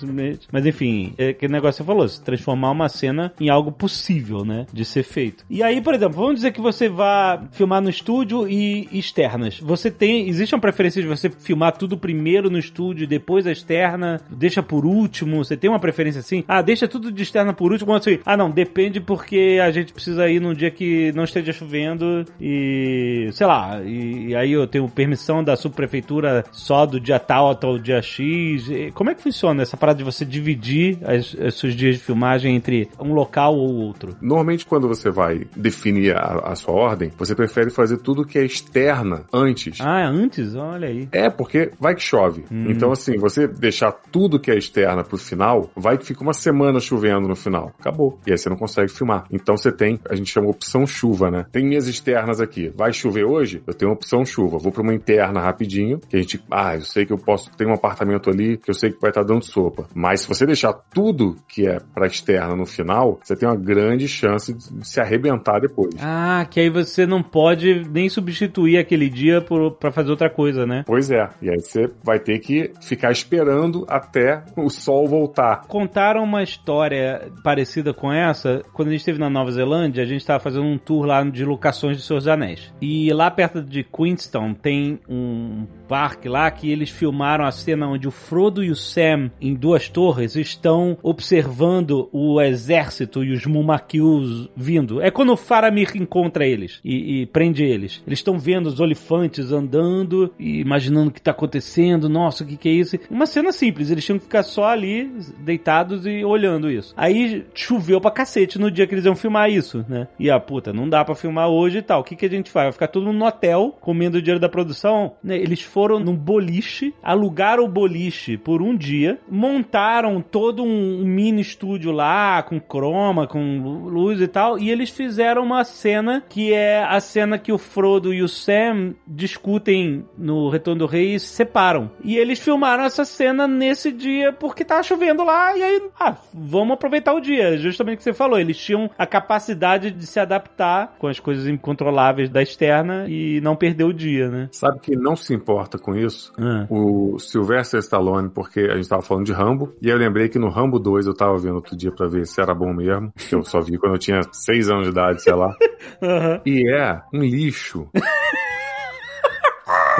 mas 0.51 0.65
enfim, 0.65 1.13
é 1.17 1.29
aquele 1.29 1.51
negócio 1.53 1.83
que 1.83 1.83
você 1.83 1.87
falou, 1.87 2.07
se 2.07 2.21
transformar 2.21 2.71
uma 2.71 2.89
cena 2.89 3.33
em 3.39 3.49
algo 3.49 3.71
possível, 3.71 4.43
né, 4.45 4.65
de 4.71 4.85
ser 4.85 5.03
feito. 5.03 5.45
E 5.49 5.61
aí, 5.63 5.81
por 5.81 5.93
exemplo, 5.93 6.17
vamos 6.17 6.35
dizer 6.35 6.51
que 6.51 6.61
você 6.61 6.87
vá 6.89 7.41
filmar 7.51 7.81
no 7.81 7.89
estúdio 7.89 8.47
e 8.47 8.87
externas. 8.91 9.59
Você 9.59 9.89
tem, 9.91 10.27
existe 10.27 10.53
uma 10.55 10.61
preferência 10.61 11.01
de 11.01 11.07
você 11.07 11.29
filmar 11.29 11.77
tudo 11.77 11.97
primeiro 11.97 12.49
no 12.49 12.57
estúdio 12.59 13.07
depois 13.07 13.45
a 13.47 13.51
externa, 13.51 14.21
deixa 14.29 14.61
por 14.63 14.85
último? 14.85 15.43
Você 15.43 15.55
tem 15.57 15.69
uma 15.69 15.79
preferência 15.79 16.19
assim? 16.19 16.43
Ah, 16.47 16.61
deixa 16.61 16.87
tudo 16.87 17.11
de 17.11 17.23
externa 17.23 17.53
por 17.53 17.71
último, 17.71 17.93
assim, 17.93 18.19
ah 18.25 18.35
não, 18.37 18.49
depende 18.49 18.99
porque 18.99 19.59
a 19.63 19.71
gente 19.71 19.93
precisa 19.93 20.29
ir 20.29 20.39
num 20.39 20.53
dia 20.53 20.71
que 20.71 21.11
não 21.13 21.23
esteja 21.23 21.51
chovendo 21.53 22.25
e, 22.39 23.29
sei 23.33 23.47
lá, 23.47 23.81
e, 23.83 24.27
e 24.29 24.35
aí 24.35 24.51
eu 24.51 24.65
tenho 24.67 24.87
permissão 24.89 25.28
da 25.43 25.55
subprefeitura 25.55 26.43
só 26.51 26.85
do 26.85 26.99
dia 26.99 27.19
tal 27.19 27.51
até 27.51 27.67
o 27.67 27.77
dia 27.77 28.01
X. 28.01 28.65
Como 28.93 29.09
é 29.09 29.15
que 29.15 29.21
funciona 29.21 29.61
essa 29.61 29.77
parada 29.77 29.99
de 29.99 30.03
você 30.03 30.25
dividir 30.25 30.97
as, 31.03 31.33
os 31.33 31.59
seus 31.59 31.75
dias 31.75 31.95
de 31.95 32.01
filmagem 32.01 32.55
entre 32.55 32.89
um 32.99 33.13
local 33.13 33.55
ou 33.55 33.75
outro? 33.75 34.15
Normalmente, 34.21 34.65
quando 34.65 34.87
você 34.87 35.09
vai 35.09 35.45
definir 35.55 36.15
a, 36.15 36.51
a 36.51 36.55
sua 36.55 36.73
ordem, 36.73 37.11
você 37.17 37.35
prefere 37.35 37.69
fazer 37.69 37.97
tudo 37.97 38.25
que 38.25 38.37
é 38.37 38.45
externa 38.45 39.23
antes. 39.31 39.79
Ah, 39.79 40.07
antes? 40.07 40.55
Olha 40.55 40.87
aí. 40.87 41.07
É, 41.11 41.29
porque 41.29 41.71
vai 41.79 41.95
que 41.95 42.01
chove. 42.01 42.43
Então, 42.51 42.91
assim, 42.91 43.17
você 43.17 43.47
deixar 43.47 43.91
tudo 43.91 44.39
que 44.39 44.51
é 44.51 44.57
externa 44.57 45.03
pro 45.03 45.17
final, 45.17 45.69
vai 45.75 45.97
que 45.97 46.05
fica 46.05 46.21
uma 46.21 46.33
semana 46.33 46.79
chovendo 46.79 47.27
no 47.27 47.35
final. 47.35 47.71
Acabou. 47.79 48.19
E 48.25 48.31
aí 48.31 48.37
você 48.37 48.49
não 48.49 48.57
consegue 48.57 48.91
filmar. 48.91 49.25
Então 49.31 49.55
você 49.55 49.71
tem, 49.71 49.99
a 50.09 50.15
gente 50.15 50.31
chama 50.31 50.49
opção 50.49 50.85
chuva, 50.87 51.29
né? 51.29 51.45
Tem 51.51 51.65
minhas 51.65 51.87
externas 51.87 52.41
aqui. 52.41 52.69
Vai 52.75 52.93
chover 52.93 53.25
hoje? 53.25 53.61
Eu 53.65 53.73
tenho 53.73 53.91
opção 53.91 54.25
chuva. 54.25 54.57
Vou 54.57 54.71
pra 54.71 54.81
uma 54.81 54.93
interna 54.93 55.18
rapidinho, 55.25 55.99
que 55.99 56.17
a 56.17 56.21
gente, 56.21 56.41
ah, 56.51 56.75
eu 56.75 56.81
sei 56.81 57.05
que 57.05 57.13
eu 57.13 57.17
posso 57.17 57.51
ter 57.55 57.67
um 57.67 57.73
apartamento 57.73 58.29
ali 58.29 58.57
que 58.57 58.69
eu 58.69 58.73
sei 58.73 58.91
que 58.91 59.01
vai 59.01 59.11
estar 59.11 59.23
dando 59.23 59.43
sopa. 59.43 59.87
Mas 59.93 60.21
se 60.21 60.27
você 60.27 60.45
deixar 60.45 60.73
tudo 60.73 61.35
que 61.47 61.67
é 61.67 61.79
pra 61.93 62.07
externa 62.07 62.55
no 62.55 62.65
final, 62.65 63.19
você 63.23 63.35
tem 63.35 63.47
uma 63.47 63.55
grande 63.55 64.07
chance 64.07 64.53
de 64.53 64.87
se 64.87 64.99
arrebentar 64.99 65.59
depois. 65.59 65.95
Ah, 66.01 66.45
que 66.49 66.59
aí 66.59 66.69
você 66.69 67.05
não 67.05 67.21
pode 67.21 67.87
nem 67.89 68.09
substituir 68.09 68.77
aquele 68.77 69.09
dia 69.09 69.41
por, 69.41 69.71
pra 69.71 69.91
fazer 69.91 70.11
outra 70.11 70.29
coisa, 70.29 70.65
né? 70.65 70.83
Pois 70.85 71.11
é. 71.11 71.27
E 71.41 71.49
aí 71.49 71.59
você 71.59 71.89
vai 72.03 72.19
ter 72.19 72.39
que 72.39 72.71
ficar 72.81 73.11
esperando 73.11 73.85
até 73.87 74.43
o 74.55 74.69
sol 74.69 75.07
voltar. 75.07 75.67
Contaram 75.67 76.23
uma 76.23 76.43
história 76.43 77.31
parecida 77.43 77.93
com 77.93 78.11
essa. 78.11 78.61
Quando 78.73 78.89
a 78.89 78.91
gente 78.91 79.01
esteve 79.01 79.19
na 79.19 79.29
Nova 79.29 79.51
Zelândia, 79.51 80.03
a 80.03 80.07
gente 80.07 80.21
estava 80.21 80.39
fazendo 80.39 80.65
um 80.65 80.77
tour 80.77 81.05
lá 81.05 81.23
de 81.23 81.43
locações 81.45 81.97
de 81.97 82.03
Seus 82.03 82.27
Anéis. 82.27 82.73
E 82.81 83.11
lá 83.13 83.29
perto 83.29 83.61
de 83.61 83.83
Queenstown 83.83 84.53
tem 84.53 84.98
um 85.07 85.67
parque 85.89 86.29
lá 86.29 86.49
que 86.51 86.71
eles 86.71 86.91
filmaram 86.91 87.43
a 87.43 87.51
cena 87.51 87.87
onde 87.87 88.07
o 88.07 88.11
Frodo 88.11 88.63
e 88.63 88.69
o 88.69 88.75
Sam, 88.75 89.31
em 89.41 89.55
duas 89.55 89.89
torres, 89.89 90.35
estão 90.35 90.95
observando 91.01 92.07
o 92.13 92.39
exército 92.39 93.23
e 93.23 93.31
os 93.33 93.43
Mumakius 93.47 94.47
vindo. 94.55 95.01
É 95.01 95.09
quando 95.09 95.33
o 95.33 95.37
Faramir 95.37 95.91
encontra 95.95 96.45
eles 96.45 96.79
e, 96.85 97.21
e 97.21 97.25
prende 97.25 97.63
eles. 97.63 98.03
Eles 98.05 98.19
estão 98.19 98.37
vendo 98.37 98.67
os 98.67 98.79
olifantes 98.79 99.51
andando 99.51 100.31
e 100.37 100.59
imaginando 100.59 101.09
o 101.09 101.11
que 101.11 101.17
está 101.17 101.31
acontecendo. 101.31 102.07
Nossa, 102.07 102.43
o 102.43 102.47
que, 102.47 102.55
que 102.55 102.69
é 102.69 102.73
isso? 102.73 102.95
Uma 103.09 103.25
cena 103.25 103.51
simples, 103.51 103.89
eles 103.89 104.05
tinham 104.05 104.19
que 104.19 104.25
ficar 104.25 104.43
só 104.43 104.65
ali, 104.65 105.11
deitados 105.39 106.05
e 106.05 106.23
olhando 106.23 106.69
isso. 106.69 106.93
Aí 106.95 107.45
choveu 107.55 107.99
pra 107.99 108.11
cacete 108.11 108.59
no 108.59 108.69
dia 108.69 108.85
que 108.85 108.93
eles 108.93 109.05
iam 109.05 109.15
filmar 109.15 109.49
isso, 109.49 109.83
né? 109.89 110.07
E 110.19 110.29
a 110.29 110.39
puta, 110.39 110.71
não 110.71 110.87
dá 110.87 111.03
pra 111.03 111.15
filmar 111.15 111.49
hoje 111.49 111.79
e 111.79 111.81
tal. 111.81 112.01
O 112.01 112.03
que, 112.03 112.15
que 112.15 112.27
a 112.27 112.29
gente 112.29 112.51
faz? 112.51 112.65
Vai 112.65 112.73
ficar 112.73 112.87
todo 112.89 113.07
mundo 113.07 113.17
no 113.17 113.25
hotel, 113.25 113.75
comendo 113.81 114.19
o 114.19 114.21
dinheiro 114.21 114.39
da 114.39 114.47
produção? 114.47 115.13
Né? 115.23 115.35
Eles 115.37 115.61
foram 115.61 115.78
num 115.87 116.15
boliche, 116.15 116.93
alugaram 117.01 117.63
o 117.63 117.69
boliche 117.69 118.37
por 118.37 118.61
um 118.61 118.75
dia, 118.75 119.19
montaram 119.29 120.21
todo 120.21 120.63
um, 120.63 121.03
mini 121.05 121.41
estúdio 121.41 121.91
lá, 121.91 122.43
com 122.43 122.59
croma, 122.59 123.27
com 123.27 123.59
lu- 123.61 123.87
luz 123.89 124.19
e 124.19 124.27
tal, 124.27 124.59
e 124.59 124.69
eles 124.69 124.89
fizeram 124.89 125.43
uma 125.43 125.63
cena 125.63 126.23
que 126.27 126.53
é 126.53 126.83
a 126.83 126.99
cena 126.99 127.37
que 127.37 127.51
o 127.51 127.57
Frodo 127.57 128.13
e 128.13 128.21
o 128.21 128.27
Sam 128.27 128.93
discutem 129.07 130.05
no 130.17 130.49
Retorno 130.49 130.79
do 130.79 130.85
Rei 130.85 131.15
e 131.15 131.19
se 131.19 131.27
separam. 131.27 131.91
E 132.03 132.17
eles 132.17 132.39
filmaram 132.39 132.83
essa 132.83 133.05
cena 133.05 133.47
nesse 133.47 133.91
dia 133.91 134.33
porque 134.33 134.65
tava 134.65 134.83
chovendo 134.83 135.23
lá, 135.23 135.55
e 135.55 135.63
aí, 135.63 135.81
ah, 135.99 136.15
vamos 136.33 136.73
aproveitar 136.73 137.13
o 137.13 137.21
dia. 137.21 137.57
Justamente 137.57 137.95
o 137.95 137.97
que 137.97 138.03
você 138.03 138.13
falou, 138.13 138.39
eles 138.39 138.57
tinham 138.57 138.89
a 138.97 139.05
capacidade 139.05 139.91
de 139.91 140.05
se 140.05 140.19
adaptar 140.19 140.95
com 140.97 141.07
as 141.07 141.19
coisas 141.19 141.47
incontroláveis 141.47 142.29
da 142.29 142.41
externa 142.41 143.05
e 143.07 143.39
não 143.41 143.55
perder 143.55 143.83
o 143.83 143.93
dia, 143.93 144.29
né? 144.29 144.49
Sabe 144.51 144.79
que 144.79 144.95
não 144.95 145.15
se 145.15 145.33
importa 145.33 145.68
com 145.77 145.95
isso? 145.95 146.33
Ah. 146.39 146.65
O 146.69 147.19
Sylvester 147.19 147.79
Stallone, 147.79 148.29
porque 148.29 148.61
a 148.61 148.75
gente 148.75 148.89
tava 148.89 149.01
falando 149.01 149.25
de 149.25 149.33
Rambo, 149.33 149.73
e 149.81 149.87
aí 149.87 149.93
eu 149.93 149.99
lembrei 149.99 150.29
que 150.29 150.39
no 150.39 150.49
Rambo 150.49 150.79
2 150.79 151.07
eu 151.07 151.13
tava 151.13 151.37
vendo 151.37 151.55
outro 151.55 151.75
dia 151.75 151.91
pra 151.91 152.07
ver 152.07 152.25
se 152.25 152.41
era 152.41 152.53
bom 152.53 152.73
mesmo, 152.73 153.11
que 153.15 153.35
eu 153.35 153.43
só 153.43 153.59
vi 153.59 153.77
quando 153.77 153.93
eu 153.93 153.99
tinha 153.99 154.21
6 154.31 154.69
anos 154.69 154.85
de 154.85 154.91
idade, 154.91 155.21
sei 155.21 155.33
lá. 155.33 155.53
Aham. 156.01 156.41
E 156.45 156.69
é 156.73 157.01
um 157.13 157.21
lixo. 157.21 157.87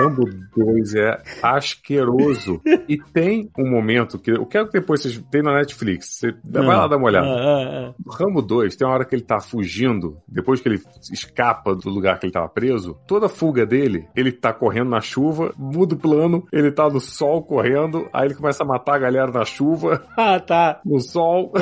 Rambo 0.03 0.23
2 0.55 0.95
é 0.95 1.17
asqueroso. 1.41 2.61
E 2.87 2.97
tem 2.97 3.49
um 3.57 3.69
momento 3.69 4.17
que 4.19 4.31
eu 4.31 4.45
quero 4.45 4.67
que 4.67 4.73
depois 4.79 5.01
vocês 5.01 5.21
tem 5.31 5.41
na 5.41 5.53
Netflix. 5.53 6.19
Você 6.19 6.33
vai 6.49 6.65
lá 6.65 6.87
dar 6.87 6.97
uma 6.97 7.07
olhada. 7.07 7.27
Ah, 7.27 7.31
ah, 7.31 7.93
ah. 7.97 8.11
Rambo 8.11 8.41
2 8.41 8.75
tem 8.75 8.87
uma 8.87 8.93
hora 8.93 9.05
que 9.05 9.15
ele 9.15 9.21
tá 9.23 9.39
fugindo, 9.39 10.17
depois 10.27 10.61
que 10.61 10.69
ele 10.69 10.81
escapa 11.11 11.75
do 11.75 11.89
lugar 11.89 12.19
que 12.19 12.25
ele 12.25 12.33
tava 12.33 12.49
preso, 12.49 12.97
toda 13.07 13.25
a 13.27 13.29
fuga 13.29 13.65
dele, 13.65 14.07
ele 14.15 14.31
tá 14.31 14.51
correndo 14.53 14.89
na 14.89 15.01
chuva, 15.01 15.53
muda 15.57 15.95
o 15.95 15.97
plano, 15.97 16.45
ele 16.51 16.71
tá 16.71 16.89
no 16.89 16.99
sol 16.99 17.43
correndo, 17.43 18.07
aí 18.13 18.25
ele 18.27 18.35
começa 18.35 18.63
a 18.63 18.67
matar 18.67 18.95
a 18.95 18.99
galera 18.99 19.31
na 19.31 19.45
chuva, 19.45 20.03
Ah, 20.17 20.39
tá. 20.39 20.79
no 20.85 20.99
sol. 20.99 21.51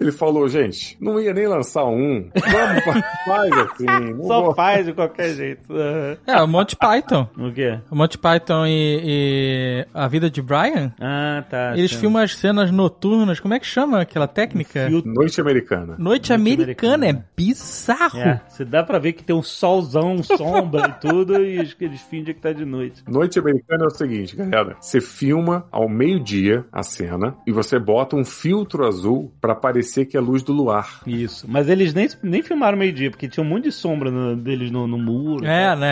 Ele 0.00 0.12
falou, 0.12 0.48
gente, 0.48 0.96
não 1.00 1.20
ia 1.20 1.32
nem 1.32 1.46
lançar 1.46 1.84
um. 1.84 2.28
Vamos, 2.34 2.84
fa- 2.84 3.02
faz 3.26 3.52
assim. 3.52 3.86
Só 4.26 4.42
vou- 4.42 4.54
faz 4.54 4.86
de 4.86 4.92
qualquer 4.92 5.34
jeito. 5.34 5.72
É, 6.26 6.42
o 6.42 6.46
Monty 6.48 6.76
Python. 6.76 7.28
O 7.38 7.52
quê? 7.52 7.78
O 7.90 7.94
Monty 7.96 8.18
Python 8.18 8.66
e, 8.66 9.00
e 9.04 9.86
A 9.94 10.08
Vida 10.08 10.30
de 10.30 10.40
Brian, 10.42 10.92
Ah, 11.00 11.44
tá. 11.48 11.72
eles 11.76 11.90
sim. 11.92 11.98
filmam 11.98 12.22
as 12.22 12.34
cenas 12.36 12.70
noturnas. 12.70 13.40
Como 13.40 13.54
é 13.54 13.58
que 13.60 13.66
chama 13.66 14.00
aquela 14.00 14.26
técnica? 14.26 14.86
Filtro. 14.88 15.12
Noite 15.12 15.40
Americana. 15.40 15.94
Noite 15.98 15.98
Noite 15.98 16.32
americana, 16.32 16.94
americana. 16.94 17.06
é 17.08 17.24
bizarro. 17.36 18.18
É, 18.18 18.40
você 18.48 18.64
dá 18.64 18.82
pra 18.82 18.98
ver 18.98 19.12
que 19.12 19.22
tem 19.24 19.34
um 19.34 19.42
solzão, 19.42 20.22
sombra 20.22 20.88
e 20.88 21.00
tudo, 21.08 21.36
e 21.42 21.58
eles- 21.58 21.76
eles 21.80 22.00
fingem 22.02 22.34
que 22.34 22.40
tá 22.40 22.52
de 22.52 22.64
noite. 22.64 23.02
Noite 23.08 23.38
Americana 23.38 23.84
é 23.84 23.86
o 23.86 23.90
seguinte, 23.90 24.34
galera. 24.36 24.76
Você 24.80 25.00
filma 25.00 25.66
ao 25.70 25.88
meio-dia 25.88 26.64
a 26.72 26.82
cena 26.82 27.36
e 27.46 27.52
você 27.52 27.78
bota 27.78 28.16
um 28.16 28.24
filtro 28.24 28.86
azul 28.86 29.32
pra 29.40 29.54
parecer 29.54 30.06
que 30.06 30.16
é 30.16 30.20
luz 30.20 30.42
do 30.42 30.52
luar. 30.52 31.00
Isso. 31.06 31.46
Mas 31.48 31.68
eles 31.68 31.92
nem, 31.94 32.08
nem 32.22 32.42
filmaram 32.42 32.78
meio-dia, 32.78 33.10
porque 33.10 33.28
tinha 33.28 33.44
um 33.44 33.48
monte 33.48 33.64
de 33.64 33.72
sombra 33.72 34.10
no- 34.10 34.36
deles 34.36 34.70
no, 34.70 34.86
no 34.86 34.98
muro. 34.98 35.44
É, 35.44 35.74
né? 35.76 35.83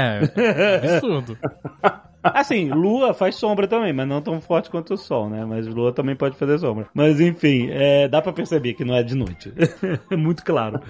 Absurdo. 0.97 1.38
Assim, 2.22 2.70
lua 2.70 3.12
faz 3.12 3.34
sombra 3.34 3.66
também, 3.66 3.93
mas 3.93 4.07
não 4.07 4.22
tão 4.22 4.40
forte 4.40 4.70
quanto 4.70 4.95
o 4.95 4.97
sol, 4.97 5.28
né? 5.28 5.45
Mas 5.45 5.66
lua 5.66 5.93
também 5.93 6.14
pode 6.14 6.36
fazer 6.36 6.57
sombra. 6.59 6.86
Mas 6.95 7.20
enfim, 7.20 7.68
é, 7.70 8.07
dá 8.07 8.22
pra 8.22 8.32
perceber 8.32 8.74
que 8.74 8.84
não 8.84 8.95
é 8.95 9.03
de 9.03 9.16
noite. 9.16 9.53
é 10.09 10.16
muito 10.16 10.45
claro. 10.45 10.80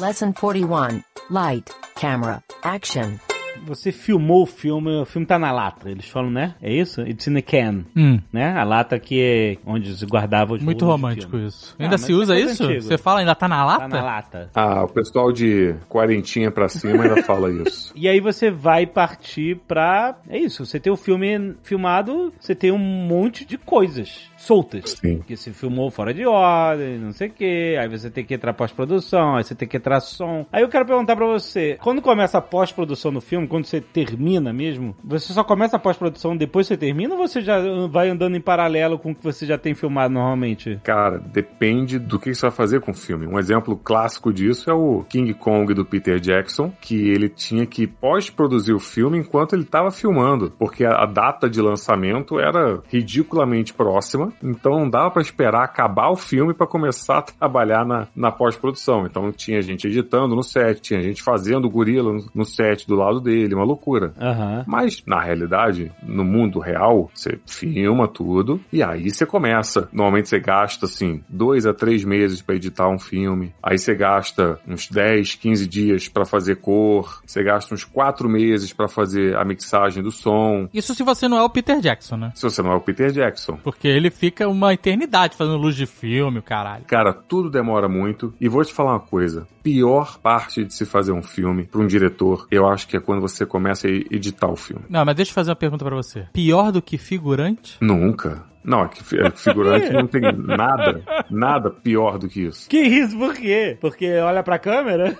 Lesson 0.00 0.32
41. 0.32 1.02
Light, 1.30 1.70
camera, 1.94 2.42
action. 2.64 3.33
Você 3.66 3.90
filmou 3.92 4.42
o 4.42 4.46
filme, 4.46 4.90
o 5.00 5.04
filme 5.04 5.26
tá 5.26 5.38
na 5.38 5.50
lata, 5.52 5.90
eles 5.90 6.08
falam, 6.08 6.30
né? 6.30 6.54
É 6.62 6.72
isso? 6.72 7.00
It's 7.02 7.26
in 7.26 7.36
a 7.36 7.42
can, 7.42 7.84
Hum, 7.96 8.20
né? 8.32 8.52
A 8.56 8.64
lata 8.64 8.98
que 8.98 9.20
é 9.20 9.56
onde 9.66 9.96
se 9.96 10.04
guardava 10.06 10.54
os 10.54 10.62
muito 10.62 10.84
romântico 10.84 11.36
isso. 11.38 11.74
Ah, 11.78 11.84
Ainda 11.84 11.98
se 11.98 12.12
é 12.12 12.14
usa 12.14 12.34
coisa 12.34 12.52
isso? 12.52 12.62
antiga. 12.64 12.80
Você 12.80 12.98
fala 12.98 13.20
ainda 13.20 13.34
tá 13.34 13.48
na 13.48 13.64
lata? 13.64 13.80
Tá 13.80 13.88
na 13.88 14.02
lata. 14.02 14.50
Ah, 14.54 14.84
o 14.84 14.88
pessoal 14.88 15.32
de 15.32 15.74
quarentinha 15.88 16.50
pra 16.50 16.68
cima 16.68 17.02
ainda 17.04 17.22
fala 17.24 17.50
isso. 17.50 17.92
E 17.96 18.08
aí 18.08 18.20
você 18.20 18.50
vai 18.50 18.86
partir 18.86 19.56
pra. 19.66 20.16
É 20.28 20.38
isso, 20.38 20.64
você 20.66 20.78
tem 20.78 20.92
o 20.92 20.96
filme 20.96 21.54
filmado, 21.62 22.32
você 22.38 22.54
tem 22.54 22.70
um 22.70 22.78
monte 22.78 23.44
de 23.44 23.56
coisas 23.58 24.30
soltas. 24.44 24.96
Sim. 25.00 25.20
Que 25.26 25.36
se 25.36 25.52
filmou 25.52 25.90
fora 25.90 26.12
de 26.12 26.26
ordem, 26.26 26.98
não 26.98 27.12
sei 27.12 27.28
o 27.28 27.30
que. 27.30 27.76
Aí 27.78 27.88
você 27.88 28.10
tem 28.10 28.24
que 28.24 28.34
entrar 28.34 28.52
pós-produção, 28.54 29.36
aí 29.36 29.44
você 29.44 29.54
tem 29.54 29.66
que 29.66 29.76
entrar 29.76 30.00
som. 30.00 30.46
Aí 30.52 30.62
eu 30.62 30.68
quero 30.68 30.86
perguntar 30.86 31.16
pra 31.16 31.26
você: 31.26 31.78
quando 31.82 32.02
começa 32.02 32.38
a 32.38 32.42
pós-produção 32.42 33.10
no 33.10 33.20
filme, 33.20 33.48
quando 33.48 33.64
você 33.64 33.80
termina 33.80 34.52
mesmo, 34.52 34.94
você 35.02 35.32
só 35.32 35.42
começa 35.42 35.76
a 35.76 35.80
pós-produção 35.80 36.36
depois 36.36 36.66
você 36.66 36.76
termina 36.76 37.14
ou 37.14 37.26
você 37.26 37.40
já 37.40 37.58
vai 37.88 38.08
andando 38.08 38.36
em 38.36 38.40
paralelo 38.40 38.98
com 38.98 39.10
o 39.10 39.14
que 39.14 39.24
você 39.24 39.46
já 39.46 39.56
tem 39.56 39.74
filmado 39.74 40.12
normalmente? 40.12 40.78
Cara, 40.82 41.18
depende 41.18 41.98
do 41.98 42.18
que 42.18 42.34
você 42.34 42.42
vai 42.42 42.50
fazer 42.50 42.80
com 42.80 42.90
o 42.92 42.94
filme. 42.94 43.26
Um 43.26 43.38
exemplo 43.38 43.76
clássico 43.76 44.32
disso 44.32 44.70
é 44.70 44.74
o 44.74 45.04
King 45.08 45.32
Kong 45.34 45.72
do 45.72 45.84
Peter 45.84 46.18
Jackson, 46.20 46.72
que 46.80 47.08
ele 47.08 47.28
tinha 47.28 47.66
que 47.66 47.86
pós-produzir 47.86 48.72
o 48.72 48.78
filme 48.78 49.18
enquanto 49.18 49.54
ele 49.54 49.62
estava 49.62 49.90
filmando, 49.90 50.52
porque 50.58 50.84
a 50.84 51.06
data 51.06 51.48
de 51.48 51.60
lançamento 51.60 52.38
era 52.38 52.82
ridiculamente 52.88 53.72
próxima, 53.72 54.32
então 54.42 54.80
não 54.80 54.90
dava 54.90 55.10
para 55.10 55.22
esperar 55.22 55.64
acabar 55.64 56.10
o 56.10 56.16
filme 56.16 56.54
para 56.54 56.66
começar 56.66 57.18
a 57.18 57.22
trabalhar 57.22 57.84
na, 57.84 58.06
na 58.14 58.30
pós-produção. 58.30 59.06
Então 59.06 59.32
tinha 59.32 59.62
gente 59.62 59.86
editando 59.86 60.34
no 60.34 60.42
set, 60.42 60.80
tinha 60.80 61.02
gente 61.02 61.22
fazendo 61.22 61.66
o 61.66 61.70
gorila 61.70 62.12
no, 62.12 62.26
no 62.34 62.44
set 62.44 62.86
do 62.86 62.94
lado 62.94 63.20
dele, 63.20 63.54
uma 63.54 63.64
loucura. 63.64 64.12
Aham. 64.20 64.64
Mas, 64.66 65.02
na 65.06 65.20
realidade, 65.20 65.92
no 66.02 66.24
mundo 66.24 66.58
real, 66.58 67.10
você 67.14 67.38
filma 67.46 68.08
tudo 68.08 68.60
e 68.72 68.82
aí 68.82 69.10
você 69.10 69.26
começa. 69.26 69.88
Normalmente 69.92 70.28
você 70.28 70.38
gasta, 70.38 70.86
assim, 70.86 71.22
dois 71.28 71.66
a 71.66 71.74
três 71.74 72.04
meses 72.04 72.42
pra 72.42 72.54
editar 72.54 72.88
um 72.88 72.98
filme. 72.98 73.52
Aí 73.62 73.78
você 73.78 73.94
gasta 73.94 74.58
uns 74.66 74.88
10, 74.88 75.34
15 75.36 75.66
dias 75.66 76.08
pra 76.08 76.24
fazer 76.24 76.56
cor. 76.56 77.22
Você 77.26 77.42
gasta 77.42 77.74
uns 77.74 77.84
quatro 77.84 78.28
meses 78.28 78.72
pra 78.72 78.88
fazer 78.88 79.36
a 79.36 79.44
mixagem 79.44 80.02
do 80.02 80.10
som. 80.10 80.68
Isso 80.72 80.94
se 80.94 81.02
você 81.02 81.28
não 81.28 81.38
é 81.38 81.42
o 81.42 81.50
Peter 81.50 81.80
Jackson, 81.80 82.16
né? 82.16 82.32
Se 82.34 82.42
você 82.42 82.62
não 82.62 82.72
é 82.72 82.76
o 82.76 82.80
Peter 82.80 83.10
Jackson. 83.10 83.58
Porque 83.62 83.88
ele 83.88 84.10
fica 84.24 84.48
uma 84.48 84.72
eternidade 84.72 85.36
fazendo 85.36 85.58
luz 85.58 85.76
de 85.76 85.86
filme, 85.86 86.38
o 86.38 86.42
caralho. 86.42 86.84
Cara, 86.86 87.12
tudo 87.12 87.50
demora 87.50 87.88
muito. 87.88 88.32
E 88.40 88.48
vou 88.48 88.64
te 88.64 88.72
falar 88.72 88.92
uma 88.92 89.00
coisa: 89.00 89.46
pior 89.62 90.18
parte 90.18 90.64
de 90.64 90.72
se 90.72 90.86
fazer 90.86 91.12
um 91.12 91.22
filme 91.22 91.66
pra 91.66 91.80
um 91.80 91.86
diretor, 91.86 92.46
eu 92.50 92.66
acho 92.66 92.88
que 92.88 92.96
é 92.96 93.00
quando 93.00 93.20
você 93.20 93.44
começa 93.44 93.86
a 93.86 93.90
editar 93.90 94.48
o 94.48 94.56
filme. 94.56 94.84
Não, 94.88 95.04
mas 95.04 95.14
deixa 95.14 95.30
eu 95.30 95.34
fazer 95.34 95.50
uma 95.50 95.56
pergunta 95.56 95.84
pra 95.84 95.94
você. 95.94 96.26
Pior 96.32 96.72
do 96.72 96.80
que 96.80 96.96
figurante? 96.96 97.76
Nunca. 97.80 98.44
Não, 98.64 98.84
é 98.84 98.88
que 98.88 99.16
é 99.16 99.30
que 99.30 99.40
figurante 99.40 99.92
não 99.92 100.06
tem 100.06 100.22
nada, 100.32 101.02
nada 101.30 101.70
pior 101.70 102.18
do 102.18 102.28
que 102.28 102.40
isso. 102.46 102.68
Que 102.68 102.80
isso, 102.80 103.18
por 103.18 103.34
quê? 103.34 103.76
Porque 103.78 104.10
olha 104.18 104.42
pra 104.42 104.58
câmera? 104.58 105.14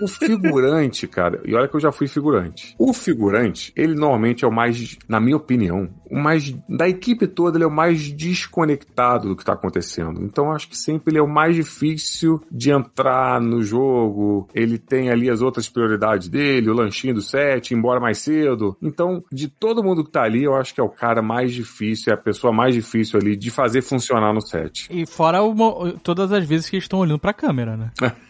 O 0.00 0.08
figurante, 0.08 1.06
cara, 1.08 1.40
e 1.44 1.54
olha 1.54 1.68
que 1.68 1.76
eu 1.76 1.80
já 1.80 1.92
fui 1.92 2.06
figurante. 2.06 2.74
O 2.78 2.92
figurante, 2.92 3.72
ele 3.76 3.94
normalmente 3.94 4.44
é 4.44 4.48
o 4.48 4.52
mais, 4.52 4.96
na 5.08 5.20
minha 5.20 5.36
opinião, 5.36 5.88
o 6.10 6.16
mais 6.16 6.54
da 6.68 6.88
equipe 6.88 7.26
toda, 7.26 7.56
ele 7.56 7.64
é 7.64 7.66
o 7.66 7.70
mais 7.70 8.10
desconectado 8.12 9.28
do 9.28 9.36
que 9.36 9.44
tá 9.44 9.52
acontecendo. 9.52 10.22
Então 10.22 10.52
acho 10.52 10.68
que 10.68 10.76
sempre 10.76 11.12
ele 11.12 11.18
é 11.18 11.22
o 11.22 11.28
mais 11.28 11.54
difícil 11.54 12.40
de 12.50 12.70
entrar 12.70 13.40
no 13.40 13.62
jogo. 13.62 14.48
Ele 14.54 14.78
tem 14.78 15.10
ali 15.10 15.28
as 15.30 15.42
outras 15.42 15.68
prioridades 15.68 16.28
dele, 16.28 16.70
o 16.70 16.74
lanchinho 16.74 17.14
do 17.14 17.22
set, 17.22 17.74
embora 17.74 18.00
mais 18.00 18.18
cedo. 18.18 18.76
Então, 18.82 19.22
de 19.32 19.48
todo 19.48 19.82
mundo 19.82 20.04
que 20.04 20.10
tá 20.10 20.22
ali, 20.22 20.44
eu 20.44 20.54
acho 20.54 20.74
que 20.74 20.80
é 20.80 20.84
o 20.84 20.88
cara 20.88 21.20
mais 21.22 21.52
difícil, 21.52 22.12
é 22.12 22.14
a 22.14 22.18
pessoa 22.18 22.52
mais 22.52 22.74
difícil 22.74 23.18
ali 23.18 23.36
de 23.36 23.50
fazer 23.50 23.82
funcionar 23.82 24.32
no 24.32 24.40
set. 24.40 24.88
E 24.90 25.06
fora 25.06 25.42
o 25.42 25.54
todas 26.02 26.32
as 26.32 26.44
vezes 26.44 26.68
que 26.68 26.76
eles 26.76 26.84
estão 26.84 27.00
olhando 27.00 27.18
pra 27.18 27.32
câmera, 27.32 27.76
né? 27.76 27.90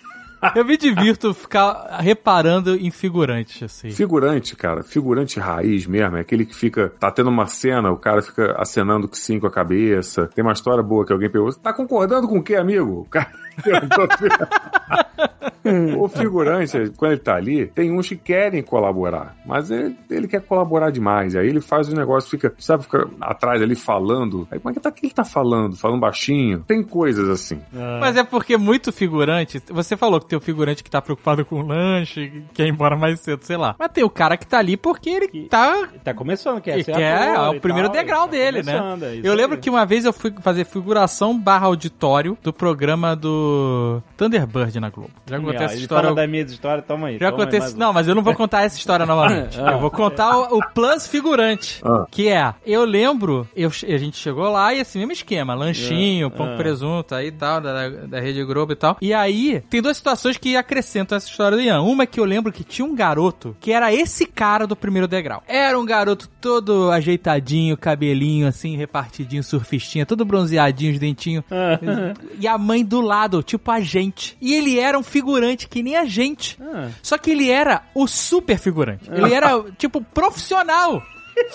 Eu 0.54 0.64
me 0.64 0.76
divirto 0.76 1.34
ficar 1.34 1.98
reparando 2.00 2.76
em 2.76 2.90
figurantes, 2.90 3.62
assim. 3.62 3.90
Figurante, 3.90 4.54
cara, 4.56 4.82
figurante 4.82 5.40
raiz 5.40 5.86
mesmo, 5.86 6.16
é 6.16 6.20
aquele 6.20 6.44
que 6.44 6.54
fica, 6.54 6.92
tá 6.98 7.10
tendo 7.10 7.30
uma 7.30 7.46
cena, 7.46 7.90
o 7.90 7.96
cara 7.96 8.22
fica 8.22 8.54
acenando 8.58 9.08
que 9.08 9.18
sim 9.18 9.40
com 9.40 9.46
a 9.46 9.50
cabeça. 9.50 10.28
Tem 10.34 10.42
uma 10.42 10.52
história 10.52 10.82
boa 10.82 11.04
que 11.04 11.12
alguém 11.12 11.30
pergunta, 11.30 11.58
tá 11.62 11.72
concordando 11.72 12.28
com 12.28 12.38
o 12.38 12.42
quê, 12.42 12.56
amigo? 12.56 13.00
O 13.00 13.04
cara. 13.04 13.47
O 15.98 16.08
figurante, 16.08 16.90
quando 16.96 17.12
ele 17.12 17.20
tá 17.20 17.34
ali, 17.34 17.66
tem 17.66 17.92
uns 17.92 18.08
que 18.08 18.16
querem 18.16 18.62
colaborar, 18.62 19.36
mas 19.44 19.70
ele, 19.70 19.96
ele 20.08 20.28
quer 20.28 20.40
colaborar 20.40 20.90
demais. 20.90 21.36
Aí 21.36 21.46
ele 21.46 21.60
faz 21.60 21.88
o 21.88 21.94
negócio, 21.94 22.30
fica, 22.30 22.54
sabe, 22.58 22.84
fica 22.84 23.06
atrás 23.20 23.60
ali 23.60 23.74
falando. 23.74 24.48
Aí 24.50 24.58
como 24.58 24.70
é 24.70 24.74
que 24.74 24.80
tá, 24.80 24.90
que 24.90 25.04
ele 25.04 25.12
tá 25.12 25.24
falando? 25.24 25.76
Falando 25.76 26.00
baixinho. 26.00 26.64
Tem 26.66 26.82
coisas 26.82 27.28
assim. 27.28 27.60
Mas 28.00 28.16
é 28.16 28.24
porque 28.24 28.56
muito 28.56 28.92
figurante. 28.92 29.60
Você 29.68 29.96
falou 29.96 30.20
que 30.20 30.28
tem 30.28 30.38
o 30.38 30.40
figurante 30.40 30.82
que 30.82 30.90
tá 30.90 31.02
preocupado 31.02 31.44
com 31.44 31.56
o 31.56 31.66
lanche, 31.66 32.28
que 32.28 32.44
quer 32.54 32.66
ir 32.66 32.70
embora 32.70 32.96
mais 32.96 33.20
cedo, 33.20 33.44
sei 33.44 33.56
lá. 33.56 33.74
Mas 33.78 33.92
tem 33.92 34.04
o 34.04 34.10
cara 34.10 34.36
que 34.36 34.46
tá 34.46 34.58
ali 34.58 34.76
porque 34.76 35.10
ele 35.10 35.48
tá. 35.48 35.88
Tá 36.02 36.14
começando, 36.14 36.60
quer 36.60 36.76
Que 36.76 36.84
ser 36.84 36.98
é 36.98 37.34
ator 37.34 37.56
o 37.56 37.60
primeiro 37.60 37.88
tal, 37.88 37.96
degrau 37.96 38.24
tá 38.24 38.30
dele, 38.30 38.62
né? 38.62 38.78
é 39.02 39.20
Eu 39.22 39.34
lembro 39.34 39.56
aí. 39.56 39.60
que 39.60 39.68
uma 39.68 39.84
vez 39.84 40.04
eu 40.04 40.12
fui 40.12 40.32
fazer 40.40 40.64
figuração 40.64 41.38
barra 41.38 41.66
auditório 41.66 42.38
do 42.42 42.52
programa 42.52 43.14
do 43.14 43.47
Thunderbird 44.16 44.80
na 44.80 44.90
Globo. 44.90 45.10
Já 45.26 45.38
contei 45.40 45.56
essa 45.64 45.74
história. 45.76 46.14
fala 46.14 46.26
histórias, 46.26 46.84
toma 46.86 47.06
aí. 47.08 47.18
Já 47.18 47.30
toma 47.30 47.42
aí 47.42 47.42
aconteceu. 47.42 47.60
mais 47.60 47.74
um. 47.74 47.78
Não, 47.78 47.92
mas 47.92 48.08
eu 48.08 48.14
não 48.14 48.22
vou 48.22 48.34
contar 48.34 48.62
essa 48.62 48.76
história 48.78 49.04
novamente. 49.06 49.58
Ah. 49.68 49.72
eu 49.72 49.80
vou 49.80 49.90
contar 49.90 50.36
o, 50.36 50.58
o 50.58 50.68
plus 50.72 51.06
figurante. 51.06 51.80
Ah. 51.84 52.06
Que 52.10 52.28
é, 52.28 52.54
eu 52.64 52.84
lembro, 52.84 53.46
eu, 53.56 53.68
a 53.68 53.96
gente 53.98 54.16
chegou 54.16 54.48
lá 54.50 54.72
e 54.72 54.80
esse 54.80 54.96
mesmo 54.98 55.12
esquema, 55.12 55.54
lanchinho, 55.54 56.30
pão 56.30 56.46
Ah. 56.46 56.50
com 56.50 56.56
presunto 56.56 57.14
aí 57.14 57.28
e 57.28 57.32
tal, 57.32 57.60
da, 57.60 57.88
da 57.88 58.20
Rede 58.20 58.42
Globo 58.44 58.72
e 58.72 58.76
tal. 58.76 58.96
E 59.00 59.12
aí, 59.12 59.60
tem 59.68 59.82
duas 59.82 59.96
situações 59.96 60.36
que 60.38 60.56
acrescentam 60.56 61.16
essa 61.16 61.28
história 61.28 61.56
do 61.56 61.62
Ian. 61.62 61.80
Uma 61.82 62.04
é 62.04 62.06
que 62.06 62.20
eu 62.20 62.24
lembro 62.24 62.52
que 62.52 62.62
tinha 62.64 62.86
um 62.86 62.94
garoto 62.94 63.56
que 63.60 63.72
era 63.72 63.92
esse 63.92 64.26
cara 64.26 64.66
do 64.66 64.76
primeiro 64.76 65.06
degrau. 65.08 65.42
Era 65.46 65.78
um 65.78 65.84
garoto 65.84 66.28
todo 66.40 66.90
ajeitadinho, 66.90 67.76
cabelinho 67.76 68.46
assim, 68.46 68.76
repartidinho, 68.76 69.42
surfistinha, 69.42 70.06
todo 70.06 70.24
bronzeadinho, 70.24 70.92
os 70.92 70.98
dentinhos. 70.98 71.44
e 72.38 72.46
a 72.46 72.56
mãe 72.56 72.84
do 72.84 73.00
lado, 73.00 73.37
tipo 73.42 73.70
a 73.70 73.80
gente. 73.80 74.36
E 74.40 74.54
ele 74.54 74.78
era 74.78 74.98
um 74.98 75.02
figurante 75.02 75.68
que 75.68 75.82
nem 75.82 75.96
a 75.96 76.04
gente. 76.04 76.56
Ah. 76.60 76.88
Só 77.02 77.16
que 77.18 77.30
ele 77.30 77.50
era 77.50 77.82
o 77.94 78.06
super 78.06 78.58
figurante. 78.58 79.08
Ele 79.10 79.32
era, 79.34 79.62
tipo, 79.76 80.00
profissional. 80.02 81.02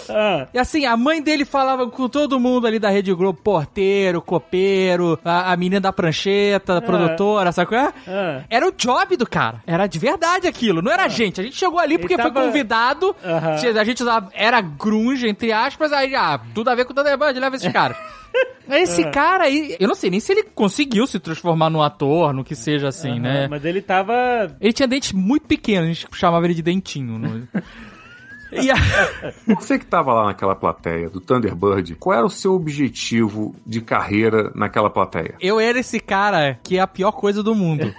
Ah, 0.07 0.47
E 0.53 0.57
assim, 0.57 0.85
a 0.85 0.95
mãe 0.95 1.21
dele 1.21 1.43
falava 1.43 1.85
com 1.89 2.07
todo 2.07 2.39
mundo 2.39 2.65
ali 2.65 2.79
da 2.79 2.87
Rede 2.89 3.13
Globo, 3.13 3.37
porteiro, 3.43 4.21
copeiro, 4.21 5.19
a, 5.25 5.51
a 5.51 5.57
menina 5.57 5.81
da 5.81 5.91
prancheta, 5.91 6.77
a 6.77 6.81
produtora, 6.81 7.51
sabe 7.51 7.67
qual 7.67 7.81
é? 7.87 7.93
ah. 8.07 8.43
Era 8.49 8.65
o 8.65 8.71
job 8.71 9.17
do 9.17 9.27
cara. 9.27 9.61
Era 9.67 9.85
de 9.85 9.99
verdade 9.99 10.47
aquilo. 10.47 10.81
Não 10.81 10.89
era 10.89 11.03
a 11.03 11.07
gente. 11.09 11.41
A 11.41 11.43
gente 11.43 11.57
chegou 11.57 11.79
ali 11.79 11.97
porque 11.97 12.15
tava- 12.15 12.31
foi 12.31 12.43
convidado. 12.45 13.13
Aham. 13.25 13.55
tinha- 13.57 13.81
A 13.81 13.83
gente 13.83 14.01
era 14.33 14.61
grunge, 14.61 15.27
entre 15.27 15.51
aspas. 15.51 15.91
Aí, 15.91 16.15
ah, 16.15 16.39
tudo 16.55 16.69
a 16.69 16.75
ver 16.75 16.85
com 16.85 16.93
o 16.93 16.95
Thunderbird, 16.95 17.37
leva 17.37 17.57
esses 17.57 17.69
caras. 17.73 17.97
Esse 18.69 19.03
cara 19.11 19.43
aí, 19.43 19.75
eu 19.79 19.87
não 19.87 19.95
sei 19.95 20.09
nem 20.09 20.19
se 20.19 20.31
ele 20.31 20.43
conseguiu 20.43 21.05
se 21.05 21.19
transformar 21.19 21.69
num 21.69 21.81
ator, 21.81 22.33
no 22.33 22.43
que 22.43 22.55
seja 22.55 22.87
assim, 22.87 23.19
né? 23.19 23.47
Mas 23.49 23.63
ele 23.65 23.81
tava. 23.81 24.13
Ele 24.59 24.71
tinha 24.73 24.87
dentes 24.87 25.11
muito 25.11 25.45
pequenos, 25.45 25.89
a 25.89 25.93
gente 25.93 26.07
chamava 26.13 26.45
ele 26.45 26.53
de 26.53 26.61
dentinho. 26.61 27.19
no- 27.19 27.47
E 28.55 28.69
a- 28.69 28.75
Você 29.55 29.79
que 29.79 29.85
tava 29.85 30.13
lá 30.13 30.25
naquela 30.27 30.55
plateia 30.55 31.09
do 31.09 31.19
Thunderbird, 31.19 31.95
qual 31.95 32.15
era 32.15 32.25
o 32.25 32.29
seu 32.29 32.53
objetivo 32.53 33.55
de 33.65 33.81
carreira 33.81 34.51
naquela 34.53 34.91
plateia? 34.91 35.33
eu 35.41 35.59
era 35.59 35.79
esse 35.79 35.99
cara 35.99 36.59
que 36.63 36.77
é 36.77 36.79
a 36.79 36.85
pior 36.85 37.11
coisa 37.13 37.41
do 37.41 37.55
mundo. 37.55 37.91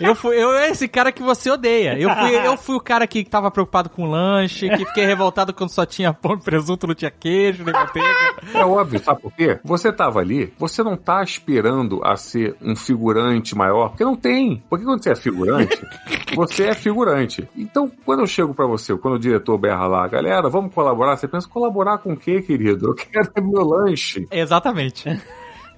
Eu 0.00 0.14
fui, 0.14 0.42
eu 0.42 0.52
era 0.52 0.68
esse 0.68 0.88
cara 0.88 1.12
que 1.12 1.22
você 1.22 1.50
odeia. 1.50 1.98
Eu 1.98 2.10
fui, 2.14 2.34
eu 2.34 2.56
fui 2.56 2.76
o 2.76 2.80
cara 2.80 3.06
que 3.06 3.22
tava 3.24 3.50
preocupado 3.50 3.90
com 3.90 4.04
o 4.04 4.10
lanche, 4.10 4.68
que 4.70 4.86
fiquei 4.86 5.04
revoltado 5.04 5.52
quando 5.52 5.70
só 5.70 5.84
tinha 5.84 6.12
pão 6.12 6.38
presunto, 6.38 6.86
não 6.86 6.94
tinha 6.94 7.10
queijo, 7.10 7.64
nem 7.64 7.74
manteiga. 7.74 8.08
É 8.54 8.64
óbvio, 8.64 8.98
sabe 8.98 9.20
por 9.20 9.32
quê? 9.32 9.58
Você 9.62 9.92
tava 9.92 10.20
ali, 10.20 10.52
você 10.58 10.82
não 10.82 10.96
tá 10.96 11.22
esperando 11.22 12.00
a 12.02 12.16
ser 12.16 12.56
um 12.62 12.74
figurante 12.74 13.54
maior, 13.54 13.90
porque 13.90 14.04
não 14.04 14.16
tem. 14.16 14.62
Porque 14.68 14.84
quando 14.84 15.02
você 15.02 15.10
é 15.10 15.16
figurante, 15.16 15.80
você 16.34 16.64
é 16.64 16.74
figurante. 16.74 17.48
Então, 17.56 17.90
quando 18.04 18.20
eu 18.20 18.26
chego 18.26 18.54
pra 18.54 18.66
você, 18.66 18.96
quando 18.96 19.14
o 19.14 19.18
diretor 19.18 19.58
berra 19.58 19.86
lá, 19.86 20.08
galera, 20.08 20.48
vamos 20.48 20.74
colaborar, 20.74 21.16
você 21.16 21.28
pensa, 21.28 21.48
colaborar 21.48 21.98
com 21.98 22.14
o 22.14 22.16
quê, 22.16 22.40
querido? 22.40 22.88
Eu 22.88 22.94
quero 22.94 23.30
meu 23.46 23.64
lanche. 23.64 24.26
Exatamente. 24.30 25.20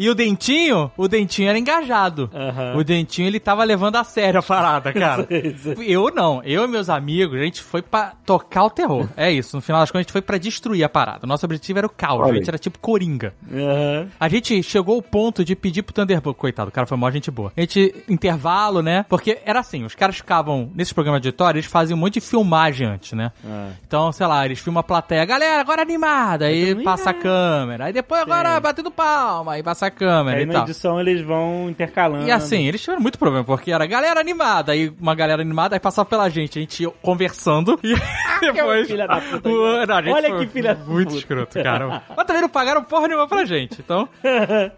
E 0.03 0.11
o 0.11 0.17
Dentinho, 0.17 0.91
o 0.97 1.07
Dentinho 1.07 1.49
era 1.49 1.57
engajado. 1.57 2.29
Aham. 2.35 2.75
O 2.77 2.83
Dentinho, 2.83 3.29
ele 3.29 3.39
tava 3.39 3.63
levando 3.63 3.95
a 3.95 4.03
sério 4.03 4.41
a 4.41 4.43
parada, 4.43 4.93
cara. 4.93 5.29
eu 5.87 6.13
não, 6.13 6.43
eu 6.43 6.65
e 6.65 6.67
meus 6.67 6.89
amigos, 6.89 7.39
a 7.39 7.45
gente 7.45 7.63
foi 7.63 7.83
pra 7.83 8.13
tocar 8.27 8.65
o 8.65 8.71
terror. 8.71 9.09
É 9.17 9.31
isso, 9.31 9.55
no 9.55 9.63
final 9.63 9.81
das 9.81 9.93
contas, 9.93 10.01
a 10.01 10.03
gente 10.03 10.11
foi 10.11 10.21
pra 10.21 10.39
destruir 10.39 10.83
a 10.83 10.89
parada. 10.89 11.25
Nosso 11.25 11.47
objetivo 11.47 11.79
era 11.79 11.87
o 11.87 11.91
caos, 11.91 12.21
Olha 12.23 12.33
a 12.33 12.35
gente 12.35 12.49
era 12.49 12.59
tipo 12.59 12.81
coringa. 12.81 13.33
Aham. 13.49 14.09
A 14.19 14.29
gente 14.29 14.61
chegou 14.65 14.97
ao 14.97 15.03
ponto 15.03 15.45
de 15.45 15.55
pedir 15.55 15.83
pro 15.83 15.95
Thunderbird, 15.95 16.37
coitado, 16.37 16.71
o 16.71 16.73
cara 16.73 16.85
foi 16.85 16.97
mó 16.97 17.09
gente 17.09 17.31
boa. 17.31 17.53
A 17.57 17.61
gente, 17.61 17.95
intervalo, 18.09 18.83
né? 18.83 19.07
Porque 19.09 19.39
era 19.47 19.61
assim, 19.61 19.85
os 19.85 19.95
caras 19.95 20.17
ficavam, 20.17 20.69
nesses 20.75 20.93
programas 20.93 21.23
de 21.23 21.29
auditório, 21.29 21.59
eles 21.61 21.71
faziam 21.71 21.97
um 21.97 22.01
monte 22.01 22.15
de 22.15 22.23
filmagem 22.23 22.89
antes, 22.89 23.13
né? 23.13 23.31
Ah. 23.47 23.69
Então, 23.87 24.11
sei 24.11 24.27
lá, 24.27 24.45
eles 24.45 24.59
filmam 24.59 24.81
a 24.81 24.83
plateia, 24.83 25.25
galera, 25.25 25.61
agora 25.61 25.81
animada, 25.81 26.47
aí 26.47 26.75
passa 26.83 27.11
a 27.11 27.15
câmera, 27.15 27.85
aí 27.85 27.93
depois 27.93 28.21
agora 28.21 28.59
batendo 28.59 28.91
palma, 28.91 29.53
aí 29.53 29.63
passa 29.63 29.87
a 29.87 29.92
câmera 29.93 30.39
Aí 30.39 30.43
e 30.43 30.47
na 30.47 30.53
tal. 30.55 30.63
edição 30.65 31.01
eles 31.01 31.21
vão 31.21 31.69
intercalando. 31.71 32.27
E 32.27 32.31
assim, 32.31 32.67
eles 32.67 32.81
tiveram 32.81 33.01
muito 33.01 33.19
problema, 33.19 33.45
porque 33.45 33.71
era 33.73 33.87
galera 33.87 34.19
animada, 34.21 34.73
aí 34.73 34.93
uma 35.01 35.15
galera 35.15 35.41
animada, 35.43 35.77
aí 35.77 35.81
passava 35.81 36.07
pela 36.09 36.29
gente, 36.29 36.59
a 36.59 36.63
gente 36.63 36.83
ia 36.83 36.91
conversando, 37.03 37.79
e 37.83 37.95
depois... 38.53 38.87
filha 38.89 39.07
da 39.07 39.21
puta. 39.21 39.49
o- 39.49 39.87
não, 39.87 40.13
Olha 40.13 40.37
que 40.39 40.47
filha 40.49 40.75
da 40.75 40.85
Muito 40.85 41.09
puta. 41.09 41.19
escroto, 41.19 41.63
cara. 41.63 42.03
Mas 42.17 42.27
também 42.27 42.43
não 42.43 42.49
pagaram 42.49 42.83
porra 42.83 43.07
nenhuma 43.09 43.29
pra 43.29 43.45
gente, 43.45 43.81
então... 43.81 44.09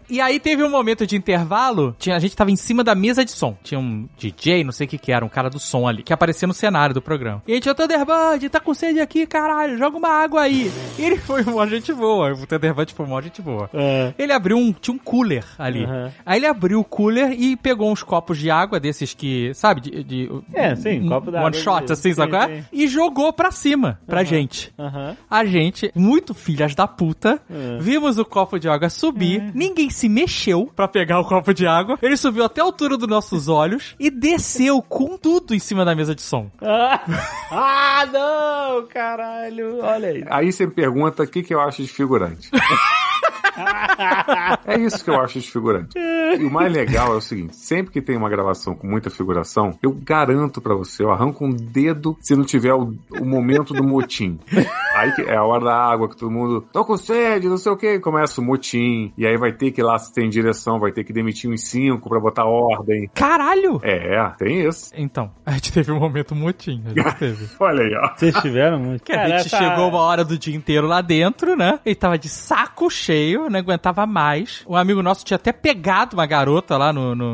E 0.09 0.19
aí 0.21 0.39
teve 0.39 0.63
um 0.63 0.69
momento 0.69 1.05
de 1.07 1.15
intervalo, 1.15 1.95
tinha, 1.97 2.15
a 2.15 2.19
gente 2.19 2.35
tava 2.35 2.51
em 2.51 2.55
cima 2.55 2.83
da 2.83 2.93
mesa 2.95 3.23
de 3.25 3.31
som, 3.31 3.57
tinha 3.63 3.79
um 3.79 4.07
DJ, 4.17 4.63
não 4.63 4.71
sei 4.71 4.85
o 4.85 4.89
que 4.89 4.97
que 4.97 5.11
era, 5.11 5.25
um 5.25 5.29
cara 5.29 5.49
do 5.49 5.59
som 5.59 5.87
ali, 5.87 6.03
que 6.03 6.13
aparecia 6.13 6.47
no 6.47 6.53
cenário 6.53 6.93
do 6.93 7.01
programa. 7.01 7.41
E 7.47 7.51
a 7.51 7.55
gente, 7.55 7.69
ô 7.69 7.75
Thunderbird, 7.75 8.49
tá 8.49 8.59
com 8.59 8.73
sede 8.73 8.99
aqui, 8.99 9.25
caralho, 9.25 9.77
joga 9.77 9.97
uma 9.97 10.09
água 10.09 10.41
aí. 10.41 10.71
E 10.97 11.03
ele 11.03 11.17
foi 11.17 11.41
uma 11.43 11.65
gente 11.67 11.93
boa, 11.93 12.31
o 12.33 12.45
Thunderbird 12.45 12.93
foi 12.93 13.05
uma 13.05 13.21
gente 13.21 13.41
boa. 13.41 13.69
É. 13.73 14.13
Ele 14.17 14.31
abriu 14.33 14.57
um. 14.57 14.73
Tinha 14.73 14.94
um 14.95 14.97
cooler 14.97 15.45
ali. 15.57 15.83
Aham. 15.83 16.11
Aí 16.25 16.39
ele 16.39 16.47
abriu 16.47 16.79
o 16.79 16.83
cooler 16.83 17.31
e 17.31 17.55
pegou 17.55 17.91
uns 17.91 18.01
copos 18.03 18.37
de 18.37 18.49
água 18.49 18.79
desses 18.79 19.13
que, 19.13 19.53
sabe, 19.53 19.81
de. 19.81 20.03
de 20.03 20.29
É, 20.53 20.75
sim, 20.75 21.01
um- 21.01 21.09
copo 21.09 21.31
d'água 21.31 21.47
One 21.47 21.57
shot, 21.57 21.85
de- 21.85 21.93
assim, 21.93 22.09
sim, 22.09 22.13
sabe 22.15 22.31
qual 22.31 22.43
é? 22.43 22.47
sim. 22.57 22.65
E 22.71 22.87
jogou 22.87 23.31
pra 23.33 23.51
cima, 23.51 23.99
pra 24.07 24.23
gente. 24.23 24.73
Aham. 24.79 25.15
A 25.29 25.45
gente, 25.45 25.91
muito 25.95 26.33
filhas 26.33 26.73
da 26.75 26.87
puta, 26.87 27.39
É. 27.49 27.77
vimos 27.79 28.17
o 28.17 28.25
copo 28.25 28.59
de 28.59 28.67
água 28.69 28.89
subir, 28.89 29.51
ninguém 29.53 29.89
se 29.89 30.07
mexeu 30.09 30.71
pra 30.75 30.87
pegar 30.87 31.19
o 31.19 31.25
copo 31.25 31.53
de 31.53 31.65
água, 31.67 31.97
ele 32.01 32.17
subiu 32.17 32.43
até 32.45 32.61
a 32.61 32.63
altura 32.63 32.97
dos 32.97 33.07
nossos 33.07 33.47
olhos 33.47 33.95
e 33.99 34.09
desceu 34.09 34.81
com 34.81 35.17
tudo 35.17 35.53
em 35.53 35.59
cima 35.59 35.83
da 35.85 35.95
mesa 35.95 36.13
de 36.15 36.21
som. 36.21 36.49
Ah, 36.61 37.01
ah, 37.51 38.05
não, 38.11 38.87
caralho. 38.87 39.79
Olha 39.81 40.09
aí. 40.09 40.23
Aí 40.29 40.51
você 40.51 40.65
me 40.65 40.71
pergunta 40.73 41.23
o 41.23 41.27
que, 41.27 41.43
que 41.43 41.53
eu 41.53 41.59
acho 41.61 41.81
de 41.81 41.87
figurante. 41.87 42.49
é 44.65 44.79
isso 44.79 45.03
que 45.03 45.09
eu 45.09 45.19
acho 45.19 45.39
de 45.39 45.49
figurante. 45.49 45.97
E 45.97 46.43
o 46.43 46.51
mais 46.51 46.71
legal 46.71 47.13
é 47.13 47.17
o 47.17 47.21
seguinte: 47.21 47.55
sempre 47.55 47.91
que 47.91 48.01
tem 48.01 48.17
uma 48.17 48.29
gravação 48.29 48.75
com 48.75 48.87
muita 48.87 49.09
figuração, 49.09 49.77
eu 49.81 49.91
garanto 49.91 50.61
pra 50.61 50.75
você, 50.75 51.03
eu 51.03 51.11
arranco 51.11 51.45
um 51.45 51.51
dedo 51.51 52.17
se 52.21 52.35
não 52.35 52.43
tiver 52.43 52.73
o, 52.73 52.93
o 53.19 53.25
momento 53.25 53.73
do 53.73 53.83
motim. 53.83 54.39
Aí 54.95 55.11
que 55.13 55.21
é 55.21 55.35
a 55.35 55.43
hora 55.43 55.65
da 55.65 55.75
água 55.75 56.09
que 56.09 56.17
todo 56.17 56.31
mundo, 56.31 56.61
tô 56.71 56.85
com 56.85 56.97
sede, 56.97 57.47
não 57.47 57.57
sei 57.57 57.71
o 57.71 57.77
que, 57.77 57.99
começa 57.99 58.41
o 58.41 58.43
motim. 58.43 59.13
E 59.17 59.25
aí 59.25 59.37
vai 59.37 59.51
ter 59.51 59.71
que 59.71 59.81
ir 59.81 59.83
lá 59.83 59.97
se 59.97 60.13
tem 60.13 60.29
direção, 60.29 60.79
vai 60.79 60.91
ter 60.91 61.03
que 61.03 61.13
demitir 61.13 61.49
uns 61.49 61.67
cinco 61.67 62.09
pra 62.09 62.19
botar 62.19 62.45
ordem. 62.45 63.09
Caralho! 63.13 63.79
É, 63.83 64.31
tem 64.37 64.65
isso. 64.65 64.91
Então, 64.95 65.31
a 65.45 65.51
gente 65.51 65.71
teve 65.71 65.91
um 65.91 65.99
momento 65.99 66.35
mutim, 66.35 66.83
a 66.85 66.89
gente 66.89 67.17
teve. 67.17 67.49
Olha 67.59 67.83
aí, 67.83 67.95
ó. 67.95 68.15
Vocês 68.15 68.35
tiveram 68.41 68.79
muito. 68.79 69.03
Que 69.03 69.13
a 69.13 69.37
gente 69.37 69.49
chegou 69.49 69.89
uma 69.89 69.99
hora 69.99 70.23
do 70.23 70.37
dia 70.37 70.55
inteiro 70.55 70.87
lá 70.87 71.01
dentro, 71.01 71.55
né? 71.55 71.79
Ele 71.85 71.95
tava 71.95 72.17
de 72.17 72.29
saco 72.29 72.89
cheio, 72.89 73.44
não 73.49 73.59
aguentava 73.59 74.05
mais. 74.05 74.63
Um 74.67 74.75
amigo 74.75 75.01
nosso 75.01 75.25
tinha 75.25 75.35
até 75.35 75.51
pegado 75.51 76.15
uma 76.15 76.25
garota 76.25 76.77
lá 76.77 76.91
no, 76.91 77.15
no, 77.15 77.33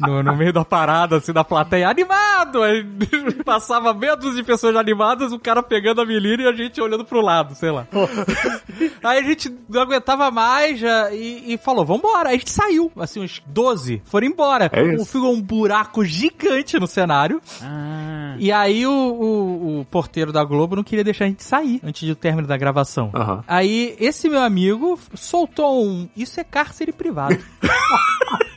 no, 0.00 0.22
no 0.22 0.36
meio 0.36 0.52
da 0.52 0.64
parada, 0.64 1.16
assim, 1.16 1.32
da 1.32 1.44
plateia, 1.44 1.88
animado! 1.88 2.62
Aí 2.62 2.84
passava 3.44 3.94
meia 3.94 4.16
dúzia 4.16 4.42
de 4.42 4.46
pessoas 4.46 4.76
animadas, 4.76 5.32
o 5.32 5.38
cara 5.38 5.62
pegando 5.62 6.00
a 6.00 6.06
menina 6.06 6.42
e 6.42 6.48
a 6.48 6.52
gente 6.52 6.80
olhando 6.80 7.04
pro 7.04 7.20
lado, 7.20 7.54
sei 7.54 7.70
lá. 7.70 7.86
Aí 9.02 9.18
a 9.18 9.22
gente 9.22 9.54
não 9.68 9.82
aguentava 9.82 10.30
mais 10.30 10.78
já, 10.78 11.12
e, 11.12 11.54
e 11.54 11.58
falou, 11.58 11.84
vambora. 11.84 12.30
Aí 12.30 12.36
a 12.36 12.38
gente 12.38 12.50
saiu, 12.50 12.90
assim, 12.96 13.20
uns 13.20 13.42
12 13.46 14.02
foram 14.04 14.26
embora. 14.26 14.70
É 14.72 14.94
isso. 14.94 15.06
Ficou 15.06 15.32
um 15.32 15.40
buraco 15.40 16.04
gigante 16.04 16.78
no 16.78 16.86
cenário. 16.86 17.40
Ah. 17.62 18.11
E 18.38 18.52
aí 18.52 18.86
o, 18.86 18.92
o, 18.92 19.80
o 19.80 19.84
porteiro 19.86 20.32
da 20.32 20.44
Globo 20.44 20.76
não 20.76 20.84
queria 20.84 21.04
deixar 21.04 21.24
a 21.24 21.28
gente 21.28 21.42
sair 21.42 21.80
antes 21.82 22.06
do 22.08 22.14
término 22.14 22.46
da 22.46 22.56
gravação. 22.56 23.10
Aham. 23.14 23.44
Aí 23.46 23.96
esse 23.98 24.28
meu 24.28 24.40
amigo 24.40 24.98
soltou 25.14 25.84
um. 25.84 26.08
Isso 26.16 26.40
é 26.40 26.44
cárcere 26.44 26.92
privado. 26.92 27.38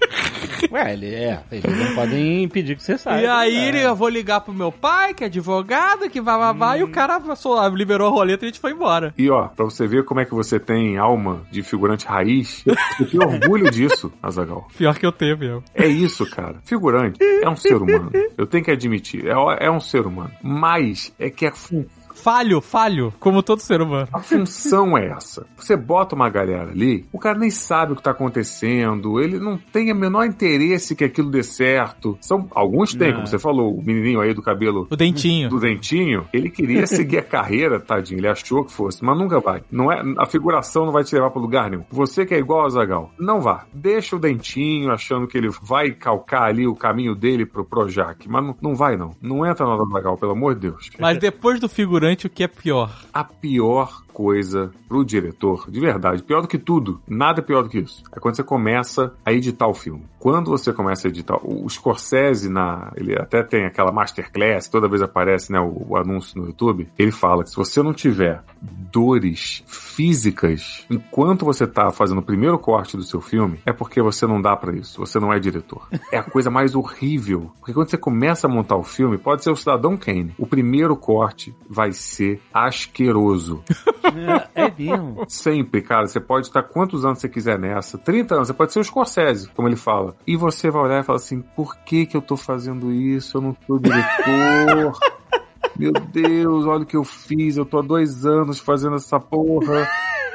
Ué, 0.76 0.93
ele 0.93 1.13
é. 1.13 1.39
Eles 1.51 1.63
não 1.88 1.95
podem 1.95 2.43
impedir 2.43 2.76
que 2.76 2.84
você 2.84 2.97
saia. 2.97 3.23
e 3.23 3.28
aí 3.28 3.69
É. 3.78 3.86
eu 3.88 3.95
vou 3.95 4.09
ligar 4.09 4.41
pro 4.41 4.53
meu 4.53 4.71
pai, 4.71 5.13
que 5.13 5.23
é 5.23 5.28
advogado, 5.28 6.09
que 6.09 6.19
vai, 6.19 6.38
vai, 6.38 6.53
vai, 6.53 6.80
e 6.80 6.84
o 6.84 6.89
cara 6.89 7.19
passou, 7.19 7.65
liberou 7.69 8.07
a 8.07 8.11
roleta 8.11 8.43
e 8.43 8.47
a 8.47 8.51
gente 8.51 8.59
foi 8.59 8.71
embora. 8.71 9.13
E 9.17 9.30
ó, 9.30 9.47
pra 9.47 9.63
você 9.65 9.88
ver 9.88 10.03
como 10.03 10.19
é 10.19 10.26
que 10.26 10.34
você 10.34 10.59
tem 10.59 10.97
alma 10.97 11.41
de 11.49 11.63
figurante 11.63 12.05
raiz, 12.05 12.63
eu 12.99 13.09
tenho 13.09 13.23
orgulho 13.28 13.71
disso, 13.71 14.11
Azagal. 14.21 14.67
Pior 14.78 14.97
que 14.99 15.05
eu 15.05 15.11
tenho 15.11 15.38
mesmo. 15.38 15.63
É 15.73 15.88
isso, 15.88 16.30
cara. 16.30 16.57
Figurante 16.65 17.17
é 17.23 17.49
um 17.49 17.55
ser 17.55 17.76
humano. 17.78 18.11
Eu 18.38 18.45
tenho 18.45 18.63
que 18.63 18.71
admitir, 18.71 19.26
é, 19.28 19.65
é 19.65 19.71
um 19.71 19.80
ser 19.80 20.05
humano. 20.05 20.32
Mas 20.43 21.13
é 21.17 21.30
que 21.30 21.45
a, 21.45 21.51
fun- 21.53 21.86
Falho, 22.16 22.59
falho, 22.61 23.13
como 23.20 23.43
todo 23.43 23.59
ser 23.59 23.82
humano. 23.82 24.07
a 24.11 24.20
função 24.20 24.97
é 24.97 25.07
essa. 25.09 25.45
Você 25.57 25.76
bota 25.76 26.16
uma 26.16 26.30
galera 26.30 26.72
ali, 26.72 27.05
o 27.11 27.20
cara 27.20 27.38
nem 27.38 27.49
sabe 27.51 27.93
o 27.93 27.95
que 27.95 28.01
tá 28.01 28.11
acontecendo, 28.11 29.20
ele 29.22 29.39
não 29.39 29.57
tem 29.57 29.91
o 29.91 29.95
menor 29.95 30.26
interesse 30.26 30.95
que 30.95 31.03
aquilo 31.03 31.30
dê 31.30 31.43
certo. 31.43 32.18
São 32.22 32.47
alguns 32.55 32.93
têm, 32.93 33.13
como 33.13 33.28
você 33.28 33.38
falou, 33.38 33.76
o 33.76 33.84
menininho 33.84 34.22
aí 34.22 34.34
do 34.34 34.41
cabelo 34.41 34.88
O 34.89 34.95
dentinho. 34.95 35.49
do 35.49 35.59
dentinho, 35.59 36.26
ele 36.34 36.49
queria 36.49 36.88
seguir 36.88 37.18
a 37.20 37.24
carreira, 37.24 37.80
tadinho, 37.80 38.20
ele 38.20 38.28
achou 38.28 38.63
que 38.63 38.72
fosse, 38.72 39.03
mas 39.03 39.18
nunca 39.18 39.39
vai. 39.39 39.61
Não 39.72 39.91
é, 39.91 40.01
a 40.18 40.26
figuração 40.26 40.86
não 40.86 40.91
vai 40.93 41.03
te 41.03 41.13
levar 41.13 41.30
para 41.32 41.41
lugar 41.41 41.70
nenhum. 41.70 41.84
Você 41.91 42.26
que 42.26 42.34
é 42.34 42.39
igual 42.39 42.61
ao 42.61 42.70
Zagal, 42.70 43.11
não 43.20 43.41
vá. 43.41 43.66
Deixa 43.74 44.16
o 44.16 44.20
dentinho 44.20 44.91
achando 44.91 45.28
que 45.28 45.38
ele 45.38 45.49
vai 45.61 45.91
calcar 45.91 46.43
ali 46.43 46.66
o 46.68 46.76
caminho 46.76 47.13
dele 47.13 47.45
pro 47.45 47.66
Projac, 47.66 48.28
mas 48.28 48.43
não, 48.43 48.55
não 48.61 48.76
vai 48.76 48.95
não. 48.95 49.11
Não 49.22 49.45
entra 49.45 49.66
na 49.66 49.78
Zagal, 49.93 50.18
pelo 50.18 50.32
amor 50.32 50.55
de 50.55 50.61
Deus. 50.61 50.89
Mas 50.99 51.18
depois 51.18 51.59
do 51.59 51.68
figurante, 51.68 52.05
o 52.28 52.30
que 52.30 52.43
é 52.43 52.47
pior? 52.47 53.03
A 53.12 53.24
pior 53.24 54.05
coisa 54.16 54.72
pro 54.88 55.03
diretor, 55.03 55.70
de 55.70 55.78
verdade, 55.78 56.24
pior 56.24 56.41
do 56.41 56.47
que 56.47 56.57
tudo, 56.57 57.01
nada 57.05 57.41
é 57.41 57.43
pior 57.43 57.63
do 57.63 57.70
que 57.70 57.80
isso. 57.80 58.01
É 58.16 58.20
quando 58.20 58.38
você 58.38 58.43
começa 58.43 59.13
a 59.26 59.34
editar 59.34 59.68
o 59.68 59.74
filme. 59.74 60.05
Quando 60.18 60.49
você 60.49 60.72
começa 60.72 61.07
a 61.07 61.09
editar, 61.09 61.38
o 61.43 61.70
Scorsese 61.70 62.49
na, 62.49 62.93
ele 62.95 63.13
até 63.13 63.43
tem 63.43 63.66
aquela 63.66 63.91
masterclass, 63.91 64.70
toda 64.70 64.88
vez 64.88 65.01
aparece, 65.01 65.52
né, 65.52 65.60
o, 65.60 65.88
o 65.89 65.98
anúncio 65.98 66.39
no 66.39 66.48
YouTube, 66.48 66.88
ele 66.98 67.11
fala 67.11 67.44
que 67.44 67.49
se 67.49 67.57
você 67.57 67.84
não 67.84 67.94
tiver 67.94 68.41
dores 68.61 69.64
físicas 69.68 70.85
enquanto 70.89 71.44
você 71.44 71.68
tá 71.68 71.91
fazendo 71.91 72.19
o 72.19 72.23
primeiro 72.23 72.57
corte 72.57 72.95
do 72.95 73.03
seu 73.03 73.19
filme, 73.19 73.60
é 73.65 73.73
porque 73.73 74.02
você 74.02 74.26
não 74.26 74.41
dá 74.41 74.56
pra 74.56 74.73
isso, 74.73 74.98
você 74.99 75.19
não 75.19 75.34
é 75.34 75.39
diretor. 75.39 75.88
É 76.10 76.18
a 76.18 76.23
coisa 76.23 76.49
mais 76.49 76.73
horrível, 76.73 77.52
porque 77.60 77.73
quando 77.73 77.89
você 77.89 77.98
começa 77.98 78.48
a 78.48 78.49
montar 78.49 78.77
o 78.77 78.84
filme, 78.84 79.18
pode 79.18 79.44
ser 79.44 79.52
o 79.52 79.56
Cidadão 79.56 79.98
Kane, 79.98 80.34
o 80.38 80.48
primeiro 80.48 80.95
corte 80.95 81.53
vai 81.69 81.91
ser 81.91 82.41
asqueroso. 82.53 83.61
É 84.53 84.72
mesmo. 84.77 85.26
Sempre, 85.27 85.82
cara. 85.82 86.07
Você 86.07 86.19
pode 86.19 86.48
estar 86.48 86.64
quantos 86.64 87.06
anos 87.06 87.19
você 87.19 87.30
quiser 87.30 87.57
nessa. 87.60 87.98
30 87.98 88.36
anos, 88.36 88.48
você 88.48 88.53
pode 88.53 88.73
ser 88.73 88.80
o 88.80 88.84
Scorsese, 88.84 89.49
como 89.49 89.68
ele 89.68 89.76
fala. 89.76 90.15
E 90.26 90.36
você 90.36 90.69
vai 90.69 90.84
olhar 90.84 91.02
e 91.02 91.03
falar 91.03 91.18
assim: 91.18 91.41
por 91.56 91.76
que 91.77 92.06
que 92.06 92.15
eu 92.15 92.22
tô 92.22 92.38
fazendo 92.38 92.91
isso? 92.91 93.38
Eu 93.38 93.41
não 93.41 93.57
sou 93.65 93.80
diretor. 93.80 94.98
Meu 95.77 95.91
Deus, 95.91 96.65
olha 96.65 96.84
o 96.84 96.86
que 96.86 96.95
eu 96.95 97.03
fiz. 97.03 97.57
Eu 97.57 97.65
tô 97.65 97.80
há 97.80 97.82
dois 97.82 98.26
anos 98.26 98.60
fazendo 98.60 98.95
essa 98.95 99.19
porra. 99.19 99.88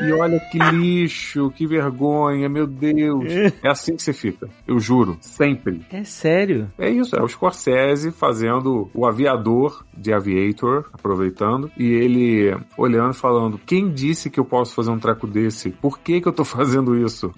E 0.02 0.12
olha 0.12 0.40
que 0.40 0.58
lixo, 0.58 1.50
que 1.50 1.66
vergonha, 1.66 2.48
meu 2.48 2.66
Deus. 2.66 3.24
É 3.62 3.68
assim 3.68 3.96
que 3.96 4.02
você 4.02 4.12
fica. 4.12 4.48
Eu 4.66 4.78
juro. 4.78 5.18
Sempre. 5.20 5.84
É 5.90 6.04
sério. 6.04 6.70
É 6.78 6.88
isso, 6.88 7.16
é 7.16 7.22
o 7.22 7.28
Scorsese 7.28 8.10
fazendo 8.10 8.90
o 8.94 9.06
aviador 9.06 9.84
de 9.96 10.12
Aviator, 10.12 10.86
aproveitando, 10.92 11.70
e 11.76 11.84
ele 11.84 12.56
olhando 12.76 13.12
e 13.12 13.16
falando: 13.16 13.60
quem 13.66 13.90
disse 13.90 14.30
que 14.30 14.40
eu 14.40 14.44
posso 14.44 14.74
fazer 14.74 14.90
um 14.90 14.98
treco 14.98 15.26
desse? 15.26 15.70
Por 15.70 15.98
que 15.98 16.20
que 16.20 16.28
eu 16.28 16.32
tô 16.32 16.44
fazendo 16.44 16.96
isso? 16.96 17.32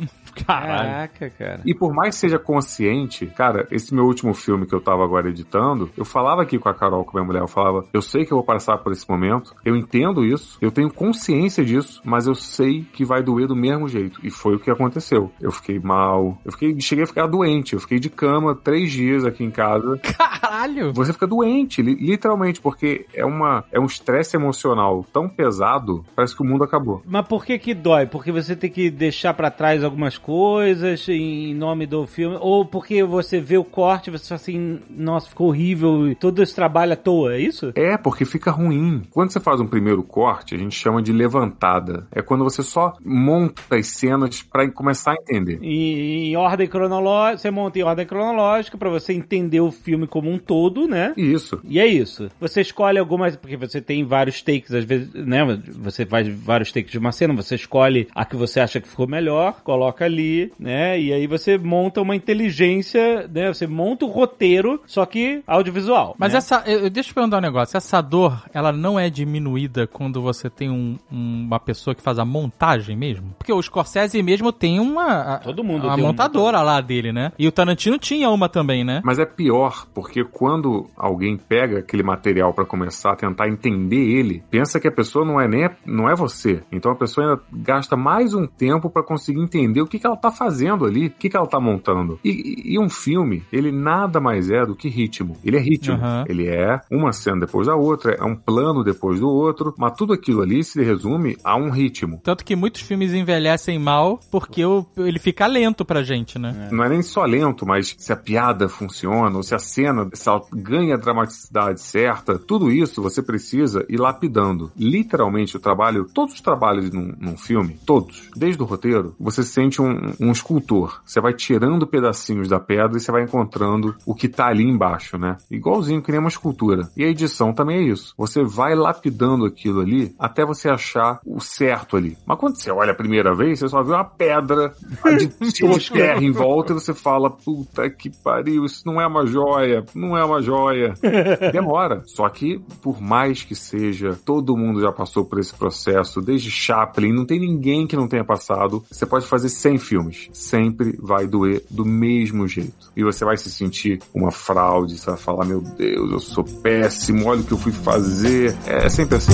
Caraca, 0.46 1.28
cara. 1.30 1.60
E 1.64 1.74
por 1.74 1.92
mais 1.92 2.14
que 2.14 2.20
seja 2.20 2.38
consciente, 2.38 3.26
cara, 3.26 3.66
esse 3.70 3.94
meu 3.94 4.04
último 4.04 4.32
filme 4.32 4.66
que 4.66 4.74
eu 4.74 4.80
tava 4.80 5.04
agora 5.04 5.28
editando, 5.28 5.90
eu 5.96 6.04
falava 6.04 6.42
aqui 6.42 6.58
com 6.58 6.68
a 6.68 6.74
Carol, 6.74 7.04
com 7.04 7.10
a 7.10 7.20
minha 7.20 7.26
mulher, 7.26 7.42
eu 7.42 7.48
falava, 7.48 7.84
eu 7.92 8.00
sei 8.00 8.24
que 8.24 8.32
eu 8.32 8.38
vou 8.38 8.44
passar 8.44 8.78
por 8.78 8.92
esse 8.92 9.08
momento, 9.08 9.54
eu 9.64 9.76
entendo 9.76 10.24
isso, 10.24 10.56
eu 10.60 10.70
tenho 10.70 10.90
consciência 10.90 11.64
disso, 11.64 12.00
mas 12.04 12.26
eu 12.26 12.34
sei 12.52 12.84
que 12.92 13.04
vai 13.04 13.22
doer 13.22 13.46
do 13.46 13.56
mesmo 13.56 13.88
jeito. 13.88 14.20
E 14.22 14.30
foi 14.30 14.54
o 14.56 14.58
que 14.58 14.70
aconteceu. 14.70 15.30
Eu 15.40 15.50
fiquei 15.50 15.78
mal, 15.78 16.38
eu 16.44 16.52
fiquei, 16.52 16.80
cheguei 16.80 17.04
a 17.04 17.06
ficar 17.06 17.26
doente, 17.26 17.74
eu 17.74 17.80
fiquei 17.80 17.98
de 17.98 18.08
cama 18.10 18.54
três 18.54 18.90
dias 18.92 19.24
aqui 19.24 19.42
em 19.44 19.50
casa. 19.50 19.98
Caralho. 20.42 20.92
Você 20.92 21.12
fica 21.12 21.26
doente, 21.26 21.82
li- 21.82 21.94
literalmente, 21.94 22.60
porque 22.60 23.06
é 23.14 23.24
uma 23.24 23.64
é 23.72 23.80
um 23.80 23.86
estresse 23.86 24.36
emocional 24.36 25.04
tão 25.12 25.28
pesado, 25.28 26.04
parece 26.14 26.34
que 26.36 26.42
o 26.42 26.46
mundo 26.46 26.64
acabou. 26.64 27.02
Mas 27.06 27.26
por 27.26 27.44
que 27.44 27.58
que 27.58 27.74
dói? 27.74 28.06
Porque 28.06 28.30
você 28.32 28.54
tem 28.54 28.70
que 28.70 28.90
deixar 28.90 29.34
pra 29.34 29.50
trás 29.50 29.82
algumas 29.84 30.18
coisas 30.18 31.08
em 31.08 31.54
nome 31.54 31.86
do 31.86 32.06
filme? 32.06 32.36
Ou 32.40 32.64
porque 32.64 33.02
você 33.04 33.40
vê 33.40 33.56
o 33.56 33.64
corte 33.64 34.10
você 34.10 34.28
fala 34.28 34.40
assim, 34.40 34.80
nossa, 34.90 35.28
ficou 35.28 35.48
horrível, 35.48 36.08
e 36.08 36.14
todo 36.14 36.42
esse 36.42 36.54
trabalho 36.54 36.92
à 36.92 36.96
toa, 36.96 37.34
é 37.34 37.40
isso? 37.40 37.72
É, 37.74 37.96
porque 37.96 38.24
fica 38.24 38.50
ruim. 38.50 39.02
Quando 39.10 39.30
você 39.30 39.40
faz 39.40 39.60
um 39.60 39.66
primeiro 39.66 40.02
corte, 40.02 40.54
a 40.54 40.58
gente 40.58 40.74
chama 40.76 41.02
de 41.02 41.12
levantada. 41.12 42.06
É 42.12 42.20
quando 42.22 42.41
você 42.42 42.62
só 42.62 42.94
monta 43.04 43.62
as 43.76 43.86
cenas 43.88 44.42
pra 44.42 44.68
começar 44.70 45.12
a 45.12 45.14
entender. 45.14 45.58
E 45.62 46.30
em 46.30 46.36
ordem 46.36 46.66
cronológica, 46.66 47.38
você 47.38 47.50
monta 47.50 47.78
em 47.78 47.82
ordem 47.82 48.06
cronológica 48.06 48.76
pra 48.78 48.88
você 48.90 49.12
entender 49.12 49.60
o 49.60 49.70
filme 49.70 50.06
como 50.06 50.30
um 50.30 50.38
todo, 50.38 50.86
né? 50.86 51.12
Isso. 51.16 51.60
E 51.64 51.78
é 51.78 51.86
isso. 51.86 52.28
Você 52.40 52.60
escolhe 52.60 52.98
algumas, 52.98 53.36
porque 53.36 53.56
você 53.56 53.80
tem 53.80 54.04
vários 54.04 54.42
takes, 54.42 54.72
às 54.72 54.84
vezes, 54.84 55.12
né? 55.14 55.40
Você 55.78 56.04
faz 56.06 56.28
vários 56.28 56.72
takes 56.72 56.90
de 56.92 56.98
uma 56.98 57.12
cena, 57.12 57.34
você 57.34 57.54
escolhe 57.54 58.08
a 58.14 58.24
que 58.24 58.36
você 58.36 58.60
acha 58.60 58.80
que 58.80 58.88
ficou 58.88 59.06
melhor, 59.06 59.60
coloca 59.62 60.04
ali, 60.04 60.52
né? 60.58 61.00
E 61.00 61.12
aí 61.12 61.26
você 61.26 61.56
monta 61.58 62.00
uma 62.00 62.14
inteligência, 62.16 63.28
né? 63.32 63.48
Você 63.52 63.66
monta 63.66 64.04
o 64.04 64.08
roteiro, 64.08 64.80
só 64.86 65.04
que 65.06 65.42
audiovisual. 65.46 66.14
Mas 66.18 66.32
né? 66.32 66.38
essa, 66.38 66.62
eu, 66.66 66.80
eu- 66.80 66.90
deixa 66.90 67.10
eu 67.10 67.14
perguntar 67.14 67.38
um 67.38 67.40
negócio. 67.42 67.76
Essa 67.76 68.00
dor, 68.00 68.42
ela 68.52 68.72
não 68.72 68.98
é 68.98 69.08
diminuída 69.10 69.86
quando 69.86 70.20
você 70.22 70.48
tem 70.50 70.70
um- 70.70 70.98
uma 71.10 71.58
pessoa 71.60 71.94
que 71.94 72.02
faz 72.02 72.18
a 72.18 72.24
montagem 72.32 72.96
mesmo? 72.96 73.34
Porque 73.38 73.52
o 73.52 73.60
Scorsese 73.62 74.22
mesmo 74.22 74.52
tem 74.52 74.80
uma. 74.80 75.34
a- 75.34 75.38
Todo 75.38 75.62
mundo 75.62 75.86
Uma 75.86 75.94
tem 75.94 76.04
um 76.04 76.08
montadora 76.08 76.62
lá 76.62 76.80
dele, 76.80 77.12
né? 77.12 77.32
E 77.38 77.46
o 77.46 77.52
Tarantino 77.52 77.98
tinha 77.98 78.30
uma 78.30 78.48
também, 78.48 78.82
né? 78.84 79.00
Mas 79.04 79.18
é 79.18 79.24
pior, 79.26 79.86
porque 79.94 80.24
quando 80.24 80.86
alguém 80.96 81.36
pega 81.36 81.78
aquele 81.80 82.02
material 82.02 82.52
pra 82.54 82.64
começar 82.64 83.12
a 83.12 83.16
tentar 83.16 83.48
entender 83.48 83.96
ele, 84.18 84.42
pensa 84.50 84.80
que 84.80 84.88
a 84.88 84.92
pessoa 84.92 85.24
não 85.24 85.40
é 85.40 85.46
nem 85.46 85.68
não 85.86 86.08
é 86.08 86.14
você. 86.14 86.62
Então 86.72 86.90
a 86.92 86.96
pessoa 86.96 87.26
ainda 87.26 87.42
gasta 87.52 87.96
mais 87.96 88.34
um 88.34 88.46
tempo 88.46 88.88
pra 88.90 89.02
conseguir 89.02 89.40
entender 89.40 89.80
o 89.80 89.86
que, 89.86 89.98
que 89.98 90.06
ela 90.06 90.16
tá 90.16 90.30
fazendo 90.30 90.84
ali, 90.84 91.06
o 91.06 91.10
que, 91.10 91.28
que 91.28 91.36
ela 91.36 91.46
tá 91.46 91.60
montando. 91.60 92.18
E, 92.24 92.74
e- 92.74 92.78
um 92.78 92.88
filme, 92.88 93.42
ele 93.52 93.70
nada 93.70 94.20
mais 94.20 94.50
é 94.50 94.64
do 94.64 94.74
que 94.74 94.88
ritmo. 94.88 95.36
Ele 95.44 95.56
é 95.56 95.60
ritmo. 95.60 95.94
Aham. 95.96 96.24
Ele 96.28 96.48
é 96.48 96.80
uma 96.90 97.12
cena 97.12 97.40
depois 97.40 97.66
da 97.66 97.76
outra, 97.76 98.14
é 98.14 98.24
um 98.24 98.34
plano 98.34 98.82
depois 98.82 99.20
do 99.20 99.28
outro, 99.28 99.74
mas 99.78 99.92
tudo 99.96 100.12
aquilo 100.12 100.42
ali 100.42 100.64
se 100.64 100.82
resume 100.82 101.36
a 101.44 101.56
um 101.56 101.70
ritmo. 101.70 102.11
Tanto 102.18 102.44
que 102.44 102.56
muitos 102.56 102.80
filmes 102.82 103.12
envelhecem 103.12 103.78
mal 103.78 104.20
porque 104.30 104.64
o- 104.64 104.86
ele 104.96 105.18
fica 105.18 105.46
lento 105.46 105.84
pra 105.84 106.02
gente, 106.02 106.38
né? 106.38 106.68
Não 106.72 106.84
é 106.84 106.88
nem 106.88 107.02
só 107.02 107.24
lento, 107.24 107.66
mas 107.66 107.94
se 107.98 108.12
a 108.12 108.16
piada 108.16 108.68
funciona, 108.68 109.36
ou 109.36 109.42
se 109.42 109.54
a 109.54 109.58
cena 109.58 110.08
se 110.12 110.28
ela 110.28 110.42
ganha 110.52 110.94
a 110.94 110.98
dramaticidade 110.98 111.80
certa, 111.80 112.38
tudo 112.38 112.70
isso 112.70 113.02
você 113.02 113.22
precisa 113.22 113.84
ir 113.88 113.98
lapidando. 113.98 114.70
Literalmente, 114.76 115.56
o 115.56 115.60
trabalho, 115.60 116.06
todos 116.12 116.34
os 116.34 116.40
trabalhos 116.40 116.90
num, 116.90 117.14
num 117.18 117.36
filme, 117.36 117.78
todos, 117.86 118.28
desde 118.36 118.62
o 118.62 118.66
roteiro, 118.66 119.14
você 119.18 119.42
sente 119.42 119.80
um, 119.80 119.90
um, 119.90 120.28
um 120.28 120.32
escultor. 120.32 121.00
Você 121.04 121.20
vai 121.20 121.32
tirando 121.32 121.86
pedacinhos 121.86 122.48
da 122.48 122.60
pedra 122.60 122.96
e 122.96 123.00
você 123.00 123.10
vai 123.12 123.22
encontrando 123.22 123.94
o 124.06 124.14
que 124.14 124.28
tá 124.28 124.46
ali 124.46 124.64
embaixo, 124.64 125.16
né? 125.18 125.36
Igualzinho 125.50 126.02
que 126.02 126.10
nem 126.10 126.20
uma 126.20 126.28
escultura. 126.28 126.88
E 126.96 127.04
a 127.04 127.08
edição 127.08 127.52
também 127.52 127.78
é 127.78 127.82
isso. 127.92 128.14
Você 128.16 128.42
vai 128.42 128.74
lapidando 128.74 129.44
aquilo 129.44 129.80
ali 129.80 130.14
até 130.18 130.44
você 130.44 130.68
achar 130.68 131.20
o 131.24 131.40
certo 131.40 131.96
ali. 131.96 132.01
Mas 132.26 132.38
quando 132.38 132.56
você 132.56 132.70
olha 132.70 132.92
a 132.92 132.94
primeira 132.94 133.34
vez, 133.34 133.58
você 133.58 133.68
só 133.68 133.82
vê 133.82 133.92
uma 133.92 134.04
pedra 134.04 134.72
de, 135.18 135.26
de 135.26 135.90
terra 135.90 136.22
em 136.22 136.32
volta 136.32 136.72
e 136.72 136.74
você 136.74 136.94
fala, 136.94 137.30
puta 137.30 137.88
que 137.90 138.10
pariu, 138.22 138.64
isso 138.64 138.82
não 138.86 139.00
é 139.00 139.06
uma 139.06 139.26
joia, 139.26 139.84
não 139.94 140.16
é 140.16 140.24
uma 140.24 140.40
joia. 140.40 140.94
Demora. 141.52 142.02
Só 142.06 142.28
que, 142.28 142.60
por 142.82 143.00
mais 143.00 143.42
que 143.42 143.54
seja, 143.54 144.18
todo 144.24 144.56
mundo 144.56 144.80
já 144.80 144.92
passou 144.92 145.24
por 145.24 145.38
esse 145.38 145.54
processo, 145.54 146.20
desde 146.20 146.50
Chaplin, 146.50 147.12
não 147.12 147.24
tem 147.24 147.40
ninguém 147.40 147.86
que 147.86 147.96
não 147.96 148.08
tenha 148.08 148.24
passado. 148.24 148.82
Você 148.90 149.06
pode 149.06 149.26
fazer 149.26 149.48
100 149.48 149.78
filmes. 149.78 150.28
Sempre 150.32 150.96
vai 151.00 151.26
doer 151.26 151.62
do 151.70 151.84
mesmo 151.84 152.46
jeito. 152.46 152.92
E 152.96 153.02
você 153.02 153.24
vai 153.24 153.36
se 153.36 153.50
sentir 153.50 154.00
uma 154.14 154.30
fraude, 154.30 154.98
você 154.98 155.10
vai 155.10 155.18
falar, 155.18 155.44
meu 155.44 155.60
Deus, 155.60 156.10
eu 156.10 156.20
sou 156.20 156.44
péssimo, 156.44 157.26
olha 157.26 157.40
o 157.40 157.44
que 157.44 157.52
eu 157.52 157.58
fui 157.58 157.72
fazer. 157.72 158.56
É 158.66 158.88
sempre 158.88 159.16
assim. 159.16 159.32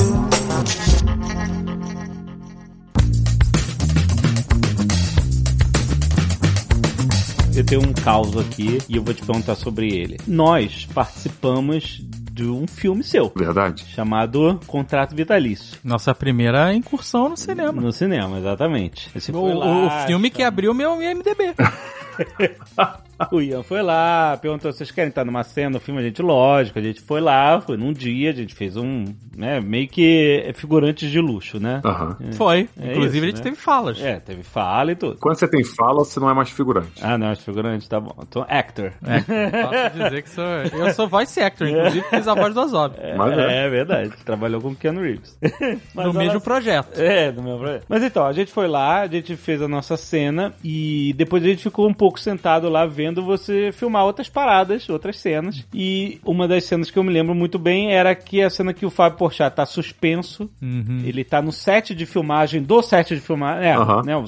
Eu 7.59 7.64
tenho 7.66 7.80
um 7.82 7.93
caos 7.93 8.36
aqui 8.36 8.78
e 8.89 8.97
eu 8.97 9.02
vou 9.02 9.12
te 9.12 9.20
perguntar 9.24 9.56
sobre 9.56 9.89
ele. 9.89 10.16
Nós 10.28 10.86
participamos 10.94 12.01
de 12.32 12.44
um 12.47 12.68
filme 12.68 13.02
seu. 13.02 13.32
Verdade? 13.36 13.85
Chamado 13.89 14.60
Contrato 14.64 15.12
Vitalício. 15.12 15.76
Nossa 15.82 16.14
primeira 16.14 16.72
incursão 16.72 17.28
no 17.28 17.36
cinema. 17.36 17.72
No 17.82 17.90
cinema, 17.93 18.39
exatamente. 18.39 19.10
Esse 19.12 19.32
O, 19.32 19.35
foi 19.35 19.55
lá, 19.55 19.66
o- 19.66 19.86
o 19.86 19.90
filme 20.06 20.30
que 20.30 20.44
abriu 20.44 20.72
meu 20.72 21.02
IMDB. 21.02 21.55
O 23.32 23.40
Ian 23.40 23.62
foi 23.62 23.82
lá, 23.82 24.36
perguntou: 24.40 24.73
vocês 24.73 24.90
querem 24.90 25.09
estar 25.09 25.24
numa 25.24 25.43
cena 25.43 25.70
no 25.70 25.81
filme? 25.81 26.01
A 26.01 26.05
gente, 26.05 26.23
lógico, 26.23 26.78
a 26.78 26.82
gente 26.82 27.01
foi 27.01 27.20
lá, 27.20 27.61
foi 27.61 27.77
num 27.77 27.93
dia, 27.93 28.31
a 28.31 28.35
gente 28.35 28.55
fez 28.55 28.77
um, 28.77 29.05
né, 29.36 29.61
meio 29.61 29.89
que 29.89 30.53
figurantes 30.55 31.11
de 31.11 31.20
luxo, 31.20 31.59
né? 31.59 31.81
Aham. 31.85 32.16
Foi. 32.32 32.69
É 32.81 32.93
Inclusive 32.93 33.19
isso, 33.19 33.24
a 33.24 33.28
gente 33.28 33.36
né? 33.39 33.43
teve 33.43 33.57
falas. 33.57 34.01
É, 34.01 34.20
teve 34.20 34.43
fala 34.43 34.93
e 34.93 34.95
tudo. 34.95 35.19
Quando 35.20 35.36
você 35.36 35.49
tem 35.49 35.65
fala, 35.65 36.05
você 36.05 36.20
não 36.20 36.31
é 36.31 36.35
mais 36.35 36.51
figurante. 36.51 37.03
Ah, 37.03 37.19
não, 37.19 37.35
figurante, 37.36 37.89
tá 37.89 38.01
bom. 38.01 38.15
Então, 38.23 38.45
actor. 38.49 38.93
É, 39.05 39.20
posso 39.62 39.99
dizer 40.05 40.23
que 40.23 40.31
sou, 40.31 40.45
eu 40.45 40.95
sou 40.95 41.09
voice 41.09 41.40
actor, 41.40 41.69
inclusive 41.69 42.05
fiz 42.09 42.28
a 42.28 42.35
voz 42.35 42.55
do 42.55 42.61
Ozob. 42.61 42.97
Mas 43.16 43.39
é. 43.39 43.66
É, 43.66 43.69
verdade. 43.69 44.12
Trabalhou 44.24 44.61
com 44.61 44.69
o 44.69 44.77
Keanu 44.77 45.03
Reeves. 45.03 45.36
Mas 45.95 46.07
no 46.07 46.15
mesmo 46.15 46.40
projeto. 46.40 46.99
É, 46.99 47.32
no 47.32 47.43
mesmo 47.43 47.59
projeto. 47.59 47.85
Mas 47.89 48.03
então, 48.03 48.27
a 48.27 48.32
gente 48.32 48.53
foi 48.53 48.69
lá, 48.69 49.01
a 49.01 49.07
gente 49.07 49.36
fez 49.36 49.61
a 49.61 49.69
nossa 49.69 49.97
cena 49.97 50.53
e 50.62 51.12
depois 51.16 51.43
a 51.43 51.47
gente 51.47 51.62
ficou 51.62 51.89
um 51.89 51.95
pouco 51.95 52.20
sentado 52.20 52.69
lá 52.69 52.86
vendo 52.86 53.07
você 53.14 53.70
filmar 53.72 54.05
outras 54.05 54.28
paradas, 54.28 54.89
outras 54.89 55.18
cenas. 55.18 55.64
E 55.74 56.20
uma 56.24 56.47
das 56.48 56.64
cenas 56.64 56.90
que 56.90 56.98
eu 56.98 57.02
me 57.05 57.12
lembro 57.12 57.35
muito 57.35 57.59
bem 57.59 57.93
era 57.93 58.14
que 58.14 58.43
a 58.43 58.51
cena 58.51 58.72
que 58.72 58.86
o 58.86 58.90
Fábio 58.90 59.18
Porchat 59.18 59.55
tá 59.55 59.66
suspenso. 59.66 60.51
Uhum. 60.62 61.02
Ele 61.05 61.24
tá 61.24 61.40
no 61.43 61.52
set 61.52 61.94
de 61.94 62.06
filmagem, 62.06 62.62
do 62.62 62.82
set 62.82 63.14
de 63.14 63.20
filmagem. 63.20 63.64
É, 63.68 63.74
Aham. 63.74 64.02
né? 64.05 64.16
O, 64.16 64.24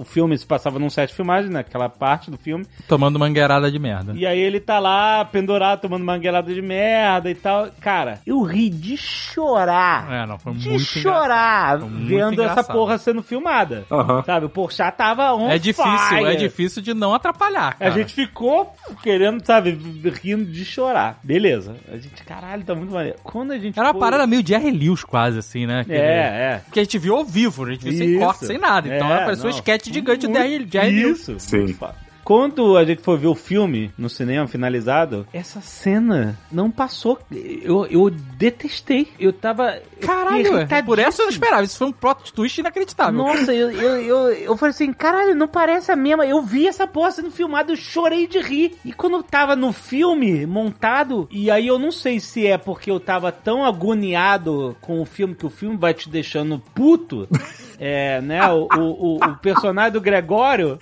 o- 0.00 0.04
filme 0.04 0.36
se 0.36 0.46
passava 0.46 0.78
num 0.78 0.90
set 0.90 1.08
de 1.10 1.14
filmagem, 1.14 1.50
naquela 1.50 1.88
parte 1.88 2.30
do 2.30 2.36
filme. 2.38 2.66
Tomando 2.88 3.18
mangueirada 3.18 3.70
de 3.70 3.78
merda. 3.78 4.12
E 4.16 4.26
aí 4.26 4.38
ele 4.38 4.60
tá 4.60 4.78
lá, 4.78 5.24
pendurado, 5.24 5.80
tomando 5.80 6.04
mangueirada 6.04 6.52
de 6.52 6.60
merda 6.62 7.30
e 7.30 7.34
tal. 7.34 7.68
Cara, 7.80 8.20
eu 8.26 8.42
ri 8.42 8.68
de 8.70 8.96
chorar. 8.96 10.10
É, 10.12 10.26
não, 10.26 10.38
foi 10.38 10.52
de 10.54 10.68
muito 10.68 10.82
chorar 10.84 11.80
Foi 11.80 11.88
muito 11.88 12.06
vendo 12.08 12.42
essa 12.42 12.62
porra 12.64 12.98
sendo 12.98 13.22
filmada. 13.22 13.84
Aham. 13.90 14.22
Sabe, 14.24 14.46
o 14.46 14.48
Porchat 14.48 14.96
tava 14.96 15.34
on 15.34 15.50
É 15.50 15.58
difícil, 15.58 16.08
fire. 16.08 16.24
é 16.26 16.34
difícil 16.36 16.82
de 16.82 16.94
não 16.94 17.14
atrapalhar, 17.14 17.68
A 17.70 17.74
cara. 17.74 17.90
gente 17.92 18.23
ficou 18.26 18.74
querendo, 19.02 19.44
sabe, 19.44 19.78
rindo 20.22 20.44
de 20.44 20.64
chorar. 20.64 21.18
Beleza. 21.22 21.76
A 21.90 21.96
gente, 21.96 22.22
caralho, 22.24 22.64
tá 22.64 22.74
muito 22.74 22.92
maneiro. 22.92 23.18
Quando 23.22 23.52
a 23.52 23.58
gente 23.58 23.78
Era 23.78 23.90
uma 23.92 23.98
parada 23.98 24.26
meio 24.26 24.46
Jerry 24.46 24.70
Lewis 24.70 25.04
quase, 25.04 25.38
assim, 25.38 25.66
né? 25.66 25.80
Aquele- 25.80 25.98
É, 25.98 26.02
é. 26.02 26.60
Porque 26.64 26.80
a 26.80 26.82
gente 26.84 26.98
viu 26.98 27.16
ao 27.16 27.24
vivo, 27.24 27.64
a 27.64 27.70
gente 27.72 27.84
viu 27.84 27.96
sem 27.96 28.10
Isso. 28.10 28.18
corte, 28.18 28.46
sem 28.46 28.58
nada. 28.58 28.94
Então 28.94 29.12
É, 29.12 29.24
parecia 29.24 29.46
um 29.46 29.50
sketch 29.50 29.86
gigante 29.92 30.26
de 30.26 30.28
Muito- 30.28 30.72
Jerry 30.72 30.90
Lewis. 31.02 31.20
Isso. 31.20 31.38
Sim. 31.38 31.76
Quando 32.24 32.76
a 32.76 32.84
gente 32.84 33.02
foi 33.02 33.18
ver 33.18 33.26
o 33.26 33.34
filme 33.34 33.92
no 33.98 34.08
cinema 34.08 34.46
finalizado, 34.48 35.26
essa 35.32 35.60
cena 35.60 36.38
não 36.50 36.70
passou. 36.70 37.18
Eu, 37.30 37.84
eu 37.86 38.10
detestei. 38.10 39.08
Eu 39.18 39.32
tava. 39.32 39.78
Caralho, 40.00 40.38
irritadíssimo. 40.38 40.86
por 40.86 40.98
essa 40.98 41.22
eu 41.22 41.26
não 41.26 41.32
esperava. 41.32 41.62
Isso 41.64 41.76
foi 41.78 41.86
um 41.88 41.92
plot 41.92 42.32
twist 42.32 42.58
inacreditável. 42.60 43.12
Nossa, 43.12 43.52
eu, 43.54 43.70
eu, 43.70 43.96
eu, 44.02 44.16
eu 44.32 44.56
falei 44.56 44.70
assim, 44.70 44.92
caralho, 44.92 45.34
não 45.34 45.46
parece 45.48 45.92
a 45.92 45.96
mesma. 45.96 46.24
Eu 46.26 46.40
vi 46.42 46.66
essa 46.66 46.86
porra 46.86 47.10
sendo 47.10 47.30
filmada, 47.30 47.72
eu 47.72 47.76
chorei 47.76 48.26
de 48.26 48.38
rir. 48.40 48.74
E 48.84 48.92
quando 48.92 49.16
eu 49.16 49.22
tava 49.22 49.54
no 49.54 49.72
filme 49.72 50.46
montado, 50.46 51.28
e 51.30 51.50
aí 51.50 51.66
eu 51.66 51.78
não 51.78 51.92
sei 51.92 52.20
se 52.20 52.46
é 52.46 52.56
porque 52.56 52.90
eu 52.90 52.98
tava 52.98 53.30
tão 53.30 53.64
agoniado 53.64 54.76
com 54.80 55.00
o 55.00 55.04
filme 55.04 55.34
que 55.34 55.46
o 55.46 55.50
filme 55.50 55.76
vai 55.76 55.92
te 55.94 56.08
deixando 56.08 56.58
puto. 56.74 57.28
É, 57.76 58.20
né? 58.20 58.40
O, 58.52 58.68
o, 58.72 58.80
o- 58.80 59.16
o 59.16 59.36
personagem 59.38 59.90
do 59.92 60.00
Gregório. 60.00 60.78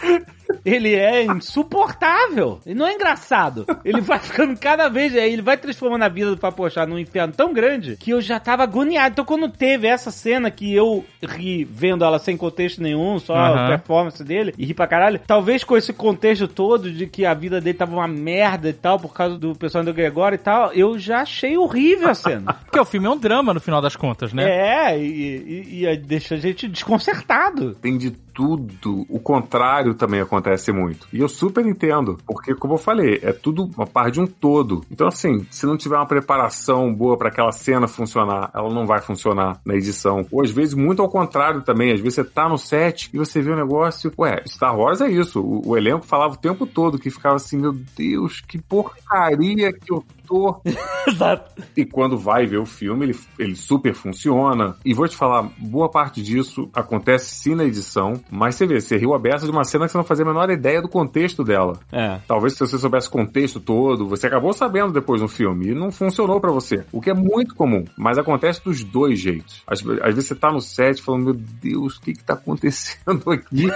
Ele 0.64 0.94
é 0.94 1.24
insuportável. 1.24 2.60
Ele 2.64 2.78
não 2.78 2.86
é 2.86 2.94
engraçado. 2.94 3.66
Ele 3.84 4.00
vai 4.00 4.18
ficando 4.18 4.58
cada 4.58 4.88
vez. 4.88 5.14
Ele 5.14 5.42
vai 5.42 5.56
transformando 5.56 6.02
a 6.02 6.08
vida 6.08 6.30
do 6.30 6.38
Papochá 6.38 6.86
num 6.86 6.98
inferno 6.98 7.32
tão 7.32 7.52
grande 7.52 7.96
que 7.96 8.10
eu 8.10 8.20
já 8.20 8.38
tava 8.38 8.62
agoniado. 8.62 9.12
Então, 9.12 9.24
quando 9.24 9.48
teve 9.48 9.86
essa 9.86 10.10
cena 10.10 10.50
que 10.50 10.72
eu 10.74 11.04
ri 11.22 11.64
vendo 11.64 12.04
ela 12.04 12.18
sem 12.18 12.36
contexto 12.36 12.82
nenhum, 12.82 13.18
só 13.18 13.34
a 13.34 13.68
performance 13.68 14.22
dele, 14.22 14.54
e 14.56 14.64
ri 14.64 14.74
pra 14.74 14.86
caralho, 14.86 15.20
talvez 15.26 15.64
com 15.64 15.76
esse 15.76 15.92
contexto 15.92 16.48
todo 16.48 16.90
de 16.90 17.06
que 17.06 17.24
a 17.24 17.34
vida 17.34 17.60
dele 17.60 17.78
tava 17.78 17.94
uma 17.94 18.08
merda 18.08 18.68
e 18.68 18.72
tal, 18.72 18.98
por 18.98 19.12
causa 19.12 19.38
do 19.38 19.54
personagem 19.54 19.92
do 19.92 19.96
Gregório 19.96 20.36
e 20.36 20.38
tal, 20.38 20.72
eu 20.72 20.98
já 20.98 21.20
achei 21.20 21.56
horrível 21.56 22.10
a 22.10 22.14
cena. 22.14 22.54
Porque 22.64 22.78
o 22.78 22.84
filme 22.84 23.06
é 23.06 23.10
um 23.10 23.18
drama 23.18 23.54
no 23.54 23.60
final 23.60 23.80
das 23.80 23.96
contas, 23.96 24.32
né? 24.32 24.44
É, 24.44 24.98
e, 24.98 25.82
e, 25.82 25.86
e 25.86 25.96
deixa 25.96 26.34
a 26.34 26.38
gente 26.38 26.68
desconcertado. 26.68 27.74
Tem 27.74 27.96
de 27.96 28.10
tudo. 28.32 29.06
O 29.09 29.18
contrário 29.20 29.94
também 29.94 30.20
acontece 30.20 30.72
muito. 30.72 31.06
E 31.12 31.20
eu 31.20 31.28
super 31.28 31.66
entendo, 31.66 32.18
porque, 32.26 32.54
como 32.54 32.74
eu 32.74 32.78
falei, 32.78 33.20
é 33.22 33.32
tudo 33.32 33.70
uma 33.76 33.86
parte 33.86 34.14
de 34.14 34.20
um 34.20 34.26
todo. 34.26 34.84
Então, 34.90 35.06
assim, 35.06 35.46
se 35.50 35.66
não 35.66 35.76
tiver 35.76 35.96
uma 35.96 36.06
preparação 36.06 36.92
boa 36.92 37.16
para 37.16 37.28
aquela 37.28 37.52
cena 37.52 37.86
funcionar, 37.86 38.50
ela 38.54 38.72
não 38.72 38.86
vai 38.86 39.00
funcionar 39.00 39.60
na 39.64 39.74
edição. 39.74 40.26
Ou 40.30 40.42
às 40.42 40.50
vezes, 40.50 40.74
muito 40.74 41.02
ao 41.02 41.09
contrário 41.09 41.62
também. 41.62 41.92
Às 41.92 42.00
vezes 42.00 42.14
você 42.14 42.24
tá 42.24 42.48
no 42.48 42.59
set 42.59 43.10
e 43.12 43.18
você 43.18 43.40
vê 43.40 43.50
o 43.50 43.56
negócio. 43.56 44.12
Ué, 44.18 44.42
Star 44.46 44.76
Wars 44.76 45.00
é 45.00 45.10
isso. 45.10 45.40
O, 45.40 45.70
o 45.70 45.76
elenco 45.76 46.04
falava 46.06 46.34
o 46.34 46.38
tempo 46.38 46.66
todo 46.66 46.98
que 46.98 47.10
ficava 47.10 47.36
assim: 47.36 47.59
meu 47.59 47.72
Deus, 47.96 48.40
que 48.40 48.59
porcaria 48.59 49.72
que 49.72 49.92
eu 49.92 50.04
ator. 50.23 50.61
Exato. 51.07 51.62
E 51.77 51.85
quando 51.85 52.16
vai 52.16 52.47
ver 52.47 52.59
o 52.59 52.66
filme, 52.66 53.07
ele, 53.07 53.19
ele 53.39 53.57
super 53.57 53.94
funciona. 53.94 54.77
E 54.85 54.94
vou 54.94 55.09
te 55.09 55.16
falar, 55.16 55.51
boa 55.59 55.90
parte 55.90 56.23
disso 56.23 56.69
acontece 56.73 57.35
sim 57.35 57.55
na 57.55 57.65
edição, 57.65 58.15
mas 58.31 58.55
você 58.55 58.66
vê, 58.66 58.81
você 58.81 58.97
riu 58.97 59.15
a 59.15 59.19
beça 59.19 59.44
de 59.44 59.51
uma 59.51 59.65
cena 59.65 59.86
que 59.86 59.93
você 59.93 59.99
não 59.99 60.05
fazia 60.05 60.24
a 60.24 60.28
menor 60.28 60.51
ideia 60.51 60.81
do 60.81 60.89
contexto 60.89 61.44
dela. 61.44 61.78
É. 61.90 62.19
Talvez 62.27 62.55
se 62.55 62.61
você 62.61 62.78
soubesse 62.78 63.09
o 63.09 63.12
contexto 63.12 63.61
todo, 63.61 64.07
você 64.07 64.27
acabou 64.27 64.53
sabendo 64.53 64.93
depois 64.93 65.20
no 65.20 65.28
filme 65.28 65.69
e 65.69 65.74
não 65.74 65.90
funcionou 65.90 66.40
para 66.40 66.51
você. 66.51 66.85
O 66.93 67.01
que 67.01 67.11
é 67.11 67.15
muito 67.15 67.55
comum, 67.55 67.85
mas 67.97 68.19
acontece 68.19 68.62
dos 68.65 68.82
dois 68.85 69.19
jeitos. 69.19 69.62
Às, 69.66 69.81
às 69.81 70.15
vezes 70.15 70.27
você 70.27 70.35
tá 70.35 70.51
no 70.51 70.61
set 70.61 71.03
falando, 71.03 71.24
meu 71.24 71.35
Deus, 71.35 71.97
o 71.97 72.01
que 72.01 72.12
que 72.12 72.24
tá 72.24 72.35
acontecendo 72.35 73.31
aqui? 73.31 73.69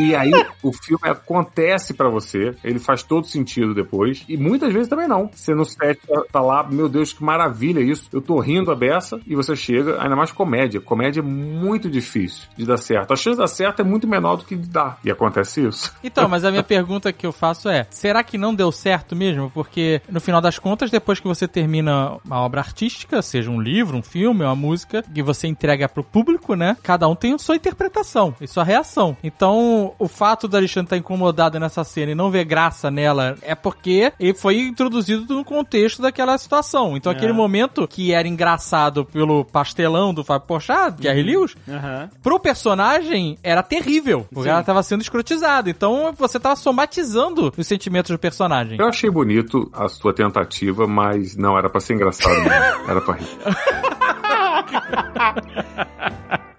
E 0.00 0.14
aí 0.14 0.32
o 0.62 0.72
filme 0.72 1.08
acontece 1.08 1.94
para 1.94 2.08
você, 2.08 2.54
ele 2.64 2.80
faz 2.80 3.02
todo 3.02 3.28
sentido 3.28 3.72
depois, 3.72 4.24
e 4.28 4.36
muitas 4.36 4.72
vezes 4.72 4.88
também 4.88 5.06
não. 5.06 5.30
Você 5.32 5.54
não 5.54 5.64
7 5.74 6.00
tá 6.30 6.40
lá, 6.40 6.64
meu 6.64 6.88
Deus, 6.88 7.12
que 7.12 7.22
maravilha 7.22 7.80
isso. 7.80 8.08
Eu 8.12 8.20
tô 8.20 8.38
rindo 8.38 8.70
a 8.70 8.74
beça 8.74 9.20
e 9.26 9.34
você 9.34 9.54
chega, 9.56 10.00
ainda 10.02 10.16
mais 10.16 10.32
comédia. 10.32 10.80
Comédia 10.80 11.20
é 11.20 11.22
muito 11.22 11.90
difícil 11.90 12.48
de 12.56 12.64
dar 12.64 12.76
certo. 12.76 13.12
A 13.12 13.16
chance 13.16 13.36
de 13.36 13.42
dar 13.42 13.48
certo 13.48 13.80
é 13.80 13.84
muito 13.84 14.06
menor 14.06 14.36
do 14.36 14.44
que 14.44 14.56
de 14.56 14.68
dar. 14.68 14.98
E 15.04 15.10
acontece 15.10 15.66
isso. 15.66 15.94
Então, 16.02 16.26
mas 16.30 16.44
a 16.44 16.50
minha 16.50 16.62
pergunta 16.62 17.12
que 17.12 17.26
eu 17.26 17.32
faço 17.32 17.68
é: 17.68 17.86
será 17.90 18.22
que 18.22 18.38
não 18.38 18.54
deu 18.54 18.70
certo 18.72 19.14
mesmo? 19.14 19.50
Porque 19.50 20.00
no 20.08 20.20
final 20.20 20.40
das 20.40 20.58
contas, 20.58 20.90
depois 20.90 21.20
que 21.20 21.26
você 21.26 21.46
termina 21.46 22.18
uma 22.24 22.40
obra 22.40 22.60
artística, 22.60 23.20
seja 23.22 23.50
um 23.50 23.60
livro, 23.60 23.96
um 23.96 24.02
filme, 24.02 24.44
uma 24.44 24.56
música, 24.56 25.02
que 25.02 25.22
você 25.22 25.46
entrega 25.46 25.88
pro 25.88 26.04
público, 26.04 26.54
né? 26.54 26.76
Cada 26.82 27.08
um 27.08 27.14
tem 27.14 27.36
sua 27.38 27.56
interpretação 27.56 28.34
e 28.40 28.46
sua 28.46 28.64
reação. 28.64 29.16
Então, 29.22 29.94
o 29.98 30.08
fato 30.08 30.48
da 30.48 30.58
Alexandre 30.58 30.90
tá 30.90 30.94
estar 30.94 30.96
incomodada 30.96 31.58
nessa 31.58 31.84
cena 31.84 32.12
e 32.12 32.14
não 32.14 32.30
ver 32.30 32.44
graça 32.44 32.90
nela 32.90 33.36
é 33.42 33.54
porque 33.54 34.12
ele 34.18 34.34
foi 34.34 34.60
introduzido 34.60 35.44
com 35.44 35.53
contexto 35.54 36.02
daquela 36.02 36.36
situação. 36.38 36.96
Então, 36.96 37.12
aquele 37.12 37.32
momento 37.32 37.86
que 37.86 38.12
era 38.12 38.26
engraçado 38.26 39.04
pelo 39.04 39.44
pastelão 39.44 40.12
do 40.12 40.24
Fábio 40.24 40.48
Porchat, 40.48 41.00
Jerry 41.02 41.22
Lewis, 41.22 41.54
Aham. 41.68 42.10
pro 42.22 42.40
personagem 42.40 43.38
era 43.42 43.62
terrível, 43.62 44.26
porque 44.32 44.48
Sim. 44.48 44.54
ela 44.54 44.62
tava 44.62 44.82
sendo 44.82 45.02
escrotizada. 45.02 45.70
Então 45.70 46.12
você 46.16 46.40
tava 46.40 46.56
somatizando 46.56 47.52
os 47.56 47.66
sentimentos 47.66 48.10
do 48.10 48.18
personagem. 48.18 48.78
Eu 48.78 48.88
achei 48.88 49.10
bonito 49.10 49.70
a 49.72 49.88
sua 49.88 50.12
tentativa, 50.12 50.86
mas 50.86 51.36
não 51.36 51.56
era 51.56 51.68
pra 51.70 51.80
ser 51.80 51.94
engraçado, 51.94 52.36
não. 52.42 52.44
Era 52.90 53.00
pra 53.00 53.14
rir. 53.14 53.28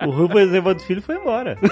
O 0.05 0.11
Rubens 0.11 0.53
Evandro 0.53 0.83
Filho 0.83 1.01
foi 1.01 1.15
embora. 1.15 1.57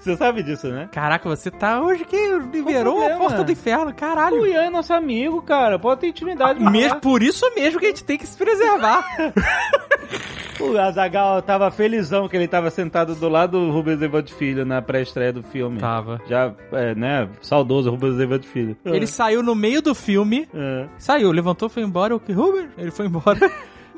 Você 0.00 0.16
sabe 0.16 0.42
disso, 0.42 0.68
né? 0.68 0.88
Caraca, 0.90 1.28
você 1.28 1.50
tá 1.50 1.80
hoje 1.82 2.04
que 2.04 2.16
liberou 2.52 3.04
a 3.06 3.16
porta 3.16 3.44
do 3.44 3.52
inferno, 3.52 3.92
caralho. 3.92 4.40
O 4.40 4.46
Ian 4.46 4.62
é 4.62 4.70
nosso 4.70 4.92
amigo, 4.92 5.42
cara. 5.42 5.78
Pode 5.78 6.00
ter 6.00 6.08
intimidade. 6.08 6.58
com 6.58 6.70
Mesmo, 6.70 7.00
por 7.00 7.22
isso 7.22 7.44
mesmo 7.54 7.78
que 7.78 7.86
a 7.86 7.88
gente 7.90 8.04
tem 8.04 8.16
que 8.18 8.26
se 8.26 8.36
preservar. 8.36 9.04
O 10.60 10.76
Azagal 10.76 11.40
tava 11.40 11.70
felizão 11.70 12.28
que 12.28 12.36
ele 12.36 12.46
tava 12.46 12.68
sentado 12.70 13.14
do 13.14 13.28
lado 13.30 13.58
do 13.58 13.70
Rubens 13.72 14.02
Evald 14.02 14.30
Filho 14.34 14.66
na 14.66 14.82
pré-estreia 14.82 15.32
do 15.32 15.42
filme. 15.42 15.78
Tava. 15.78 16.20
Já, 16.28 16.52
é, 16.72 16.94
né? 16.94 17.28
Saudoso 17.40 17.90
Rubens 17.90 18.20
Evald 18.20 18.46
Filho. 18.46 18.76
Ele 18.84 19.06
saiu 19.06 19.42
no 19.42 19.54
meio 19.54 19.80
do 19.80 19.94
filme, 19.94 20.46
É. 20.54 20.86
saiu, 20.98 21.32
levantou, 21.32 21.70
foi 21.70 21.82
embora, 21.82 22.14
o 22.14 22.20
que? 22.20 22.32
Rubens? 22.32 22.68
Ele 22.76 22.90
foi 22.90 23.06
embora. 23.06 23.38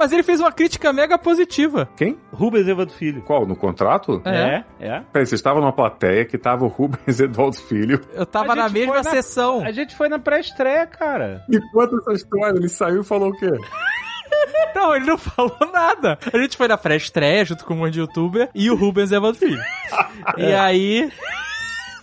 Mas 0.03 0.11
ele 0.11 0.24
fez 0.24 0.41
uma 0.41 0.51
crítica 0.51 0.93
mega 0.93 1.16
positiva. 1.16 1.89
Quem? 1.97 2.19
Rubens 2.33 2.66
Evald 2.66 2.93
Filho. 2.93 3.23
Qual? 3.23 3.47
No 3.47 3.55
contrato? 3.55 4.20
É. 4.24 4.65
É, 4.81 4.87
é. 4.89 5.03
Peraí, 5.12 5.24
você 5.24 5.37
estava 5.37 5.61
numa 5.61 5.73
plateia 5.73 6.24
que 6.24 6.37
tava 6.37 6.65
o 6.65 6.66
Rubens 6.66 7.20
Eduardo 7.20 7.55
Filho. 7.57 8.01
Eu 8.12 8.27
tava 8.27 8.57
na 8.57 8.69
mesma 8.69 8.97
na- 8.97 9.05
sessão. 9.05 9.62
A 9.65 9.70
gente 9.70 9.95
foi 9.95 10.09
na 10.09 10.19
pré-estreia, 10.19 10.89
cara. 10.89 11.45
Me 11.49 11.61
conta 11.70 11.95
essa 11.99 12.12
história. 12.15 12.59
Ele 12.59 12.69
saiu 12.69 13.03
e 13.03 13.05
falou 13.05 13.29
o 13.29 13.33
quê? 13.39 13.47
Não, 14.74 14.97
ele 14.97 15.05
não 15.05 15.19
falou 15.19 15.57
nada. 15.73 16.19
A 16.33 16.39
gente 16.39 16.57
foi 16.57 16.66
na 16.66 16.77
pré-estreia 16.79 17.45
junto 17.45 17.65
com 17.65 17.74
um 17.74 17.77
monte 17.77 17.93
de 17.93 18.01
youtuber 18.01 18.49
e 18.55 18.70
o 18.70 18.74
Rubens 18.74 19.12
Evandro 19.12 19.39
Filho. 19.39 19.61
E 20.39 20.53
aí. 20.55 21.12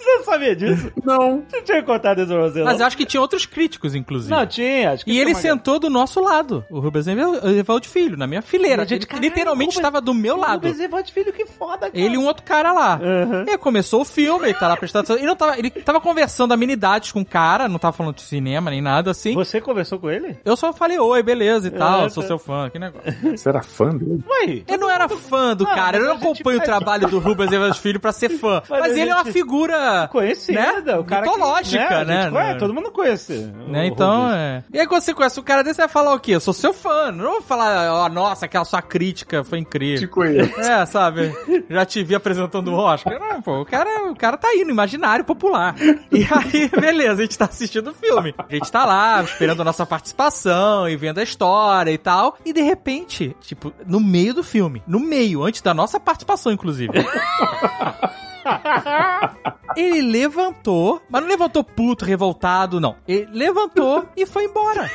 Você 0.09 0.17
não 0.17 0.23
sabia 0.23 0.55
disso? 0.55 0.91
Não. 1.03 1.43
Você 1.47 1.61
tinha 1.61 1.83
contado 1.83 2.19
isso 2.21 2.27
pra 2.31 2.41
você, 2.41 2.63
Mas 2.63 2.73
não? 2.73 2.79
eu 2.81 2.87
acho 2.87 2.97
que 2.97 3.05
tinha 3.05 3.21
outros 3.21 3.45
críticos, 3.45 3.93
inclusive. 3.95 4.33
Não, 4.33 4.45
tinha. 4.45 4.91
Acho 4.91 5.05
que 5.05 5.11
E 5.11 5.19
ele 5.19 5.35
sentou 5.35 5.79
do 5.79 5.89
nosso 5.89 6.19
lado, 6.21 6.65
o 6.69 6.79
Rubens 6.79 7.05
Evaldo 7.07 7.87
Filho, 7.87 8.17
na 8.17 8.25
minha 8.27 8.41
fileira. 8.41 8.83
A 8.83 8.85
gente, 8.85 9.03
ele 9.03 9.05
caralho, 9.05 9.27
literalmente 9.29 9.75
estava 9.75 10.01
do 10.01 10.13
meu 10.13 10.37
lado. 10.37 10.67
Rubens 10.67 10.79
Evald 10.79 11.11
Filho, 11.11 11.31
que 11.33 11.45
foda, 11.45 11.89
cara. 11.89 11.91
Ele 11.93 12.15
e 12.15 12.17
um 12.17 12.25
outro 12.25 12.43
cara 12.43 12.71
lá. 12.73 12.99
Uhum. 13.01 13.43
E 13.47 13.51
aí 13.51 13.57
começou 13.57 14.01
o 14.01 14.05
filme, 14.05 14.45
ele 14.47 14.53
tá 14.57 14.67
lá 14.67 14.77
prestando 14.77 15.03
atenção. 15.03 15.17
Ele, 15.17 15.27
não 15.27 15.35
tava, 15.35 15.57
ele 15.57 15.69
tava 15.69 16.01
conversando 16.01 16.53
amenidades 16.53 17.11
com 17.11 17.21
o 17.21 17.25
cara, 17.25 17.67
não 17.67 17.77
tava 17.79 17.95
falando 17.95 18.15
de 18.15 18.21
cinema 18.21 18.71
nem 18.71 18.81
nada 18.81 19.11
assim. 19.11 19.33
Você 19.35 19.61
conversou 19.61 19.99
com 19.99 20.09
ele? 20.09 20.37
Eu 20.43 20.55
só 20.57 20.73
falei, 20.73 20.97
oi, 20.97 21.21
beleza 21.23 21.67
e 21.67 21.71
tal, 21.71 22.05
É, 22.05 22.09
sou 22.09 22.23
tá. 22.23 22.27
seu 22.27 22.39
fã, 22.39 22.69
que 22.69 22.79
negócio. 22.79 23.13
Você 23.21 23.49
era 23.49 23.61
fã 23.61 23.89
dele? 23.95 24.23
Ué, 24.27 24.63
Eu 24.67 24.77
não 24.77 24.89
era 24.89 25.07
fã 25.07 25.55
do 25.55 25.63
Não, 25.63 25.75
cara, 25.75 25.97
eu 25.97 26.05
não 26.05 26.13
acompanho 26.13 26.59
o 26.59 26.63
trabalho 26.63 27.07
do 27.07 27.19
Rubens 27.19 27.51
Evans 27.51 27.77
Filho 27.77 27.99
pra 27.99 28.11
ser 28.11 28.29
fã. 28.29 28.61
Mas 28.69 28.95
ele 28.97 29.09
é 29.09 29.13
uma 29.13 29.25
figura 29.25 29.98
conhecida. 30.07 30.59
né? 30.81 30.95
O 30.97 31.03
cara 31.03 31.23
que- 31.23 31.29
mitológica, 31.31 31.97
a 31.99 32.05
né? 32.05 32.21
gente 32.23 32.31
conhece, 32.31 32.59
todo 32.59 32.73
mundo 32.73 32.91
conhece. 32.91 33.33
Né, 33.67 33.87
Então, 33.87 34.31
é. 34.31 34.63
E 34.73 34.79
aí, 34.79 34.87
quando 34.87 35.01
você 35.01 35.13
conhece 35.13 35.39
o 35.39 35.43
cara 35.43 35.63
desse, 35.63 35.75
você 35.75 35.81
vai 35.83 35.89
falar 35.89 36.13
o 36.13 36.19
quê? 36.19 36.31
Eu 36.35 36.39
sou 36.39 36.53
seu 36.53 36.73
fã. 36.73 37.11
Não 37.11 37.31
vou 37.31 37.41
falar, 37.41 37.91
ó, 37.93 38.09
nossa, 38.09 38.45
aquela 38.45 38.65
sua 38.65 38.81
crítica 38.81 39.43
foi 39.43 39.59
Te 39.59 39.61
incrível. 39.63 40.09
conheço. 40.09 40.59
É, 40.59 40.85
sabe? 40.85 41.33
Já 41.69 41.85
te 41.85 42.03
vi 42.03 42.15
apresentando 42.15 42.69
o 42.71 42.75
Oscar. 42.75 43.19
Não, 43.19 43.41
pô, 43.41 43.61
o 43.61 43.65
cara, 43.65 44.09
o 44.11 44.15
cara 44.15 44.37
tá 44.37 44.47
aí 44.47 44.63
no 44.63 44.71
imaginário 44.71 45.23
popular. 45.25 45.75
E 46.11 46.23
aí, 46.29 46.69
beleza, 46.79 47.21
a 47.21 47.25
gente 47.25 47.37
tá 47.37 47.45
assistindo 47.45 47.91
o 47.91 47.93
filme. 47.93 48.33
A 48.37 48.53
gente 48.53 48.71
tá 48.71 48.85
lá, 48.85 49.21
esperando 49.23 49.61
a 49.61 49.65
nossa 49.65 49.85
participação 49.85 50.87
e 50.89 50.95
vendo 50.95 51.19
a 51.19 51.23
história 51.23 51.91
e 51.91 51.97
tal. 51.97 52.37
E 52.45 52.53
de 52.53 52.61
repente, 52.61 53.35
tipo, 53.41 53.73
no 53.85 53.99
meio 53.99 54.33
do 54.33 54.43
filme, 54.43 54.81
no 54.87 54.99
meio, 54.99 55.43
antes 55.43 55.61
da 55.61 55.73
nossa 55.73 55.99
participação, 55.99 56.51
inclusive. 56.51 56.93
Ele 59.75 60.01
levantou, 60.01 61.01
mas 61.09 61.21
não 61.21 61.29
levantou 61.29 61.63
puto, 61.63 62.05
revoltado, 62.05 62.79
não. 62.79 62.95
Ele 63.07 63.27
levantou 63.31 64.05
e 64.15 64.25
foi 64.25 64.45
embora. 64.45 64.89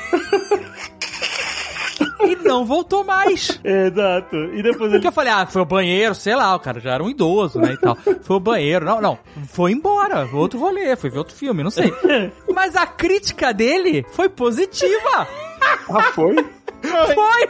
E 2.27 2.37
não 2.37 2.65
voltou 2.65 3.05
mais. 3.05 3.61
Exato. 3.63 4.37
E 4.37 4.63
depois 4.63 4.91
ele 4.91 4.93
Porque 4.93 5.09
eu 5.09 5.13
falei, 5.13 5.33
ah, 5.33 5.47
foi 5.47 5.61
ao 5.61 5.67
banheiro, 5.67 6.15
sei 6.15 6.35
lá, 6.35 6.55
o 6.55 6.61
cara 6.61 6.81
já 6.81 6.93
era 6.93 7.03
um 7.03 7.11
idoso, 7.11 7.61
né, 7.61 7.75
e 7.75 7.77
tal. 7.77 7.97
Foi 8.23 8.35
ao 8.35 8.41
banheiro, 8.41 8.85
não, 8.85 9.01
não, 9.01 9.19
foi 9.49 9.73
embora, 9.73 10.29
outro 10.33 10.59
rolê, 10.59 10.97
foi 10.97 11.11
ver 11.11 11.19
outro 11.19 11.35
filme, 11.35 11.63
não 11.63 11.71
sei. 11.71 11.93
Mas 12.53 12.75
a 12.77 12.87
crítica 12.87 13.53
dele 13.53 14.05
foi 14.13 14.29
positiva. 14.29 15.29
Ah, 15.91 16.03
foi? 16.13 16.37
Foi! 16.83 17.49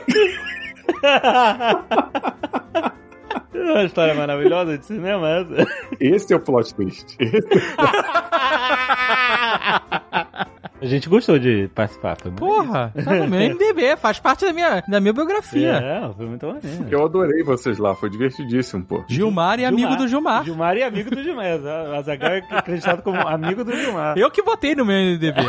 É 3.54 3.62
uma 3.72 3.84
história 3.84 4.14
maravilhosa 4.14 4.76
de 4.76 4.84
cinema 4.84 5.28
essa. 5.28 5.66
Esse 6.00 6.32
é 6.32 6.36
o 6.36 6.40
plot 6.40 6.74
twist. 6.74 7.16
Esse- 7.20 7.48
A 10.84 10.88
gente 10.88 11.08
gostou 11.08 11.38
de 11.38 11.68
participar, 11.74 12.14
foi 12.20 12.30
muito 12.30 12.40
Porra, 12.40 12.92
tá 13.02 13.14
no 13.14 13.26
meu 13.26 13.40
MDB, 13.54 13.96
faz 13.96 14.18
parte 14.18 14.44
da 14.44 14.52
minha, 14.52 14.82
da 14.86 15.00
minha 15.00 15.12
biografia. 15.14 15.72
É, 15.72 16.12
foi 16.14 16.26
muito 16.26 16.46
maneiro. 16.46 16.86
Eu 16.90 17.04
adorei 17.06 17.42
vocês 17.42 17.78
lá, 17.78 17.94
foi 17.94 18.10
divertidíssimo, 18.10 18.84
pô. 18.84 19.02
Gilmar 19.08 19.58
e 19.58 19.64
amigo 19.64 19.96
do 19.96 20.06
Gilmar. 20.06 20.44
Gilmar 20.44 20.76
e 20.76 20.82
amigo 20.82 21.10
do 21.10 21.22
Gilmar. 21.22 21.44
O 21.58 21.94
Azaghal 21.96 22.32
é 22.32 22.42
acreditado 22.50 23.02
como 23.02 23.18
amigo 23.26 23.64
do 23.64 23.74
Gilmar. 23.74 24.18
Eu 24.18 24.30
que 24.30 24.42
botei 24.42 24.74
no 24.74 24.84
meu 24.84 24.96
MDB. 24.96 25.40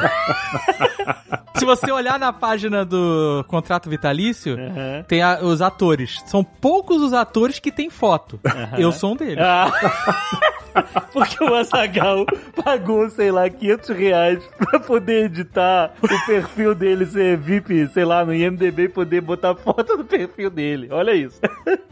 Se 1.55 1.63
você 1.65 1.89
olhar 1.91 2.19
na 2.19 2.33
página 2.33 2.83
do 2.85 3.43
contrato 3.47 3.89
vitalício, 3.89 4.53
Aham. 4.59 5.03
tem 5.07 5.21
a- 5.21 5.39
os 5.41 5.61
atores. 5.61 6.21
São 6.25 6.43
poucos 6.43 7.01
os 7.01 7.13
atores 7.13 7.59
que 7.59 7.71
têm 7.71 7.89
foto. 7.89 8.39
Eu 8.77 8.91
sou 8.91 9.13
um 9.13 9.15
deles. 9.15 9.37
Ah, 9.39 9.71
porque 11.13 11.43
o 11.43 11.53
Azagal 11.53 12.25
pagou, 12.63 13.09
sei 13.09 13.31
lá, 13.31 13.49
500 13.49 13.89
reais 13.89 14.43
pra 14.57 14.79
poder 14.79 15.25
editar 15.25 15.93
o 16.01 16.25
perfil 16.25 16.75
dele 16.75 17.05
ser 17.05 17.37
VIP, 17.37 17.87
sei 17.93 18.05
lá, 18.05 18.25
no 18.25 18.33
IMDB 18.33 18.83
e 18.83 18.89
poder 18.89 19.21
botar 19.21 19.55
foto 19.55 19.97
do 19.97 20.03
perfil 20.03 20.49
dele. 20.49 20.87
Olha 20.91 21.13
isso. 21.13 21.39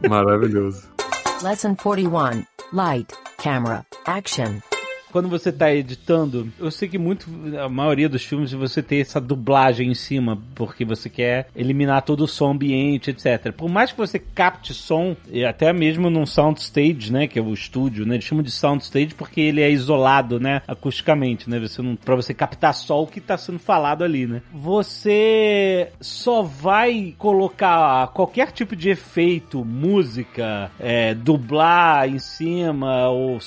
Maravilhoso. 0.07 0.89
Lesson 1.41 1.75
41. 1.75 2.43
Light, 2.71 3.13
camera, 3.37 3.85
action. 4.05 4.72
Quando 5.13 5.29
você 5.29 5.51
tá 5.51 5.71
editando, 5.71 6.51
eu 6.59 6.71
sei 6.71 6.89
que 6.89 6.97
muito, 6.97 7.29
a 7.63 7.69
maioria 7.69 8.09
dos 8.09 8.25
filmes, 8.25 8.51
você 8.51 8.81
tem 8.81 8.99
essa 8.99 9.21
dublagem 9.21 9.91
em 9.91 9.93
cima, 9.93 10.41
porque 10.55 10.83
você 10.83 11.07
quer 11.07 11.49
eliminar 11.55 12.01
todo 12.01 12.21
o 12.23 12.27
som 12.27 12.49
ambiente, 12.49 13.11
etc. 13.11 13.51
Por 13.55 13.69
mais 13.69 13.91
que 13.91 13.97
você 13.99 14.17
capte 14.17 14.73
som, 14.73 15.15
e 15.29 15.45
até 15.45 15.71
mesmo 15.71 16.09
num 16.09 16.25
soundstage, 16.25 17.13
né, 17.13 17.27
que 17.27 17.37
é 17.37 17.41
o 17.43 17.53
estúdio, 17.53 18.07
né, 18.07 18.15
eles 18.15 18.25
chamam 18.25 18.43
de 18.43 18.49
soundstage 18.49 19.13
porque 19.13 19.39
ele 19.39 19.61
é 19.61 19.69
isolado, 19.69 20.39
né, 20.39 20.63
acusticamente, 20.67 21.47
né, 21.47 21.59
você 21.59 21.83
não, 21.83 21.95
pra 21.95 22.15
você 22.15 22.33
captar 22.33 22.73
só 22.73 23.03
o 23.03 23.05
que 23.05 23.21
tá 23.21 23.37
sendo 23.37 23.59
falado 23.59 24.03
ali, 24.03 24.25
né. 24.25 24.41
Você 24.51 25.89
só 26.01 26.41
vai 26.41 27.13
colocar 27.19 28.07
qualquer 28.13 28.51
tipo 28.51 28.75
de 28.75 28.89
efeito, 28.89 29.63
música, 29.63 30.71
é, 30.79 31.13
dublar 31.13 32.09
em 32.09 32.17
cima, 32.17 33.09
ou 33.09 33.39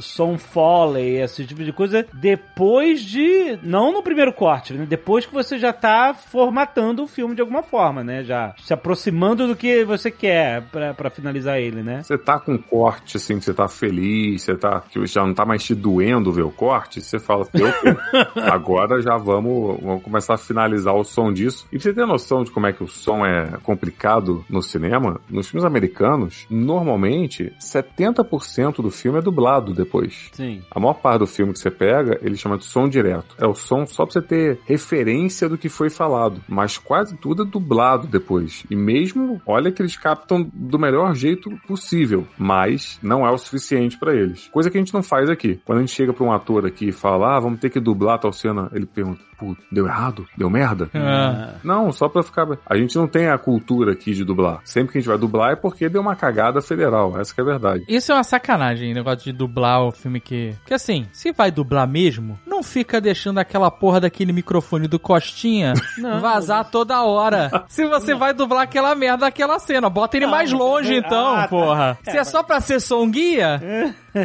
som 0.00 0.38
foley, 0.38 1.16
esse 1.20 1.44
tipo 1.44 1.62
de 1.62 1.72
coisa, 1.72 2.06
depois 2.12 3.02
de. 3.02 3.58
Não 3.62 3.92
no 3.92 4.02
primeiro 4.02 4.32
corte, 4.32 4.72
né? 4.72 4.86
Depois 4.86 5.26
que 5.26 5.34
você 5.34 5.58
já 5.58 5.72
tá 5.72 6.14
formatando 6.14 7.04
o 7.04 7.08
filme 7.08 7.34
de 7.34 7.40
alguma 7.40 7.62
forma, 7.62 8.02
né? 8.02 8.24
Já 8.24 8.54
se 8.58 8.72
aproximando 8.72 9.46
do 9.46 9.56
que 9.56 9.84
você 9.84 10.10
quer 10.10 10.62
pra, 10.70 10.94
pra 10.94 11.10
finalizar 11.10 11.58
ele, 11.58 11.82
né? 11.82 12.02
Você 12.02 12.18
tá 12.18 12.38
com 12.38 12.52
um 12.52 12.58
corte, 12.58 13.16
assim, 13.16 13.38
que 13.38 13.44
você 13.44 13.54
tá 13.54 13.68
feliz, 13.68 14.42
você 14.42 14.56
tá. 14.56 14.80
que 14.80 15.04
já 15.06 15.24
não 15.24 15.34
tá 15.34 15.44
mais 15.44 15.64
te 15.64 15.74
doendo 15.74 16.32
ver 16.32 16.42
o 16.42 16.50
corte, 16.50 17.00
você 17.00 17.18
fala 17.18 17.46
agora 18.50 19.00
já 19.00 19.16
vamos, 19.16 19.80
vamos 19.80 20.02
começar 20.02 20.34
a 20.34 20.38
finalizar 20.38 20.94
o 20.94 21.04
som 21.04 21.32
disso. 21.32 21.66
E 21.72 21.76
pra 21.76 21.82
você 21.82 21.92
ter 21.92 22.06
noção 22.06 22.44
de 22.44 22.50
como 22.50 22.66
é 22.66 22.72
que 22.72 22.82
o 22.82 22.88
som 22.88 23.24
é 23.24 23.56
complicado 23.62 24.44
no 24.48 24.62
cinema, 24.62 25.20
nos 25.28 25.48
filmes 25.48 25.64
americanos, 25.64 26.46
normalmente 26.50 27.52
70% 27.60 28.82
do 28.82 28.90
filme 28.90 29.18
é 29.18 29.22
dublado 29.22 29.67
depois. 29.74 30.28
Sim. 30.32 30.62
A 30.70 30.80
maior 30.80 30.94
parte 30.94 31.20
do 31.20 31.26
filme 31.26 31.52
que 31.52 31.58
você 31.58 31.70
pega, 31.70 32.18
ele 32.22 32.36
chama 32.36 32.58
de 32.58 32.64
som 32.64 32.88
direto. 32.88 33.34
É 33.38 33.46
o 33.46 33.54
som 33.54 33.86
só 33.86 34.04
pra 34.04 34.12
você 34.12 34.22
ter 34.22 34.60
referência 34.66 35.48
do 35.48 35.58
que 35.58 35.68
foi 35.68 35.90
falado. 35.90 36.40
Mas 36.48 36.78
quase 36.78 37.16
tudo 37.16 37.42
é 37.42 37.46
dublado 37.46 38.06
depois. 38.06 38.64
E 38.70 38.76
mesmo, 38.76 39.40
olha 39.46 39.72
que 39.72 39.82
eles 39.82 39.96
captam 39.96 40.48
do 40.52 40.78
melhor 40.78 41.14
jeito 41.14 41.50
possível. 41.66 42.26
Mas 42.36 42.98
não 43.02 43.26
é 43.26 43.30
o 43.30 43.38
suficiente 43.38 43.98
pra 43.98 44.14
eles. 44.14 44.48
Coisa 44.48 44.70
que 44.70 44.78
a 44.78 44.80
gente 44.80 44.94
não 44.94 45.02
faz 45.02 45.28
aqui. 45.28 45.60
Quando 45.64 45.78
a 45.78 45.80
gente 45.82 45.94
chega 45.94 46.12
pra 46.12 46.24
um 46.24 46.32
ator 46.32 46.66
aqui 46.66 46.88
e 46.88 46.92
fala, 46.92 47.36
ah, 47.36 47.40
vamos 47.40 47.60
ter 47.60 47.70
que 47.70 47.80
dublar 47.80 48.18
tal 48.18 48.32
cena, 48.32 48.70
ele 48.72 48.86
pergunta, 48.86 49.22
putz, 49.38 49.62
deu 49.70 49.86
errado? 49.86 50.26
Deu 50.36 50.50
merda? 50.50 50.88
Ah. 50.94 51.54
Não, 51.62 51.92
só 51.92 52.08
pra 52.08 52.22
ficar. 52.22 52.46
A 52.66 52.76
gente 52.76 52.96
não 52.96 53.06
tem 53.06 53.28
a 53.28 53.38
cultura 53.38 53.92
aqui 53.92 54.12
de 54.12 54.24
dublar. 54.24 54.60
Sempre 54.64 54.92
que 54.92 54.98
a 54.98 55.00
gente 55.00 55.08
vai 55.08 55.18
dublar 55.18 55.52
é 55.52 55.56
porque 55.56 55.88
deu 55.88 56.00
uma 56.00 56.16
cagada 56.16 56.60
federal. 56.60 57.18
Essa 57.18 57.34
que 57.34 57.40
é 57.40 57.44
a 57.44 57.46
verdade. 57.46 57.84
Isso 57.88 58.10
é 58.12 58.14
uma 58.14 58.24
sacanagem, 58.24 58.92
negócio 58.94 59.24
de 59.24 59.32
dublar 59.32 59.82
o 59.82 59.92
filme 59.92 60.20
que. 60.20 60.54
Porque 60.58 60.74
assim, 60.74 61.06
se 61.12 61.32
vai 61.32 61.50
dublar 61.50 61.86
mesmo, 61.88 62.38
não 62.46 62.62
fica 62.62 63.00
deixando 63.00 63.38
aquela 63.38 63.70
porra 63.70 64.00
daquele 64.00 64.32
microfone 64.32 64.86
do 64.88 64.98
Costinha 64.98 65.74
vazar 66.20 66.70
toda 66.70 67.02
hora. 67.02 67.64
Se 67.68 67.86
você 67.86 68.14
vai 68.14 68.32
dublar 68.34 68.62
aquela 68.62 68.94
merda 68.94 69.18
daquela 69.26 69.58
cena, 69.58 69.88
bota 69.88 70.16
ele 70.16 70.26
mais 70.26 70.50
longe 70.52 70.88
você- 70.88 70.96
então, 70.98 71.36
Ah, 71.36 71.48
porra. 71.48 71.98
Se 72.02 72.16
é 72.16 72.24
só 72.24 72.42
pra 72.42 72.60
ser 72.60 72.80
som 72.80 73.08
guia, 73.10 73.60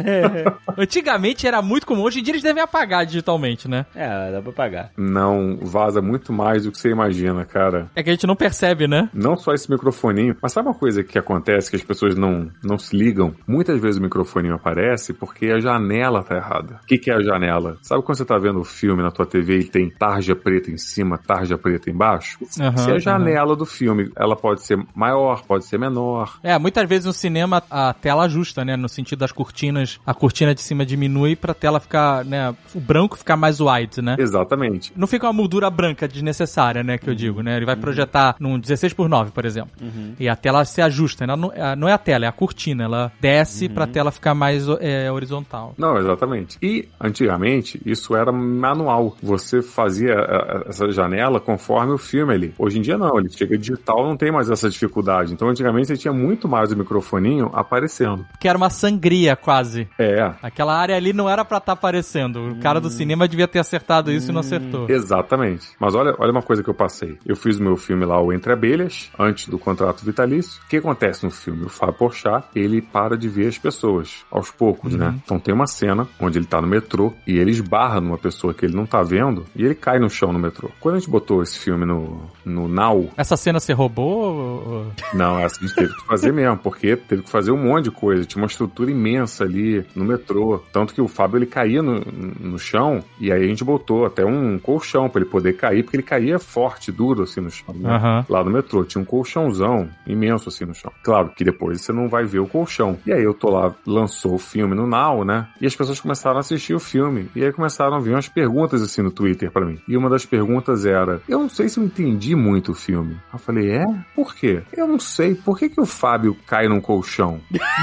Antigamente 0.76 1.46
era 1.46 1.62
muito 1.62 1.86
comum, 1.86 2.02
hoje 2.02 2.20
em 2.20 2.22
dia 2.22 2.32
eles 2.32 2.42
devem 2.42 2.62
apagar 2.62 3.06
digitalmente, 3.06 3.68
né? 3.68 3.86
É, 3.94 4.32
dá 4.32 4.42
pra 4.42 4.52
pagar. 4.52 4.90
Não, 4.96 5.58
vaza 5.60 6.00
muito 6.00 6.32
mais 6.32 6.64
do 6.64 6.72
que 6.72 6.78
você 6.78 6.90
imagina, 6.90 7.44
cara. 7.44 7.90
É 7.94 8.02
que 8.02 8.10
a 8.10 8.12
gente 8.12 8.26
não 8.26 8.36
percebe, 8.36 8.86
né? 8.86 9.08
Não 9.12 9.36
só 9.36 9.52
esse 9.52 9.70
microfoninho, 9.70 10.36
mas 10.40 10.52
sabe 10.52 10.68
uma 10.68 10.74
coisa 10.74 11.02
que 11.02 11.18
acontece 11.18 11.70
que 11.70 11.76
as 11.76 11.84
pessoas 11.84 12.16
não, 12.16 12.50
não 12.62 12.78
se 12.78 12.96
ligam? 12.96 13.34
Muitas 13.46 13.80
vezes 13.80 13.98
o 13.98 14.02
microfoninho 14.02 14.54
aparece 14.54 15.12
porque 15.12 15.46
a 15.46 15.60
janela 15.60 16.22
tá 16.22 16.36
errada. 16.36 16.80
O 16.82 16.86
que, 16.86 16.98
que 16.98 17.10
é 17.10 17.14
a 17.14 17.22
janela? 17.22 17.76
Sabe 17.82 18.02
quando 18.02 18.18
você 18.18 18.24
tá 18.24 18.38
vendo 18.38 18.60
o 18.60 18.64
filme 18.64 19.02
na 19.02 19.10
tua 19.10 19.26
TV 19.26 19.60
e 19.60 19.64
tem 19.64 19.90
tarja 19.90 20.34
preta 20.34 20.70
em 20.70 20.78
cima, 20.78 21.18
tarja 21.18 21.56
preta 21.58 21.90
embaixo? 21.90 22.38
Aham, 22.60 22.76
Se 22.76 22.90
é 22.90 22.94
a 22.94 22.98
janela 22.98 23.56
do 23.56 23.66
filme, 23.66 24.10
ela 24.16 24.36
pode 24.36 24.62
ser 24.62 24.78
maior, 24.94 25.42
pode 25.42 25.64
ser 25.64 25.78
menor. 25.78 26.38
É, 26.42 26.58
muitas 26.58 26.88
vezes 26.88 27.06
no 27.06 27.12
cinema 27.12 27.62
a 27.70 27.92
tela 27.92 28.24
ajusta, 28.24 28.64
né? 28.64 28.76
No 28.76 28.88
sentido 28.88 29.20
das 29.20 29.32
cortinas, 29.32 29.83
a 30.06 30.14
cortina 30.14 30.54
de 30.54 30.60
cima 30.60 30.84
diminui 30.84 31.36
pra 31.36 31.54
tela 31.54 31.78
ficar, 31.80 32.24
né? 32.24 32.54
O 32.74 32.80
branco 32.80 33.16
ficar 33.16 33.36
mais 33.36 33.60
wide, 33.60 34.00
né? 34.02 34.16
Exatamente. 34.18 34.92
Não 34.96 35.06
fica 35.06 35.26
uma 35.26 35.32
moldura 35.32 35.68
branca 35.70 36.06
desnecessária, 36.08 36.82
né? 36.82 36.98
Que 36.98 37.08
eu 37.08 37.14
digo, 37.14 37.42
né? 37.42 37.56
Ele 37.56 37.66
vai 37.66 37.76
projetar 37.76 38.36
num 38.38 38.58
16 38.58 38.92
por 38.92 39.08
9, 39.08 39.30
por 39.30 39.44
exemplo. 39.44 39.70
E 40.18 40.28
a 40.28 40.36
tela 40.36 40.64
se 40.64 40.80
ajusta. 40.82 41.24
Ela 41.24 41.36
não, 41.36 41.52
é- 41.88 41.90
é 41.90 41.92
a 41.94 41.98
tela, 41.98 42.24
é 42.24 42.28
a 42.28 42.32
cortina. 42.32 42.84
Ela 42.84 43.12
desce 43.20 43.68
pra 43.68 43.86
tela 43.86 44.10
ficar 44.10 44.34
mais 44.34 44.66
é, 44.80 45.10
horizontal. 45.10 45.74
Não, 45.78 45.96
exatamente. 45.98 46.58
E 46.62 46.88
antigamente 47.00 47.80
isso 47.84 48.14
era 48.14 48.32
manual. 48.32 49.16
Você 49.22 49.62
fazia 49.62 50.12
eh, 50.14 50.64
essa 50.68 50.90
janela 50.90 51.40
conforme 51.40 51.92
o 51.92 51.98
filme 51.98 52.32
ali. 52.34 52.54
Hoje 52.58 52.78
em 52.78 52.82
dia 52.82 52.98
não, 52.98 53.18
ele 53.18 53.30
chega 53.30 53.56
digital, 53.56 54.04
não 54.06 54.16
tem 54.16 54.30
mais 54.32 54.50
essa 54.50 54.68
dificuldade. 54.68 55.32
Então 55.32 55.48
antigamente 55.48 55.88
você 55.88 55.96
tinha 55.96 56.12
muito 56.12 56.48
mais 56.48 56.72
o 56.72 56.76
microfoninho 56.76 57.50
aparecendo. 57.52 58.26
Que 58.38 58.48
era 58.48 58.56
uma 58.58 58.70
sangria, 58.70 59.36
quase. 59.36 59.63
É, 59.98 60.32
Aquela 60.42 60.76
área 60.76 60.96
ali 60.96 61.12
não 61.12 61.28
era 61.28 61.44
pra 61.44 61.58
estar 61.58 61.72
aparecendo. 61.72 62.50
O 62.52 62.56
cara 62.60 62.80
do 62.80 62.90
cinema 62.90 63.26
devia 63.28 63.48
ter 63.48 63.58
acertado 63.58 64.10
isso 64.12 64.30
e 64.30 64.32
não 64.34 64.40
acertou. 64.40 64.86
exatamente. 64.90 65.68
Mas 65.78 65.94
olha, 65.94 66.14
olha 66.18 66.30
uma 66.32 66.42
coisa 66.42 66.62
que 66.62 66.68
eu 66.70 66.74
passei. 66.74 67.18
Eu 67.26 67.36
fiz 67.36 67.58
o 67.58 67.62
meu 67.62 67.76
filme 67.76 68.04
lá, 68.04 68.20
o 68.20 68.32
Entre 68.32 68.52
Abelhas, 68.52 69.10
antes 69.18 69.48
do 69.48 69.58
contrato 69.58 70.04
vitalício. 70.04 70.60
O 70.64 70.68
que 70.68 70.76
acontece 70.76 71.24
no 71.24 71.30
filme? 71.30 71.64
O 71.64 71.68
Fábio 71.68 71.94
Porchat, 71.94 72.46
ele 72.54 72.80
para 72.82 73.16
de 73.16 73.28
ver 73.28 73.48
as 73.48 73.58
pessoas, 73.58 74.24
aos 74.30 74.50
poucos, 74.50 74.94
né? 74.94 75.14
Então 75.24 75.38
tem 75.38 75.54
uma 75.54 75.66
cena 75.66 76.06
onde 76.20 76.38
ele 76.38 76.46
tá 76.46 76.60
no 76.60 76.66
metrô 76.66 77.12
e 77.26 77.38
ele 77.38 77.50
esbarra 77.50 78.00
numa 78.00 78.18
pessoa 78.18 78.52
que 78.54 78.64
ele 78.66 78.74
não 78.76 78.86
tá 78.86 79.02
vendo 79.02 79.44
e 79.54 79.64
ele 79.64 79.74
cai 79.74 79.98
no 79.98 80.08
chão 80.10 80.32
no 80.32 80.38
metrô. 80.38 80.70
Quando 80.80 80.96
a 80.96 80.98
gente 80.98 81.10
botou 81.10 81.42
esse 81.42 81.58
filme 81.58 81.84
no, 81.84 82.20
no 82.44 82.68
Now, 82.68 83.10
Essa 83.16 83.36
cena 83.36 83.60
você 83.60 83.72
roubou? 83.72 84.86
não, 85.12 85.38
essa 85.38 85.58
a 85.58 85.66
gente 85.66 85.74
teve 85.74 85.94
que 85.94 86.06
fazer 86.06 86.32
mesmo, 86.32 86.56
porque 86.58 86.96
teve 86.96 87.22
que 87.22 87.30
fazer 87.30 87.50
um 87.50 87.56
monte 87.62 87.84
de 87.84 87.90
coisa. 87.90 88.24
Tinha 88.24 88.42
uma 88.42 88.46
estrutura 88.48 88.90
imensa 88.90 89.44
ali 89.44 89.53
no 89.94 90.04
metrô. 90.04 90.62
Tanto 90.72 90.94
que 90.94 91.00
o 91.00 91.08
Fábio 91.08 91.38
ele 91.38 91.46
caía 91.46 91.82
no, 91.82 92.00
no 92.40 92.58
chão 92.58 93.02
e 93.20 93.32
aí 93.32 93.44
a 93.44 93.46
gente 93.46 93.64
botou 93.64 94.04
até 94.06 94.24
um 94.24 94.58
colchão 94.58 95.08
pra 95.08 95.20
ele 95.20 95.30
poder 95.30 95.54
cair, 95.54 95.82
porque 95.82 95.96
ele 95.96 96.02
caía 96.02 96.38
forte, 96.38 96.90
duro 96.92 97.22
assim 97.22 97.40
no 97.40 97.50
chão. 97.50 97.74
né? 97.74 97.90
Aham. 97.94 98.26
Lá 98.28 98.42
no 98.44 98.50
metrô 98.50 98.84
tinha 98.84 99.00
um 99.02 99.04
colchãozão 99.04 99.88
imenso 100.06 100.48
assim 100.48 100.64
no 100.64 100.74
chão. 100.74 100.92
Claro 101.02 101.30
que 101.30 101.44
depois 101.44 101.80
você 101.80 101.92
não 101.92 102.08
vai 102.08 102.24
ver 102.24 102.38
o 102.40 102.46
colchão. 102.46 102.98
E 103.06 103.12
aí 103.12 103.22
eu 103.22 103.34
tô 103.34 103.50
lá, 103.50 103.74
lançou 103.86 104.34
o 104.34 104.38
filme 104.38 104.74
no 104.74 104.86
Now, 104.86 105.24
né? 105.24 105.48
E 105.60 105.66
as 105.66 105.74
pessoas 105.76 106.00
começaram 106.00 106.36
a 106.36 106.40
assistir 106.40 106.74
o 106.74 106.80
filme. 106.80 107.28
E 107.34 107.44
aí 107.44 107.52
começaram 107.52 107.96
a 107.96 108.00
vir 108.00 108.10
umas 108.12 108.28
perguntas 108.28 108.82
assim 108.82 109.02
no 109.02 109.10
Twitter 109.10 109.50
pra 109.50 109.64
mim. 109.64 109.78
E 109.88 109.96
uma 109.96 110.08
das 110.10 110.24
perguntas 110.26 110.84
era: 110.86 111.20
Eu 111.28 111.38
não 111.40 111.48
sei 111.48 111.68
se 111.68 111.78
eu 111.78 111.84
entendi 111.84 112.34
muito 112.34 112.72
o 112.72 112.74
filme. 112.74 113.16
Eu 113.32 113.38
falei: 113.38 113.70
É? 113.70 113.84
Por 114.14 114.34
quê? 114.34 114.62
Eu 114.72 114.86
não 114.86 114.98
sei. 114.98 115.34
Por 115.34 115.58
que, 115.58 115.68
que 115.68 115.80
o 115.80 115.86
Fábio 115.86 116.36
cai 116.46 116.68
num 116.68 116.80
colchão? 116.80 117.40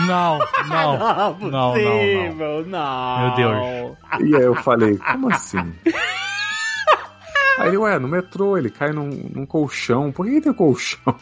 Não, 0.07 0.39
não. 0.67 0.91
Não, 1.11 1.37
não, 1.39 1.60
não. 1.69 1.73
possível, 1.75 2.65
não. 2.67 3.19
Meu 3.19 3.35
Deus. 3.35 3.97
E 4.29 4.35
aí 4.35 4.41
eu 4.43 4.55
falei: 4.55 4.97
Como 4.97 5.31
assim? 5.33 5.57
Aí 7.59 7.67
ele, 7.67 7.77
ué, 7.77 7.99
no 7.99 8.07
metrô, 8.07 8.57
ele 8.57 8.69
cai 8.69 8.91
num, 8.91 9.09
num 9.33 9.45
colchão. 9.45 10.11
Por 10.11 10.25
que, 10.25 10.33
que 10.33 10.41
tem 10.41 10.53
colchão? 10.53 11.13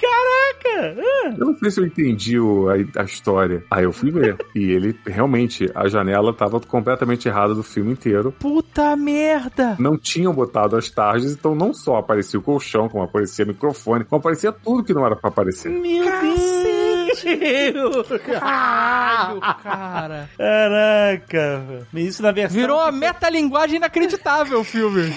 Caraca! 0.00 0.96
Eu 1.38 1.46
não 1.46 1.56
sei 1.58 1.70
se 1.70 1.80
eu 1.80 1.86
entendi 1.86 2.38
o- 2.38 2.68
a, 2.68 2.74
a 3.00 3.04
história. 3.04 3.62
Aí 3.70 3.84
eu 3.84 3.92
fui 3.92 4.10
ver. 4.10 4.36
E 4.54 4.70
ele, 4.70 4.98
realmente, 5.06 5.70
a 5.74 5.88
janela 5.88 6.32
tava 6.32 6.60
completamente 6.60 7.26
errada 7.28 7.54
do 7.54 7.62
filme 7.62 7.92
inteiro. 7.92 8.32
Puta 8.38 8.94
merda! 8.96 9.76
Não 9.78 9.96
tinham 9.98 10.32
botado 10.32 10.76
as 10.76 10.88
tarjas, 10.88 11.32
então 11.32 11.54
não 11.54 11.74
só 11.74 11.96
aparecia 11.96 12.38
o 12.38 12.42
colchão, 12.42 12.88
como 12.88 13.02
aparecia 13.04 13.44
microfone, 13.44 14.04
como 14.04 14.20
aparecia 14.20 14.52
tudo 14.52 14.84
que 14.84 14.94
não 14.94 15.04
era 15.04 15.16
pra 15.16 15.30
aparecer. 15.30 15.70
Meu 15.70 16.04
Deus! 16.04 16.79
Caralho, 18.18 19.40
cara. 19.62 20.30
Caraca! 20.36 21.86
Isso 21.94 22.22
na 22.22 22.32
versão. 22.32 22.58
Virou 22.60 22.78
uma 22.78 22.92
metalinguagem 22.92 23.76
inacreditável 23.76 24.60
o 24.60 24.64
filme. 24.64 25.14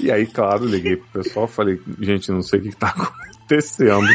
E 0.00 0.12
aí, 0.12 0.26
claro, 0.26 0.64
liguei 0.64 0.96
pro 0.96 1.22
pessoal 1.22 1.48
falei, 1.48 1.80
gente, 2.00 2.30
não 2.30 2.42
sei 2.42 2.60
o 2.60 2.62
que, 2.62 2.68
que 2.70 2.76
tá 2.76 2.88
acontecendo. 2.96 4.06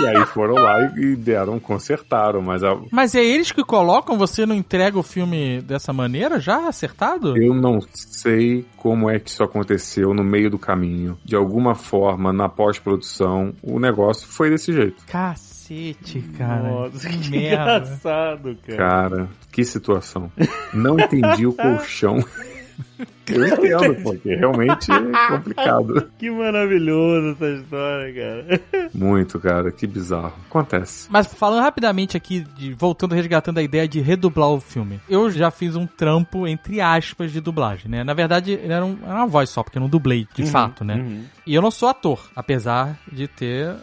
E 0.00 0.06
aí 0.06 0.24
foram 0.26 0.54
lá 0.54 0.82
e, 0.96 1.00
e 1.00 1.16
deram, 1.16 1.58
consertaram, 1.58 2.40
mas 2.42 2.62
a- 2.62 2.76
Mas 2.90 3.14
é 3.14 3.24
eles 3.24 3.50
que 3.52 3.62
colocam, 3.64 4.18
você 4.18 4.44
não 4.46 4.54
entrega 4.54 4.98
o 4.98 5.02
filme 5.02 5.60
dessa 5.62 5.92
maneira, 5.94 6.38
já 6.40 6.68
acertado? 6.68 7.36
eu 7.42 7.54
não 7.54 7.78
sei 7.94 8.66
como 8.76 9.08
é 9.10 9.18
que 9.18 9.30
isso 9.30 9.42
aconteceu 9.42 10.12
no 10.14 10.22
meio 10.24 10.50
do 10.50 10.58
caminho. 10.58 11.18
De 11.24 11.34
alguma 11.36 11.74
forma, 11.74 12.32
na 12.32 12.48
pós-produção, 12.50 13.54
o 13.62 13.78
negócio 13.80 14.26
foi 14.28 14.50
desse 14.50 14.72
jeito. 14.72 15.02
Cacete, 15.06 15.57
cara. 16.36 16.62
Nossa, 16.70 17.08
que 17.08 17.18
que 17.18 17.30
merda. 17.30 17.78
engraçado, 17.78 18.58
cara. 18.66 18.78
Cara, 18.78 19.28
que 19.52 19.64
situação. 19.64 20.30
Não 20.72 20.98
entendi 20.98 21.46
o 21.46 21.52
colchão. 21.52 22.24
Eu 23.28 23.46
entendo, 23.46 24.02
porque 24.02 24.34
realmente 24.36 24.90
é 24.90 25.28
complicado. 25.28 26.10
Que 26.16 26.30
maravilhoso 26.30 27.32
essa 27.32 27.50
história, 27.60 28.14
cara. 28.14 28.60
Muito, 28.94 29.38
cara, 29.40 29.70
que 29.72 29.86
bizarro. 29.86 30.32
Acontece. 30.48 31.08
Mas 31.10 31.26
falando 31.34 31.62
rapidamente 31.62 32.16
aqui, 32.16 32.40
de- 32.56 32.72
voltando, 32.72 33.14
resgatando 33.14 33.58
a 33.58 33.62
ideia 33.62 33.86
de 33.86 34.00
redublar 34.00 34.48
o 34.48 34.60
filme. 34.60 34.98
Eu 35.08 35.28
já 35.30 35.50
fiz 35.50 35.76
um 35.76 35.86
trampo, 35.86 36.46
entre 36.46 36.80
aspas, 36.80 37.30
de 37.32 37.40
dublagem, 37.40 37.90
né? 37.90 38.02
Na 38.04 38.14
verdade, 38.14 38.58
era, 38.62 38.84
um- 38.84 38.96
era 39.04 39.14
uma 39.16 39.26
voz 39.26 39.50
só, 39.50 39.62
porque 39.62 39.76
eu 39.76 39.82
não 39.82 39.88
dublei, 39.90 40.26
de 40.34 40.46
fato, 40.46 40.82
né? 40.84 41.22
E 41.44 41.54
eu 41.54 41.60
não 41.60 41.70
sou 41.70 41.88
ator, 41.88 42.30
apesar 42.34 42.96
de 43.12 43.26
ter 43.28 43.74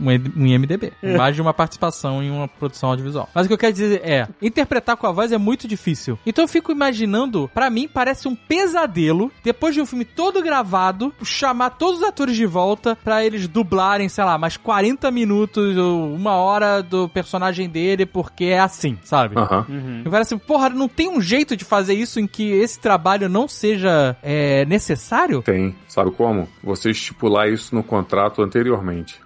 um, 0.00 0.10
E- 0.10 0.32
um 0.36 0.46
IMDB. 0.46 0.92
Mais 1.16 1.34
de 1.34 1.42
uma 1.42 1.54
participação 1.54 2.22
em 2.22 2.30
uma 2.30 2.48
produção 2.48 2.90
audiovisual. 2.90 3.28
Mas 3.34 3.44
o 3.46 3.48
que 3.48 3.54
eu 3.54 3.58
quero 3.58 3.72
dizer 3.72 4.00
é, 4.04 4.28
interpretar 4.40 4.96
com 4.96 5.06
a 5.06 5.12
voz 5.12 5.32
é 5.32 5.38
muito 5.38 5.66
difícil. 5.68 6.18
Então 6.26 6.44
eu 6.44 6.48
fico 6.48 6.72
imaginando, 6.72 7.50
pra 7.54 7.70
mim 7.70 7.88
parece 7.92 8.28
um 8.28 8.34
pesadelo, 8.34 9.30
depois 9.42 9.74
de 9.74 9.80
um 9.80 9.86
filme 9.86 10.04
todo 10.04 10.42
gravado, 10.42 11.12
chamar 11.22 11.70
todos 11.70 12.00
os 12.00 12.06
atores 12.06 12.36
de 12.36 12.46
volta 12.46 12.96
pra 13.02 13.24
eles 13.24 13.46
dublarem, 13.48 14.08
sei 14.08 14.24
lá, 14.24 14.36
mais 14.38 14.56
40 14.56 15.10
minutos 15.10 15.76
ou 15.76 16.12
uma 16.14 16.32
hora 16.36 16.82
do 16.82 17.08
personagem 17.08 17.68
dele, 17.68 18.06
porque 18.06 18.44
é 18.46 18.58
assim, 18.60 18.98
sabe? 19.04 19.38
Aham. 19.38 19.66
Eu 20.04 20.10
falei 20.10 20.22
assim, 20.22 20.38
porra, 20.38 20.68
não 20.68 20.88
tem 20.88 21.08
um 21.08 21.20
jeito 21.20 21.56
de 21.56 21.64
fazer 21.64 21.94
isso 21.94 22.18
em 22.20 22.26
que 22.26 22.50
esse 22.52 22.78
trabalho 22.80 23.28
não 23.28 23.46
seja 23.48 24.16
é, 24.22 24.64
necessário? 24.66 25.42
Tem. 25.42 25.74
Sabe 25.88 26.10
como? 26.10 26.48
Você 26.62 26.90
estipular 26.90 27.48
isso 27.48 27.74
no 27.74 27.82
contrato 27.82 28.42
anteriormente. 28.42 29.20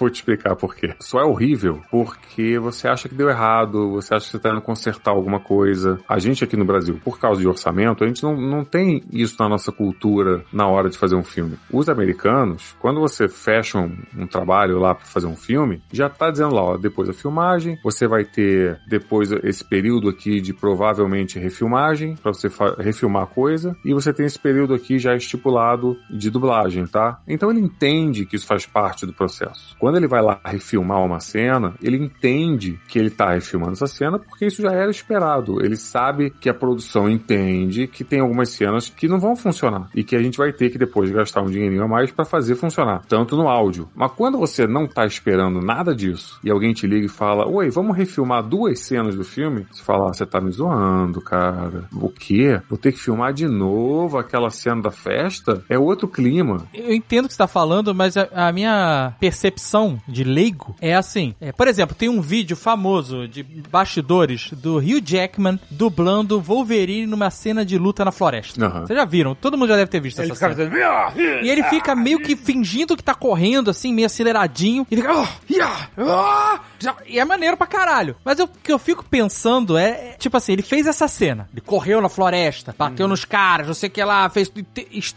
Vou, 0.00 0.10
te 0.10 0.16
explicar 0.16 0.56
por 0.56 0.74
quê. 0.74 0.94
Só 0.98 1.20
é 1.20 1.24
horrível 1.24 1.82
porque 1.90 2.58
você 2.58 2.88
acha 2.88 3.08
que 3.08 3.14
deu 3.14 3.28
errado, 3.28 3.92
você 3.92 4.14
acha 4.14 4.26
que 4.26 4.32
você 4.32 4.38
tá 4.38 4.50
indo 4.50 4.60
consertar 4.62 5.10
alguma 5.10 5.38
coisa. 5.38 5.98
A 6.08 6.18
gente 6.18 6.42
aqui 6.42 6.56
no 6.56 6.64
Brasil, 6.64 6.98
por 7.04 7.18
causa 7.18 7.40
de 7.40 7.46
orçamento, 7.46 8.02
a 8.02 8.06
gente 8.06 8.22
não, 8.22 8.34
não 8.34 8.64
tem 8.64 9.02
isso 9.12 9.36
na 9.38 9.48
nossa 9.48 9.70
cultura 9.70 10.44
na 10.52 10.66
hora 10.66 10.88
de 10.88 10.96
fazer 10.96 11.14
um 11.16 11.22
filme. 11.22 11.58
Os 11.70 11.88
americanos, 11.88 12.74
quando 12.78 13.00
você 13.00 13.28
fecha 13.28 13.78
um, 13.78 13.96
um 14.16 14.26
trabalho 14.26 14.78
lá 14.78 14.94
para 14.94 15.04
fazer 15.04 15.26
um 15.26 15.36
filme, 15.36 15.82
já 15.92 16.08
tá 16.08 16.30
dizendo 16.30 16.54
lá, 16.54 16.62
ó, 16.62 16.76
depois 16.76 17.08
da 17.08 17.14
filmagem, 17.14 17.78
você 17.82 18.06
vai 18.06 18.24
ter 18.24 18.80
depois 18.88 19.30
esse 19.44 19.64
período 19.64 20.08
aqui 20.08 20.40
de 20.40 20.54
provavelmente 20.54 21.38
refilmagem, 21.38 22.16
para 22.16 22.32
você 22.32 22.48
refilmar 22.78 23.24
a 23.24 23.26
coisa, 23.26 23.76
e 23.84 23.92
você 23.92 24.12
tem 24.12 24.26
esse 24.26 24.38
período 24.38 24.74
aqui 24.74 24.98
já 24.98 25.14
estipulado 25.14 25.96
de 26.10 26.30
dublagem, 26.30 26.86
tá? 26.86 27.20
Então 27.28 27.50
ele 27.50 27.60
entende 27.60 28.24
que 28.24 28.36
isso 28.36 28.46
faz 28.46 28.66
parte 28.66 29.04
do 29.04 29.12
processo. 29.12 29.76
Quando 29.78 29.89
ele 29.96 30.06
vai 30.06 30.22
lá 30.22 30.40
refilmar 30.44 31.04
uma 31.04 31.20
cena, 31.20 31.74
ele 31.82 31.96
entende 31.96 32.78
que 32.88 32.98
ele 32.98 33.10
tá 33.10 33.32
refilmando 33.32 33.72
essa 33.72 33.86
cena 33.86 34.18
porque 34.18 34.46
isso 34.46 34.62
já 34.62 34.72
era 34.72 34.90
esperado. 34.90 35.64
Ele 35.64 35.76
sabe 35.76 36.30
que 36.30 36.48
a 36.48 36.54
produção 36.54 37.08
entende 37.08 37.86
que 37.86 38.04
tem 38.04 38.20
algumas 38.20 38.50
cenas 38.50 38.88
que 38.88 39.08
não 39.08 39.18
vão 39.18 39.36
funcionar 39.36 39.88
e 39.94 40.02
que 40.04 40.16
a 40.16 40.22
gente 40.22 40.38
vai 40.38 40.52
ter 40.52 40.70
que 40.70 40.78
depois 40.78 41.10
gastar 41.10 41.42
um 41.42 41.50
dinheirinho 41.50 41.84
a 41.84 41.88
mais 41.88 42.10
para 42.10 42.24
fazer 42.24 42.54
funcionar, 42.54 43.02
tanto 43.08 43.36
no 43.36 43.48
áudio. 43.48 43.88
Mas 43.94 44.12
quando 44.12 44.38
você 44.38 44.66
não 44.66 44.86
tá 44.86 45.06
esperando 45.06 45.60
nada 45.60 45.94
disso 45.94 46.38
e 46.42 46.50
alguém 46.50 46.72
te 46.72 46.86
liga 46.86 47.06
e 47.06 47.08
fala: 47.08 47.48
"Oi, 47.48 47.70
vamos 47.70 47.96
refilmar 47.96 48.42
duas 48.42 48.80
cenas 48.80 49.14
do 49.14 49.24
filme?" 49.24 49.66
Você 49.70 49.82
fala: 49.82 50.08
ah, 50.08 50.12
"Você 50.12 50.26
tá 50.26 50.40
me 50.40 50.50
zoando, 50.50 51.20
cara. 51.20 51.84
O 51.92 52.08
quê? 52.08 52.60
Vou 52.68 52.78
ter 52.78 52.92
que 52.92 52.98
filmar 52.98 53.32
de 53.32 53.46
novo 53.46 54.18
aquela 54.18 54.50
cena 54.50 54.82
da 54.82 54.90
festa? 54.90 55.62
É 55.68 55.78
outro 55.78 56.08
clima." 56.08 56.66
Eu 56.74 56.92
entendo 56.92 57.24
o 57.24 57.28
que 57.28 57.34
você 57.34 57.38
tá 57.38 57.46
falando, 57.46 57.94
mas 57.94 58.16
a 58.16 58.52
minha 58.52 59.14
percepção 59.18 59.79
de 60.08 60.24
leigo 60.24 60.74
é 60.80 60.94
assim. 60.94 61.34
É, 61.40 61.52
por 61.52 61.68
exemplo, 61.68 61.94
tem 61.94 62.08
um 62.08 62.20
vídeo 62.20 62.56
famoso 62.56 63.26
de 63.28 63.42
bastidores 63.42 64.50
do 64.52 64.76
Hugh 64.78 65.00
Jackman 65.04 65.58
dublando 65.70 66.40
Wolverine 66.40 67.06
numa 67.06 67.30
cena 67.30 67.64
de 67.64 67.78
luta 67.78 68.04
na 68.04 68.12
floresta. 68.12 68.64
Aham. 68.64 68.86
Vocês 68.86 68.98
já 68.98 69.04
viram? 69.04 69.34
Todo 69.34 69.56
mundo 69.56 69.68
já 69.70 69.76
deve 69.76 69.90
ter 69.90 70.00
visto 70.00 70.18
Ele 70.20 70.32
essa 70.32 70.38
cena. 70.40 70.54
dizendo. 70.54 70.76
"Ah, 70.84 71.12
E 71.16 71.48
ele 71.48 71.62
fica 71.64 71.94
meio 71.94 72.20
que 72.20 72.36
fingindo 72.36 72.96
que 72.96 73.02
tá 73.02 73.14
correndo, 73.14 73.70
assim, 73.70 73.92
meio 73.92 74.06
aceleradinho. 74.06 74.86
E 74.90 74.96
fica. 74.96 75.10
"Ah, 75.12 75.28
ia, 75.48 75.66
ah", 75.98 76.60
já- 76.78 76.96
e 77.06 77.18
é 77.18 77.24
maneiro 77.24 77.56
pra 77.56 77.66
caralho. 77.66 78.16
Mas 78.24 78.38
eu- 78.38 78.46
o 78.46 78.48
que 78.48 78.72
eu 78.72 78.78
fico 78.78 79.04
pensando 79.04 79.76
é, 79.78 79.90
é, 79.90 80.16
Tipo 80.20 80.36
assim, 80.36 80.52
ele 80.52 80.62
fez 80.62 80.86
essa 80.86 81.08
cena. 81.08 81.48
Ele 81.52 81.62
correu 81.62 82.00
na 82.00 82.08
floresta, 82.08 82.74
bateu 82.76 83.08
nos 83.08 83.24
caras, 83.24 83.66
não 83.66 83.74
sei 83.74 83.88
o 83.88 83.92
que 83.92 84.04
lá. 84.04 84.28
Fez, 84.28 84.52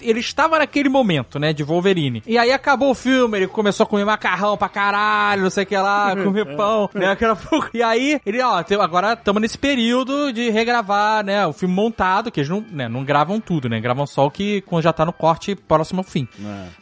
ele 0.01 0.19
estava 0.19 0.57
naquele 0.59 0.87
momento, 0.87 1.37
né? 1.37 1.51
De 1.51 1.61
Wolverine. 1.63 2.23
E 2.25 2.37
aí 2.37 2.51
acabou 2.51 2.91
o 2.91 2.95
filme, 2.95 3.37
ele 3.37 3.47
começou 3.47 3.83
a 3.83 3.87
comer 3.87 4.05
macarrão 4.05 4.42
pra 4.57 4.69
caralho, 4.69 5.43
não 5.43 5.49
sei 5.49 5.63
o 5.63 5.67
que 5.67 5.77
lá, 5.77 6.15
comer 6.23 6.55
pão, 6.55 6.89
né? 6.93 7.07
Aquela 7.07 7.35
porra. 7.37 7.69
E 7.73 7.81
aí, 7.81 8.19
ele, 8.25 8.41
ó, 8.41 8.63
agora 8.81 9.13
estamos 9.13 9.41
nesse 9.41 9.57
período 9.57 10.31
de 10.31 10.49
regravar, 10.49 11.23
né? 11.23 11.45
O 11.47 11.53
filme 11.53 11.73
montado, 11.73 12.31
que 12.31 12.39
eles 12.39 12.49
não, 12.49 12.63
né, 12.71 12.87
não 12.87 13.03
gravam 13.03 13.39
tudo, 13.39 13.69
né? 13.69 13.79
Gravam 13.79 14.05
só 14.05 14.25
o 14.25 14.31
que 14.31 14.61
quando 14.61 14.83
já 14.83 14.93
tá 14.93 15.05
no 15.05 15.13
corte 15.13 15.55
próximo 15.55 16.01
ao 16.01 16.03
fim. 16.03 16.27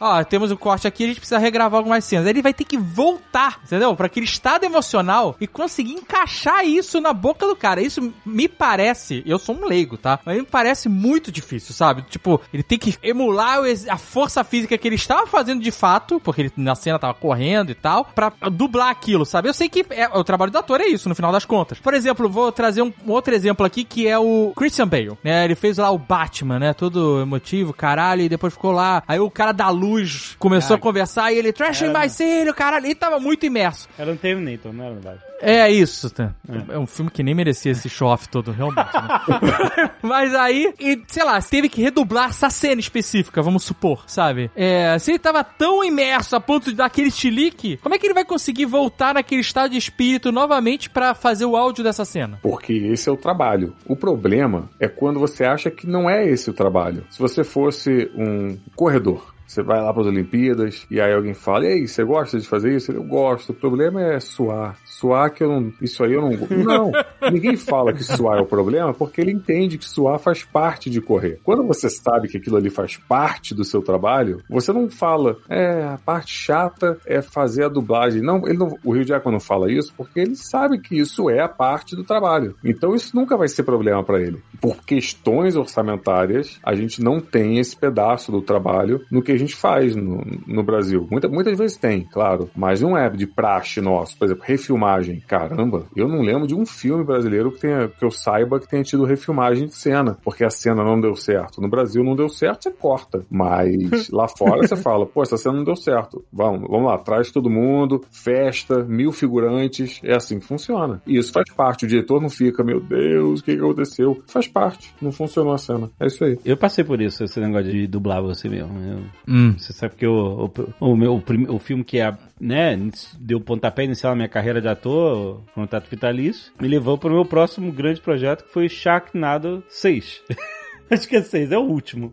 Ó, 0.00 0.22
temos 0.24 0.50
o 0.50 0.56
corte 0.56 0.86
aqui, 0.86 1.04
a 1.04 1.06
gente 1.08 1.20
precisa 1.20 1.38
regravar 1.38 1.78
algumas 1.78 2.04
cenas. 2.04 2.26
Aí 2.26 2.32
ele 2.32 2.42
vai 2.42 2.54
ter 2.54 2.64
que 2.64 2.78
voltar, 2.78 3.60
entendeu? 3.64 3.94
Pra 3.94 4.06
aquele 4.06 4.26
estado 4.26 4.64
emocional 4.64 5.36
e 5.40 5.46
conseguir 5.46 5.92
encaixar 5.92 6.64
isso 6.64 7.00
na 7.00 7.12
boca 7.12 7.46
do 7.46 7.56
cara. 7.56 7.80
Isso 7.80 8.12
me 8.24 8.48
parece, 8.48 9.22
eu 9.26 9.38
sou 9.38 9.54
um 9.54 9.66
leigo, 9.66 9.96
tá? 9.96 10.18
Mas 10.24 10.38
me 10.38 10.44
parece 10.44 10.88
muito 10.88 11.30
difícil, 11.30 11.74
sabe? 11.74 12.02
Tipo, 12.02 12.40
ele 12.52 12.62
tem 12.62 12.78
que 12.78 12.96
emular 13.02 13.58
a 13.88 13.96
força 13.96 14.42
física 14.44 14.76
que 14.76 14.88
ele 14.88 14.96
estava 14.96 15.26
fazendo 15.26 15.62
de 15.62 15.70
fato, 15.70 16.20
porque 16.20 16.42
ele 16.42 16.52
na 16.56 16.74
cena 16.74 16.98
tava 16.98 17.14
correndo 17.14 17.51
e 17.72 17.74
tal, 17.74 18.04
pra 18.06 18.32
dublar 18.50 18.88
aquilo, 18.88 19.24
sabe? 19.26 19.48
Eu 19.48 19.54
sei 19.54 19.68
que 19.68 19.84
é, 19.90 20.08
o 20.08 20.24
trabalho 20.24 20.50
do 20.50 20.58
ator 20.58 20.80
é 20.80 20.86
isso, 20.86 21.08
no 21.08 21.14
final 21.14 21.30
das 21.32 21.44
contas. 21.44 21.78
Por 21.78 21.92
exemplo, 21.94 22.28
vou 22.28 22.50
trazer 22.50 22.82
um, 22.82 22.92
um 23.06 23.10
outro 23.12 23.34
exemplo 23.34 23.64
aqui 23.66 23.84
que 23.84 24.06
é 24.08 24.18
o 24.18 24.52
Christian 24.56 24.88
Bale, 24.88 25.18
né? 25.22 25.44
Ele 25.44 25.54
fez 25.54 25.78
lá 25.78 25.90
o 25.90 25.98
Batman, 25.98 26.58
né? 26.58 26.72
Todo 26.72 27.20
emotivo, 27.20 27.72
caralho, 27.72 28.22
e 28.22 28.28
depois 28.28 28.52
ficou 28.54 28.72
lá. 28.72 29.02
Aí 29.06 29.18
o 29.20 29.30
cara 29.30 29.52
da 29.52 29.68
luz 29.68 30.34
começou 30.38 30.76
a 30.76 30.78
conversar 30.78 31.32
e 31.32 31.38
ele, 31.38 31.52
trash 31.52 31.82
Era- 31.82 31.92
mais 31.92 32.12
sério, 32.12 32.54
caralho. 32.54 32.86
Ele 32.86 32.94
tava 32.94 33.18
muito 33.18 33.44
imerso. 33.46 33.88
Era 33.98 34.10
um 34.12 34.16
Terminator, 34.16 34.72
não 34.72 34.84
era 34.84 34.94
verdade? 34.94 35.20
É 35.42 35.68
isso, 35.68 36.08
tá? 36.08 36.32
É 36.68 36.78
um 36.78 36.86
filme 36.86 37.10
que 37.10 37.22
nem 37.22 37.34
merecia 37.34 37.72
esse 37.72 37.88
show-off 37.88 38.28
todo, 38.28 38.52
realmente. 38.52 38.92
né? 38.94 39.90
Mas 40.00 40.32
aí, 40.34 40.72
e, 40.78 41.02
sei 41.08 41.24
lá, 41.24 41.42
teve 41.42 41.68
que 41.68 41.82
redublar 41.82 42.30
essa 42.30 42.48
cena 42.48 42.80
específica, 42.80 43.42
vamos 43.42 43.64
supor, 43.64 44.04
sabe? 44.06 44.50
É, 44.54 44.96
se 45.00 45.10
ele 45.10 45.18
tava 45.18 45.42
tão 45.42 45.82
imerso 45.82 46.36
a 46.36 46.40
ponto 46.40 46.70
de 46.70 46.76
dar 46.76 46.86
aquele 46.86 47.10
chilique, 47.10 47.76
como 47.78 47.94
é 47.94 47.98
que 47.98 48.06
ele 48.06 48.14
vai 48.14 48.24
conseguir 48.24 48.66
voltar 48.66 49.14
naquele 49.14 49.40
estado 49.40 49.70
de 49.72 49.76
espírito 49.76 50.30
novamente 50.30 50.88
pra 50.88 51.12
fazer 51.12 51.44
o 51.44 51.56
áudio 51.56 51.82
dessa 51.82 52.04
cena? 52.04 52.38
Porque 52.40 52.72
esse 52.72 53.08
é 53.08 53.12
o 53.12 53.16
trabalho. 53.16 53.74
O 53.86 53.96
problema 53.96 54.70
é 54.78 54.86
quando 54.86 55.18
você 55.18 55.44
acha 55.44 55.70
que 55.70 55.86
não 55.86 56.08
é 56.08 56.24
esse 56.24 56.50
o 56.50 56.54
trabalho. 56.54 57.04
Se 57.10 57.18
você 57.18 57.42
fosse 57.42 58.10
um 58.14 58.56
corredor, 58.76 59.31
você 59.52 59.62
vai 59.62 59.80
lá 59.80 59.92
para 59.92 60.02
as 60.02 60.08
Olimpíadas 60.08 60.86
e 60.90 61.00
aí 61.00 61.12
alguém 61.12 61.34
fala: 61.34 61.66
"E 61.66 61.72
aí, 61.72 61.88
você 61.88 62.02
gosta 62.04 62.38
de 62.38 62.46
fazer 62.46 62.74
isso?" 62.74 62.92
Eu 62.92 63.02
gosto. 63.02 63.50
O 63.50 63.54
problema 63.54 64.02
é 64.02 64.20
suar. 64.20 64.76
Suar 64.84 65.32
que 65.32 65.44
eu 65.44 65.48
não, 65.48 65.72
isso 65.80 66.02
aí 66.04 66.12
eu 66.12 66.22
não. 66.22 66.32
Não, 66.64 66.92
ninguém 67.30 67.56
fala 67.56 67.92
que 67.92 68.02
suar 68.02 68.38
é 68.38 68.42
o 68.42 68.46
problema 68.46 68.94
porque 68.94 69.20
ele 69.20 69.32
entende 69.32 69.78
que 69.78 69.84
suar 69.84 70.18
faz 70.18 70.44
parte 70.44 70.88
de 70.88 71.00
correr. 71.00 71.40
Quando 71.42 71.64
você 71.64 71.90
sabe 71.90 72.28
que 72.28 72.36
aquilo 72.36 72.56
ali 72.56 72.70
faz 72.70 72.96
parte 72.96 73.54
do 73.54 73.64
seu 73.64 73.82
trabalho, 73.82 74.42
você 74.48 74.72
não 74.72 74.90
fala: 74.90 75.36
"É, 75.48 75.82
a 75.84 75.98
parte 75.98 76.32
chata 76.32 76.98
é 77.06 77.20
fazer 77.20 77.64
a 77.64 77.68
dublagem". 77.68 78.22
Não, 78.22 78.46
ele 78.46 78.58
não, 78.58 78.76
o 78.84 78.92
Rio 78.92 79.04
Jackman 79.04 79.32
não 79.32 79.40
fala 79.40 79.70
isso 79.70 79.92
porque 79.96 80.20
ele 80.20 80.36
sabe 80.36 80.78
que 80.78 80.98
isso 80.98 81.28
é 81.28 81.40
a 81.40 81.48
parte 81.48 81.94
do 81.94 82.04
trabalho. 82.04 82.54
Então 82.64 82.94
isso 82.94 83.14
nunca 83.14 83.36
vai 83.36 83.48
ser 83.48 83.62
problema 83.62 84.02
para 84.02 84.20
ele. 84.20 84.42
Por 84.60 84.84
questões 84.84 85.56
orçamentárias, 85.56 86.58
a 86.62 86.74
gente 86.74 87.02
não 87.02 87.20
tem 87.20 87.58
esse 87.58 87.76
pedaço 87.76 88.30
do 88.30 88.40
trabalho 88.40 89.04
no 89.10 89.22
que 89.22 89.32
a 89.32 89.38
gente 89.42 89.54
faz 89.56 89.94
no, 89.94 90.22
no 90.46 90.62
Brasil. 90.62 91.06
Muita, 91.10 91.28
muitas 91.28 91.56
vezes 91.58 91.76
tem, 91.76 92.02
claro, 92.02 92.50
mas 92.56 92.80
não 92.80 92.96
é 92.96 93.08
de 93.10 93.26
praxe 93.26 93.80
nosso. 93.80 94.16
Por 94.16 94.24
exemplo, 94.26 94.44
refilmagem. 94.46 95.20
Caramba, 95.26 95.84
eu 95.94 96.08
não 96.08 96.22
lembro 96.22 96.46
de 96.46 96.54
um 96.54 96.64
filme 96.66 97.04
brasileiro 97.04 97.52
que, 97.52 97.60
tenha, 97.60 97.88
que 97.88 98.04
eu 98.04 98.10
saiba 98.10 98.58
que 98.60 98.68
tenha 98.68 98.82
tido 98.82 99.04
refilmagem 99.04 99.66
de 99.66 99.74
cena, 99.74 100.16
porque 100.24 100.44
a 100.44 100.50
cena 100.50 100.82
não 100.84 101.00
deu 101.00 101.14
certo. 101.14 101.60
No 101.60 101.68
Brasil 101.68 102.02
não 102.04 102.16
deu 102.16 102.28
certo, 102.28 102.62
você 102.64 102.70
corta. 102.70 103.24
Mas 103.30 104.08
lá 104.10 104.26
fora 104.28 104.66
você 104.66 104.76
fala, 104.76 105.06
pô, 105.06 105.22
essa 105.22 105.36
cena 105.36 105.56
não 105.56 105.64
deu 105.64 105.76
certo. 105.76 106.24
Vamos, 106.32 106.68
vamos 106.68 106.86
lá, 106.86 106.98
traz 106.98 107.30
todo 107.30 107.50
mundo, 107.50 108.02
festa, 108.10 108.82
mil 108.84 109.12
figurantes. 109.12 110.00
É 110.02 110.14
assim 110.14 110.38
que 110.38 110.46
funciona. 110.46 111.02
E 111.06 111.16
isso 111.18 111.32
faz 111.32 111.50
parte. 111.54 111.84
O 111.84 111.88
diretor 111.88 112.20
não 112.20 112.30
fica, 112.30 112.62
meu 112.62 112.80
Deus, 112.80 113.40
o 113.40 113.44
que, 113.44 113.54
que 113.56 113.60
aconteceu? 113.62 114.22
Faz 114.26 114.46
parte. 114.46 114.94
Não 115.00 115.12
funcionou 115.12 115.52
a 115.52 115.58
cena. 115.58 115.90
É 115.98 116.06
isso 116.06 116.24
aí. 116.24 116.38
Eu 116.44 116.56
passei 116.56 116.84
por 116.84 117.00
isso, 117.00 117.24
esse 117.24 117.40
negócio 117.40 117.70
de 117.70 117.86
dublar 117.86 118.22
você 118.22 118.48
mesmo. 118.48 118.72
Eu- 118.78 119.02
Hum. 119.32 119.54
Você 119.56 119.72
sabe 119.72 119.94
que 119.96 120.06
o, 120.06 120.52
o, 120.78 120.94
meu, 120.94 121.14
o, 121.14 121.54
o 121.54 121.58
filme 121.58 121.82
que 121.82 121.98
é, 121.98 122.14
né, 122.38 122.78
deu 123.18 123.40
pontapé 123.40 123.84
inicial 123.84 124.12
na 124.12 124.16
minha 124.16 124.28
carreira 124.28 124.60
de 124.60 124.68
ator, 124.68 125.40
Contato 125.54 125.88
Vitalício, 125.88 126.52
me 126.60 126.68
levou 126.68 126.98
para 126.98 127.08
o 127.08 127.14
meu 127.14 127.24
próximo 127.24 127.72
grande 127.72 128.02
projeto, 128.02 128.44
que 128.44 128.52
foi 128.52 128.68
Sharknado 128.68 129.64
6. 129.70 130.22
Acho 130.90 131.08
que 131.08 131.16
é 131.16 131.22
6, 131.22 131.50
é 131.50 131.56
o 131.56 131.62
último. 131.62 132.12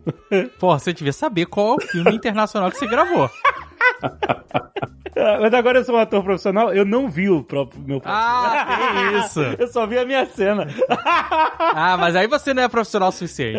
Porra, 0.58 0.78
você 0.78 0.94
devia 0.94 1.12
saber 1.12 1.44
qual 1.44 1.74
é 1.74 1.84
o 1.84 1.86
filme 1.86 2.14
internacional 2.14 2.70
que 2.70 2.78
você 2.78 2.86
gravou. 2.86 3.28
Ah, 5.16 5.38
Mas 5.40 5.52
agora 5.52 5.78
eu 5.78 5.84
sou 5.84 5.96
um 5.96 5.98
ator 5.98 6.22
profissional, 6.22 6.72
eu 6.72 6.84
não 6.84 7.08
vi 7.08 7.28
o 7.28 7.42
próprio 7.42 7.80
meu 7.84 8.00
Ah, 8.04 8.66
tem 8.92 9.18
isso. 9.20 9.40
Eu 9.58 9.66
só 9.66 9.84
vi 9.86 9.98
a 9.98 10.04
minha 10.06 10.24
cena. 10.26 10.66
Ah, 11.74 11.96
mas 11.98 12.14
aí 12.16 12.26
você 12.26 12.54
não 12.54 12.62
é 12.62 12.68
profissional 12.68 13.08
o 13.08 13.12
suficiente. 13.12 13.58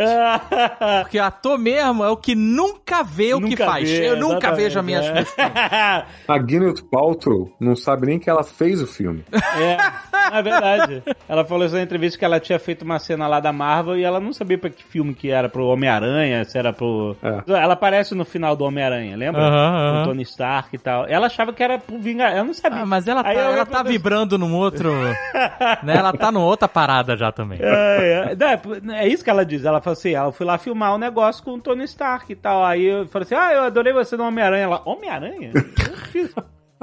Porque 1.02 1.20
ator 1.20 1.58
mesmo 1.60 2.04
é 2.04 2.10
o 2.10 2.16
que 2.18 2.36
nunca 2.36 3.04
vê 3.04 3.34
o 3.34 3.42
que 3.42 3.50
Nunca 3.50 3.66
faz. 3.66 3.90
vê, 3.90 4.10
Eu 4.10 4.18
nunca 4.18 4.52
vejo 4.54 4.80
a 4.80 4.82
minha 4.82 5.02
é. 5.02 5.24
A 6.28 6.38
Gwyneth 6.38 6.84
Paltrow 6.90 7.54
não 7.60 7.76
sabe 7.76 8.08
nem 8.08 8.18
que 8.20 8.30
ela 8.30 8.44
fez 8.44 8.82
o 8.82 8.88
filme. 8.88 9.24
É, 9.32 10.38
é 10.38 10.42
verdade. 10.42 11.04
Ela 11.28 11.44
falou 11.46 11.66
isso 11.66 11.76
na 11.76 11.82
entrevista 11.82 12.18
que 12.18 12.26
ela 12.26 12.40
tinha 12.40 12.60
feito 12.60 12.84
uma 12.84 12.98
cena 12.98 13.28
lá 13.28 13.40
da 13.40 13.52
Marvel 13.52 13.98
e 13.98 14.04
ela 14.04 14.20
não 14.20 14.32
sabia 14.34 14.58
pra 14.58 14.70
que 14.70 14.84
filme 14.84 15.14
que 15.14 15.30
era, 15.30 15.50
pro 15.50 15.66
Homem-Aranha, 15.68 16.46
se 16.46 16.58
era 16.58 16.72
pro... 16.72 17.16
É. 17.22 17.44
Ela 17.62 17.74
aparece 17.74 18.16
no 18.16 18.24
final 18.26 18.56
do 18.56 18.64
Homem-Aranha, 18.64 19.16
lembra? 19.18 19.42
Aham. 19.42 20.02
o 20.02 20.06
Tony 20.12 20.24
Stark 20.24 20.76
e 20.76 20.80
tal. 20.80 21.06
Ela 21.08 21.28
achava 21.28 21.54
que 21.54 21.64
era 21.64 21.78
pro 21.80 21.98
Vingar... 22.00 22.32
Ela 22.32 22.44
não 22.44 22.54
sabia. 22.54 22.82
Ah, 22.82 22.86
mas 22.86 23.08
ela 23.08 23.24
tá, 23.24 23.34
eu 23.34 23.40
ela 23.40 23.66
tá 23.66 23.82
pra- 23.82 23.90
vibrando 23.92 24.38
num 24.38 24.56
outro. 24.56 24.92
né? 25.84 25.96
Ela 25.98 26.14
tá 26.14 26.32
numa 26.32 26.46
outra 26.46 26.68
parada 26.68 27.16
já 27.18 27.32
também. 27.32 27.60
É, 27.62 28.36
é. 28.38 28.92
É, 28.94 29.04
é 29.04 29.08
isso 29.08 29.24
que 29.24 29.30
ela 29.30 29.46
diz. 29.46 29.66
Ela 29.66 29.82
falou 29.82 29.94
assim: 29.94 30.14
ela 30.14 30.32
foi 30.32 30.46
lá 30.46 30.58
filmar 30.58 30.94
um 30.94 30.98
negócio 30.98 31.44
com 31.44 31.52
o 31.54 31.60
Tony 31.62 31.84
Stark 31.86 32.32
e 32.32 32.36
tal. 32.36 32.64
Aí 32.66 32.84
eu 32.86 33.08
falei 33.08 33.26
assim: 33.26 33.36
ah, 33.36 33.54
eu 33.54 33.64
adorei 33.64 33.94
você 33.94 34.16
no 34.18 34.26
Homem-Aranha. 34.26 34.64
Ela, 34.64 34.82
Homem-Aranha? 34.86 35.52
Eu 35.56 35.98
fiz. 36.12 36.34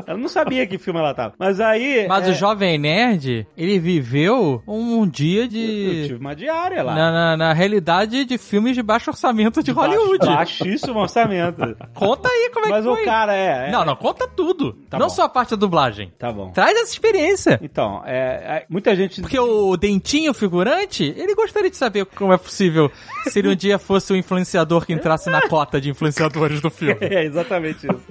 Ela 0.07 0.19
não 0.19 0.29
sabia 0.29 0.67
que 0.67 0.79
filme 0.79 0.99
ela 1.01 1.13
tava. 1.15 1.35
Mas 1.39 1.61
aí. 1.61 2.07
Mas 2.09 2.27
é, 2.27 2.31
o 2.31 2.35
Jovem 2.35 2.79
Nerd, 2.79 3.47
ele 3.57 3.79
viveu 3.79 4.63
um 4.67 5.07
dia 5.07 5.43
Eu 5.43 5.49
de. 5.49 6.03
tive 6.07 6.15
uma 6.21 6.35
diária 6.35 6.83
lá. 6.83 6.95
Na, 6.95 7.13
na, 7.13 7.37
na 7.37 7.53
realidade 7.53 8.25
de 8.25 8.39
filmes 8.39 8.75
de 8.75 8.83
baixo 8.83 9.11
orçamento 9.11 9.63
de 9.63 9.71
Hollywood. 9.71 10.19
Baixo- 10.27 10.65
Baixíssimo 10.65 10.99
orçamento. 11.01 11.77
Conta 11.95 12.29
aí 12.29 12.51
como 12.53 12.67
é 12.67 12.71
Mas 12.71 12.85
que 12.85 12.91
foi. 12.93 13.03
o 13.03 13.05
cara 13.05 13.35
é. 13.37 13.69
é- 13.69 13.71
Não, 13.71 13.85
não, 13.85 13.97
conta 13.97 14.29
tudo. 14.29 14.73
Tá 14.89 14.99
não 14.99 15.07
bom. 15.09 15.15
só 15.15 15.23
a 15.25 15.29
parte 15.29 15.51
da 15.51 15.57
dublagem. 15.57 16.13
Tá 16.19 16.33
bom. 16.33 16.51
Traz 16.51 16.77
essa 16.79 16.93
experiência. 16.93 17.59
Então, 17.63 18.03
é, 18.07 18.17
é, 18.63 18.67
muita 18.69 18.95
gente. 18.95 19.21
Porque 19.21 19.39
o 19.39 19.77
Dentinho 19.77 20.33
figurante, 20.33 21.05
ele 21.17 21.35
gostaria 21.35 21.71
de 21.71 21.77
saber 21.77 22.05
como 22.07 22.33
é 22.33 22.39
possível 22.39 22.91
se 23.29 23.39
ele 23.39 23.49
um 23.49 23.55
dia 23.55 23.79
fosse 23.79 24.13
o 24.13 24.17
influenciador 24.17 24.87
que 24.87 24.93
entrasse 24.93 25.29
na 25.31 25.49
cota 25.49 25.81
de 25.81 25.91
influenciadores 25.91 26.61
do 26.61 26.71
filme. 26.71 26.99
É, 27.09 27.25
exatamente 27.25 27.87
isso. 27.87 28.03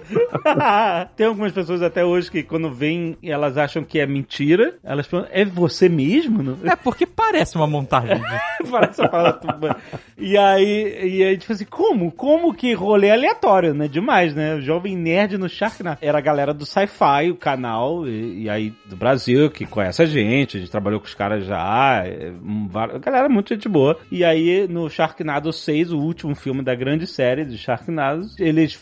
Tem 1.15 1.27
algumas 1.27 1.51
pessoas 1.51 1.76
até 1.81 2.03
hoje 2.05 2.29
que 2.31 2.43
quando 2.43 2.71
vêm, 2.71 3.17
elas 3.23 3.57
acham 3.57 3.83
que 3.83 3.99
é 3.99 4.05
mentira. 4.05 4.75
Elas 4.83 5.07
perguntam, 5.07 5.31
é 5.33 5.45
você 5.45 5.87
mesmo? 5.89 6.41
Não- 6.43 6.57
É 6.71 6.75
porque 6.75 7.05
parece 7.05 7.55
uma 7.55 7.67
montagem. 7.67 8.19
né? 8.19 8.39
Parece 8.69 9.01
uma 9.01 9.33
tudo- 9.33 9.75
E 10.17 10.37
aí, 10.37 10.99
e 11.17 11.23
aí, 11.23 11.37
tipo 11.37 11.53
assim, 11.53 11.65
como? 11.65 12.11
Como 12.11 12.53
que 12.53 12.73
rolê 12.73 13.09
aleatório, 13.11 13.73
né? 13.73 13.87
Demais, 13.87 14.33
né? 14.35 14.55
O 14.55 14.61
Jovem 14.61 14.95
Nerd 14.95 15.37
no 15.37 15.47
Sharknado. 15.47 15.99
Era 16.01 16.17
a 16.17 16.21
galera 16.21 16.53
do 16.53 16.65
Sci-Fi, 16.65 17.31
o 17.31 17.35
canal, 17.35 18.07
e, 18.07 18.43
e 18.43 18.49
aí 18.49 18.73
do 18.85 18.95
Brasil, 18.95 19.49
que 19.49 19.65
conhece 19.65 20.01
a 20.01 20.05
gente, 20.05 20.57
a 20.57 20.59
gente 20.59 20.71
trabalhou 20.71 20.99
com 20.99 21.05
os 21.05 21.13
caras 21.13 21.45
já, 21.45 22.03
é, 22.05 22.31
um, 22.43 22.67
galera 22.99 23.29
muito 23.29 23.53
gente 23.53 23.69
boa. 23.69 23.97
E 24.11 24.23
aí, 24.25 24.67
no 24.67 24.89
Sharknado 24.89 25.53
6, 25.53 25.91
o 25.93 25.99
último 25.99 26.35
filme 26.35 26.61
da 26.63 26.75
grande 26.75 27.07
série 27.07 27.45
de 27.45 27.57
Sharknado, 27.57 28.25
eles, 28.39 28.79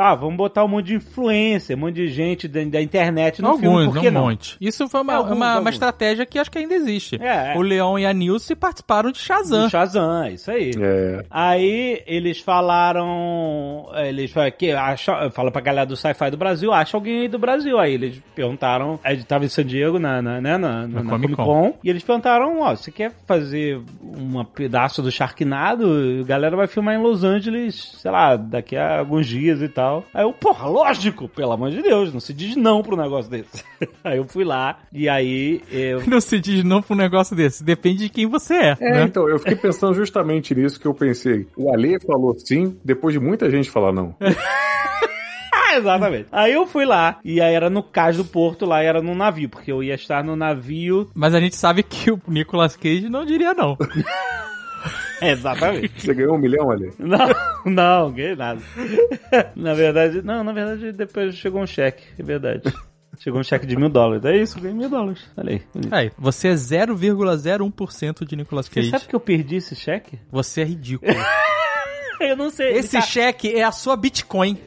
ah, 0.00 0.14
vamos 0.14 0.36
botar 0.36 0.64
um 0.64 0.68
monte 0.68 0.86
de 0.86 0.94
influência, 0.96 1.76
um 1.76 1.80
monte 1.80 1.94
de 1.96 2.08
gente 2.08 2.29
da, 2.48 2.62
da 2.64 2.80
internet 2.82 3.40
no 3.42 3.56
filme, 3.58 3.66
Alguns, 3.66 3.86
por 3.86 3.94
não 3.94 4.02
que 4.02 4.08
um 4.08 4.12
não? 4.12 4.20
monte. 4.22 4.56
Isso 4.60 4.88
foi 4.88 5.00
uma, 5.00 5.12
É, 5.12 5.16
alguns, 5.16 5.36
uma, 5.36 5.58
uma 5.60 5.70
estratégia 5.70 6.26
que 6.26 6.38
acho 6.38 6.50
que 6.50 6.58
ainda 6.58 6.74
existe. 6.74 7.18
É, 7.20 7.54
é. 7.54 7.56
O 7.56 7.62
Leon 7.62 7.98
e 7.98 8.06
a 8.06 8.12
Nilce 8.12 8.54
participaram 8.54 9.10
de 9.10 9.18
Shazam. 9.18 9.64
Do 9.64 9.70
Shazam, 9.70 10.26
isso 10.28 10.50
aí. 10.50 10.72
É. 10.80 11.24
Aí 11.30 12.02
eles 12.06 12.40
falaram. 12.40 13.88
Eles 13.94 14.30
falam 14.30 14.50
que 14.50 14.70
acha, 14.72 15.30
fala 15.30 15.50
pra 15.50 15.60
galera 15.60 15.86
do 15.86 15.96
Sci-Fi 15.96 16.30
do 16.30 16.36
Brasil, 16.36 16.72
acha 16.72 16.96
alguém 16.96 17.22
aí 17.22 17.28
do 17.28 17.38
Brasil. 17.38 17.78
Aí 17.78 17.94
eles 17.94 18.20
perguntaram. 18.34 18.98
A 19.02 19.14
gente 19.14 19.26
tava 19.26 19.44
em 19.44 19.48
San 19.48 19.64
Diego, 19.64 19.98
na, 19.98 20.20
na, 20.22 20.40
né, 20.40 20.58
na, 20.58 20.86
na, 20.86 20.86
na 20.86 21.10
Comic 21.10 21.34
Comic 21.34 21.36
Con. 21.36 21.44
Con. 21.44 21.78
E 21.82 21.90
eles 21.90 22.02
perguntaram: 22.02 22.60
Ó, 22.60 22.74
você 22.74 22.90
quer 22.90 23.12
fazer 23.26 23.80
um 24.02 24.44
pedaço 24.44 25.02
do 25.02 25.10
Sharknado? 25.10 26.20
A 26.20 26.24
galera 26.26 26.56
vai 26.56 26.66
filmar 26.66 26.94
em 26.94 27.02
Los 27.02 27.24
Angeles, 27.24 27.96
sei 27.98 28.10
lá, 28.10 28.36
daqui 28.36 28.76
a 28.76 28.98
alguns 29.00 29.26
dias 29.26 29.60
e 29.62 29.68
tal. 29.68 30.04
Aí 30.12 30.22
eu, 30.22 30.32
porra, 30.32 30.66
lógico, 30.66 31.28
pelo 31.28 31.52
amor 31.52 31.70
de 31.70 31.82
Deus, 31.82 32.12
não 32.20 32.26
se 32.26 32.34
diz 32.34 32.54
não 32.54 32.82
pro 32.82 32.96
negócio 32.96 33.30
desse. 33.30 33.64
aí 34.04 34.18
eu 34.18 34.24
fui 34.26 34.44
lá, 34.44 34.78
e 34.92 35.08
aí 35.08 35.62
eu. 35.72 36.02
Não 36.06 36.20
se 36.20 36.38
diz 36.38 36.62
não 36.62 36.82
pra 36.82 36.94
um 36.94 36.98
negócio 36.98 37.34
desse. 37.34 37.64
Depende 37.64 38.00
de 38.00 38.08
quem 38.10 38.26
você 38.26 38.54
é, 38.54 38.76
É, 38.78 38.92
né? 38.92 39.02
então, 39.04 39.26
eu 39.28 39.38
fiquei 39.38 39.56
pensando 39.56 39.94
justamente 39.94 40.54
nisso 40.54 40.78
que 40.78 40.86
eu 40.86 40.92
pensei. 40.92 41.46
O 41.56 41.72
Ale 41.72 41.98
falou 42.00 42.36
sim, 42.38 42.76
depois 42.84 43.14
de 43.14 43.20
muita 43.20 43.50
gente 43.50 43.70
falar 43.70 43.92
não. 43.92 44.14
Ah, 45.52 45.76
exatamente. 45.78 46.26
Aí 46.30 46.52
eu 46.52 46.66
fui 46.66 46.84
lá, 46.84 47.18
e 47.24 47.40
aí 47.40 47.54
era 47.54 47.70
no 47.70 47.82
cais 47.82 48.16
do 48.16 48.24
porto, 48.24 48.66
lá 48.66 48.82
era 48.82 49.00
no 49.00 49.14
navio, 49.14 49.48
porque 49.48 49.72
eu 49.72 49.82
ia 49.82 49.94
estar 49.94 50.22
no 50.22 50.36
navio. 50.36 51.08
Mas 51.14 51.34
a 51.34 51.40
gente 51.40 51.56
sabe 51.56 51.82
que 51.82 52.10
o 52.10 52.20
Nicolas 52.28 52.76
Cage 52.76 53.08
não 53.08 53.24
diria 53.24 53.54
não. 53.54 53.76
Exatamente. 55.28 56.00
Você 56.02 56.14
ganhou 56.14 56.34
um 56.34 56.38
milhão, 56.38 56.70
Ale? 56.70 56.92
Não, 56.98 57.28
não, 57.64 58.12
ganhei 58.12 58.34
nada. 58.36 58.60
Na 59.56 59.74
verdade, 59.74 60.22
não, 60.22 60.42
na 60.42 60.52
verdade, 60.52 60.92
depois 60.92 61.34
chegou 61.36 61.62
um 61.62 61.66
cheque, 61.66 62.02
é 62.18 62.22
verdade. 62.22 62.62
Chegou 63.18 63.40
um 63.40 63.44
cheque 63.44 63.66
de 63.66 63.76
mil 63.76 63.90
dólares. 63.90 64.24
É 64.24 64.36
isso, 64.36 64.58
ganhei 64.60 64.76
mil 64.76 64.88
dólares. 64.88 65.20
Olha 65.36 65.52
aí. 65.52 65.62
bonito. 65.74 65.92
Aí, 65.94 66.10
você 66.16 66.48
é 66.48 66.52
0,01% 66.54 68.26
de 68.26 68.36
Nicolas 68.36 68.66
Você 68.66 68.74
Cage. 68.76 68.90
sabe 68.90 69.06
que 69.06 69.14
eu 69.14 69.20
perdi 69.20 69.56
esse 69.56 69.74
cheque? 69.76 70.18
Você 70.30 70.62
é 70.62 70.64
ridículo. 70.64 71.12
Eu 72.20 72.36
não 72.36 72.50
sei. 72.50 72.72
Esse 72.72 72.96
ele, 72.96 73.02
tá, 73.02 73.08
cheque 73.08 73.54
é 73.54 73.64
a 73.64 73.72
sua 73.72 73.96
Bitcoin. 73.96 74.58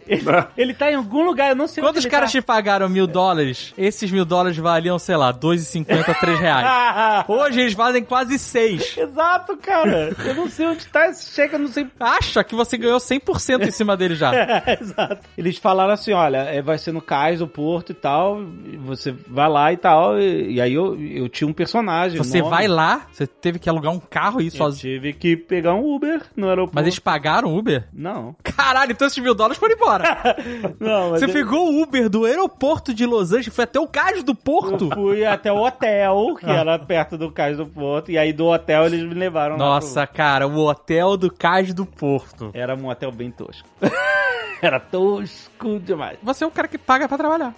ele 0.58 0.74
tá 0.74 0.92
em 0.92 0.96
algum 0.96 1.24
lugar, 1.24 1.50
eu 1.50 1.56
não 1.56 1.68
sei 1.68 1.82
Quando 1.84 1.92
onde 1.92 2.00
os 2.00 2.06
ele 2.06 2.12
caras 2.12 2.32
tá. 2.32 2.40
te 2.40 2.46
pagaram 2.46 2.90
mil 2.90 3.06
dólares, 3.08 3.74
esses 3.78 4.12
mil 4.12 4.26
dólares 4.26 4.58
valiam, 4.58 4.98
sei 5.00 5.16
lá, 5.16 5.34
2,50, 5.34 6.20
3 6.20 6.40
reais. 6.40 7.26
Hoje 7.30 7.62
eles 7.62 7.74
valem 7.74 8.04
quase 8.04 8.38
6. 8.40 8.98
Exato, 8.98 9.56
cara. 9.58 10.16
Eu 10.26 10.36
não 10.36 10.50
sei 10.50 10.68
onde 10.68 10.86
tá 10.88 11.08
esse 11.08 11.34
cheque, 11.34 11.56
eu 11.56 11.60
não 11.60 11.68
sei 11.68 11.88
Acha 12.00 12.44
que 12.44 12.56
você 12.56 12.78
ganhou 12.78 12.98
100% 12.98 13.68
em 13.68 13.72
cima 13.72 13.96
dele 13.96 14.16
já. 14.16 14.32
Exato. 14.82 15.20
Eles 15.38 15.58
falaram 15.58 15.94
assim: 15.94 16.12
olha, 16.14 16.38
é, 16.38 16.62
vai 16.62 16.78
ser 16.78 16.92
no 16.92 17.02
cais 17.02 17.40
do 17.40 17.48
porto 17.48 17.92
e 17.92 17.96
tal. 17.96 18.42
e 18.42 18.78
Você 18.78 19.12
vai 19.28 19.50
lá 19.50 19.72
e 19.72 19.78
tal. 19.78 20.20
E, 20.20 20.54
e 20.54 20.62
aí 20.62 20.74
eu, 20.74 21.00
eu 21.00 21.30
tinha 21.30 21.48
um 21.48 21.54
personagem. 21.54 22.18
Você 22.18 22.40
nome. 22.40 22.50
vai 22.50 22.68
lá, 22.68 23.08
você 23.12 23.28
teve 23.28 23.60
que 23.60 23.70
alugar 23.70 23.92
um 23.94 24.00
carro 24.00 24.42
e 24.42 24.46
ir 24.46 24.48
Eu 24.48 24.52
sozinho. 24.58 24.96
tive 24.96 25.14
que 25.14 25.38
pegar 25.38 25.74
um 25.76 25.96
Uber 25.96 26.22
no 26.36 26.48
aeroporto. 26.50 26.76
Mas 26.76 26.86
eles 26.86 27.00
pagaram 27.00 27.43
o 27.48 27.58
Uber? 27.58 27.88
Não. 27.94 28.36
Caralho, 28.44 28.92
então 28.92 29.08
esses 29.08 29.22
mil 29.22 29.34
dólares 29.36 29.58
foram 29.58 29.76
embora. 29.76 30.36
Não, 30.80 31.12
mas 31.12 31.20
Você 31.20 31.26
eu- 31.26 31.34
pegou 31.34 31.72
o 31.72 31.82
Uber 31.82 32.10
do 32.10 32.26
aeroporto 32.26 32.94
de 32.94 33.06
Los 33.06 33.32
Angeles, 33.32 33.54
foi 33.56 33.64
até 33.64 33.80
o 33.80 33.88
cais 33.88 34.24
do 34.24 34.34
porto. 34.36 34.86
Eu 34.90 34.96
fui 34.96 35.26
até 35.26 35.52
o 35.52 35.58
hotel, 35.58 36.36
que 36.40 36.46
era 36.46 36.78
perto 36.80 37.18
do 37.18 37.32
cais 37.32 37.58
do 37.58 37.66
porto. 37.66 38.12
E 38.12 38.18
aí 38.18 38.32
do 38.34 38.48
hotel 38.48 38.86
eles 38.86 39.02
me 39.04 39.14
levaram 39.14 39.54
lá 39.58 39.60
Nossa, 39.66 40.06
cara, 40.08 40.48
o 40.48 40.58
hotel 40.60 41.18
do 41.18 41.32
cais 41.32 41.74
do 41.74 41.86
porto. 41.86 42.50
pro- 42.50 42.52
Era 42.54 42.76
um 42.76 42.88
hotel 42.90 43.12
bem 43.12 43.30
tosco. 43.32 43.68
era 44.62 44.80
tosco 44.80 45.80
demais. 45.80 46.18
Você 46.24 46.44
é 46.44 46.48
o 46.48 46.52
cara 46.52 46.68
que 46.68 46.78
paga 46.78 47.08
pra 47.08 47.18
trabalhar. 47.18 47.54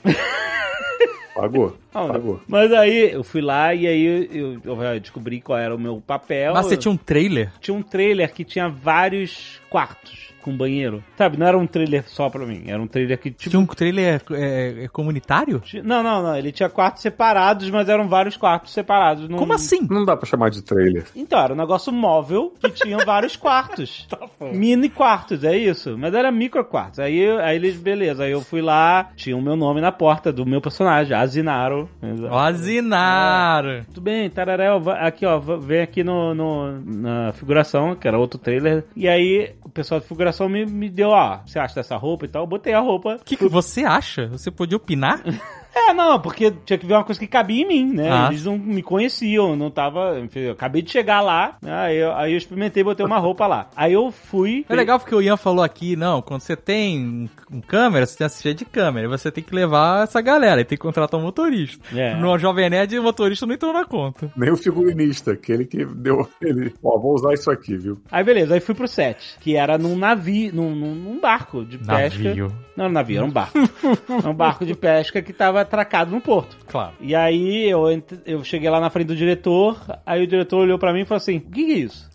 Pagou? 1.36 1.76
Pagou. 2.07 2.41
Mas 2.47 2.72
aí 2.73 3.11
eu 3.13 3.23
fui 3.23 3.41
lá 3.41 3.73
e 3.73 3.88
aí 3.88 4.27
eu, 4.31 4.59
eu 4.63 4.99
descobri 4.99 5.39
qual 5.41 5.57
era 5.57 5.76
o 5.76 5.80
meu 5.80 6.01
papel. 6.05 6.53
Mas 6.53 6.65
você 6.67 6.77
tinha 6.77 6.91
um 6.91 6.97
trailer? 6.97 7.51
tinha 7.59 7.76
um 7.76 7.81
trailer 7.81 8.34
que 8.34 8.43
tinha 8.43 8.67
vários 8.69 9.59
quartos 9.69 10.26
com 10.41 10.55
banheiro. 10.55 11.03
Sabe, 11.17 11.38
não 11.38 11.47
era 11.47 11.57
um 11.57 11.65
trailer 11.65 12.03
só 12.07 12.30
pra 12.30 12.45
mim, 12.45 12.65
era 12.67 12.80
um 12.80 12.85
trailer 12.85 13.17
que 13.17 13.31
tipo. 13.31 13.49
Tinha 13.49 13.59
um 13.59 13.65
trailer 13.65 14.22
é, 14.31 14.84
é, 14.84 14.88
comunitário? 14.89 15.59
ti- 15.61 15.81
Não, 15.81 16.03
não, 16.03 16.22
não. 16.22 16.35
Ele 16.35 16.51
tinha 16.51 16.69
quartos 16.69 17.01
separados, 17.01 17.67
mas 17.72 17.89
eram 17.89 18.07
vários 18.07 18.38
quartos 18.38 18.72
separados. 18.72 19.27
num- 19.27 19.38
Como 19.38 19.53
assim? 19.53 19.80
Não 19.89 20.05
dá 20.05 20.15
pra 20.15 20.27
chamar 20.27 20.51
de 20.51 20.61
trailer. 20.61 21.05
Então, 21.15 21.39
era 21.39 21.51
um 21.53 21.57
negócio 21.57 21.91
móvel 21.91 22.53
que 22.61 22.69
tinha 22.69 22.97
vários 23.03 23.35
quartos. 23.35 24.07
Mini 24.53 24.88
quartos, 24.88 25.43
é 25.43 25.57
isso. 25.57 25.97
Mas 25.97 26.13
era 26.13 26.31
micro 26.31 26.63
quartos. 26.63 26.99
Aí, 26.99 27.27
aí 27.39 27.55
eles, 27.55 27.76
beleza. 27.77 28.26
Aí 28.26 28.31
eu 28.31 28.41
fui 28.41 28.61
lá, 28.61 29.09
tinha 29.15 29.35
o 29.35 29.41
meu 29.41 29.55
nome 29.55 29.81
na 29.81 29.91
porta 29.91 30.31
do 30.31 30.45
meu 30.45 30.61
personagem, 30.61 31.17
Azinaro. 31.17 31.85
O 32.32 32.36
Azinaro. 32.38 33.86
Tudo 33.86 34.02
bem, 34.02 34.30
Tararéu, 34.30 34.80
va- 34.80 34.99
aqui 34.99 35.26
ó, 35.26 35.38
vem 35.40 35.82
aqui 35.82 36.03
no, 36.03 36.34
no- 36.34 36.82
na 36.82 37.34
figuração, 37.34 37.95
que 37.95 38.07
era 38.07 38.18
outro 38.18 38.40
trailer. 38.40 38.84
E 38.95 39.07
aí 39.07 39.53
o 39.64 39.70
pessoal 39.70 39.99
de 39.99 40.07
figuração 40.07 40.48
me, 40.49 40.66
me 40.66 40.90
deu, 40.90 41.10
ó, 41.10 41.40
você 41.45 41.60
acha 41.60 41.76
dessa 41.76 41.95
roupa 41.98 42.26
e 42.26 42.28
tal? 42.28 42.44
Eu 42.44 42.48
botei 42.48 42.74
a 42.74 42.80
roupa. 42.80 43.16
O 43.16 43.24
que, 43.26 43.36
que 43.38 43.48
você 43.48 43.84
acha? 43.84 44.28
Você 44.28 44.49
podia 44.52 44.78
opinar? 44.78 45.22
É, 45.76 45.93
não, 45.93 46.19
porque 46.19 46.52
tinha 46.65 46.80
que 46.80 46.85
ver 46.85 46.93
uma 46.93 47.03
coisa 47.03 47.19
que 47.19 47.27
cabia 47.27 47.64
em 47.64 47.68
mim, 47.68 47.93
né? 47.93 48.10
Ah. 48.10 48.27
Eles 48.30 48.45
não 48.45 48.57
me 48.57 48.81
conheciam, 48.81 49.57
não 49.57 49.69
tava. 49.69 50.18
enfim, 50.19 50.39
Eu 50.39 50.53
acabei 50.53 50.81
de 50.81 50.89
chegar 50.89 51.19
lá, 51.19 51.57
né? 51.61 51.73
aí, 51.73 51.97
eu, 51.97 52.15
aí 52.15 52.31
eu 52.31 52.38
experimentei 52.38 52.81
e 52.81 52.84
botei 52.84 53.06
uma 53.06 53.18
roupa 53.18 53.45
lá. 53.45 53.68
Aí 53.76 53.91
eu 53.91 54.10
fui. 54.10 54.65
É 54.69 54.76
legal 54.76 54.97
porque 54.97 55.14
o 55.14 55.22
Ian 55.22 55.35
falou 55.35 55.64
aqui, 55.64 55.97
não, 55.97 56.22
quando 56.22 56.41
você 56.41 56.56
tem 56.56 57.30
um 57.52 57.60
câmera, 57.60 58.06
você 58.06 58.18
tem 58.18 58.26
assistir 58.26 58.53
de 58.53 58.64
câmera, 58.64 59.10
você 59.10 59.30
tem 59.30 59.43
que 59.43 59.53
levar 59.53 60.03
essa 60.03 60.22
galera, 60.22 60.61
e 60.61 60.65
tem 60.65 60.77
que 60.77 60.81
contratar 60.81 61.19
um 61.19 61.23
motorista. 61.23 61.84
É. 61.93 62.15
No 62.15 62.38
Jovem 62.38 62.69
Nerd, 62.69 62.97
o 62.97 63.03
motorista 63.03 63.45
não 63.45 63.53
entrou 63.53 63.73
na 63.73 63.84
conta. 63.84 64.31
Nem 64.38 64.52
o 64.52 64.57
figurinista, 64.57 65.34
aquele 65.34 65.65
que 65.65 65.84
deu. 65.85 66.27
Ele, 66.41 66.73
ó, 66.81 66.97
vou 66.97 67.14
usar 67.15 67.34
isso 67.34 67.52
aqui, 67.52 67.76
viu? 67.77 67.99
Aí 68.10 68.23
beleza, 68.23 68.53
aí 68.53 68.61
fui 68.61 68.73
pro 68.73 68.88
set, 68.88 69.38
que 69.41 69.57
era 69.57 69.77
num 69.77 69.97
navio, 69.97 70.53
num, 70.56 70.73
num, 70.73 70.95
num 70.95 71.19
barco 71.19 71.65
de 71.65 71.77
pesca. 71.77 72.23
Navio. 72.23 72.47
Não, 72.76 72.85
era 72.85 72.89
um 72.89 72.93
navio, 72.93 73.18
era 73.18 73.26
um 73.26 73.31
barco. 73.31 73.57
era 74.19 74.30
um 74.30 74.34
barco 74.34 74.65
de 74.65 74.76
pesca 74.76 75.22
que 75.22 75.34
tava 75.34 75.65
atracado 75.66 76.12
no 76.12 76.22
porto. 76.22 76.58
Claro. 76.68 76.94
E 77.00 77.16
aí 77.16 77.70
eu, 77.70 77.84
eu 78.26 78.44
cheguei 78.44 78.70
lá 78.70 78.80
na 78.80 78.90
frente 78.90 79.08
do 79.08 79.16
diretor, 79.16 79.78
aí 80.06 80.24
o 80.24 80.28
diretor 80.28 80.60
olhou 80.60 80.80
pra 80.80 80.94
mim 80.94 81.02
e 81.02 81.06
falou 81.06 81.18
assim: 81.18 81.38
O 81.38 81.42
que, 81.42 81.66
que 81.66 81.72
é 81.74 81.78
isso? 81.78 82.10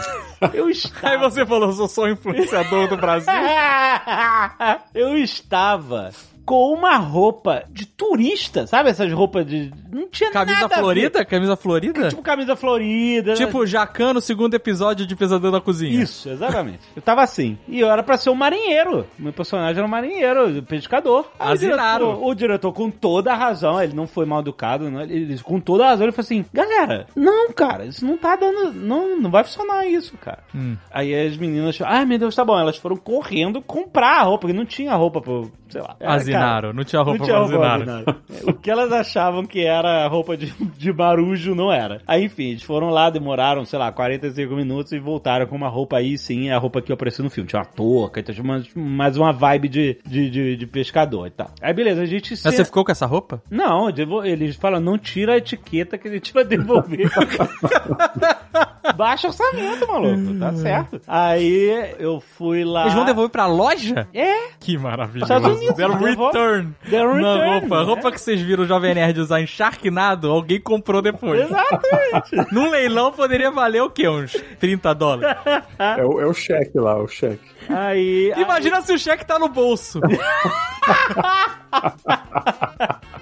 eu 0.52 0.68
estava. 0.68 1.08
Aí 1.08 1.18
você 1.18 1.46
falou, 1.46 1.72
sou 1.72 1.88
só 1.88 2.08
influenciador 2.08 2.88
do 2.88 2.96
Brasil. 2.96 3.32
eu 4.94 5.16
estava 5.16 6.10
com 6.44 6.72
uma 6.72 6.96
roupa 6.96 7.64
de 7.70 7.86
turista, 7.86 8.66
sabe? 8.66 8.90
Essas 8.90 9.12
roupas 9.12 9.46
de. 9.46 9.72
Não 9.90 10.08
tinha 10.08 10.30
Camisa 10.30 10.60
nada 10.60 10.76
florida? 10.76 11.24
Camisa 11.24 11.56
florida? 11.56 12.08
Tipo 12.08 12.22
camisa 12.22 12.56
florida. 12.56 13.34
Tipo 13.34 13.66
Jacan 13.66 14.12
no 14.12 14.20
segundo 14.20 14.54
episódio 14.54 15.06
de 15.06 15.16
Pesadelo 15.16 15.52
na 15.52 15.60
Cozinha. 15.60 16.02
Isso, 16.02 16.28
exatamente. 16.28 16.80
Eu 16.94 17.02
tava 17.02 17.22
assim. 17.22 17.58
E 17.68 17.80
eu 17.80 17.90
era 17.90 18.02
pra 18.02 18.16
ser 18.16 18.30
um 18.30 18.34
marinheiro. 18.34 19.06
Meu 19.18 19.32
personagem 19.32 19.78
era 19.78 19.86
um 19.86 19.90
marinheiro, 19.90 20.62
pescador. 20.62 21.30
Aí 21.38 21.54
o 21.54 21.58
diretor, 21.58 22.24
o 22.24 22.34
diretor, 22.34 22.72
com 22.72 22.90
toda 22.90 23.32
a 23.32 23.36
razão, 23.36 23.80
ele 23.82 23.94
não 23.94 24.06
foi 24.06 24.26
mal 24.26 24.40
educado, 24.40 24.90
não, 24.90 25.02
ele, 25.02 25.38
com 25.38 25.60
toda 25.60 25.84
a 25.84 25.88
razão, 25.90 26.04
ele 26.04 26.12
falou 26.12 26.24
assim: 26.24 26.44
galera, 26.52 27.06
não, 27.16 27.52
cara, 27.52 27.86
isso 27.86 28.04
não 28.04 28.16
tá 28.16 28.36
dando. 28.36 28.72
Não, 28.72 29.18
não 29.20 29.30
vai 29.30 29.44
funcionar 29.44 29.86
isso, 29.86 30.16
cara. 30.18 30.42
Hum. 30.54 30.76
Aí 30.90 31.14
as 31.14 31.36
meninas, 31.36 31.78
ai 31.82 32.04
meu 32.04 32.18
Deus, 32.18 32.34
tá 32.34 32.44
bom. 32.44 32.58
Elas 32.58 32.76
foram 32.76 32.96
correndo 32.96 33.62
comprar 33.62 34.20
a 34.20 34.22
roupa, 34.22 34.42
porque 34.42 34.52
não 34.52 34.66
tinha 34.66 34.94
roupa 34.94 35.20
pro, 35.20 35.50
sei 35.68 35.80
lá. 35.80 35.96
É, 36.00 36.06
Cara, 36.40 36.72
não 36.72 36.84
tinha 36.84 37.02
roupa 37.02 37.18
não 37.18 37.24
tinha 37.24 37.38
roupa 37.38 37.66
Azinaro. 37.74 38.16
O 38.44 38.52
que 38.52 38.70
elas 38.70 38.92
achavam 38.92 39.44
que 39.44 39.64
era 39.64 40.06
roupa 40.08 40.36
de, 40.36 40.52
de 40.78 40.92
marujo 40.92 41.54
não 41.54 41.72
era. 41.72 42.00
Aí, 42.06 42.24
enfim, 42.24 42.50
eles 42.50 42.62
foram 42.62 42.90
lá, 42.90 43.10
demoraram, 43.10 43.64
sei 43.64 43.78
lá, 43.78 43.90
45 43.92 44.54
minutos 44.54 44.92
e 44.92 44.98
voltaram 44.98 45.46
com 45.46 45.56
uma 45.56 45.68
roupa 45.68 45.96
aí, 45.96 46.16
sim, 46.18 46.48
é 46.48 46.54
a 46.54 46.58
roupa 46.58 46.80
que 46.82 46.90
eu 46.92 46.94
apareci 46.94 47.22
no 47.22 47.30
filme. 47.30 47.48
Tinha 47.48 47.60
uma 47.60 47.66
touca, 47.66 48.20
então 48.20 48.34
tinha 48.34 48.44
uma- 48.44 48.62
mais 48.74 49.16
uma 49.16 49.32
vibe 49.32 49.68
de, 49.68 49.98
de, 50.06 50.30
de, 50.30 50.56
de 50.56 50.66
pescador 50.66 51.26
e 51.26 51.30
tal. 51.30 51.50
Aí, 51.60 51.72
beleza, 51.72 52.02
a 52.02 52.06
gente... 52.06 52.30
Mas 52.32 52.40
se- 52.40 52.50
você 52.56 52.64
ficou 52.64 52.84
com 52.84 52.92
essa 52.92 53.06
roupa? 53.06 53.42
Não, 53.50 53.90
devo- 53.90 54.24
eles 54.24 54.56
falam, 54.56 54.80
não 54.80 54.98
tira 54.98 55.34
a 55.34 55.36
etiqueta 55.38 55.96
que 55.98 56.08
a 56.08 56.10
gente 56.10 56.32
vai 56.32 56.44
devolver. 56.44 57.10
Baixa 58.96 59.28
orçamento, 59.28 59.86
maluco, 59.88 60.38
tá 60.38 60.52
certo. 60.54 61.00
Aí 61.08 61.94
eu 61.98 62.20
fui 62.20 62.64
lá... 62.64 62.82
Eles 62.82 62.94
vão 62.94 63.04
devolver 63.04 63.30
pra 63.30 63.46
loja? 63.46 64.06
É, 64.12 64.48
Que 64.60 64.76
maravilha. 64.78 65.24
Estados 65.24 65.56
Unidos, 65.56 65.74
Deram 65.76 65.96
return. 66.26 66.74
Na 66.84 66.98
return, 66.98 67.60
roupa. 67.60 67.76
A 67.76 67.80
né? 67.80 67.84
roupa 67.84 68.12
que 68.12 68.20
vocês 68.20 68.40
viram 68.40 68.64
o 68.64 68.66
Jovem 68.66 68.94
Nerd 68.94 69.20
usar 69.20 69.40
em 69.40 69.46
Sharknado, 69.46 70.30
alguém 70.30 70.60
comprou 70.60 71.00
depois. 71.00 71.40
exatamente. 71.40 72.52
Num 72.52 72.70
leilão 72.70 73.12
poderia 73.12 73.50
valer 73.50 73.82
o 73.82 73.90
quê? 73.90 74.08
Uns 74.08 74.32
30 74.58 74.94
dólares. 74.94 75.36
É, 75.78 76.04
o, 76.04 76.20
é 76.20 76.26
o 76.26 76.34
cheque 76.34 76.78
lá, 76.78 76.96
o 76.96 77.08
cheque. 77.08 77.44
Aí... 77.68 78.32
Imagina 78.36 78.82
se 78.82 78.92
o 78.92 78.98
cheque 78.98 79.24
tá 79.24 79.38
no 79.38 79.48
bolso. 79.48 80.00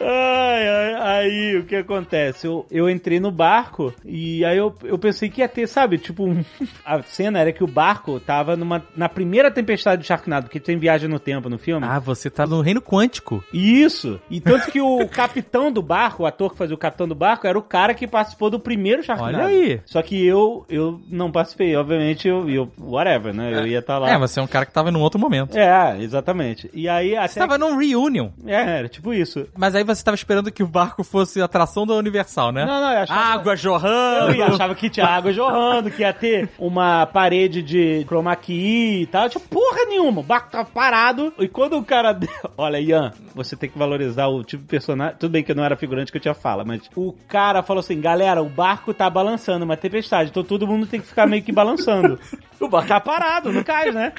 Ai, 0.00 0.68
ai, 0.68 0.94
aí, 1.26 1.56
o 1.58 1.64
que 1.64 1.76
acontece? 1.76 2.46
Eu, 2.46 2.66
eu 2.70 2.90
entrei 2.90 3.20
no 3.20 3.30
barco 3.30 3.94
e 4.04 4.44
aí 4.44 4.56
eu, 4.56 4.74
eu 4.84 4.98
pensei 4.98 5.28
que 5.28 5.40
ia 5.40 5.48
ter, 5.48 5.66
sabe? 5.68 5.96
Tipo, 5.98 6.24
um- 6.26 6.44
a 6.84 7.02
cena 7.02 7.38
era 7.38 7.52
que 7.52 7.62
o 7.62 7.66
barco 7.68 8.18
tava 8.18 8.56
numa, 8.56 8.82
na 8.96 9.08
primeira 9.08 9.50
tempestade 9.50 10.02
de 10.02 10.08
Sharknado, 10.08 10.48
que 10.50 10.58
tem 10.58 10.76
viagem 10.76 11.08
no 11.08 11.18
tempo 11.20 11.48
no 11.48 11.58
filme. 11.58 11.86
Ah, 11.88 11.98
você 11.98 12.28
tá 12.28 12.46
no 12.46 12.60
reino 12.60 12.80
quântico. 12.82 13.42
Isso. 13.52 14.20
E 14.28 14.40
tanto 14.40 14.70
que 14.70 14.80
o 14.80 15.06
capitão 15.08 15.70
do 15.70 15.82
barco, 15.82 16.24
o 16.24 16.26
ator 16.26 16.50
que 16.52 16.58
fazia 16.58 16.74
o 16.74 16.78
capitão 16.78 17.06
do 17.06 17.14
barco, 17.14 17.46
era 17.46 17.58
o 17.58 17.62
cara 17.62 17.94
que 17.94 18.06
participou 18.06 18.50
do 18.50 18.58
primeiro 18.58 19.02
Sharknado. 19.02 19.36
Olha 19.38 19.46
aí. 19.46 19.80
Só 19.86 20.02
que 20.02 20.24
eu, 20.26 20.64
eu 20.68 21.00
não 21.08 21.30
participei, 21.30 21.76
obviamente, 21.76 22.26
eu, 22.26 22.48
eu 22.50 22.72
whatever, 22.80 23.32
né? 23.32 23.52
Eu 23.54 23.66
ia 23.66 23.78
estar 23.78 23.98
lá. 23.98 24.10
É, 24.10 24.18
você 24.18 24.40
é 24.40 24.42
um 24.42 24.46
cara 24.48 24.66
que 24.66 24.72
tava 24.72 24.90
num 24.90 25.00
outro 25.00 25.20
momento. 25.20 25.56
É, 25.56 25.96
exatamente. 26.00 26.68
E 26.74 26.88
aí 26.88 27.14
até 27.16 27.28
Você 27.28 27.38
tava 27.38 27.51
num 27.58 27.76
reunion. 27.76 28.30
É, 28.46 28.78
era 28.78 28.88
tipo 28.88 29.12
isso. 29.12 29.46
Mas 29.56 29.74
aí 29.74 29.84
você 29.84 30.02
tava 30.02 30.14
esperando 30.14 30.50
que 30.50 30.62
o 30.62 30.66
barco 30.66 31.02
fosse 31.04 31.40
a 31.40 31.44
atração 31.44 31.86
da 31.86 31.94
Universal, 31.94 32.52
né? 32.52 32.64
Não, 32.64 32.80
não, 32.80 32.92
eu 32.92 32.98
achava 33.00 33.20
Água 33.20 33.52
Eu 33.52 33.56
jorrando. 33.56 34.34
ia, 34.34 34.46
achava 34.46 34.74
que 34.74 34.90
tinha 34.90 35.06
água 35.06 35.32
jorrando, 35.32 35.90
que 35.90 36.02
ia 36.02 36.12
ter 36.12 36.48
uma 36.58 37.06
parede 37.06 37.62
de 37.62 38.04
chroma 38.06 38.34
key 38.36 39.02
e 39.02 39.06
tal. 39.06 39.28
Tinha 39.28 39.42
porra 39.48 39.84
nenhuma. 39.86 40.20
O 40.20 40.24
barco 40.24 40.50
tava 40.50 40.64
parado. 40.68 41.32
E 41.38 41.48
quando 41.48 41.76
o 41.78 41.84
cara. 41.84 42.18
Olha, 42.56 42.80
Ian, 42.80 43.12
você 43.34 43.56
tem 43.56 43.68
que 43.70 43.78
valorizar 43.78 44.26
o 44.28 44.42
tipo 44.44 44.62
de 44.62 44.68
personagem. 44.68 45.16
Tudo 45.18 45.32
bem 45.32 45.42
que 45.42 45.52
eu 45.52 45.56
não 45.56 45.64
era 45.64 45.76
figurante 45.76 46.10
que 46.10 46.18
eu 46.18 46.22
tinha 46.22 46.34
fala, 46.34 46.64
mas 46.64 46.82
o 46.96 47.12
cara 47.28 47.62
falou 47.62 47.80
assim: 47.80 48.00
galera, 48.00 48.42
o 48.42 48.48
barco 48.48 48.92
tá 48.94 49.08
balançando, 49.08 49.64
uma 49.64 49.76
tempestade. 49.76 50.30
Então 50.30 50.44
todo 50.44 50.66
mundo 50.66 50.86
tem 50.86 51.00
que 51.00 51.06
ficar 51.06 51.26
meio 51.26 51.42
que 51.42 51.52
balançando. 51.52 52.18
o 52.64 52.68
barco 52.68 52.88
tá 52.88 53.00
parado, 53.00 53.52
no 53.52 53.64
cais, 53.64 53.94
né? 53.94 54.12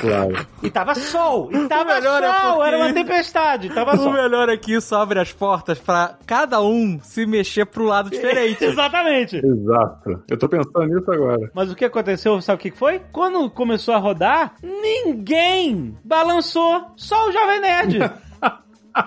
Claro. 0.00 0.46
E 0.62 0.68
tava 0.70 0.94
sol. 0.94 1.48
E 1.50 1.66
tava 1.68 1.92
é 1.94 2.02
sol. 2.02 2.12
porque- 2.56 2.66
Era 2.68 2.76
uma 2.76 2.92
tempestade. 2.92 3.70
Tava 3.70 3.94
O 3.94 3.96
sol. 3.96 4.12
melhor 4.12 4.48
é 4.50 4.56
que 4.56 4.74
isso 4.74 4.94
abre 4.94 5.18
as 5.18 5.32
portas 5.32 5.78
pra 5.78 6.16
cada 6.26 6.60
um 6.60 7.00
se 7.02 7.24
mexer 7.24 7.64
pro 7.64 7.84
lado 7.84 8.10
diferente. 8.10 8.62
Exatamente. 8.64 9.36
Exato. 9.38 10.22
Eu 10.28 10.36
tô 10.38 10.48
pensando 10.50 10.86
nisso 10.86 11.10
agora. 11.10 11.50
Mas 11.54 11.70
o 11.72 11.74
que 11.74 11.84
aconteceu, 11.86 12.38
sabe 12.42 12.56
o 12.58 12.62
que 12.62 12.70
que 12.72 12.78
foi? 12.78 13.00
Quando 13.10 13.48
começou 13.50 13.94
a 13.94 13.98
rodar, 13.98 14.52
ninguém 14.62 15.96
balançou, 16.04 16.92
só 16.96 17.28
o 17.28 17.32
Jovem 17.32 17.60
Nerd. 17.60 17.98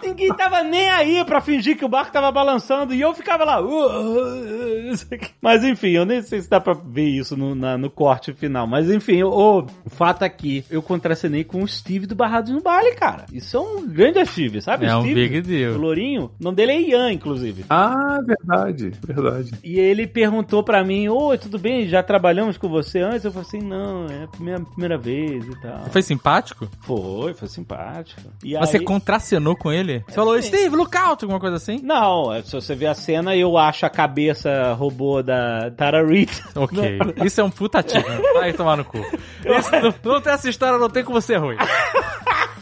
Ninguém 0.03 0.33
tava 0.35 0.63
nem 0.63 0.89
aí 0.89 1.23
pra 1.25 1.41
fingir 1.41 1.77
que 1.77 1.85
o 1.85 1.89
barco 1.89 2.11
tava 2.11 2.31
balançando 2.31 2.93
e 2.93 3.01
eu 3.01 3.13
ficava 3.13 3.43
lá. 3.43 3.61
"Uh, 3.61 3.67
uh, 3.67 4.93
uh". 4.93 5.19
Mas 5.41 5.63
enfim, 5.63 5.89
eu 5.89 6.05
nem 6.05 6.21
sei 6.21 6.41
se 6.41 6.49
dá 6.49 6.59
pra 6.59 6.73
ver 6.73 7.07
isso 7.09 7.35
no, 7.37 7.55
na- 7.55 7.77
no 7.77 7.89
corte 7.89 8.33
final. 8.33 8.67
Mas 8.67 8.89
enfim, 8.89 9.23
o, 9.23 9.65
o 9.85 9.89
fato 9.89 10.23
é 10.23 10.29
que 10.29 10.63
eu 10.69 10.81
contracenei 10.81 11.43
com 11.43 11.63
o 11.63 11.67
Steve 11.67 12.05
do 12.05 12.15
Barrados 12.15 12.51
no 12.51 12.61
Baile, 12.61 12.95
cara. 12.95 13.25
Isso 13.31 13.57
é 13.57 13.59
um 13.59 13.87
grande 13.87 14.19
achieve, 14.19 14.61
sabe? 14.61 14.85
É 14.85 14.95
um 14.95 15.01
Steve, 15.01 15.15
big 15.27 15.41
deal. 15.41 15.73
O 15.73 15.77
Lourinho. 15.77 16.31
O 16.39 16.43
nome 16.43 16.55
dele 16.57 16.71
é 16.73 16.81
Ian, 16.81 17.11
inclusive. 17.11 17.65
Ah, 17.69 18.19
verdade. 18.25 18.91
Verdade. 19.05 19.51
E 19.63 19.79
ele 19.79 20.05
perguntou 20.07 20.63
pra 20.63 20.83
mim, 20.83 21.07
oi, 21.07 21.37
tudo 21.37 21.57
bem? 21.57 21.87
Já 21.87 22.01
trabalhamos 22.03 22.57
com 22.57 22.67
você 22.69 22.99
antes? 22.99 23.23
Eu 23.25 23.31
falei 23.31 23.47
assim, 23.47 23.61
não, 23.61 24.05
é 24.07 24.23
a 24.23 24.27
primeira, 24.27 24.59
primeira 24.61 24.97
vez 24.97 25.45
e 25.47 25.61
tal. 25.61 25.85
Foi 25.89 26.01
simpático? 26.01 26.67
Foi, 26.81 27.33
foi 27.33 27.47
simpático. 27.47 28.21
E 28.43 28.55
Você 28.57 28.77
aí- 28.77 28.83
contracenou 28.83 29.55
com 29.55 29.71
ele? 29.71 29.78
Você 30.07 30.15
falou, 30.15 30.41
Steve, 30.41 30.75
look 30.75 30.95
out, 30.97 31.23
alguma 31.23 31.39
coisa 31.39 31.55
assim? 31.57 31.79
Não, 31.83 32.33
é, 32.33 32.41
se 32.41 32.53
você 32.53 32.75
ver 32.75 32.87
a 32.87 32.93
cena, 32.93 33.35
eu 33.35 33.57
acho 33.57 33.85
a 33.85 33.89
cabeça 33.89 34.73
robô 34.73 35.21
da 35.21 35.71
Tara 35.71 36.05
Reid. 36.05 36.31
Ok. 36.55 36.99
Isso 37.25 37.41
é 37.41 37.43
um 37.43 37.49
puta 37.49 37.81
tiro. 37.83 38.05
Vai 38.33 38.53
tomar 38.53 38.77
no 38.77 38.85
cu. 38.85 38.97
Isso, 38.97 39.71
não, 39.71 40.13
não 40.13 40.21
tem 40.21 40.33
essa 40.33 40.49
história, 40.49 40.77
não 40.77 40.89
tem 40.89 41.03
como 41.03 41.21
ser 41.21 41.37
ruim. 41.37 41.57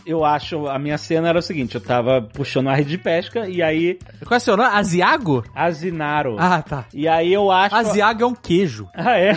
Eu 0.07 0.23
acho, 0.23 0.67
a 0.67 0.79
minha 0.79 0.97
cena 0.97 1.27
era 1.29 1.37
o 1.39 1.41
seguinte, 1.41 1.75
eu 1.75 1.81
tava 1.81 2.21
puxando 2.21 2.69
a 2.69 2.73
rede 2.73 2.91
de 2.91 2.97
pesca 2.97 3.47
e 3.47 3.61
aí, 3.61 3.99
Qual 4.25 4.35
é 4.35 4.37
o 4.37 4.39
seu 4.39 4.55
nome? 4.55 4.69
Asiago? 4.73 5.43
Azinaro. 5.53 6.37
Ah, 6.39 6.61
tá. 6.61 6.85
E 6.93 7.07
aí 7.07 7.33
eu 7.33 7.51
acho... 7.51 7.75
Asiago 7.75 8.23
é 8.23 8.25
um 8.25 8.33
queijo. 8.35 8.87
Ah, 8.95 9.17
é? 9.19 9.33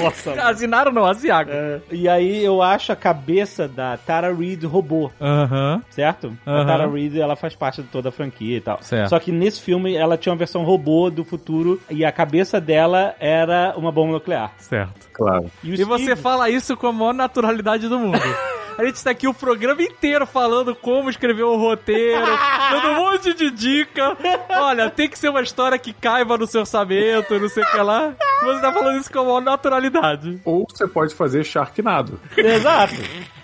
Nossa. 0.00 0.32
Asinaro 0.48 0.92
não, 0.92 1.04
Asiago. 1.06 1.50
É, 1.52 1.80
E 1.90 2.08
aí 2.08 2.44
eu 2.44 2.60
acho 2.62 2.92
a 2.92 2.96
cabeça 2.96 3.66
da 3.66 3.96
Tara 3.96 4.32
Reid 4.34 4.64
robô. 4.66 5.10
Aham. 5.20 5.82
certo? 5.90 6.36
A 6.46 6.50
Aham. 6.50 6.66
Tara 6.66 6.88
Reid, 6.90 7.18
ela 7.20 7.34
faz 7.34 7.54
parte 7.56 7.82
de 7.82 7.88
toda 7.88 8.10
a 8.10 8.12
franquia 8.12 8.58
e 8.58 8.60
tal. 8.60 8.78
Certo. 8.82 9.08
Só 9.08 9.18
que 9.18 9.32
nesse 9.32 9.60
filme, 9.60 9.94
ela 9.96 10.16
tinha 10.18 10.32
uma 10.32 10.38
versão 10.38 10.62
robô 10.62 11.10
do 11.10 11.24
futuro 11.24 11.80
e 11.90 12.04
a 12.04 12.12
cabeça 12.12 12.60
dela 12.60 13.14
era 13.18 13.74
uma 13.76 13.90
bomba 13.90 14.12
nuclear. 14.12 14.52
Certo. 14.58 15.08
Claro. 15.12 15.50
E, 15.64 15.70
E 15.80 15.84
você 15.84 16.14
fala 16.16 16.48
isso 16.50 16.76
com 16.76 16.86
a 16.88 16.92
maior 16.92 17.14
naturalidade 17.14 17.88
do 17.88 17.98
mundo. 17.98 18.18
A 18.78 18.84
gente 18.84 19.02
tá 19.02 19.10
aqui 19.10 19.28
o 19.28 19.34
programa 19.34 19.82
inteiro 19.82 20.26
falando 20.26 20.74
como 20.74 21.10
escrever 21.10 21.44
um 21.44 21.56
roteiro, 21.56 22.24
dando 22.70 22.88
um 22.88 22.94
monte 22.96 23.34
de 23.34 23.50
dica. 23.50 24.16
Olha, 24.48 24.90
tem 24.90 25.08
que 25.08 25.18
ser 25.18 25.28
uma 25.28 25.42
história 25.42 25.78
que 25.78 25.92
caiba 25.92 26.38
no 26.38 26.46
seu 26.46 26.60
orçamento, 26.60 27.38
não 27.38 27.48
sei 27.48 27.62
o 27.62 27.70
que 27.70 27.78
lá. 27.78 28.14
Você 28.42 28.60
tá 28.60 28.72
falando 28.72 29.00
isso 29.00 29.12
com 29.12 29.20
a 29.20 29.24
maior 29.24 29.40
naturalidade. 29.40 30.40
Ou 30.44 30.66
você 30.68 30.86
pode 30.86 31.14
fazer 31.14 31.44
Sharknado. 31.44 32.18
Exato. 32.36 32.94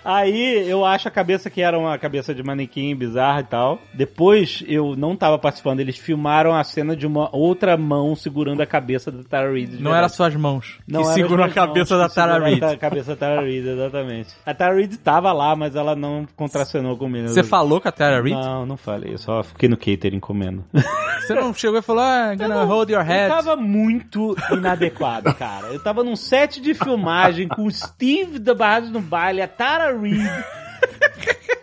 Aí 0.03 0.67
eu 0.69 0.85
acho 0.85 1.07
a 1.07 1.11
cabeça 1.11 1.49
que 1.49 1.61
era 1.61 1.77
uma 1.77 1.97
cabeça 1.97 2.33
de 2.33 2.43
manequim 2.43 2.95
bizarra 2.95 3.41
e 3.41 3.43
tal. 3.43 3.79
Depois 3.93 4.63
eu 4.67 4.95
não 4.95 5.15
tava 5.15 5.37
participando, 5.37 5.79
eles 5.79 5.97
filmaram 5.97 6.53
a 6.55 6.63
cena 6.63 6.95
de 6.95 7.05
uma 7.05 7.29
outra 7.35 7.75
mão 7.77 8.15
segurando 8.15 8.61
a 8.61 8.65
cabeça 8.65 9.11
da 9.11 9.23
Tara 9.23 9.51
Reid. 9.51 9.71
Não 9.73 9.77
verdade. 9.91 9.97
era 9.97 10.09
suas 10.09 10.35
mãos 10.35 10.77
Não 10.87 11.01
que 11.03 11.13
seguram 11.13 11.43
a 11.43 11.49
cabeça 11.49 11.97
da 11.97 12.09
Tara 12.09 12.39
Reid. 12.39 12.63
A 12.63 12.77
cabeça 12.77 13.11
da 13.11 13.15
Tara 13.17 13.41
Reid, 13.41 13.67
exatamente. 13.67 14.29
A 14.45 14.53
Tara 14.53 14.75
Reid 14.75 14.97
tava 14.97 15.31
lá, 15.33 15.55
mas 15.55 15.75
ela 15.75 15.95
não 15.95 16.25
contracenou 16.35 16.97
comigo. 16.97 17.27
Você 17.27 17.43
falou 17.43 17.79
com 17.81 17.87
a 17.87 17.91
Tara 17.91 18.21
Reid? 18.21 18.35
Não, 18.35 18.65
não 18.65 18.77
falei. 18.77 19.13
Eu 19.13 19.17
só 19.17 19.43
fiquei 19.43 19.67
no 19.69 19.77
catering 19.77 20.19
comendo. 20.19 20.63
Você 21.19 21.35
não 21.35 21.53
chegou 21.53 21.77
e 21.77 21.81
falou, 21.81 22.01
ah, 22.03 22.33
gonna 22.35 22.63
hold 22.63 22.89
your 22.89 23.01
Eu 23.01 23.05
head. 23.05 23.29
tava 23.29 23.55
muito 23.55 24.35
inadequado, 24.51 25.33
cara. 25.35 25.67
Eu 25.67 25.79
tava 25.83 26.03
num 26.03 26.15
set 26.15 26.59
de 26.59 26.73
filmagem 26.73 27.47
com 27.47 27.65
o 27.65 27.71
Steve 27.71 28.39
da 28.39 28.55
Barrados 28.55 28.89
no 28.89 28.99
baile, 28.99 29.41
a 29.41 29.47
Tara 29.47 29.88
Reid. 29.97 30.19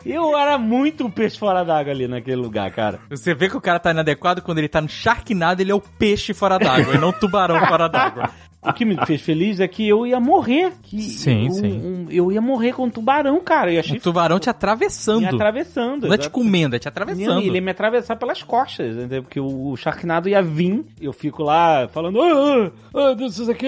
Eu 0.07 0.39
era 0.39 0.57
muito 0.57 1.11
peixe 1.11 1.37
fora 1.37 1.65
d'água 1.65 1.93
ali 1.93 2.07
naquele 2.07 2.37
lugar, 2.37 2.71
cara. 2.71 3.01
Você 3.11 3.35
vê 3.35 3.49
que 3.49 3.57
o 3.57 3.61
cara 3.61 3.81
tá 3.81 3.91
inadequado 3.91 4.41
quando 4.41 4.59
ele 4.59 4.69
tá 4.69 4.81
no 4.81 4.89
Sharknado, 4.89 5.61
ele 5.61 5.73
é 5.73 5.75
o 5.75 5.81
peixe 5.81 6.33
fora 6.33 6.59
d'água 6.59 6.95
e 6.95 6.99
não 6.99 7.09
o 7.09 7.13
tubarão 7.13 7.59
fora 7.67 7.89
d'água. 7.89 8.31
O 8.69 8.73
que 8.73 8.85
me 8.85 8.97
fez 9.07 9.21
feliz 9.21 9.61
é 9.61 9.69
que 9.69 9.87
eu 9.89 10.07
ia 10.07 10.19
morrer. 10.21 10.73
Que 10.83 11.01
Sim, 11.01 11.47
eu, 11.47 11.53
sim. 11.53 11.73
um- 11.81 12.07
eu 12.11 12.33
ia 12.33 12.41
morrer 12.41 12.73
com 12.73 12.85
um 12.85 12.91
tubarão, 12.91 13.41
cara. 13.41 13.73
Eu 13.73 13.81
achei 13.81 13.99
O 13.99 14.01
tubarão 14.01 14.39
te 14.39 14.47
me 14.47 14.51
atravessando. 14.51 15.25
atravessando. 15.27 16.07
Não 16.07 16.15
é 16.15 16.19
te 16.19 16.31
comendo, 16.31 16.77
é 16.77 16.79
te 16.79 16.89
atravessando. 16.89 17.41
ele 17.41 17.55
ia 17.57 17.61
me 17.61 17.71
atravessar 17.71 18.17
pelas 18.17 18.43
costas, 18.43 18.95
entendeu? 18.97 19.23
Porque 19.23 19.39
o, 19.41 19.71
o 19.71 19.77
Sharknado 19.77 20.29
ia 20.29 20.41
vir, 20.43 20.85
eu 21.01 21.13
fico 21.13 21.43
lá 21.43 21.89
falando, 21.89 22.21
ah, 22.23 22.71
ah, 22.95 23.15
ah, 23.19 23.25
isso 23.27 23.51
aqui, 23.51 23.67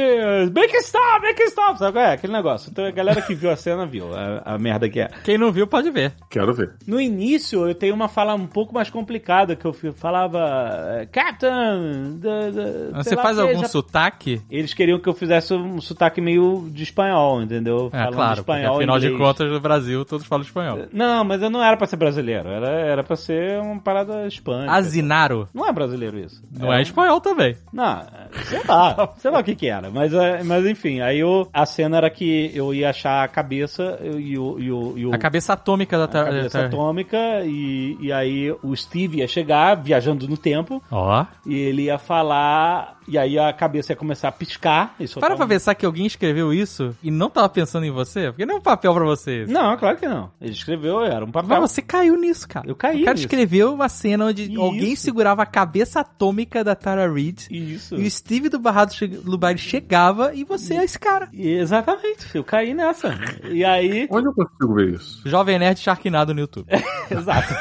make 0.55 0.75
it 0.75 0.85
stop, 0.87 1.23
make 1.23 1.41
it 1.43 1.51
stop, 1.51 1.79
sabe 1.79 1.93
qual 1.93 2.05
é? 2.05 2.13
Aquele 2.13 2.33
negócio. 2.33 2.71
Então 2.71 2.85
a 2.87 2.91
galera 2.91 3.21
que 3.23 3.35
viu 3.35 3.51
a 3.51 3.57
cena 3.57 3.87
viu 3.87 4.15
a, 4.15 4.43
a 4.55 4.59
merda 4.59 4.89
que 4.89 5.01
é. 5.01 5.09
Quem 5.25 5.37
não 5.37 5.51
viu 5.53 5.67
pode 5.67 5.91
ver. 5.91 6.15
Quero 6.31 6.55
ver. 6.55 6.75
No 6.87 7.01
início 7.01 7.67
eu 7.69 7.75
tenho 7.75 7.95
uma 7.95 8.09
fala 8.09 8.35
um 8.35 8.47
pouco 8.47 8.75
mais 8.75 8.89
complicada, 8.91 9.55
que 9.57 9.65
eu 9.65 9.73
falava, 9.95 11.07
Captain, 11.13 12.19
da- 12.19 12.51
da- 12.51 13.03
Você 13.03 13.17
faz 13.17 13.39
algum 13.39 13.61
já- 13.61 13.69
sotaque? 13.69 14.41
Eles 14.51 14.73
queriam 14.73 14.88
que 15.01 15.09
eu 15.09 15.13
fizesse 15.15 15.53
um 15.53 15.81
sotaque 15.81 16.21
meio 16.21 16.69
de 16.71 16.85
espanhol, 16.85 17.43
entendeu? 17.43 17.89
É, 17.93 17.99
Falando 17.99 18.15
claro, 18.15 18.37
porque 18.45 18.53
espanhol, 18.53 18.77
afinal 18.77 18.99
de 19.01 19.11
contas, 19.17 19.51
no 19.51 19.59
Brasil, 19.61 20.05
todos 20.05 20.25
falam 20.25 20.45
espanhol. 20.45 20.79
Não, 20.93 21.25
mas 21.25 21.43
eu 21.43 21.51
não 21.51 21.61
era 21.63 21.77
pra 21.77 21.87
ser 21.89 21.97
brasileiro, 21.97 22.49
era, 22.49 22.69
era 22.69 23.03
pra 23.03 23.17
ser 23.17 23.59
uma 23.61 23.81
parada 23.81 24.25
hispânica. 24.29 24.71
Azinaro 24.73 25.49
Não 25.53 25.67
é 25.67 25.73
brasileiro 25.73 26.17
isso. 26.19 26.41
não 26.57 26.73
é 26.73 26.81
espanhol 26.81 27.21
também. 27.21 27.57
Não, 27.73 28.03
sei 28.45 28.61
lá, 28.69 29.13
sei 29.17 29.31
lá 29.33 29.41
o 29.41 29.45
que 29.45 29.57
que 29.57 29.67
era, 29.67 29.91
mas, 29.91 30.13
é, 30.15 30.45
mas 30.45 30.65
enfim, 30.67 31.01
aí 31.01 31.19
eu, 31.19 31.49
a 31.53 31.67
cena 31.67 31.97
era 31.97 32.11
que 32.11 32.53
eu 32.55 32.73
ia 32.73 32.91
achar 32.91 33.25
a 33.25 33.29
cabeça 33.29 33.99
e 34.03 34.39
o, 34.39 34.59
e 34.61 34.71
o, 34.71 34.95
e 34.99 35.07
o 35.07 35.15
A 35.15 35.19
cabeça 35.19 35.55
atômica 35.55 35.97
da 35.99 36.05
a 36.05 36.09
cabeça 36.25 36.51
Tara- 36.51 36.67
atômica 36.69 37.19
e, 37.45 37.97
e 38.01 38.13
aí 38.13 38.53
o 38.63 38.77
Steve 38.77 39.19
ia 39.19 39.27
chegar 39.27 39.75
viajando 39.75 40.29
no 40.29 40.37
tempo 40.37 40.83
Ó. 40.91 41.25
e 41.47 41.55
ele 41.55 41.83
ia 41.85 41.99
falar 41.99 42.98
e 43.09 43.17
aí 43.19 43.39
a 43.39 43.53
cabeça 43.53 43.93
ia 43.93 43.97
começar 43.97 44.29
a 44.29 44.33
piscar. 44.33 44.95
E 45.01 45.09
Para 45.09 45.35
pra 45.37 45.45
um- 45.45 45.49
pensar 45.49 45.75
que 45.75 45.85
alguém 45.87 46.07
escreveu 46.07 46.53
isso 46.53 46.95
e 47.03 47.11
não 47.11 47.31
tava 47.31 47.49
pensando 47.49 47.85
em 47.87 47.91
você? 47.91 48.27
Porque 48.31 48.45
não 48.47 48.57
é 48.57 48.59
um 48.59 48.63
papel 48.63 48.95
pra 48.95 49.05
você. 49.05 49.45
Não, 49.49 49.77
claro 49.77 49.97
que 49.97 50.07
não. 50.07 50.31
Ele 50.41 50.53
escreveu, 50.53 51.05
era 51.05 51.25
um 51.25 51.31
papel. 51.31 51.49
Mas 51.61 51.71
você 51.71 51.83
caiu 51.83 52.17
nisso, 52.17 52.47
cara. 52.49 52.69
Eu 52.69 52.77
caí 52.77 53.01
O 53.03 53.05
cara 53.05 53.15
nisso. 53.15 53.27
escreveu 53.27 53.73
uma 53.75 53.89
cena 53.89 54.27
onde 54.27 54.51
Isso. 54.53 54.61
alguém 54.61 54.95
segurava 54.97 55.43
a 55.43 55.47
cabeça 55.47 56.01
atômica 56.01 56.63
da 56.63 56.75
Tara 56.75 57.11
Reid 57.13 57.49
Isso. 57.51 57.97
e 57.97 58.07
o 58.07 58.11
Steve 58.11 58.49
do 58.49 58.59
Barrado 58.59 58.93
che... 58.95 59.07
do 59.07 59.39
Baile 59.39 59.59
chegava 59.59 60.33
e 60.35 60.45
você 60.45 60.75
é 60.77 60.85
esse 60.85 60.99
cara. 60.99 61.29
Exatamente, 61.33 62.27
eu 62.35 62.45
caí 62.45 62.75
nessa. 62.75 63.15
E 63.51 63.65
aí. 63.65 64.07
Onde 64.11 64.27
eu 64.29 64.33
consigo 64.35 64.75
ver 64.75 64.95
isso? 64.95 65.23
Jovem 65.29 65.59
Nerd 65.59 65.81
Sharknado 65.81 66.35
no 66.35 66.41
YouTube. 66.41 66.67
Exato. 67.11 67.55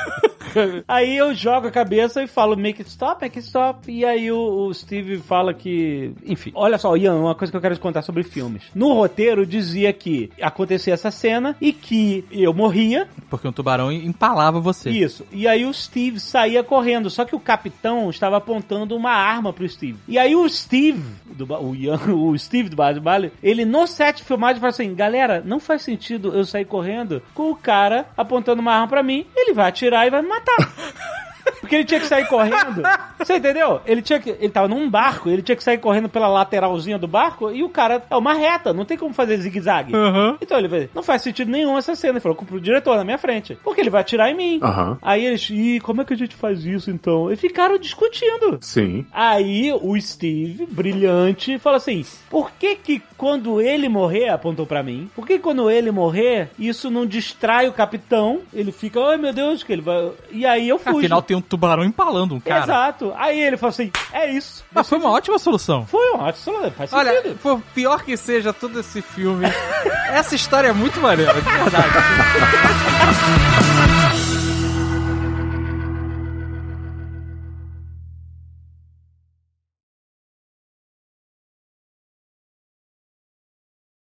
Aí 0.88 1.16
eu 1.18 1.36
jogo 1.36 1.68
a 1.68 1.72
cabeça 1.72 2.24
e 2.24 2.28
falo 2.28 2.56
make 2.58 2.82
it 2.82 2.90
stop, 2.90 3.22
make 3.22 3.38
it 3.38 3.48
stop. 3.48 3.92
E 3.92 4.04
aí 4.04 4.32
o, 4.32 4.38
o 4.68 4.74
Steve 4.74 5.18
fala 5.20 5.37
fala 5.38 5.54
que. 5.54 6.14
Enfim, 6.26 6.52
olha 6.56 6.78
só, 6.78 6.98
Ian, 6.98 7.16
uma 7.16 7.36
coisa 7.36 7.52
que 7.52 7.58
eu 7.58 7.62
quero 7.62 7.76
te 7.76 7.82
contar 7.82 8.02
sobre 8.02 8.24
filmes. 8.24 8.64
No 8.74 8.94
roteiro 8.94 9.46
dizia 9.46 9.94
que 9.94 10.32
acontecia 10.42 10.94
essa 10.94 11.12
cena 11.12 11.56
e 11.62 11.72
que 11.72 12.26
eu 12.32 12.54
morria. 12.54 13.08
Porque 13.30 13.48
um 13.48 13.52
tubarão 13.52 13.92
empalava 13.92 14.60
você. 14.60 14.90
Isso. 14.90 15.26
E 15.32 15.48
aí 15.48 15.64
o 15.66 15.74
Steve 15.74 16.20
saía 16.20 16.64
correndo. 16.64 17.10
Só 17.10 17.24
que 17.24 17.36
o 17.36 17.40
capitão 17.40 18.10
estava 18.10 18.38
apontando 18.38 18.96
uma 18.96 19.12
arma 19.12 19.54
pro 19.54 19.68
Steve. 19.70 20.00
E 20.08 20.18
aí 20.18 20.36
o 20.36 20.50
Steve, 20.50 21.04
do, 21.28 21.46
o, 21.54 21.76
Ian, 21.76 22.00
o 22.12 22.38
Steve 22.38 22.70
do 22.70 22.76
Base 22.76 23.00
Vale, 23.00 23.32
ele 23.44 23.64
no 23.64 23.86
set 23.86 24.18
de 24.18 24.24
filmagem 24.24 24.60
fala 24.60 24.72
assim: 24.72 24.96
galera, 24.96 25.44
não 25.46 25.60
faz 25.60 25.84
sentido 25.84 26.34
eu 26.36 26.46
sair 26.46 26.66
correndo 26.66 27.22
com 27.36 27.52
o 27.52 27.56
cara 27.56 28.08
apontando 28.18 28.62
uma 28.62 28.74
arma 28.74 28.88
pra 28.88 29.04
mim. 29.04 29.26
Ele 29.36 29.54
vai 29.54 29.70
atirar 29.70 30.08
e 30.08 30.10
vai 30.10 30.22
me 30.24 30.30
matar. 30.30 30.58
Porque 31.60 31.76
ele 31.76 31.86
tinha 31.86 32.00
que 32.00 32.08
sair 32.08 32.28
correndo. 32.28 32.82
Você 33.18 33.38
entendeu? 33.38 33.82
Ele 33.86 34.02
tinha 34.02 34.20
que. 34.20 34.30
Ele 34.30 34.50
tava 34.50 34.68
num 34.68 34.90
barco, 34.90 35.30
ele 35.30 35.42
tinha 35.42 35.56
que 35.56 35.64
sair 35.64 35.78
correndo 35.78 36.10
pela 36.10 36.28
lateralzinha 36.28 36.98
do 36.98 37.08
barco 37.08 37.52
e 37.52 37.64
o 37.64 37.70
cara 37.70 38.04
é 38.10 38.16
uma 38.16 38.34
reta, 38.34 38.74
não 38.74 38.86
tem 38.86 38.98
como 38.98 39.14
fazer 39.14 39.38
zigue-zague. 39.38 39.96
Uhum. 39.96 40.38
Então 40.42 40.58
ele 40.58 40.70
falou, 40.70 40.90
não 40.94 41.04
faz 41.04 41.22
sentido 41.22 41.52
nenhum 41.52 41.78
essa 41.78 41.96
cena. 41.96 42.14
Ele 42.14 42.20
falou 42.20 42.38
pro 42.38 42.62
diretor 42.62 42.96
na 42.96 43.04
minha 43.04 43.18
frente. 43.18 43.58
Porque 43.64 43.82
ele 43.82 43.90
vai 43.90 44.02
atirar 44.02 44.30
em 44.30 44.36
mim. 44.36 44.60
Aham. 44.62 44.98
Aí 45.02 45.26
eles, 45.26 45.50
ih, 45.50 45.80
como 45.82 46.02
é 46.02 46.06
que 46.06 46.14
a 46.14 46.18
gente 46.18 46.36
faz 46.36 46.66
isso 46.66 46.90
então? 46.92 47.32
E 47.32 47.36
ficaram 47.36 47.78
discutindo. 47.78 48.58
Sim. 48.62 49.06
Aí 49.12 49.72
o 49.74 50.00
Steve, 50.00 50.66
brilhante, 50.66 51.58
falou 51.58 51.78
assim: 51.78 52.06
por 52.30 52.52
que 52.52 52.76
que 52.76 53.02
quando 53.18 53.62
ele 53.62 53.90
morrer, 53.90 54.30
apontou 54.30 54.66
pra 54.66 54.84
mim, 54.84 55.10
por 55.16 55.26
que 55.26 55.40
quando 55.40 55.70
ele 55.70 55.92
morrer, 55.92 56.50
isso 56.58 56.90
não 56.90 57.06
distrai 57.06 57.68
o 57.68 57.74
capitão? 57.74 58.42
Ele 58.54 58.72
fica, 58.72 59.00
ai 59.00 59.18
meu 59.18 59.34
Deus, 59.34 59.64
que 59.64 59.74
ele 59.74 59.82
vai. 59.82 60.12
E 60.32 60.46
aí 60.46 60.68
eu 60.68 60.80
fui. 60.80 61.00
Afinal, 61.00 61.22
tem 61.22 61.37
um 61.38 61.42
tubarão 61.42 61.84
empalando 61.84 62.36
um 62.36 62.40
cara. 62.40 62.64
Exato. 62.64 63.14
Aí 63.16 63.40
ele 63.40 63.58
falou 63.58 63.70
assim: 63.70 63.92
é 64.12 64.30
isso. 64.32 64.64
Mas 64.72 64.88
foi 64.88 64.98
uma 64.98 65.10
ótima 65.12 65.38
solução. 65.40 65.86
Foi 65.86 66.14
um 66.14 66.20
ótimo, 66.20 66.72
faz 66.72 66.92
Olha, 66.94 67.16
sentido. 67.16 67.40
por 67.42 67.62
pior 67.74 68.04
que 68.04 68.18
seja 68.18 68.52
todo 68.54 68.80
esse 68.80 69.02
filme, 69.02 69.46
essa 70.10 70.36
história 70.36 70.70
é 70.70 70.74
muito 70.74 71.00
maneira, 71.00 71.34
de 71.34 71.42
verdade. 71.42 71.88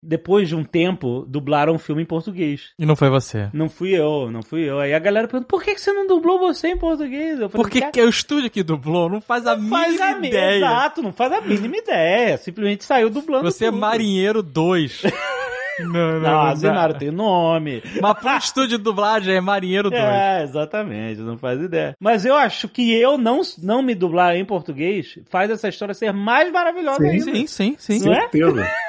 Depois 0.09 0.49
de 0.49 0.55
um 0.55 0.63
tempo, 0.63 1.23
dublaram 1.27 1.75
um 1.75 1.77
filme 1.77 2.01
em 2.01 2.05
português. 2.05 2.71
E 2.79 2.83
não 2.83 2.95
foi 2.95 3.11
você. 3.11 3.47
Não 3.53 3.69
fui 3.69 3.91
eu, 3.91 4.31
não 4.31 4.41
fui 4.41 4.67
eu. 4.67 4.79
Aí 4.79 4.91
a 4.91 4.97
galera 4.97 5.27
perguntou, 5.27 5.47
por 5.47 5.63
que 5.63 5.77
você 5.77 5.93
não 5.93 6.07
dublou 6.07 6.39
você 6.39 6.69
em 6.69 6.77
português? 6.77 7.39
Eu 7.39 7.47
falei, 7.47 7.63
Porque 7.63 7.79
"Cara, 7.79 7.91
que 7.91 8.01
o 8.01 8.09
estúdio 8.09 8.49
que 8.49 8.63
dublou 8.63 9.07
não 9.07 9.21
faz 9.21 9.45
a 9.45 9.55
faz 9.55 9.91
mínima 9.91 10.05
a 10.05 10.17
ideia. 10.27 10.57
Exato, 10.57 11.03
não 11.03 11.13
faz 11.13 11.31
a 11.31 11.41
mínima 11.41 11.77
ideia. 11.77 12.37
Simplesmente 12.37 12.83
saiu 12.85 13.11
dublando 13.11 13.43
Você 13.51 13.65
é 13.65 13.69
tudo. 13.69 13.79
marinheiro 13.79 14.41
2. 14.41 15.03
não, 15.79 15.89
não, 15.91 16.19
Não, 16.19 16.45
não. 16.47 16.55
Zenaro 16.55 16.95
tem 16.95 17.11
nome. 17.11 17.83
Mas 18.01 18.17
pro 18.17 18.35
estúdio 18.35 18.79
de 18.79 18.83
dublagem 18.83 19.35
é 19.35 19.41
marinheiro 19.41 19.91
2. 19.91 20.01
É, 20.03 20.41
exatamente, 20.41 21.21
não 21.21 21.37
faz 21.37 21.61
ideia. 21.61 21.95
Mas 21.99 22.25
eu 22.25 22.33
acho 22.35 22.67
que 22.67 22.91
eu 22.93 23.15
não, 23.15 23.41
não 23.61 23.83
me 23.83 23.93
dublar 23.93 24.35
em 24.35 24.43
português 24.43 25.19
faz 25.29 25.51
essa 25.51 25.69
história 25.69 25.93
ser 25.93 26.11
mais 26.11 26.51
maravilhosa 26.51 27.03
ainda. 27.03 27.25
Sim, 27.25 27.45
sim, 27.45 27.75
sim. 27.77 27.99
Não 28.05 28.13
é? 28.13 28.21
Certeza. 28.21 28.67